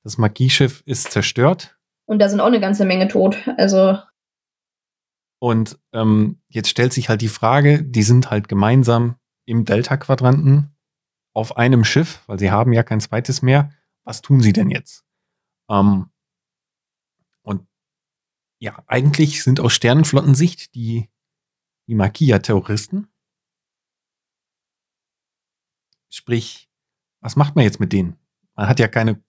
das 0.04 0.18
Marquis-Schiff 0.18 0.84
ist 0.86 1.12
zerstört. 1.12 1.78
Und 2.06 2.20
da 2.20 2.30
sind 2.30 2.40
auch 2.40 2.46
eine 2.46 2.60
ganze 2.60 2.86
Menge 2.86 3.08
tot, 3.08 3.38
also. 3.58 3.98
Und 5.40 5.80
ähm, 5.94 6.40
jetzt 6.48 6.70
stellt 6.70 6.94
sich 6.94 7.10
halt 7.10 7.22
die 7.22 7.28
Frage, 7.28 7.84
die 7.84 8.04
sind 8.04 8.30
halt 8.30 8.48
gemeinsam 8.48 9.16
im 9.46 9.66
Delta-Quadranten 9.66 10.76
auf 11.34 11.58
einem 11.58 11.84
Schiff, 11.84 12.24
weil 12.28 12.40
sie 12.40 12.52
haben 12.52 12.72
ja 12.72 12.84
kein 12.84 13.02
zweites 13.02 13.42
mehr. 13.42 13.72
Was 14.04 14.22
tun 14.22 14.42
sie 14.42 14.54
denn 14.54 14.70
jetzt? 14.70 15.04
Ähm, 15.70 16.08
und 17.42 17.68
ja, 18.60 18.84
eigentlich 18.88 19.44
sind 19.44 19.60
aus 19.60 19.74
Sternenflottensicht 19.74 20.74
die, 20.76 21.10
die 21.88 21.96
Makia 21.96 22.40
Terroristen. 22.40 23.08
Sprich, 26.10 26.70
was 27.22 27.36
macht 27.36 27.56
man 27.56 27.66
jetzt 27.66 27.80
mit 27.80 27.92
denen? 27.92 28.18
Man 28.56 28.68
hat 28.68 28.80
ja 28.80 28.88
keine, 28.88 29.22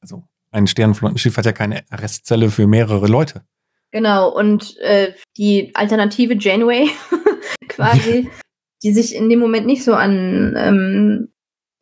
also 0.00 0.24
ein 0.50 0.66
Sternenflottenschiff 0.66 1.36
hat 1.36 1.46
ja 1.46 1.52
keine 1.52 1.84
Arrestzelle 1.90 2.50
für 2.50 2.66
mehrere 2.66 3.06
Leute. 3.06 3.44
Genau, 3.90 4.28
und 4.28 4.76
äh, 4.78 5.14
die 5.36 5.74
alternative 5.74 6.34
Janeway 6.38 6.88
quasi, 7.68 8.30
die 8.82 8.92
sich 8.92 9.14
in 9.14 9.28
dem 9.28 9.40
Moment 9.40 9.66
nicht 9.66 9.84
so 9.84 9.94
an 9.94 10.54
ähm, 10.56 11.32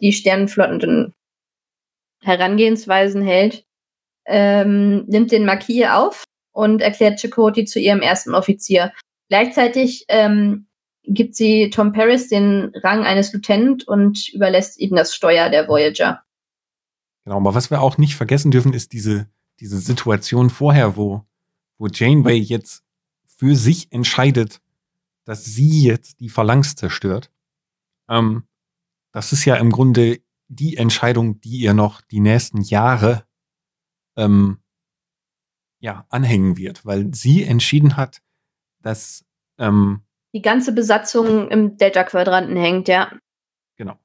die 0.00 0.12
Sternenflotten 0.12 1.14
Herangehensweisen 2.22 3.22
hält, 3.22 3.64
ähm, 4.26 5.04
nimmt 5.06 5.32
den 5.32 5.44
Marquis 5.44 5.86
auf 5.86 6.24
und 6.52 6.80
erklärt 6.80 7.20
Chakoti 7.20 7.64
zu 7.64 7.78
ihrem 7.78 8.00
ersten 8.00 8.34
Offizier. 8.34 8.92
Gleichzeitig 9.28 10.06
ähm, 10.08 10.66
gibt 11.04 11.34
sie 11.34 11.70
Tom 11.70 11.92
Paris 11.92 12.28
den 12.28 12.72
Rang 12.82 13.04
eines 13.04 13.32
Lieutenant 13.32 13.86
und 13.86 14.28
überlässt 14.32 14.78
ihm 14.78 14.94
das 14.94 15.14
Steuer 15.14 15.50
der 15.50 15.68
Voyager. 15.68 16.22
Genau, 17.24 17.36
aber 17.36 17.54
was 17.54 17.70
wir 17.70 17.80
auch 17.80 17.98
nicht 17.98 18.14
vergessen 18.14 18.50
dürfen, 18.50 18.72
ist 18.72 18.92
diese, 18.92 19.28
diese 19.60 19.78
Situation 19.78 20.50
vorher, 20.50 20.96
wo, 20.96 21.24
wo 21.76 21.86
Janeway 21.86 22.38
jetzt 22.38 22.84
für 23.26 23.54
sich 23.54 23.92
entscheidet, 23.92 24.60
dass 25.24 25.44
sie 25.44 25.82
jetzt 25.82 26.20
die 26.20 26.30
Phalanx 26.30 26.74
zerstört. 26.74 27.30
Ähm, 28.08 28.44
das 29.12 29.32
ist 29.32 29.44
ja 29.44 29.56
im 29.56 29.70
Grunde 29.70 30.20
die 30.48 30.76
Entscheidung, 30.76 31.40
die 31.40 31.58
ihr 31.58 31.74
noch 31.74 32.00
die 32.00 32.20
nächsten 32.20 32.62
Jahre 32.62 33.24
ähm, 34.16 34.58
ja, 35.80 36.06
anhängen 36.08 36.56
wird, 36.56 36.84
weil 36.84 37.14
sie 37.14 37.44
entschieden 37.44 37.96
hat, 37.96 38.22
dass 38.88 39.22
ähm, 39.58 40.00
die 40.34 40.40
ganze 40.40 40.72
Besatzung 40.72 41.48
im 41.50 41.76
Delta-Quadranten 41.76 42.56
hängt, 42.56 42.88
ja. 42.88 43.12
Genau. 43.76 43.98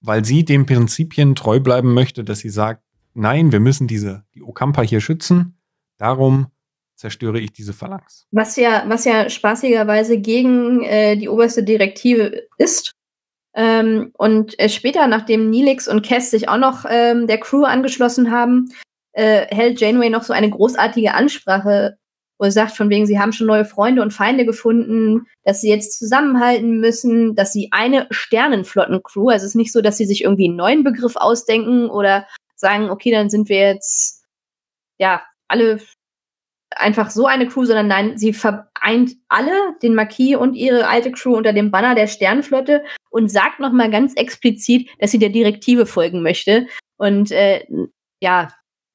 Weil 0.00 0.24
sie 0.24 0.44
den 0.44 0.66
Prinzipien 0.66 1.34
treu 1.34 1.58
bleiben 1.58 1.94
möchte, 1.94 2.22
dass 2.22 2.40
sie 2.40 2.50
sagt, 2.50 2.82
nein, 3.14 3.50
wir 3.50 3.60
müssen 3.60 3.86
diese, 3.86 4.24
die 4.34 4.42
Okampa 4.42 4.82
hier 4.82 5.00
schützen, 5.00 5.58
darum 5.96 6.48
zerstöre 6.96 7.40
ich 7.40 7.52
diese 7.52 7.72
Phalanx. 7.72 8.26
Was 8.30 8.56
ja, 8.56 8.84
was 8.88 9.04
ja 9.06 9.30
spaßigerweise 9.30 10.18
gegen 10.18 10.82
äh, 10.82 11.16
die 11.16 11.28
oberste 11.28 11.62
Direktive 11.62 12.46
ist. 12.58 12.92
Ähm, 13.54 14.10
und 14.18 14.58
äh, 14.58 14.68
später, 14.68 15.06
nachdem 15.06 15.48
Nilix 15.48 15.88
und 15.88 16.04
Cass 16.04 16.30
sich 16.30 16.48
auch 16.48 16.58
noch 16.58 16.84
ähm, 16.88 17.26
der 17.26 17.40
Crew 17.40 17.64
angeschlossen 17.64 18.30
haben, 18.30 18.68
äh, 19.12 19.46
hält 19.54 19.80
Janeway 19.80 20.10
noch 20.10 20.24
so 20.24 20.32
eine 20.32 20.50
großartige 20.50 21.14
Ansprache, 21.14 21.97
er 22.44 22.52
sagt, 22.52 22.76
von 22.76 22.88
wegen, 22.88 23.06
sie 23.06 23.18
haben 23.18 23.32
schon 23.32 23.46
neue 23.46 23.64
Freunde 23.64 24.02
und 24.02 24.12
Feinde 24.12 24.44
gefunden, 24.46 25.26
dass 25.44 25.60
sie 25.60 25.68
jetzt 25.68 25.98
zusammenhalten 25.98 26.78
müssen, 26.78 27.34
dass 27.34 27.52
sie 27.52 27.68
eine 27.72 28.06
Sternenflottencrew, 28.10 29.28
also 29.28 29.44
es 29.44 29.50
ist 29.50 29.56
nicht 29.56 29.72
so, 29.72 29.80
dass 29.80 29.96
sie 29.96 30.06
sich 30.06 30.24
irgendwie 30.24 30.46
einen 30.46 30.56
neuen 30.56 30.84
Begriff 30.84 31.16
ausdenken 31.16 31.90
oder 31.90 32.26
sagen, 32.54 32.90
okay, 32.90 33.10
dann 33.10 33.30
sind 33.30 33.48
wir 33.48 33.58
jetzt 33.58 34.24
ja 34.98 35.22
alle 35.48 35.80
einfach 36.76 37.10
so 37.10 37.26
eine 37.26 37.48
Crew, 37.48 37.64
sondern 37.64 37.88
nein, 37.88 38.18
sie 38.18 38.32
vereint 38.32 39.12
alle, 39.28 39.74
den 39.82 39.94
Marquis 39.94 40.36
und 40.36 40.54
ihre 40.54 40.86
alte 40.86 41.10
Crew 41.12 41.36
unter 41.36 41.52
dem 41.52 41.70
Banner 41.70 41.94
der 41.94 42.06
Sternenflotte 42.06 42.84
und 43.10 43.30
sagt 43.30 43.60
nochmal 43.60 43.90
ganz 43.90 44.14
explizit, 44.14 44.88
dass 44.98 45.10
sie 45.10 45.18
der 45.18 45.30
Direktive 45.30 45.86
folgen 45.86 46.22
möchte. 46.22 46.66
Und 46.96 47.30
äh, 47.30 47.64
ja, 48.20 48.48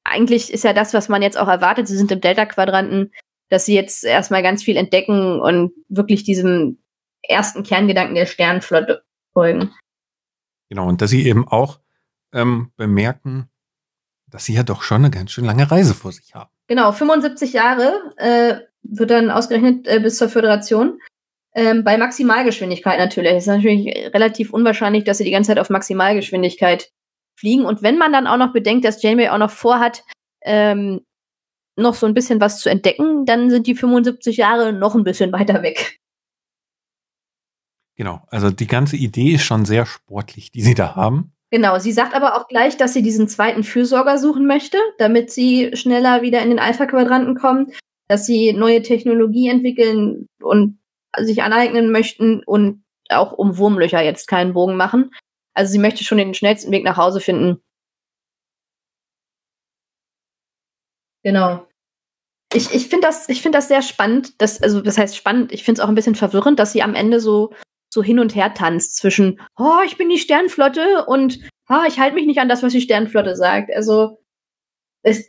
eigentlich 0.04 0.52
ist 0.52 0.64
ja 0.64 0.72
das, 0.72 0.94
was 0.94 1.08
man 1.08 1.22
jetzt 1.22 1.38
auch 1.38 1.48
erwartet. 1.48 1.88
Sie 1.88 1.96
sind 1.96 2.12
im 2.12 2.20
Delta-Quadranten, 2.20 3.12
dass 3.54 3.66
sie 3.66 3.74
jetzt 3.74 4.02
erstmal 4.02 4.42
ganz 4.42 4.64
viel 4.64 4.76
entdecken 4.76 5.40
und 5.40 5.72
wirklich 5.88 6.24
diesem 6.24 6.78
ersten 7.22 7.62
Kerngedanken 7.62 8.16
der 8.16 8.26
Sternenflotte 8.26 9.04
folgen. 9.32 9.70
Genau, 10.68 10.88
und 10.88 11.00
dass 11.00 11.10
sie 11.10 11.24
eben 11.24 11.46
auch 11.46 11.78
ähm, 12.32 12.72
bemerken, 12.76 13.48
dass 14.26 14.44
sie 14.44 14.54
ja 14.54 14.64
doch 14.64 14.82
schon 14.82 15.04
eine 15.04 15.10
ganz 15.10 15.30
schön 15.30 15.44
lange 15.44 15.70
Reise 15.70 15.94
vor 15.94 16.10
sich 16.10 16.34
haben. 16.34 16.50
Genau, 16.66 16.90
75 16.90 17.52
Jahre 17.52 18.12
äh, 18.16 18.56
wird 18.82 19.10
dann 19.12 19.30
ausgerechnet 19.30 19.86
äh, 19.86 20.00
bis 20.00 20.16
zur 20.16 20.28
Föderation. 20.28 20.98
Ähm, 21.54 21.84
bei 21.84 21.96
Maximalgeschwindigkeit 21.96 22.98
natürlich. 22.98 23.34
Es 23.34 23.44
ist 23.44 23.46
natürlich 23.46 23.86
relativ 24.12 24.52
unwahrscheinlich, 24.52 25.04
dass 25.04 25.18
sie 25.18 25.24
die 25.24 25.30
ganze 25.30 25.48
Zeit 25.48 25.60
auf 25.60 25.70
Maximalgeschwindigkeit 25.70 26.90
fliegen. 27.38 27.64
Und 27.64 27.84
wenn 27.84 27.98
man 27.98 28.12
dann 28.12 28.26
auch 28.26 28.36
noch 28.36 28.52
bedenkt, 28.52 28.84
dass 28.84 29.00
Janeway 29.00 29.28
auch 29.28 29.38
noch 29.38 29.52
vorhat, 29.52 30.02
ähm, 30.42 31.02
noch 31.76 31.94
so 31.94 32.06
ein 32.06 32.14
bisschen 32.14 32.40
was 32.40 32.60
zu 32.60 32.68
entdecken, 32.68 33.26
dann 33.26 33.50
sind 33.50 33.66
die 33.66 33.74
75 33.74 34.36
Jahre 34.36 34.72
noch 34.72 34.94
ein 34.94 35.04
bisschen 35.04 35.32
weiter 35.32 35.62
weg. 35.62 35.98
Genau, 37.96 38.22
also 38.28 38.50
die 38.50 38.66
ganze 38.66 38.96
Idee 38.96 39.32
ist 39.32 39.44
schon 39.44 39.64
sehr 39.64 39.86
sportlich, 39.86 40.50
die 40.50 40.62
sie 40.62 40.74
da 40.74 40.96
haben. 40.96 41.32
Genau, 41.50 41.78
sie 41.78 41.92
sagt 41.92 42.14
aber 42.14 42.36
auch 42.36 42.48
gleich, 42.48 42.76
dass 42.76 42.94
sie 42.94 43.02
diesen 43.02 43.28
zweiten 43.28 43.62
Fürsorger 43.62 44.18
suchen 44.18 44.46
möchte, 44.46 44.78
damit 44.98 45.30
sie 45.30 45.70
schneller 45.74 46.22
wieder 46.22 46.42
in 46.42 46.50
den 46.50 46.58
Alpha-Quadranten 46.58 47.36
kommen, 47.36 47.72
dass 48.08 48.26
sie 48.26 48.52
neue 48.52 48.82
Technologie 48.82 49.48
entwickeln 49.48 50.26
und 50.42 50.78
sich 51.16 51.44
aneignen 51.44 51.92
möchten 51.92 52.42
und 52.44 52.82
auch 53.08 53.32
um 53.32 53.56
Wurmlöcher 53.56 54.02
jetzt 54.02 54.26
keinen 54.26 54.54
Bogen 54.54 54.76
machen. 54.76 55.10
Also 55.54 55.70
sie 55.70 55.78
möchte 55.78 56.02
schon 56.02 56.18
den 56.18 56.34
schnellsten 56.34 56.72
Weg 56.72 56.82
nach 56.82 56.96
Hause 56.96 57.20
finden. 57.20 57.62
Genau. 61.24 61.66
Ich, 62.52 62.72
ich 62.72 62.88
finde 62.88 63.08
das, 63.08 63.28
ich 63.28 63.42
finde 63.42 63.58
das 63.58 63.66
sehr 63.66 63.82
spannend. 63.82 64.40
Das, 64.40 64.62
also, 64.62 64.80
das 64.80 64.96
heißt 64.96 65.16
spannend. 65.16 65.52
Ich 65.52 65.64
finde 65.64 65.80
es 65.80 65.84
auch 65.84 65.88
ein 65.88 65.96
bisschen 65.96 66.14
verwirrend, 66.14 66.60
dass 66.60 66.72
sie 66.72 66.82
am 66.82 66.94
Ende 66.94 67.18
so, 67.18 67.52
so 67.92 68.02
hin 68.02 68.20
und 68.20 68.36
her 68.36 68.54
tanzt 68.54 68.96
zwischen, 68.96 69.40
oh, 69.58 69.80
ich 69.84 69.96
bin 69.96 70.08
die 70.08 70.18
Sternflotte 70.18 71.06
und, 71.06 71.40
oh, 71.68 71.82
ich 71.88 71.98
halte 71.98 72.14
mich 72.14 72.26
nicht 72.26 72.38
an 72.38 72.48
das, 72.48 72.62
was 72.62 72.72
die 72.72 72.80
Sternflotte 72.80 73.34
sagt. 73.34 73.74
Also, 73.74 74.20
es, 75.02 75.26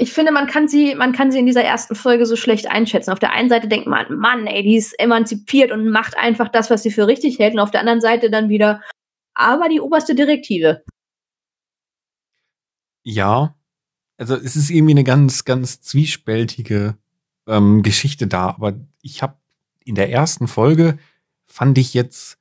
ich 0.00 0.12
finde, 0.12 0.32
man 0.32 0.46
kann 0.46 0.68
sie, 0.68 0.94
man 0.94 1.12
kann 1.12 1.32
sie 1.32 1.38
in 1.38 1.46
dieser 1.46 1.64
ersten 1.64 1.94
Folge 1.94 2.26
so 2.26 2.36
schlecht 2.36 2.70
einschätzen. 2.70 3.10
Auf 3.10 3.18
der 3.18 3.32
einen 3.32 3.48
Seite 3.48 3.68
denkt 3.68 3.86
man, 3.86 4.14
Mann, 4.16 4.46
ey, 4.46 4.62
die 4.62 4.76
ist 4.76 4.98
emanzipiert 5.00 5.72
und 5.72 5.88
macht 5.88 6.16
einfach 6.16 6.48
das, 6.48 6.70
was 6.70 6.82
sie 6.82 6.90
für 6.90 7.06
richtig 7.06 7.38
hält. 7.38 7.54
Und 7.54 7.60
auf 7.60 7.70
der 7.70 7.80
anderen 7.80 8.00
Seite 8.00 8.30
dann 8.30 8.48
wieder, 8.48 8.82
aber 9.34 9.68
die 9.68 9.80
oberste 9.80 10.14
Direktive. 10.14 10.84
Ja, 13.02 13.57
also 14.18 14.34
es 14.34 14.56
ist 14.56 14.70
irgendwie 14.70 14.92
eine 14.92 15.04
ganz, 15.04 15.44
ganz 15.44 15.80
zwiespältige 15.80 16.96
ähm, 17.46 17.82
Geschichte 17.82 18.26
da. 18.26 18.48
Aber 18.48 18.74
ich 19.00 19.22
habe 19.22 19.36
in 19.84 19.94
der 19.94 20.10
ersten 20.10 20.48
Folge 20.48 20.98
fand 21.46 21.78
ich 21.78 21.94
jetzt 21.94 22.38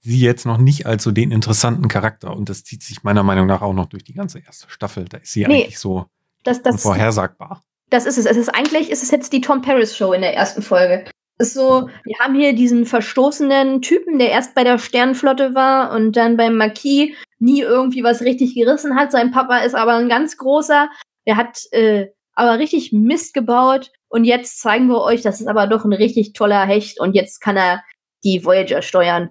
sie 0.00 0.20
jetzt 0.20 0.46
noch 0.46 0.58
nicht 0.58 0.86
als 0.86 1.02
so 1.02 1.10
den 1.10 1.32
interessanten 1.32 1.88
Charakter. 1.88 2.34
Und 2.34 2.48
das 2.48 2.62
zieht 2.62 2.82
sich 2.84 3.02
meiner 3.02 3.24
Meinung 3.24 3.46
nach 3.48 3.60
auch 3.60 3.72
noch 3.72 3.86
durch 3.86 4.04
die 4.04 4.14
ganze 4.14 4.38
erste 4.38 4.70
Staffel. 4.70 5.06
Da 5.06 5.18
ist 5.18 5.32
sie 5.32 5.44
nee. 5.44 5.64
eigentlich 5.64 5.80
so 5.80 6.06
das, 6.44 6.62
das, 6.62 6.80
vorhersagbar. 6.80 7.64
Das 7.90 8.06
ist 8.06 8.16
es. 8.16 8.24
Es 8.24 8.36
ist 8.36 8.48
eigentlich, 8.48 8.90
ist 8.90 9.02
es 9.02 9.10
jetzt 9.10 9.32
die 9.32 9.40
Tom 9.40 9.62
Paris 9.62 9.96
Show 9.96 10.12
in 10.12 10.20
der 10.20 10.34
ersten 10.34 10.62
Folge. 10.62 11.04
Ist 11.38 11.54
so, 11.54 11.88
wir 12.04 12.18
haben 12.18 12.34
hier 12.34 12.54
diesen 12.54 12.86
verstoßenen 12.86 13.82
Typen, 13.82 14.18
der 14.18 14.30
erst 14.30 14.54
bei 14.54 14.64
der 14.64 14.78
Sternenflotte 14.78 15.54
war 15.54 15.92
und 15.92 16.16
dann 16.16 16.36
beim 16.36 16.56
Marquis 16.56 17.14
nie 17.38 17.60
irgendwie 17.60 18.02
was 18.02 18.22
richtig 18.22 18.54
gerissen 18.54 18.96
hat. 18.96 19.12
Sein 19.12 19.32
Papa 19.32 19.58
ist 19.58 19.74
aber 19.74 19.96
ein 19.96 20.08
ganz 20.08 20.38
großer. 20.38 20.88
Der 21.26 21.36
hat 21.36 21.58
äh, 21.72 22.06
aber 22.32 22.58
richtig 22.58 22.92
Mist 22.92 23.34
gebaut 23.34 23.90
und 24.08 24.24
jetzt 24.24 24.60
zeigen 24.60 24.88
wir 24.88 25.00
euch, 25.00 25.22
das 25.22 25.40
ist 25.40 25.46
aber 25.48 25.66
doch 25.66 25.84
ein 25.84 25.92
richtig 25.92 26.34
toller 26.34 26.64
Hecht 26.64 27.00
und 27.00 27.14
jetzt 27.14 27.40
kann 27.40 27.56
er 27.56 27.82
die 28.24 28.44
Voyager 28.44 28.82
steuern. 28.82 29.30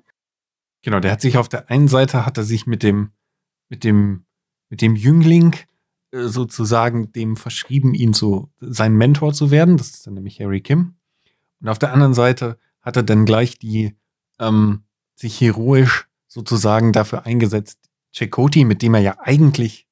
Genau, 0.83 0.99
der 0.99 1.11
hat 1.11 1.21
sich 1.21 1.37
auf 1.37 1.49
der 1.49 1.69
einen 1.69 1.87
Seite 1.87 2.25
hat 2.25 2.37
er 2.37 2.43
sich 2.43 2.67
mit 2.67 2.83
dem, 2.83 3.11
mit 3.69 3.83
dem, 3.83 4.25
mit 4.69 4.81
dem 4.81 4.95
Jüngling 4.95 5.55
äh, 6.11 6.23
sozusagen 6.23 7.11
dem 7.11 7.37
verschrieben, 7.37 7.93
ihn 7.93 8.13
zu, 8.13 8.51
sein 8.59 8.93
Mentor 8.93 9.33
zu 9.33 9.49
werden. 9.49 9.77
Das 9.77 9.91
ist 9.91 10.07
dann 10.07 10.15
nämlich 10.15 10.39
Harry 10.39 10.61
Kim. 10.61 10.95
Und 11.61 11.69
auf 11.69 11.79
der 11.79 11.93
anderen 11.93 12.13
Seite 12.13 12.57
hat 12.81 12.97
er 12.97 13.03
dann 13.03 13.25
gleich 13.25 13.57
die, 13.57 13.95
ähm, 14.39 14.83
sich 15.15 15.39
heroisch 15.39 16.07
sozusagen 16.27 16.91
dafür 16.91 17.25
eingesetzt, 17.25 17.79
Chakoti, 18.11 18.65
mit 18.65 18.81
dem 18.81 18.93
er 18.93 19.01
ja 19.01 19.17
eigentlich 19.19 19.87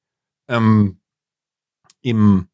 ähm, 0.48 0.98
im 2.00 2.48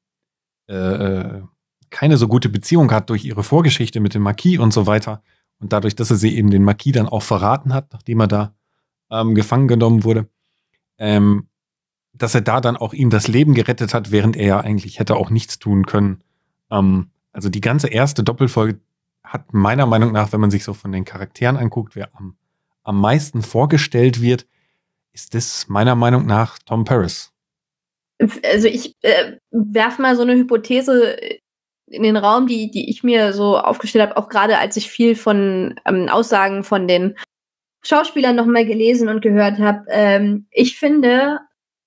äh, 0.69 0.75
äh, 0.75 1.43
keine 1.91 2.17
so 2.17 2.29
gute 2.29 2.49
Beziehung 2.49 2.93
hat 2.93 3.11
durch 3.11 3.25
ihre 3.25 3.43
Vorgeschichte 3.43 3.99
mit 3.99 4.15
dem 4.15 4.23
Marquis 4.23 4.59
und 4.59 4.73
so 4.73 4.87
weiter. 4.87 5.23
Und 5.59 5.73
dadurch, 5.73 5.97
dass 5.97 6.11
er 6.11 6.17
sie 6.17 6.37
eben 6.37 6.51
den 6.51 6.63
Marquis 6.63 6.93
dann 6.93 7.09
auch 7.09 7.23
verraten 7.23 7.75
hat, 7.75 7.93
nachdem 7.93 8.21
er 8.21 8.29
da 8.29 8.55
ähm, 9.11 9.35
gefangen 9.35 9.69
genommen 9.69 10.05
wurde, 10.05 10.29
ähm, 10.99 11.49
dass 12.13 12.35
er 12.35 12.41
da 12.41 12.61
dann 12.61 12.77
auch 12.77 12.93
ihm 12.93 13.11
das 13.11 13.29
Leben 13.29 13.55
gerettet 13.55 13.93
hat, 13.93 14.13
während 14.13 14.37
er 14.37 14.47
ja 14.47 14.61
eigentlich 14.61 14.99
hätte 14.99 15.17
auch 15.17 15.31
nichts 15.31 15.59
tun 15.59 15.85
können. 15.87 16.23
Ähm, 16.71 17.11
also 17.33 17.49
die 17.49 17.61
ganze 17.61 17.89
erste 17.89 18.23
Doppelfolge 18.23 18.81
hat 19.31 19.55
meiner 19.55 19.87
Meinung 19.87 20.11
nach, 20.11 20.33
wenn 20.33 20.41
man 20.41 20.51
sich 20.51 20.65
so 20.65 20.75
von 20.75 20.91
den 20.91 21.05
Charakteren 21.05 21.57
anguckt, 21.57 21.95
wer 21.95 22.11
am, 22.17 22.37
am 22.83 23.01
meisten 23.01 23.43
vorgestellt 23.43 24.21
wird, 24.21 24.45
ist 25.13 25.35
das 25.35 25.69
meiner 25.69 25.95
Meinung 25.95 26.27
nach 26.27 26.59
Tom 26.59 26.85
Paris. 26.85 27.33
Also 28.45 28.67
ich 28.67 28.97
äh, 29.03 29.37
werf 29.53 30.01
mal 30.01 30.17
so 30.17 30.23
eine 30.23 30.35
Hypothese 30.35 31.17
in 31.87 32.03
den 32.03 32.17
Raum, 32.17 32.49
die, 32.49 32.73
die 32.73 32.91
ich 32.91 33.05
mir 33.05 33.33
so 33.33 33.57
aufgestellt 33.57 34.11
habe, 34.11 34.17
auch 34.17 34.29
gerade 34.29 34.59
als 34.59 34.77
ich 34.77 34.91
viel 34.91 35.15
von 35.15 35.79
ähm, 35.87 36.09
Aussagen 36.09 36.65
von 36.65 36.89
den 36.89 37.17
Schauspielern 37.83 38.35
nochmal 38.35 38.67
gelesen 38.67 39.09
und 39.09 39.23
gehört 39.23 39.59
habe. 39.61 39.85
Ähm, 39.89 40.49
ich 40.51 40.77
finde, 40.77 41.39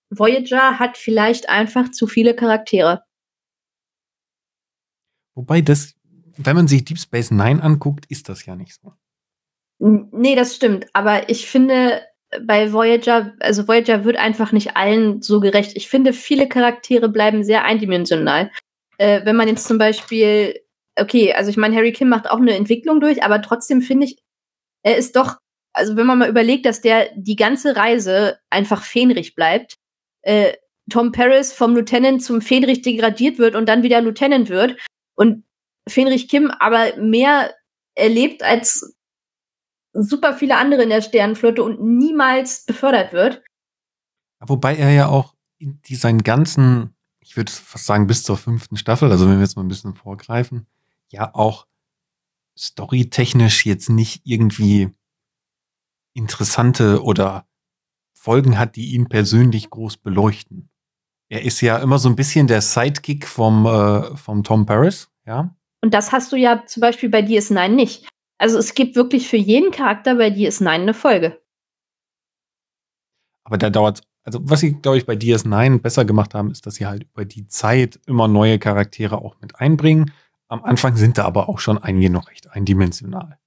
Voyager 0.09 0.79
hat 0.79 0.97
vielleicht 0.97 1.49
einfach 1.49 1.91
zu 1.91 2.07
viele 2.07 2.35
Charaktere. 2.35 3.03
Wobei 5.35 5.61
das, 5.61 5.95
wenn 6.37 6.55
man 6.55 6.67
sich 6.67 6.85
Deep 6.85 6.99
Space 6.99 7.31
Nine 7.31 7.61
anguckt, 7.61 8.05
ist 8.07 8.29
das 8.29 8.45
ja 8.45 8.55
nicht 8.55 8.79
so. 8.81 8.93
Nee, 9.79 10.35
das 10.35 10.55
stimmt. 10.55 10.87
Aber 10.93 11.29
ich 11.29 11.47
finde, 11.47 12.01
bei 12.41 12.71
Voyager, 12.71 13.33
also 13.39 13.67
Voyager 13.67 14.05
wird 14.05 14.17
einfach 14.17 14.51
nicht 14.51 14.75
allen 14.75 15.21
so 15.21 15.39
gerecht. 15.39 15.71
Ich 15.75 15.89
finde, 15.89 16.13
viele 16.13 16.47
Charaktere 16.47 17.09
bleiben 17.09 17.43
sehr 17.43 17.65
eindimensional. 17.65 18.51
Äh, 18.97 19.25
wenn 19.25 19.35
man 19.35 19.47
jetzt 19.47 19.67
zum 19.67 19.77
Beispiel, 19.77 20.59
okay, 20.97 21.33
also 21.33 21.49
ich 21.49 21.57
meine, 21.57 21.75
Harry 21.75 21.91
Kim 21.91 22.09
macht 22.09 22.29
auch 22.29 22.37
eine 22.37 22.55
Entwicklung 22.55 23.01
durch, 23.01 23.23
aber 23.23 23.41
trotzdem 23.41 23.81
finde 23.81 24.05
ich, 24.05 24.17
er 24.83 24.97
ist 24.97 25.15
doch, 25.15 25.37
also 25.73 25.95
wenn 25.95 26.05
man 26.05 26.19
mal 26.19 26.29
überlegt, 26.29 26.65
dass 26.65 26.81
der 26.81 27.09
die 27.15 27.35
ganze 27.35 27.75
Reise 27.75 28.39
einfach 28.49 28.83
fähnrich 28.83 29.35
bleibt, 29.35 29.75
äh, 30.21 30.53
Tom 30.89 31.11
Paris 31.11 31.53
vom 31.53 31.75
Lieutenant 31.75 32.23
zum 32.23 32.41
Fähnrich 32.41 32.81
degradiert 32.81 33.37
wird 33.37 33.55
und 33.55 33.67
dann 33.67 33.83
wieder 33.83 34.01
Lieutenant 34.01 34.49
wird 34.49 34.77
und 35.15 35.43
Fähnrich 35.87 36.27
Kim 36.27 36.51
aber 36.51 36.95
mehr 36.97 37.53
erlebt 37.95 38.43
als 38.43 38.95
super 39.93 40.33
viele 40.33 40.57
andere 40.57 40.83
in 40.83 40.89
der 40.89 41.01
Sternenflotte 41.01 41.63
und 41.63 41.81
niemals 41.81 42.65
befördert 42.65 43.13
wird. 43.13 43.43
Wobei 44.39 44.75
er 44.75 44.91
ja 44.91 45.07
auch 45.07 45.35
in 45.57 45.81
die, 45.83 45.95
seinen 45.95 46.23
ganzen, 46.23 46.95
ich 47.19 47.37
würde 47.37 47.51
fast 47.51 47.85
sagen, 47.85 48.07
bis 48.07 48.23
zur 48.23 48.37
fünften 48.37 48.75
Staffel, 48.75 49.11
also 49.11 49.27
wenn 49.27 49.35
wir 49.35 49.43
jetzt 49.43 49.55
mal 49.55 49.63
ein 49.63 49.69
bisschen 49.69 49.95
vorgreifen, 49.95 50.67
ja 51.09 51.33
auch 51.33 51.67
storytechnisch 52.57 53.65
jetzt 53.65 53.89
nicht 53.89 54.21
irgendwie 54.25 54.93
interessante 56.13 57.03
oder 57.03 57.47
Folgen 58.13 58.57
hat, 58.57 58.75
die 58.75 58.93
ihn 58.93 59.07
persönlich 59.09 59.69
groß 59.69 59.97
beleuchten. 59.97 60.69
Er 61.29 61.43
ist 61.43 61.61
ja 61.61 61.77
immer 61.77 61.99
so 61.99 62.09
ein 62.09 62.15
bisschen 62.15 62.47
der 62.47 62.61
Sidekick 62.61 63.27
vom, 63.27 63.65
äh, 63.65 64.15
vom 64.17 64.43
Tom 64.43 64.65
Paris, 64.65 65.09
ja. 65.25 65.55
Und 65.83 65.93
das 65.93 66.11
hast 66.11 66.31
du 66.31 66.37
ja 66.37 66.65
zum 66.65 66.81
Beispiel 66.81 67.09
bei 67.09 67.19
DS9 67.19 67.67
nicht. 67.67 68.07
Also 68.39 68.57
es 68.57 68.73
gibt 68.73 68.95
wirklich 68.95 69.27
für 69.27 69.37
jeden 69.37 69.71
Charakter 69.71 70.15
bei 70.15 70.29
DS9 70.29 70.67
eine 70.67 70.93
Folge. 70.93 71.41
Aber 73.43 73.57
da 73.57 73.69
dauert 73.69 74.01
also 74.23 74.39
was 74.43 74.61
sie, 74.61 74.73
glaube 74.73 74.97
ich, 74.97 75.05
bei 75.05 75.13
DS9 75.13 75.81
besser 75.81 76.05
gemacht 76.05 76.33
haben, 76.33 76.51
ist, 76.51 76.65
dass 76.65 76.75
sie 76.75 76.85
halt 76.85 77.03
über 77.03 77.25
die 77.25 77.47
Zeit 77.47 77.99
immer 78.05 78.27
neue 78.27 78.57
Charaktere 78.57 79.17
auch 79.17 79.35
mit 79.41 79.59
einbringen. 79.59 80.13
Am 80.47 80.63
Anfang 80.63 80.95
sind 80.95 81.17
da 81.17 81.25
aber 81.25 81.49
auch 81.49 81.59
schon 81.59 81.77
einige 81.77 82.09
noch 82.09 82.29
recht 82.29 82.49
eindimensional. 82.51 83.37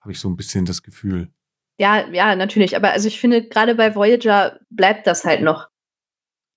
Habe 0.00 0.12
ich 0.12 0.20
so 0.20 0.28
ein 0.28 0.36
bisschen 0.36 0.66
das 0.66 0.82
Gefühl. 0.82 1.30
Ja, 1.78 2.06
ja, 2.08 2.36
natürlich. 2.36 2.76
Aber 2.76 2.90
also 2.90 3.08
ich 3.08 3.18
finde, 3.18 3.48
gerade 3.48 3.74
bei 3.74 3.94
Voyager 3.94 4.60
bleibt 4.68 5.06
das 5.06 5.24
halt 5.24 5.42
noch. 5.42 5.68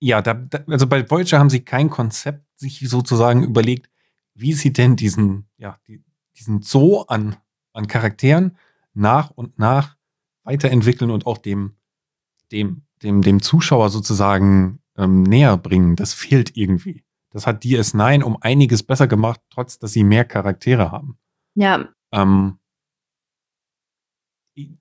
Ja, 0.00 0.20
da, 0.20 0.34
da, 0.34 0.62
also 0.68 0.86
bei 0.86 1.08
Voyager 1.10 1.38
haben 1.38 1.50
sie 1.50 1.64
kein 1.64 1.88
Konzept 1.88 2.44
sich 2.56 2.80
sozusagen 2.86 3.44
überlegt, 3.44 3.88
wie 4.34 4.52
sie 4.52 4.72
denn 4.72 4.96
diesen, 4.96 5.48
ja, 5.56 5.78
die, 5.86 6.02
diesen 6.36 6.62
Zoo 6.62 7.02
an, 7.02 7.36
an 7.72 7.86
Charakteren 7.86 8.56
nach 8.92 9.30
und 9.30 9.58
nach 9.58 9.96
weiterentwickeln 10.42 11.10
und 11.10 11.26
auch 11.26 11.38
dem, 11.38 11.76
dem, 12.52 12.82
dem, 13.02 13.22
dem 13.22 13.42
Zuschauer 13.42 13.90
sozusagen 13.90 14.80
ähm, 14.96 15.22
näher 15.22 15.56
bringen. 15.56 15.96
Das 15.96 16.12
fehlt 16.12 16.56
irgendwie. 16.56 17.04
Das 17.30 17.46
hat 17.46 17.64
DS9 17.64 18.22
um 18.22 18.36
einiges 18.40 18.82
besser 18.82 19.08
gemacht, 19.08 19.40
trotz 19.50 19.78
dass 19.78 19.92
sie 19.92 20.04
mehr 20.04 20.24
Charaktere 20.24 20.92
haben. 20.92 21.18
Ja. 21.54 21.88
Ähm, 22.12 22.58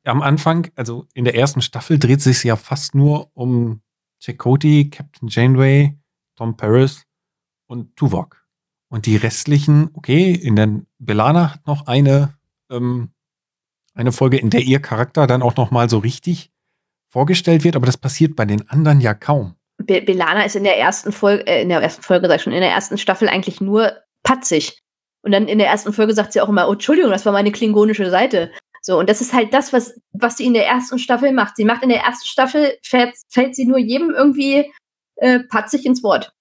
am 0.04 0.22
Anfang, 0.22 0.70
also 0.76 1.08
in 1.14 1.26
der 1.26 1.36
ersten 1.36 1.62
Staffel, 1.62 1.98
dreht 1.98 2.22
sich 2.22 2.44
ja 2.44 2.56
fast 2.56 2.94
nur 2.94 3.32
um 3.36 3.82
Chakotay, 4.20 4.90
Captain 4.90 5.28
Janeway, 5.30 5.98
Tom 6.36 6.56
Paris 6.56 7.06
und 7.66 7.96
Tuvok. 7.96 8.43
Und 8.94 9.08
die 9.08 9.16
restlichen, 9.16 9.90
okay, 9.96 10.36
in 10.36 10.56
der 10.56 10.70
Belana 11.00 11.56
hat 11.56 11.66
noch 11.66 11.88
eine, 11.88 12.36
ähm, 12.70 13.10
eine 13.96 14.12
Folge, 14.12 14.38
in 14.38 14.52
der 14.52 14.62
ihr 14.62 14.84
Charakter 14.84 15.26
dann 15.26 15.42
auch 15.42 15.56
noch 15.56 15.72
mal 15.72 15.90
so 15.90 15.98
richtig 15.98 16.52
vorgestellt 17.10 17.64
wird, 17.64 17.76
aber 17.76 17.88
das 17.88 17.98
passiert 17.98 18.36
bei 18.36 18.46
den 18.46 18.70
anderen 18.70 19.02
ja 19.02 19.16
kaum. 19.16 19.56
Be 19.84 20.00
Belana 20.02 20.44
ist 20.44 20.56
in 20.56 20.64
der 20.64 20.78
ersten 20.78 21.12
Folge, 21.12 21.48
äh, 21.48 21.64
in 21.64 21.70
der 21.70 21.82
ersten 21.82 22.04
Folge, 22.04 22.28
sag 22.28 22.36
ich 22.36 22.44
schon, 22.44 22.54
in 22.54 22.62
der 22.62 22.70
ersten 22.70 23.00
Staffel 23.00 23.28
eigentlich 23.30 23.60
nur 23.60 23.94
patzig. 24.22 24.78
Und 25.24 25.32
dann 25.32 25.48
in 25.48 25.58
der 25.58 25.70
ersten 25.70 25.92
Folge 25.92 26.14
sagt 26.14 26.34
sie 26.34 26.42
auch 26.42 26.50
immer, 26.50 26.70
oh, 26.70 26.74
Entschuldigung, 26.74 27.10
das 27.10 27.26
war 27.26 27.34
meine 27.34 27.52
klingonische 27.52 28.12
Seite. 28.12 28.52
So, 28.84 29.00
und 29.00 29.10
das 29.10 29.22
ist 29.22 29.34
halt 29.34 29.56
das, 29.56 29.74
was, 29.74 30.00
was 30.12 30.38
sie 30.38 30.46
in 30.46 30.54
der 30.54 30.68
ersten 30.68 31.00
Staffel 31.00 31.32
macht. 31.32 31.56
Sie 31.56 31.66
macht 31.66 31.82
in 31.82 31.90
der 31.90 32.02
ersten 32.02 32.28
Staffel, 32.28 32.78
fällt, 32.84 33.16
fällt 33.28 33.56
sie 33.56 33.66
nur 33.66 33.80
jedem 33.80 34.12
irgendwie 34.12 34.72
äh, 35.16 35.40
patzig 35.40 35.84
ins 35.88 36.04
Wort. 36.04 36.32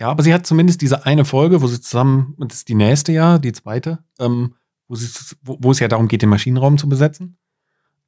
Ja, 0.00 0.08
aber 0.08 0.22
sie 0.22 0.32
hat 0.32 0.46
zumindest 0.46 0.80
diese 0.80 1.04
eine 1.04 1.26
Folge, 1.26 1.60
wo 1.60 1.66
sie 1.66 1.80
zusammen, 1.80 2.34
das 2.38 2.58
ist 2.58 2.68
die 2.68 2.74
nächste 2.74 3.12
ja, 3.12 3.38
die 3.38 3.52
zweite, 3.52 4.02
ähm, 4.18 4.54
wo, 4.88 4.94
sie, 4.94 5.36
wo, 5.42 5.58
wo, 5.60 5.70
es 5.72 5.78
ja 5.78 5.88
darum 5.88 6.08
geht, 6.08 6.22
den 6.22 6.30
Maschinenraum 6.30 6.78
zu 6.78 6.88
besetzen, 6.88 7.36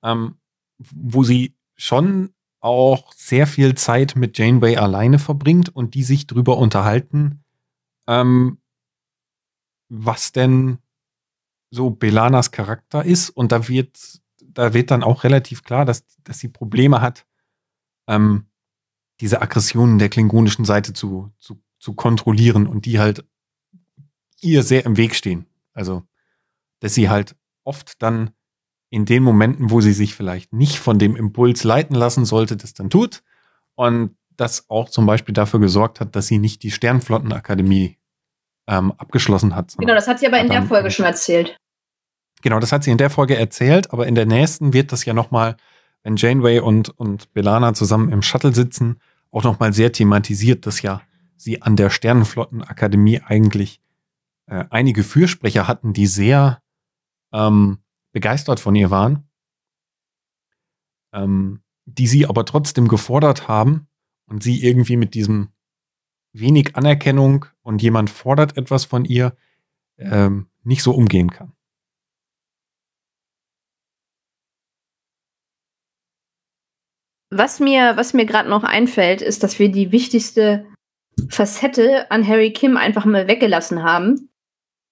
ähm, 0.02 0.36
wo 0.78 1.22
sie 1.22 1.54
schon 1.76 2.32
auch 2.60 3.12
sehr 3.12 3.46
viel 3.46 3.74
Zeit 3.74 4.16
mit 4.16 4.38
Janeway 4.38 4.78
alleine 4.78 5.18
verbringt 5.18 5.68
und 5.68 5.94
die 5.94 6.02
sich 6.02 6.26
drüber 6.26 6.56
unterhalten, 6.56 7.44
ähm, 8.06 8.58
was 9.90 10.32
denn 10.32 10.78
so 11.70 11.90
Belanas 11.90 12.52
Charakter 12.52 13.04
ist. 13.04 13.28
Und 13.28 13.52
da 13.52 13.68
wird, 13.68 14.22
da 14.40 14.72
wird 14.72 14.90
dann 14.90 15.02
auch 15.02 15.24
relativ 15.24 15.62
klar, 15.62 15.84
dass, 15.84 16.06
dass 16.24 16.38
sie 16.38 16.48
Probleme 16.48 17.02
hat, 17.02 17.26
ähm, 18.06 18.46
diese 19.20 19.42
Aggressionen 19.42 19.98
der 19.98 20.08
klingonischen 20.08 20.64
Seite 20.64 20.94
zu, 20.94 21.30
zu, 21.38 21.60
zu 21.82 21.94
kontrollieren 21.94 22.68
und 22.68 22.86
die 22.86 23.00
halt 23.00 23.24
ihr 24.40 24.62
sehr 24.62 24.86
im 24.86 24.96
Weg 24.96 25.16
stehen. 25.16 25.46
Also, 25.74 26.04
dass 26.78 26.94
sie 26.94 27.10
halt 27.10 27.34
oft 27.64 28.00
dann 28.00 28.30
in 28.88 29.04
den 29.04 29.24
Momenten, 29.24 29.70
wo 29.70 29.80
sie 29.80 29.92
sich 29.92 30.14
vielleicht 30.14 30.52
nicht 30.52 30.78
von 30.78 31.00
dem 31.00 31.16
Impuls 31.16 31.64
leiten 31.64 31.96
lassen 31.96 32.24
sollte, 32.24 32.56
das 32.56 32.72
dann 32.72 32.88
tut. 32.88 33.24
Und 33.74 34.16
das 34.36 34.70
auch 34.70 34.90
zum 34.90 35.06
Beispiel 35.06 35.34
dafür 35.34 35.58
gesorgt 35.58 35.98
hat, 35.98 36.14
dass 36.14 36.28
sie 36.28 36.38
nicht 36.38 36.62
die 36.62 36.70
Sternflottenakademie 36.70 37.98
ähm, 38.68 38.92
abgeschlossen 38.92 39.56
hat. 39.56 39.74
Genau, 39.76 39.94
das 39.94 40.06
hat 40.06 40.20
sie 40.20 40.28
aber 40.28 40.38
in 40.38 40.48
der 40.48 40.62
Folge 40.62 40.90
schon 40.92 41.04
erzählt. 41.04 41.56
Genau, 42.42 42.60
das 42.60 42.70
hat 42.70 42.84
sie 42.84 42.92
in 42.92 42.98
der 42.98 43.10
Folge 43.10 43.36
erzählt, 43.36 43.92
aber 43.92 44.06
in 44.06 44.14
der 44.14 44.26
nächsten 44.26 44.72
wird 44.72 44.92
das 44.92 45.04
ja 45.04 45.14
nochmal, 45.14 45.56
wenn 46.04 46.14
Janeway 46.16 46.60
und, 46.60 46.90
und 46.90 47.32
Belana 47.32 47.74
zusammen 47.74 48.08
im 48.10 48.22
Shuttle 48.22 48.54
sitzen, 48.54 49.00
auch 49.32 49.42
nochmal 49.42 49.72
sehr 49.72 49.90
thematisiert, 49.92 50.66
dass 50.66 50.82
ja 50.82 51.02
sie 51.42 51.62
an 51.62 51.76
der 51.76 51.90
Sternenflottenakademie 51.90 53.20
eigentlich 53.20 53.80
äh, 54.46 54.64
einige 54.70 55.02
Fürsprecher 55.02 55.68
hatten, 55.68 55.92
die 55.92 56.06
sehr 56.06 56.62
ähm, 57.32 57.78
begeistert 58.12 58.60
von 58.60 58.74
ihr 58.74 58.90
waren, 58.90 59.28
ähm, 61.12 61.62
die 61.84 62.06
sie 62.06 62.26
aber 62.26 62.44
trotzdem 62.44 62.88
gefordert 62.88 63.48
haben 63.48 63.88
und 64.26 64.42
sie 64.42 64.62
irgendwie 64.64 64.96
mit 64.96 65.14
diesem 65.14 65.48
wenig 66.32 66.76
Anerkennung 66.76 67.46
und 67.62 67.82
jemand 67.82 68.10
fordert 68.10 68.56
etwas 68.56 68.84
von 68.84 69.04
ihr 69.04 69.36
ähm, 69.98 70.48
nicht 70.62 70.82
so 70.82 70.92
umgehen 70.92 71.30
kann. 71.30 71.52
was 77.34 77.60
mir, 77.60 77.96
was 77.96 78.12
mir 78.12 78.26
gerade 78.26 78.48
noch 78.48 78.62
einfällt, 78.62 79.22
ist, 79.22 79.42
dass 79.42 79.58
wir 79.58 79.70
die 79.72 79.90
wichtigste 79.90 80.66
Facette 81.28 82.10
an 82.10 82.26
Harry 82.26 82.52
Kim 82.52 82.76
einfach 82.76 83.04
mal 83.04 83.28
weggelassen 83.28 83.82
haben. 83.82 84.30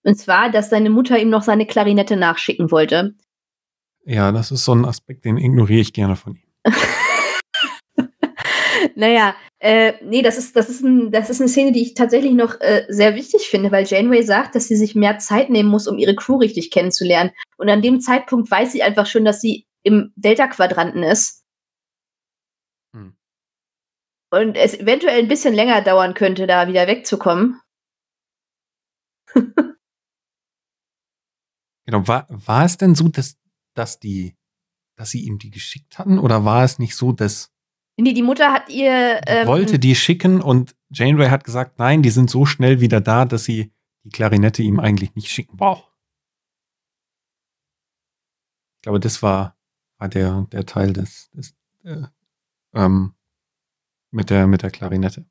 Und 0.02 0.16
zwar, 0.16 0.50
dass 0.50 0.70
seine 0.70 0.90
Mutter 0.90 1.18
ihm 1.18 1.30
noch 1.30 1.42
seine 1.42 1.66
Klarinette 1.66 2.16
nachschicken 2.16 2.70
wollte. 2.70 3.14
Ja, 4.04 4.32
das 4.32 4.50
ist 4.50 4.64
so 4.64 4.74
ein 4.74 4.84
Aspekt, 4.84 5.24
den 5.24 5.36
ignoriere 5.36 5.80
ich 5.80 5.92
gerne 5.92 6.16
von 6.16 6.36
ihm. 6.36 6.50
naja, 8.94 9.34
äh, 9.58 9.92
nee, 10.02 10.22
das 10.22 10.38
ist, 10.38 10.56
das, 10.56 10.70
ist 10.70 10.82
ein, 10.82 11.10
das 11.10 11.28
ist 11.28 11.40
eine 11.40 11.48
Szene, 11.48 11.72
die 11.72 11.82
ich 11.82 11.94
tatsächlich 11.94 12.32
noch 12.32 12.58
äh, 12.60 12.84
sehr 12.88 13.14
wichtig 13.14 13.48
finde, 13.48 13.70
weil 13.70 13.84
Janeway 13.84 14.22
sagt, 14.22 14.54
dass 14.54 14.68
sie 14.68 14.76
sich 14.76 14.94
mehr 14.94 15.18
Zeit 15.18 15.50
nehmen 15.50 15.68
muss, 15.68 15.86
um 15.86 15.98
ihre 15.98 16.16
Crew 16.16 16.36
richtig 16.36 16.70
kennenzulernen. 16.70 17.30
Und 17.58 17.68
an 17.68 17.82
dem 17.82 18.00
Zeitpunkt 18.00 18.50
weiß 18.50 18.72
sie 18.72 18.82
einfach 18.82 19.06
schon, 19.06 19.26
dass 19.26 19.40
sie 19.42 19.66
im 19.82 20.12
Delta-Quadranten 20.16 21.02
ist. 21.02 21.39
Und 24.30 24.56
es 24.56 24.78
eventuell 24.78 25.18
ein 25.18 25.28
bisschen 25.28 25.54
länger 25.54 25.82
dauern 25.82 26.14
könnte, 26.14 26.46
da 26.46 26.68
wieder 26.68 26.86
wegzukommen. 26.86 27.60
genau, 31.86 32.06
war, 32.06 32.26
war 32.28 32.64
es 32.64 32.76
denn 32.76 32.94
so, 32.94 33.08
dass, 33.08 33.36
dass 33.74 33.98
die, 33.98 34.36
dass 34.96 35.10
sie 35.10 35.24
ihm 35.24 35.38
die 35.38 35.50
geschickt 35.50 35.98
hatten? 35.98 36.18
Oder 36.18 36.44
war 36.44 36.64
es 36.64 36.78
nicht 36.78 36.94
so, 36.94 37.12
dass 37.12 37.52
Nee, 38.00 38.14
die 38.14 38.22
Mutter 38.22 38.50
hat 38.50 38.70
ihr. 38.70 39.20
Ähm, 39.26 39.46
wollte 39.46 39.78
die 39.78 39.94
schicken 39.94 40.40
und 40.40 40.74
Janeway 40.88 41.28
hat 41.28 41.44
gesagt, 41.44 41.78
nein, 41.78 42.02
die 42.02 42.08
sind 42.08 42.30
so 42.30 42.46
schnell 42.46 42.80
wieder 42.80 43.02
da, 43.02 43.26
dass 43.26 43.44
sie 43.44 43.72
die 44.04 44.10
Klarinette 44.10 44.62
ihm 44.62 44.80
eigentlich 44.80 45.14
nicht 45.14 45.28
schicken 45.28 45.56
braucht. 45.58 45.92
Ich 48.78 48.82
glaube, 48.82 49.00
das 49.00 49.22
war, 49.22 49.54
war 49.98 50.08
der, 50.08 50.46
der 50.50 50.64
Teil 50.64 50.94
des, 50.94 51.30
des 51.32 51.54
äh, 51.84 52.04
ähm, 52.72 53.14
mit 54.10 54.30
der, 54.30 54.46
mit 54.46 54.62
der 54.62 54.70
Klarinette. 54.70 55.24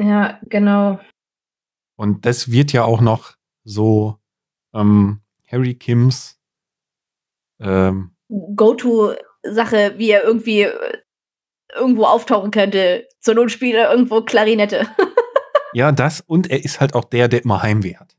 Ja, 0.00 0.38
genau. 0.42 1.00
Und 1.96 2.26
das 2.26 2.50
wird 2.50 2.72
ja 2.72 2.84
auch 2.84 3.00
noch 3.00 3.34
so 3.64 4.18
ähm, 4.72 5.20
Harry 5.50 5.74
Kims 5.74 6.38
ähm, 7.60 8.12
Go-To-Sache, 8.28 9.94
wie 9.96 10.10
er 10.10 10.24
irgendwie 10.24 10.62
äh, 10.62 10.98
irgendwo 11.74 12.04
auftauchen 12.04 12.50
könnte. 12.50 13.08
Zur 13.20 13.34
Not 13.34 13.50
spielt 13.50 13.74
er 13.74 13.90
irgendwo 13.90 14.22
Klarinette. 14.22 14.86
ja, 15.72 15.92
das 15.92 16.20
und 16.20 16.50
er 16.50 16.64
ist 16.64 16.80
halt 16.80 16.94
auch 16.94 17.04
der, 17.04 17.28
der 17.28 17.42
immer 17.42 17.62
Heimweh 17.62 17.96
hat. 17.96 18.16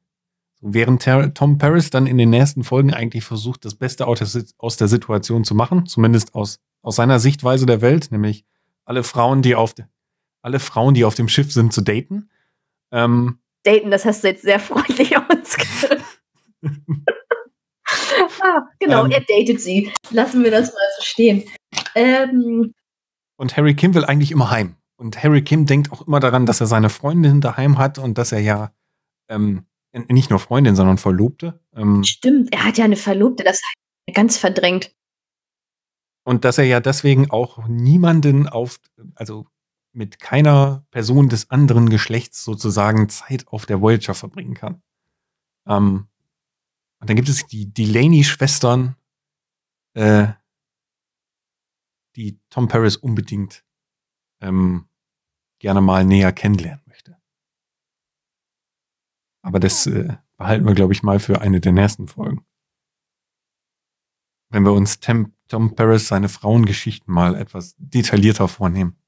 Während 0.61 1.07
Tom 1.36 1.57
Paris 1.57 1.90
dann 1.90 2.06
in 2.06 2.18
den 2.18 2.31
nächsten 2.31 2.65
Folgen 2.65 2.94
eigentlich 2.94 3.23
versucht, 3.23 3.64
das 3.64 3.76
Beste 3.76 4.06
aus 4.07 4.77
der 4.77 4.88
Situation 4.90 5.45
zu 5.45 5.56
machen, 5.56 5.86
zumindest 5.86 6.36
aus, 6.36 6.60
aus 6.81 6.98
seiner 6.98 7.19
Sichtweise 7.19 7.65
der 7.65 7.81
Welt, 7.81 8.11
nämlich 8.11 8.44
alle 8.84 9.03
Frauen, 9.03 9.41
die 9.41 9.56
auf, 9.56 9.73
alle 10.41 10.60
Frauen, 10.60 10.94
die 10.94 11.06
auf 11.06 11.16
dem 11.16 11.28
Schiff 11.28 11.52
sind, 11.52 11.74
zu 11.74 11.82
daten. 11.82 12.30
Ähm, 12.91 13.40
daten, 13.64 13.91
das 13.91 14.06
hast 14.06 14.24
du 14.24 14.28
jetzt 14.28 14.44
sehr 14.44 14.60
freundlich 14.60 15.18
ausgedrückt. 15.18 16.03
ah, 18.41 18.68
genau, 18.80 19.06
ähm, 19.06 19.11
er 19.11 19.22
datet 19.22 19.61
sie. 19.61 19.91
Lassen 20.11 20.44
wir 20.44 20.52
das 20.52 20.74
mal 20.74 20.88
so 20.98 21.03
stehen. 21.03 21.44
Ähm, 21.95 22.74
und 23.38 23.56
Harry 23.57 23.76
Kim 23.76 23.94
will 23.94 24.06
eigentlich 24.06 24.32
immer 24.32 24.52
heim. 24.52 24.76
Und 24.98 25.24
Harry 25.24 25.41
Kim 25.41 25.66
denkt 25.66 25.91
auch 25.91 26.06
immer 26.06 26.20
daran, 26.20 26.45
dass 26.45 26.60
er 26.60 26.68
seine 26.68 26.90
Freundin 26.90 27.40
daheim 27.40 27.78
hat 27.78 27.98
und 27.98 28.18
dass 28.18 28.34
er 28.34 28.40
ja 28.40 28.74
ähm, 29.30 29.66
nicht 29.94 30.30
nur 30.30 30.40
Freundin, 30.40 30.76
sondern 30.76 30.98
Verlobte. 30.98 31.61
Ähm, 31.74 32.03
Stimmt, 32.03 32.53
er 32.53 32.66
hat 32.66 32.78
ja 32.78 32.84
eine 32.84 32.98
Verlobte, 32.98 33.44
das 33.44 33.57
hat 33.57 33.76
er 34.07 34.14
ganz 34.14 34.38
verdrängt. 34.38 34.91
Und 36.26 36.44
dass 36.44 36.57
er 36.57 36.66
ja 36.66 36.80
deswegen 36.80 37.32
auch 37.32 37.66
niemanden 37.68 38.48
auf, 38.48 38.80
also 39.16 39.48
mit 39.91 40.20
keiner 40.20 40.86
Person 40.91 41.30
des 41.30 41.49
anderen 41.49 41.90
Geschlechts 41.90 42.44
sozusagen 42.44 43.10
Zeit 43.10 43.48
auf 43.48 43.66
der 43.66 43.82
Voyager 43.82 44.14
verbringen 44.14 44.53
kann. 44.53 44.82
Ähm, 45.68 46.07
und 46.99 47.10
dann 47.10 47.16
gibt 47.16 47.30
es 47.30 47.45
die 47.48 47.74
Delaney-Schwestern, 47.74 48.95
äh, 49.95 50.34
die 52.16 52.40
Tom 52.49 52.68
Paris 52.68 52.98
unbedingt 52.98 53.66
ähm, 54.41 54.90
gerne 55.60 55.82
mal 55.82 56.06
näher 56.06 56.34
kennenlernen 56.34 56.84
möchte. 56.86 57.18
Aber 59.41 59.60
das 59.60 59.88
äh, 59.88 60.18
behalten 60.38 60.66
wir, 60.66 60.74
glaube 60.74 60.94
ich, 60.94 61.03
mal 61.03 61.20
für 61.20 61.41
eine 61.41 61.60
der 61.61 61.72
nächsten 61.72 62.07
Folgen. 62.07 62.45
Wenn 64.52 64.64
wir 64.64 64.74
uns 64.74 64.99
Tem 64.99 65.34
Tom 65.48 65.74
Paris 65.74 66.07
seine 66.07 66.30
Frauengeschichten 66.30 67.11
mal 67.11 67.36
etwas 67.36 67.76
detaillierter 67.80 68.48
vornehmen. 68.48 68.98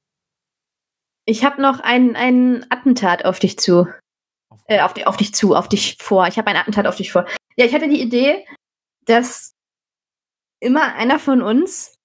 Ich 1.24 1.44
habe 1.44 1.62
noch 1.62 1.80
ein, 1.80 2.16
ein 2.16 2.66
Attentat 2.70 3.24
auf 3.24 3.38
dich 3.38 3.58
zu. 3.58 3.86
Auf, 4.48 4.60
äh, 4.66 4.80
auf, 4.80 4.94
die, 4.94 5.06
auf 5.06 5.16
dich 5.16 5.34
zu, 5.34 5.54
auf 5.54 5.68
dich 5.68 5.96
vor. 6.00 6.26
Ich 6.26 6.38
habe 6.38 6.50
ein 6.50 6.56
Attentat 6.56 6.86
auf 6.86 6.96
dich 6.96 7.12
vor. 7.12 7.26
Ja, 7.56 7.64
ich 7.64 7.74
hatte 7.74 7.88
die 7.88 8.00
Idee, 8.00 8.44
dass 9.06 9.54
immer 10.60 10.94
einer 10.94 11.18
von 11.18 11.42
uns 11.42 11.96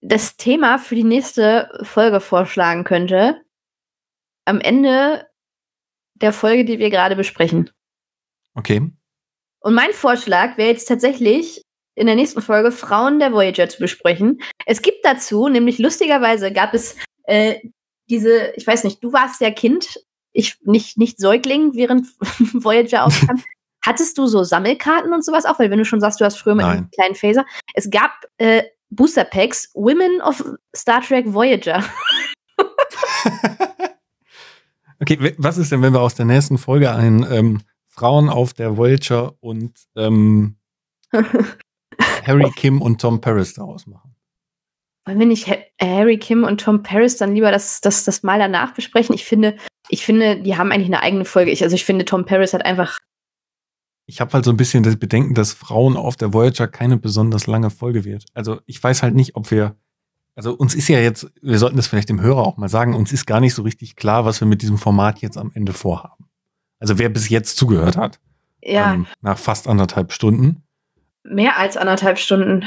das 0.00 0.36
Thema 0.36 0.78
für 0.78 0.94
die 0.94 1.04
nächste 1.04 1.80
Folge 1.82 2.20
vorschlagen 2.20 2.84
könnte. 2.84 3.42
Am 4.44 4.60
Ende 4.60 5.26
der 6.14 6.32
Folge, 6.32 6.64
die 6.64 6.78
wir 6.78 6.90
gerade 6.90 7.16
besprechen. 7.16 7.70
Okay. 8.54 8.90
Und 9.60 9.74
mein 9.74 9.92
Vorschlag 9.92 10.56
wäre 10.56 10.70
jetzt 10.70 10.86
tatsächlich, 10.86 11.62
in 11.94 12.06
der 12.06 12.14
nächsten 12.14 12.40
Folge 12.40 12.70
Frauen 12.70 13.18
der 13.18 13.32
Voyager 13.32 13.68
zu 13.68 13.80
besprechen. 13.80 14.40
Es 14.66 14.82
gibt 14.82 15.04
dazu, 15.04 15.48
nämlich 15.48 15.78
lustigerweise 15.78 16.52
gab 16.52 16.72
es 16.72 16.96
äh, 17.24 17.58
diese, 18.08 18.52
ich 18.56 18.66
weiß 18.66 18.84
nicht, 18.84 19.02
du 19.02 19.12
warst 19.12 19.40
ja 19.40 19.50
Kind, 19.50 20.00
ich 20.32 20.58
nicht, 20.62 20.98
nicht 20.98 21.18
Säugling, 21.18 21.74
während 21.74 22.06
Voyager 22.64 23.04
aufkam. 23.06 23.42
Hattest 23.84 24.18
du 24.18 24.26
so 24.26 24.42
Sammelkarten 24.42 25.12
und 25.12 25.24
sowas 25.24 25.44
auch? 25.44 25.58
Weil 25.58 25.70
wenn 25.70 25.78
du 25.78 25.84
schon 25.84 26.00
sagst, 26.00 26.20
du 26.20 26.24
hast 26.24 26.36
früher 26.36 26.54
mit 26.54 26.66
einem 26.66 26.90
kleinen 26.90 27.14
Phaser. 27.14 27.46
Es 27.74 27.88
gab 27.90 28.10
äh, 28.38 28.64
Booster 28.90 29.24
Packs 29.24 29.70
Women 29.74 30.20
of 30.20 30.44
Star 30.74 31.00
Trek 31.00 31.32
Voyager. 31.32 31.84
okay, 35.00 35.34
was 35.38 35.58
ist 35.58 35.70
denn, 35.70 35.80
wenn 35.82 35.92
wir 35.92 36.00
aus 36.00 36.16
der 36.16 36.26
nächsten 36.26 36.58
Folge 36.58 36.90
ein 36.92 37.26
ähm, 37.30 37.60
Frauen 37.86 38.28
auf 38.28 38.52
der 38.52 38.76
Voyager 38.76 39.34
und 39.40 39.78
ähm, 39.96 40.56
Harry 42.24 42.50
Kim 42.56 42.82
und 42.82 43.00
Tom 43.00 43.20
Paris 43.20 43.54
daraus 43.54 43.86
machen? 43.86 44.07
Wollen 45.08 45.18
wir 45.18 45.26
nicht 45.26 45.48
Harry 45.80 46.18
Kim 46.18 46.44
und 46.44 46.60
Tom 46.60 46.82
Paris 46.82 47.16
dann 47.16 47.34
lieber 47.34 47.50
das, 47.50 47.80
das, 47.80 48.04
das 48.04 48.22
mal 48.22 48.38
danach 48.38 48.74
besprechen? 48.74 49.14
Ich 49.14 49.24
finde, 49.24 49.56
ich 49.88 50.04
finde, 50.04 50.42
die 50.42 50.58
haben 50.58 50.70
eigentlich 50.70 50.88
eine 50.88 51.02
eigene 51.02 51.24
Folge. 51.24 51.50
Ich, 51.50 51.62
also 51.62 51.74
ich 51.74 51.86
finde, 51.86 52.04
Tom 52.04 52.26
Paris 52.26 52.52
hat 52.52 52.64
einfach 52.66 52.98
ich 54.04 54.22
habe 54.22 54.32
halt 54.32 54.44
so 54.44 54.50
ein 54.50 54.56
bisschen 54.56 54.82
das 54.82 54.96
Bedenken, 54.96 55.34
dass 55.34 55.52
Frauen 55.52 55.96
auf 55.96 56.16
der 56.16 56.32
Voyager 56.32 56.66
keine 56.66 56.96
besonders 56.96 57.46
lange 57.46 57.68
Folge 57.68 58.04
wird. 58.04 58.24
Also 58.32 58.58
ich 58.64 58.82
weiß 58.82 59.02
halt 59.02 59.14
nicht, 59.14 59.36
ob 59.36 59.50
wir, 59.50 59.76
also 60.34 60.54
uns 60.54 60.74
ist 60.74 60.88
ja 60.88 60.98
jetzt, 60.98 61.30
wir 61.42 61.58
sollten 61.58 61.76
das 61.76 61.88
vielleicht 61.88 62.08
dem 62.08 62.20
Hörer 62.22 62.46
auch 62.46 62.56
mal 62.56 62.70
sagen, 62.70 62.94
uns 62.94 63.12
ist 63.12 63.26
gar 63.26 63.40
nicht 63.40 63.54
so 63.54 63.62
richtig 63.62 63.96
klar, 63.96 64.24
was 64.24 64.40
wir 64.40 64.48
mit 64.48 64.62
diesem 64.62 64.78
Format 64.78 65.20
jetzt 65.20 65.36
am 65.36 65.52
Ende 65.54 65.74
vorhaben. 65.74 66.26
Also 66.80 66.98
wer 66.98 67.10
bis 67.10 67.28
jetzt 67.28 67.58
zugehört 67.58 67.96
hat, 67.98 68.18
ja. 68.62 68.94
Ähm, 68.94 69.06
nach 69.20 69.38
fast 69.38 69.68
anderthalb 69.68 70.12
Stunden. 70.12 70.62
Mehr 71.22 71.58
als 71.58 71.76
anderthalb 71.76 72.18
Stunden. 72.18 72.64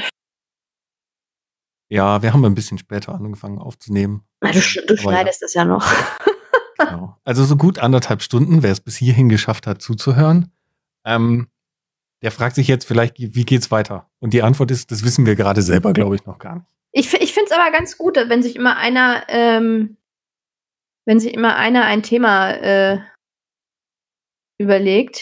Ja, 1.92 2.22
wir 2.22 2.32
haben 2.32 2.42
ein 2.46 2.54
bisschen 2.54 2.78
später 2.78 3.14
angefangen 3.14 3.58
aufzunehmen. 3.58 4.24
Na, 4.40 4.50
du, 4.50 4.60
du 4.60 4.96
schneidest 4.96 5.42
ja. 5.42 5.44
es 5.44 5.52
ja 5.52 5.66
noch. 5.66 5.86
genau. 6.78 7.18
Also 7.22 7.44
so 7.44 7.54
gut 7.54 7.78
anderthalb 7.78 8.22
Stunden, 8.22 8.62
wer 8.62 8.72
es 8.72 8.80
bis 8.80 8.96
hierhin 8.96 9.28
geschafft 9.28 9.66
hat 9.66 9.82
zuzuhören. 9.82 10.50
Ähm, 11.04 11.48
der 12.22 12.30
fragt 12.30 12.54
sich 12.54 12.66
jetzt 12.66 12.86
vielleicht, 12.86 13.16
wie 13.18 13.44
geht's 13.44 13.70
weiter? 13.70 14.08
Und 14.20 14.32
die 14.32 14.42
Antwort 14.42 14.70
ist, 14.70 14.90
das 14.90 15.04
wissen 15.04 15.26
wir 15.26 15.36
gerade 15.36 15.60
selber, 15.60 15.92
glaube 15.92 16.14
ich, 16.14 16.24
noch 16.24 16.38
gar 16.38 16.54
nicht. 16.54 16.66
Ich, 16.92 17.12
ich 17.12 17.34
finde 17.34 17.50
es 17.50 17.52
aber 17.52 17.70
ganz 17.70 17.98
gut, 17.98 18.16
wenn 18.16 18.42
sich 18.42 18.56
immer 18.56 18.78
einer, 18.78 19.26
ähm, 19.28 19.98
wenn 21.04 21.20
sich 21.20 21.34
immer 21.34 21.56
einer 21.56 21.84
ein 21.84 22.02
Thema 22.02 22.52
äh, 22.52 23.00
überlegt. 24.56 25.20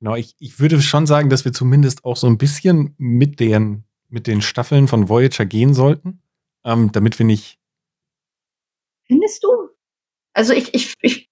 Genau, 0.00 0.16
ich, 0.16 0.34
ich 0.40 0.58
würde 0.58 0.82
schon 0.82 1.06
sagen, 1.06 1.30
dass 1.30 1.44
wir 1.44 1.52
zumindest 1.52 2.04
auch 2.04 2.16
so 2.16 2.26
ein 2.26 2.38
bisschen 2.38 2.96
mit 2.98 3.38
den, 3.38 3.83
mit 4.08 4.26
den 4.26 4.42
Staffeln 4.42 4.88
von 4.88 5.08
Voyager 5.08 5.44
gehen 5.44 5.74
sollten, 5.74 6.22
ähm, 6.64 6.92
damit 6.92 7.18
wir 7.18 7.26
nicht. 7.26 7.58
Findest 9.06 9.44
du? 9.44 9.70
Also 10.32 10.52
ich, 10.52 10.74
ich, 10.74 10.94
ich 11.00 11.30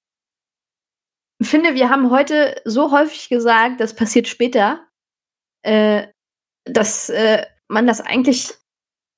finde, 1.40 1.74
wir 1.74 1.90
haben 1.90 2.10
heute 2.10 2.60
so 2.64 2.92
häufig 2.92 3.28
gesagt, 3.28 3.80
das 3.80 3.96
passiert 3.96 4.28
später, 4.28 4.86
äh, 5.62 6.06
dass 6.64 7.08
äh, 7.08 7.44
man 7.68 7.86
das 7.86 8.00
eigentlich, 8.00 8.52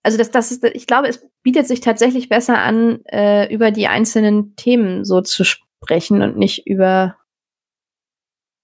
also 0.03 0.17
das, 0.17 0.31
das 0.31 0.51
ist, 0.51 0.65
ich 0.65 0.87
glaube, 0.87 1.09
es 1.09 1.29
bietet 1.43 1.67
sich 1.67 1.81
tatsächlich 1.81 2.29
besser 2.29 2.59
an, 2.59 3.05
äh, 3.07 3.53
über 3.53 3.71
die 3.71 3.89
einzelnen 3.89 4.57
Themen 4.57 5.05
so 5.05 5.21
zu 5.21 5.45
sprechen 5.45 6.23
und 6.23 6.39
nicht 6.39 6.67
über. 6.67 7.17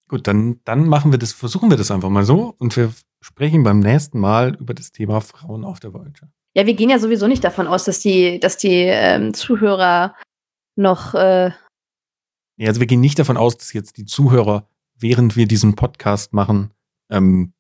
Gut, 0.09 0.27
dann, 0.27 0.61
dann 0.65 0.87
machen 0.87 1.13
wir 1.13 1.19
das, 1.19 1.33
versuchen 1.33 1.71
wir 1.71 1.77
das 1.77 1.91
einfach 1.91 2.09
mal 2.09 2.25
so 2.25 2.55
und 2.59 2.77
wir 2.77 2.93
sprechen 3.23 3.63
beim 3.63 3.81
nächsten 3.81 4.19
Mal 4.19 4.57
über 4.57 4.75
das 4.75 4.93
Thema 4.93 5.21
Frauen 5.21 5.65
auf 5.65 5.81
der 5.81 5.93
Voyager. 5.93 6.31
Ja, 6.55 6.67
wir 6.67 6.75
gehen 6.75 6.91
ja 6.91 6.99
sowieso 6.99 7.27
nicht 7.27 7.45
davon 7.45 7.67
aus, 7.67 7.85
dass 7.85 8.01
die, 8.01 8.41
dass 8.41 8.57
die 8.57 8.85
ähm, 8.87 9.35
Zuhörer 9.35 10.17
noch. 10.77 11.15
Äh 11.15 11.53
ja, 12.57 12.69
also 12.69 12.81
wir 12.81 12.87
gehen 12.87 13.01
nicht 13.01 13.19
davon 13.19 13.37
aus, 13.37 13.57
dass 13.57 13.73
jetzt 13.73 13.97
die 13.97 14.05
Zuhörer, 14.05 14.69
während 14.99 15.37
wir 15.37 15.47
diesen 15.47 15.77
Podcast 15.77 16.33
machen, 16.33 16.73
ähm, 17.09 17.53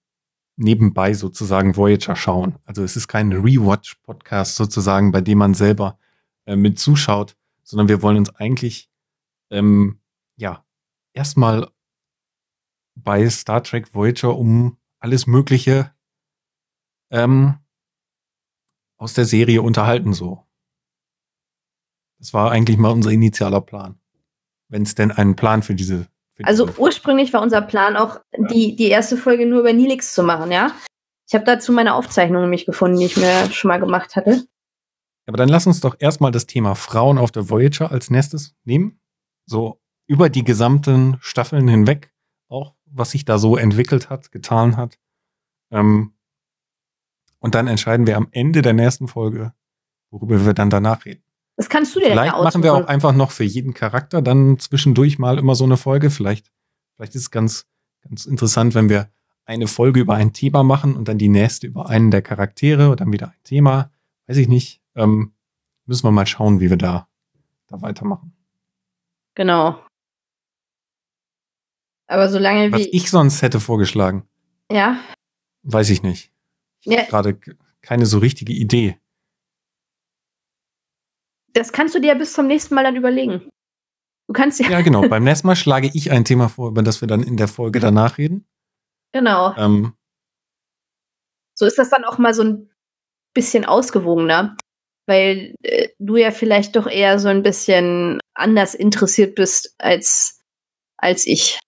nebenbei 0.56 1.14
sozusagen 1.14 1.76
Voyager 1.76 2.16
schauen. 2.16 2.56
Also 2.64 2.82
es 2.82 2.96
ist 2.96 3.08
kein 3.08 3.32
Rewatch-Podcast 3.32 4.56
sozusagen, 4.56 5.12
bei 5.12 5.20
dem 5.20 5.38
man 5.38 5.54
selber 5.54 5.98
äh, 6.46 6.56
mit 6.56 6.78
zuschaut, 6.78 7.36
sondern 7.62 7.88
wir 7.88 8.02
wollen 8.02 8.18
uns 8.18 8.34
eigentlich 8.36 8.90
ähm, 9.50 10.00
ja 10.36 10.64
erstmal 11.14 11.70
bei 12.94 13.28
Star 13.30 13.62
Trek 13.62 13.94
Voyager 13.94 14.36
um 14.36 14.76
alles 15.00 15.26
Mögliche 15.26 15.92
ähm, 17.10 17.56
aus 18.96 19.14
der 19.14 19.24
Serie 19.24 19.62
unterhalten 19.62 20.12
so. 20.12 20.46
Das 22.18 22.34
war 22.34 22.52
eigentlich 22.52 22.76
mal 22.76 22.90
unser 22.90 23.10
initialer 23.10 23.62
Plan. 23.62 23.98
Wenn 24.68 24.82
es 24.82 24.94
denn 24.94 25.10
einen 25.10 25.36
Plan 25.36 25.62
für 25.62 25.74
diese. 25.74 26.06
Für 26.34 26.44
also 26.44 26.66
diese 26.66 26.78
ursprünglich 26.78 27.32
war 27.32 27.42
unser 27.42 27.62
Plan 27.62 27.96
auch, 27.96 28.20
die, 28.50 28.76
die 28.76 28.88
erste 28.88 29.16
Folge 29.16 29.46
nur 29.46 29.60
über 29.60 29.72
Nilix 29.72 30.14
zu 30.14 30.22
machen, 30.22 30.52
ja? 30.52 30.70
Ich 31.26 31.34
habe 31.34 31.44
dazu 31.44 31.72
meine 31.72 31.94
Aufzeichnung 31.94 32.42
nämlich 32.42 32.66
gefunden, 32.66 32.98
die 32.98 33.06
ich 33.06 33.16
mir 33.16 33.50
schon 33.52 33.68
mal 33.68 33.80
gemacht 33.80 34.16
hatte. 34.16 34.46
Aber 35.26 35.36
dann 35.36 35.48
lass 35.48 35.66
uns 35.66 35.80
doch 35.80 35.96
erstmal 35.98 36.32
das 36.32 36.46
Thema 36.46 36.74
Frauen 36.74 37.18
auf 37.18 37.30
der 37.30 37.48
Voyager 37.48 37.90
als 37.90 38.10
nächstes 38.10 38.54
nehmen. 38.64 39.00
So 39.46 39.80
über 40.06 40.28
die 40.28 40.44
gesamten 40.44 41.16
Staffeln 41.20 41.68
hinweg, 41.68 42.12
was 42.90 43.10
sich 43.10 43.24
da 43.24 43.38
so 43.38 43.56
entwickelt 43.56 44.10
hat, 44.10 44.32
getan 44.32 44.76
hat. 44.76 44.98
Ähm, 45.70 46.12
und 47.38 47.54
dann 47.54 47.66
entscheiden 47.66 48.06
wir 48.06 48.16
am 48.16 48.28
Ende 48.32 48.62
der 48.62 48.72
nächsten 48.72 49.08
Folge, 49.08 49.52
worüber 50.10 50.44
wir 50.44 50.52
dann 50.52 50.70
danach 50.70 51.04
reden. 51.04 51.22
Das 51.56 51.68
kannst 51.68 51.94
du 51.94 52.00
dir 52.00 52.08
Vielleicht 52.08 52.32
ja 52.32 52.42
machen 52.42 52.62
wir 52.62 52.74
auch 52.74 52.86
einfach 52.86 53.12
noch 53.12 53.32
für 53.32 53.44
jeden 53.44 53.74
Charakter 53.74 54.22
dann 54.22 54.58
zwischendurch 54.58 55.18
mal 55.18 55.38
immer 55.38 55.54
so 55.54 55.64
eine 55.64 55.76
Folge. 55.76 56.10
Vielleicht, 56.10 56.50
vielleicht 56.96 57.14
ist 57.14 57.22
es 57.22 57.30
ganz, 57.30 57.66
ganz 58.02 58.26
interessant, 58.26 58.74
wenn 58.74 58.88
wir 58.88 59.10
eine 59.44 59.66
Folge 59.66 60.00
über 60.00 60.14
ein 60.14 60.32
Thema 60.32 60.62
machen 60.62 60.96
und 60.96 61.08
dann 61.08 61.18
die 61.18 61.28
nächste 61.28 61.66
über 61.66 61.88
einen 61.88 62.10
der 62.10 62.22
Charaktere 62.22 62.90
und 62.90 63.00
dann 63.00 63.12
wieder 63.12 63.28
ein 63.28 63.42
Thema. 63.44 63.90
Weiß 64.26 64.36
ich 64.36 64.48
nicht. 64.48 64.80
Ähm, 64.94 65.32
müssen 65.86 66.04
wir 66.06 66.12
mal 66.12 66.26
schauen, 66.26 66.60
wie 66.60 66.70
wir 66.70 66.76
da, 66.76 67.08
da 67.66 67.82
weitermachen. 67.82 68.32
Genau. 69.34 69.78
Aber 72.10 72.28
solange 72.28 72.72
Was 72.72 72.80
wie. 72.80 72.88
ich 72.88 73.08
sonst 73.08 73.40
hätte 73.40 73.60
vorgeschlagen, 73.60 74.26
ja. 74.70 74.98
weiß 75.62 75.90
ich 75.90 76.02
nicht. 76.02 76.32
ja. 76.84 77.04
Gerade 77.04 77.38
keine 77.82 78.04
so 78.04 78.18
richtige 78.18 78.52
Idee. 78.52 78.98
Das 81.52 81.72
kannst 81.72 81.94
du 81.94 82.00
dir 82.00 82.14
bis 82.16 82.32
zum 82.32 82.48
nächsten 82.48 82.74
Mal 82.74 82.82
dann 82.82 82.96
überlegen. 82.96 83.48
Du 84.26 84.32
kannst 84.32 84.58
ja. 84.58 84.68
Ja, 84.68 84.80
genau. 84.82 85.08
Beim 85.08 85.22
nächsten 85.24 85.46
Mal 85.46 85.56
schlage 85.56 85.90
ich 85.94 86.10
ein 86.10 86.24
Thema 86.24 86.48
vor, 86.48 86.68
über 86.70 86.82
das 86.82 87.00
wir 87.00 87.08
dann 87.08 87.22
in 87.22 87.36
der 87.36 87.48
Folge 87.48 87.78
danach 87.78 88.18
reden. 88.18 88.44
Genau. 89.12 89.54
Ähm, 89.56 89.94
So 91.54 91.64
ist 91.66 91.78
das 91.78 91.90
dann 91.90 92.04
auch 92.04 92.18
mal 92.18 92.34
so 92.34 92.42
ein 92.42 92.70
bisschen 93.34 93.64
ausgewogener. 93.64 94.56
Weil 95.06 95.54
äh, 95.62 95.88
du 95.98 96.16
ja 96.16 96.30
vielleicht 96.32 96.74
doch 96.74 96.86
eher 96.86 97.18
so 97.20 97.28
ein 97.28 97.42
bisschen 97.42 98.20
anders 98.34 98.74
interessiert 98.74 99.34
bist 99.36 99.74
als, 99.78 100.40
als 100.96 101.26
ich. 101.26 101.60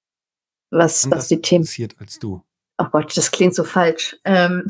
Was, 0.72 1.10
was 1.10 1.28
die 1.28 1.40
Themen. 1.40 1.62
interessiert 1.62 1.94
als 2.00 2.18
du. 2.18 2.42
Oh 2.78 2.86
Gott, 2.90 3.14
das 3.16 3.30
klingt 3.30 3.54
so 3.54 3.62
falsch. 3.62 4.16
Ähm, 4.24 4.66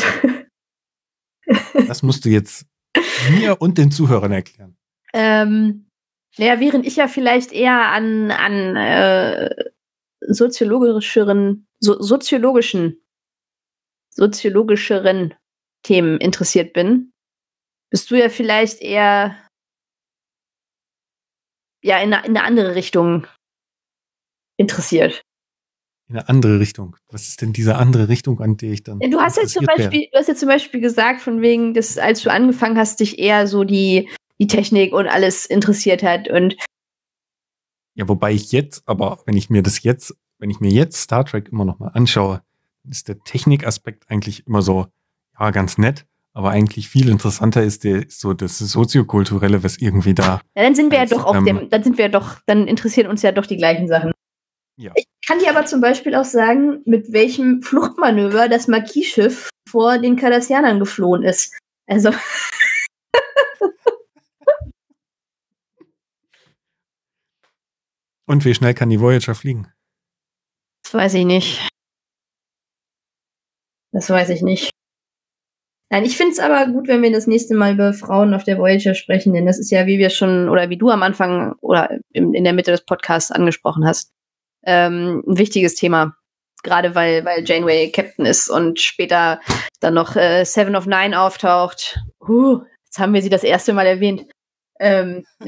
Das 1.87 2.03
musst 2.03 2.25
du 2.25 2.29
jetzt 2.29 2.67
mir 3.31 3.61
und 3.61 3.79
den 3.79 3.91
Zuhörern 3.91 4.33
erklären. 4.33 4.77
ähm, 5.13 5.89
naja, 6.39 6.61
während 6.61 6.87
ich 6.87 6.97
ja 6.97 7.09
vielleicht 7.09 7.53
eher 7.53 7.89
an, 7.91 8.31
an 8.31 8.77
äh, 8.77 9.71
soziologischeren, 10.21 11.67
so, 11.79 12.01
soziologischen, 12.01 13.03
soziologischeren 14.11 15.35
Themen 15.85 16.19
interessiert 16.21 16.73
bin, 16.73 17.13
bist 17.91 18.11
du 18.11 18.19
ja 18.19 18.29
vielleicht 18.29 18.81
eher 18.81 19.37
ja 21.85 21.99
in 21.99 22.15
eine, 22.15 22.27
in 22.27 22.37
eine 22.37 22.45
andere 22.45 22.75
Richtung 22.75 23.27
interessiert. 24.59 25.23
In 26.09 26.17
eine 26.17 26.29
andere 26.29 26.61
Richtung. 26.61 26.97
Was 27.11 27.29
ist 27.29 27.41
denn 27.41 27.53
diese 27.53 27.77
andere 27.77 28.09
Richtung, 28.09 28.41
an 28.41 28.57
der 28.57 28.73
ich 28.73 28.83
dann. 28.83 28.99
Du 28.99 29.21
hast 29.21 29.37
jetzt 29.37 29.55
zum 29.55 29.65
Beispiel, 29.65 30.09
du 30.13 30.19
hast 30.19 30.29
jetzt 30.29 30.41
zum 30.41 30.49
Beispiel 30.49 30.81
gesagt, 30.81 31.21
von 31.21 31.41
wegen, 31.41 31.75
dass 31.75 31.97
als 31.97 32.23
du 32.23 32.31
angefangen 32.31 32.77
hast, 32.77 33.01
dich 33.01 33.19
eher 33.19 33.47
so 33.47 33.65
die, 33.65 34.09
die 34.39 34.47
Technik 34.47 34.93
und 34.93 35.07
alles 35.07 35.47
interessiert 35.47 36.03
hat 36.03 36.29
und 36.29 36.57
Ja, 37.95 38.09
wobei 38.09 38.33
ich 38.33 38.53
jetzt, 38.53 38.83
aber 38.87 39.21
wenn 39.27 39.37
ich 39.37 39.49
mir 39.51 39.63
das 39.63 39.83
jetzt, 39.83 40.15
wenn 40.39 40.51
ich 40.51 40.61
mir 40.61 40.71
jetzt 40.71 41.01
Star 41.01 41.25
Trek 41.25 41.49
immer 41.51 41.65
noch 41.65 41.79
mal 41.79 41.89
anschaue, 41.89 42.43
ist 42.89 43.09
der 43.09 43.19
Technikaspekt 43.21 44.11
eigentlich 44.11 44.47
immer 44.47 44.63
so, 44.63 44.87
ja, 45.39 45.51
ganz 45.51 45.79
nett, 45.79 46.05
aber 46.35 46.51
eigentlich 46.51 46.89
viel 46.89 47.09
interessanter 47.09 47.63
ist 47.63 47.85
der 47.85 48.05
so 48.09 48.33
das 48.33 48.59
soziokulturelle, 48.59 49.63
was 49.63 49.77
irgendwie 49.79 50.15
da. 50.15 50.41
Ja, 50.57 50.63
dann 50.63 50.75
sind 50.75 50.91
wir 50.91 50.99
ja 50.99 51.07
doch 51.07 51.25
auf 51.25 51.37
ähm, 51.37 51.45
dem, 51.45 51.71
dann 51.71 51.83
sind 51.83 51.99
wir 51.99 52.07
ja 52.07 52.11
doch, 52.11 52.39
dann 52.47 52.67
interessieren 52.67 53.09
uns 53.09 53.23
ja 53.23 53.33
doch 53.33 53.47
die 53.47 53.57
gleichen 53.57 53.87
Sachen. 53.87 54.12
Ja. 54.77 54.93
Ich 54.95 55.07
kann 55.27 55.39
dir 55.39 55.51
aber 55.51 55.67
zum 55.67 55.81
Beispiel 55.81 56.15
auch 56.15 56.25
sagen, 56.25 56.83
mit 56.85 57.13
welchem 57.13 57.63
Fluchtmanöver 57.63 58.49
das 58.49 58.69
Marquis-Schiff 58.69 59.51
vor 59.69 59.99
den 59.99 60.17
Cardassianern 60.17 60.79
geflohen 60.79 61.23
ist. 61.23 61.57
Also, 61.87 62.11
Und 68.27 68.45
wie 68.45 68.55
schnell 68.55 68.73
kann 68.73 68.89
die 68.89 69.01
Voyager 69.01 69.35
fliegen? 69.35 69.71
das 70.85 70.95
weiß 70.95 71.15
ich 71.15 71.25
nicht. 71.25 71.69
Das 73.93 74.09
weiß 74.09 74.31
ich 74.31 74.43
nicht. 74.43 74.71
Nein, 75.91 76.05
ich 76.05 76.17
finde 76.17 76.33
es 76.33 76.39
aber 76.39 76.67
gut, 76.73 76.89
wenn 76.89 77.03
wir 77.03 77.13
das 77.13 77.27
nächste 77.27 77.55
Mal 77.55 77.75
über 77.75 77.93
Frauen 77.93 78.33
auf 78.33 78.45
der 78.45 78.59
Voyager 78.59 78.95
sprechen, 78.95 79.35
denn 79.35 79.45
das 79.45 79.59
ist 79.59 79.71
ja, 79.71 79.87
wie 79.87 79.99
wir 79.99 80.09
schon, 80.09 80.49
oder 80.49 80.71
wie 80.71 80.79
du 80.79 80.89
am 80.89 81.03
Anfang 81.03 81.55
oder 81.61 81.99
in, 82.13 82.33
in 82.33 82.45
der 82.45 82.55
Mitte 82.55 82.71
des 82.71 82.87
Podcasts 82.87 83.31
angesprochen 83.31 83.87
hast, 83.87 84.13
ähm, 84.65 85.23
ein 85.27 85.39
wichtiges 85.39 85.75
Thema. 85.75 86.17
Gerade 86.63 86.95
weil, 86.95 87.25
weil 87.25 87.45
Janeway 87.45 87.91
Captain 87.91 88.25
ist 88.25 88.49
und 88.49 88.81
später 88.81 89.41
dann 89.81 89.95
noch 89.95 90.15
äh, 90.15 90.45
Seven 90.45 90.77
of 90.77 90.87
Nine 90.87 91.21
auftaucht. 91.21 92.01
Huh, 92.21 92.63
jetzt 92.85 92.99
haben 92.99 93.15
wir 93.15 93.23
sie 93.23 93.31
das 93.31 93.43
erste 93.43 93.73
Mal 93.73 93.87
erwähnt. 93.87 94.27
Ähm, 94.79 95.25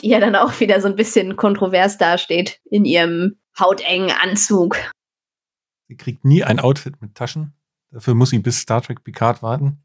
die 0.00 0.08
ja 0.08 0.20
dann 0.20 0.34
auch 0.34 0.58
wieder 0.60 0.80
so 0.80 0.88
ein 0.88 0.96
bisschen 0.96 1.36
kontrovers 1.36 1.96
dasteht 1.96 2.60
in 2.70 2.84
ihrem 2.84 3.36
hautengen 3.58 4.10
Anzug. 4.10 4.76
Sie 5.88 5.96
kriegt 5.96 6.24
nie 6.24 6.42
ein 6.42 6.58
Outfit 6.58 7.00
mit 7.00 7.14
Taschen. 7.14 7.54
Dafür 7.90 8.14
muss 8.14 8.30
sie 8.30 8.38
bis 8.38 8.58
Star 8.58 8.82
Trek 8.82 9.04
Picard 9.04 9.42
warten. 9.42 9.84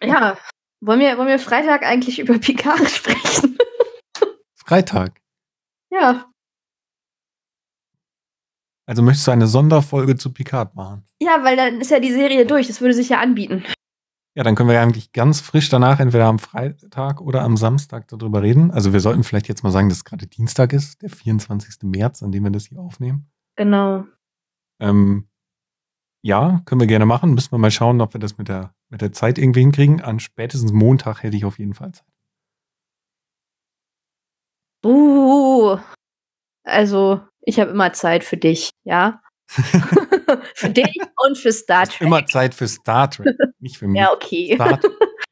Ja, 0.00 0.38
wollen 0.80 1.00
wir, 1.00 1.18
wollen 1.18 1.28
wir 1.28 1.38
Freitag 1.38 1.82
eigentlich 1.82 2.18
über 2.20 2.38
Picard 2.38 2.88
sprechen? 2.88 3.58
Freitag. 4.54 5.20
ja. 5.90 6.26
Also 8.90 9.02
möchtest 9.02 9.28
du 9.28 9.30
eine 9.30 9.46
Sonderfolge 9.46 10.16
zu 10.16 10.32
Picard 10.32 10.74
machen? 10.74 11.04
Ja, 11.22 11.44
weil 11.44 11.56
dann 11.56 11.80
ist 11.80 11.92
ja 11.92 12.00
die 12.00 12.10
Serie 12.10 12.44
durch. 12.44 12.66
Das 12.66 12.80
würde 12.80 12.92
sich 12.92 13.10
ja 13.10 13.20
anbieten. 13.20 13.62
Ja, 14.34 14.42
dann 14.42 14.56
können 14.56 14.68
wir 14.68 14.74
ja 14.74 14.82
eigentlich 14.82 15.12
ganz 15.12 15.40
frisch 15.40 15.68
danach 15.68 16.00
entweder 16.00 16.26
am 16.26 16.40
Freitag 16.40 17.20
oder 17.20 17.42
am 17.42 17.56
Samstag 17.56 18.08
darüber 18.08 18.42
reden. 18.42 18.72
Also 18.72 18.92
wir 18.92 18.98
sollten 18.98 19.22
vielleicht 19.22 19.46
jetzt 19.46 19.62
mal 19.62 19.70
sagen, 19.70 19.88
dass 19.88 19.98
es 19.98 20.04
gerade 20.04 20.26
Dienstag 20.26 20.72
ist, 20.72 21.02
der 21.02 21.10
24. 21.10 21.84
März, 21.84 22.24
an 22.24 22.32
dem 22.32 22.42
wir 22.42 22.50
das 22.50 22.66
hier 22.66 22.80
aufnehmen. 22.80 23.30
Genau. 23.54 24.06
Ähm, 24.80 25.28
ja, 26.22 26.60
können 26.64 26.80
wir 26.80 26.88
gerne 26.88 27.06
machen. 27.06 27.34
Müssen 27.34 27.52
wir 27.52 27.58
mal 27.58 27.70
schauen, 27.70 28.00
ob 28.00 28.12
wir 28.12 28.20
das 28.20 28.38
mit 28.38 28.48
der, 28.48 28.74
mit 28.88 29.02
der 29.02 29.12
Zeit 29.12 29.38
irgendwie 29.38 29.60
hinkriegen. 29.60 30.00
An 30.00 30.18
spätestens 30.18 30.72
Montag 30.72 31.22
hätte 31.22 31.36
ich 31.36 31.44
auf 31.44 31.60
jeden 31.60 31.74
Fall 31.74 31.92
Zeit. 31.92 32.06
Uh. 34.84 35.78
Also, 36.64 37.20
ich 37.42 37.58
habe 37.60 37.70
immer 37.70 37.92
Zeit 37.92 38.24
für 38.24 38.36
dich, 38.36 38.70
ja? 38.84 39.20
für 40.54 40.70
dich 40.70 40.96
und 41.24 41.36
für 41.36 41.52
Star 41.52 41.86
Trek. 41.86 42.00
immer 42.02 42.24
Zeit 42.26 42.54
für 42.54 42.68
Star 42.68 43.10
Trek, 43.10 43.36
nicht 43.58 43.78
für 43.78 43.88
mich. 43.88 44.00
ja, 44.00 44.12
okay. 44.12 44.52
Star 44.54 44.78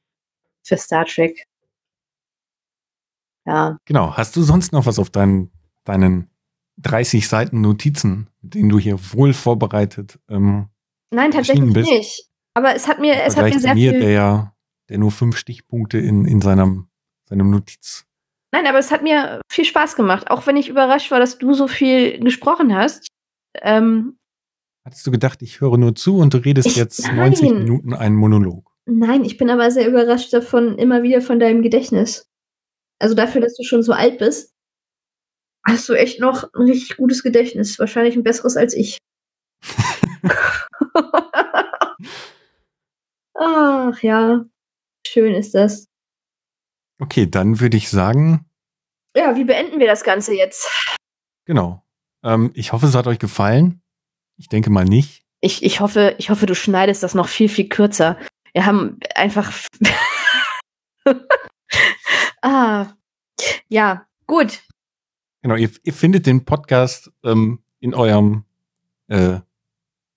für 0.65 0.77
Star 0.77 1.05
Trek. 1.05 1.45
Ja. 3.47 3.79
Genau. 3.85 4.15
Hast 4.17 4.37
du 4.37 4.43
sonst 4.43 4.73
noch 4.73 4.87
was 4.87 4.99
auf 4.99 5.09
deinen, 5.11 5.51
deinen 5.85 6.31
30 6.79 7.29
Seiten 7.29 7.61
Notizen, 7.61 8.29
mit 8.43 8.55
denen 8.55 8.69
du 8.69 8.79
hier 8.79 8.99
wohl 9.13 9.33
vorbereitet 9.33 10.19
ähm, 10.29 10.69
Nein, 11.11 11.31
tatsächlich 11.31 11.73
bist. 11.73 11.91
nicht. 11.91 12.29
Aber 12.55 12.75
es 12.75 12.87
hat 12.89 12.99
mir, 12.99 13.15
im 13.15 13.21
es 13.27 13.37
hat 13.37 13.45
mir 13.45 13.61
sehr 13.61 13.75
mir, 13.75 13.93
viel. 13.93 14.01
der 14.01 14.11
ja, 14.11 14.55
der 14.89 14.99
nur 14.99 15.11
fünf 15.13 15.37
Stichpunkte 15.39 15.99
in, 15.99 16.25
in 16.25 16.41
seinem, 16.41 16.89
seinem 17.29 17.51
Notiz. 17.51 18.05
Nein, 18.53 18.67
aber 18.67 18.79
es 18.79 18.91
hat 18.91 19.03
mir 19.03 19.41
viel 19.51 19.65
Spaß 19.67 19.95
gemacht, 19.97 20.31
auch 20.31 20.47
wenn 20.47 20.57
ich 20.57 20.69
überrascht 20.69 21.11
war, 21.11 21.19
dass 21.21 21.37
du 21.39 21.53
so 21.53 21.69
viel 21.69 22.19
gesprochen 22.21 22.75
hast. 22.75 23.07
Ähm, 23.61 24.19
Hattest 24.87 25.07
du 25.07 25.11
gedacht, 25.11 25.43
ich 25.43 25.61
höre 25.61 25.77
nur 25.77 25.95
zu 25.95 26.17
und 26.19 26.33
du 26.33 26.39
redest 26.39 26.67
Ich- 26.69 26.77
jetzt 26.77 27.03
nein. 27.07 27.17
90 27.17 27.51
Minuten 27.53 27.93
einen 27.93 28.17
Monolog? 28.17 28.65
Nein, 28.87 29.25
ich 29.25 29.37
bin 29.37 29.51
aber 29.51 29.71
sehr 29.71 29.87
überrascht 29.87 30.33
davon, 30.33 30.79
immer 30.79 31.03
wieder 31.03 31.21
von 31.21 31.39
deinem 31.39 31.61
Gedächtnis. 31.61 32.27
Also 33.01 33.15
dafür, 33.15 33.43
dass 33.43 33.55
du 33.55 33.63
schon 33.65 33.83
so 33.83 33.93
alt 33.93 34.17
bist, 34.19 34.55
hast 35.67 35.87
du 35.91 35.93
echt 35.93 36.21
noch 36.21 36.45
ein 36.55 36.63
richtig 36.63 36.97
gutes 36.97 37.23
Gedächtnis. 37.23 37.79
Wahrscheinlich 37.79 38.17
ein 38.17 38.23
besseres 38.23 38.57
als 38.57 38.73
ich. 38.75 38.97
Ach 43.35 44.03
ja, 44.03 44.45
schön 45.07 45.35
ist 45.35 45.55
das. 45.55 45.87
Okay, 47.01 47.27
dann 47.31 47.61
würde 47.61 47.77
ich 47.77 47.89
sagen. 47.89 48.45
Ja, 49.17 49.37
wie 49.37 49.45
beenden 49.45 49.79
wir 49.79 49.87
das 49.87 50.05
Ganze 50.05 50.35
jetzt? 50.35 50.69
Genau. 51.45 51.83
Ähm, 52.23 52.51
ich 52.55 52.73
hoffe, 52.73 52.87
es 52.87 52.95
hat 52.95 53.07
euch 53.07 53.19
gefallen. 53.19 53.81
Ich 54.37 54.49
denke 54.49 54.71
mal 54.71 54.85
nicht. 54.85 55.23
Ich, 55.41 55.63
ich, 55.63 55.81
hoffe, 55.81 56.15
ich 56.19 56.31
hoffe, 56.31 56.47
du 56.47 56.55
schneidest 56.55 57.03
das 57.03 57.15
noch 57.15 57.29
viel, 57.29 57.49
viel 57.49 57.69
kürzer. 57.69 58.19
Wir 58.53 58.67
haben 58.67 58.99
einfach. 59.15 59.53
ah, 62.43 62.87
ja, 63.69 64.07
gut. 64.27 64.63
Genau, 65.43 65.55
ihr, 65.55 65.71
ihr 65.85 65.93
findet 65.93 66.27
den 66.27 66.45
Podcast 66.45 67.13
ähm, 67.23 67.63
in 67.79 67.95
eurem 67.95 68.45
äh, 69.07 69.39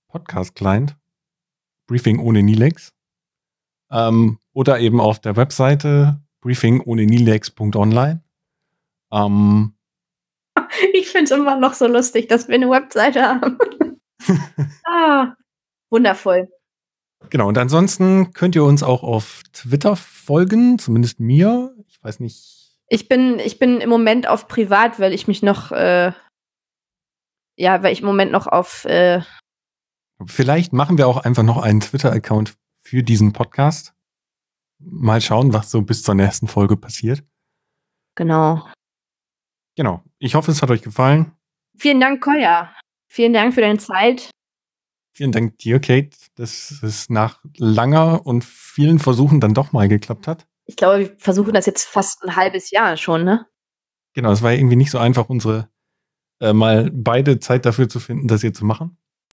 Podcast-Client. 0.07 0.95
Briefing 1.85 2.19
ohne 2.19 2.41
Nilex. 2.41 2.93
Ähm, 3.91 4.39
oder 4.53 4.79
eben 4.79 4.99
auf 4.99 5.19
der 5.19 5.35
Webseite 5.35 6.19
briefing 6.41 6.81
ohne 6.81 7.05
nilex.online. 7.05 8.23
Ähm, 9.11 9.73
ich 10.93 11.09
finde 11.09 11.25
es 11.25 11.31
immer 11.31 11.57
noch 11.57 11.73
so 11.73 11.87
lustig, 11.87 12.27
dass 12.27 12.47
wir 12.47 12.55
eine 12.55 12.69
Webseite 12.69 13.23
haben. 13.23 13.57
ah, 14.85 15.33
wundervoll. 15.89 16.49
Genau, 17.29 17.47
und 17.47 17.57
ansonsten 17.57 18.33
könnt 18.33 18.55
ihr 18.55 18.63
uns 18.63 18.83
auch 18.83 19.03
auf 19.03 19.43
Twitter 19.53 19.95
folgen, 19.95 20.79
zumindest 20.79 21.19
mir. 21.19 21.73
Ich 21.87 22.03
weiß 22.03 22.19
nicht. 22.19 22.79
Ich 22.87 23.07
bin, 23.07 23.39
ich 23.39 23.59
bin 23.59 23.79
im 23.79 23.89
Moment 23.89 24.27
auf 24.27 24.47
privat, 24.47 24.99
weil 24.99 25.13
ich 25.13 25.27
mich 25.27 25.43
noch, 25.43 25.71
äh, 25.71 26.11
ja, 27.55 27.83
weil 27.83 27.93
ich 27.93 28.01
im 28.01 28.07
Moment 28.07 28.31
noch 28.31 28.47
auf. 28.47 28.85
Äh 28.85 29.21
Vielleicht 30.25 30.73
machen 30.73 30.97
wir 30.97 31.07
auch 31.07 31.17
einfach 31.17 31.43
noch 31.43 31.57
einen 31.57 31.79
Twitter-Account 31.79 32.55
für 32.79 33.03
diesen 33.03 33.33
Podcast. 33.33 33.93
Mal 34.83 35.21
schauen, 35.21 35.53
was 35.53 35.71
so 35.71 35.81
bis 35.81 36.03
zur 36.03 36.15
nächsten 36.15 36.47
Folge 36.47 36.77
passiert. 36.77 37.23
Genau. 38.15 38.67
Genau. 39.75 40.03
Ich 40.19 40.35
hoffe, 40.35 40.51
es 40.51 40.61
hat 40.61 40.69
euch 40.69 40.81
gefallen. 40.81 41.31
Vielen 41.77 41.99
Dank, 41.99 42.23
Kolja. 42.23 42.73
Vielen 43.07 43.33
Dank 43.33 43.53
für 43.53 43.61
deine 43.61 43.79
Zeit. 43.79 44.29
Vielen 45.13 45.31
Dank 45.31 45.57
dir, 45.57 45.79
Kate, 45.79 46.15
dass 46.35 46.81
es 46.83 47.09
nach 47.09 47.43
langer 47.57 48.25
und 48.25 48.43
vielen 48.43 48.99
Versuchen 48.99 49.39
dann 49.39 49.53
doch 49.53 49.71
mal 49.73 49.89
geklappt 49.89 50.27
hat. 50.27 50.47
Ich 50.65 50.77
glaube, 50.77 50.99
wir 50.99 51.15
versuchen 51.17 51.53
das 51.53 51.65
jetzt 51.65 51.85
fast 51.85 52.23
ein 52.23 52.35
halbes 52.35 52.71
Jahr 52.71 52.95
schon, 52.95 53.23
ne? 53.25 53.45
Genau, 54.13 54.31
es 54.31 54.41
war 54.41 54.53
irgendwie 54.53 54.75
nicht 54.75 54.91
so 54.91 54.97
einfach, 54.97 55.29
unsere 55.29 55.69
äh, 56.39 56.53
mal 56.53 56.89
beide 56.93 57.39
Zeit 57.39 57.65
dafür 57.65 57.89
zu 57.89 57.99
finden, 57.99 58.27
das 58.27 58.41
hier 58.41 58.53
zu 58.53 58.65
machen. 58.65 58.97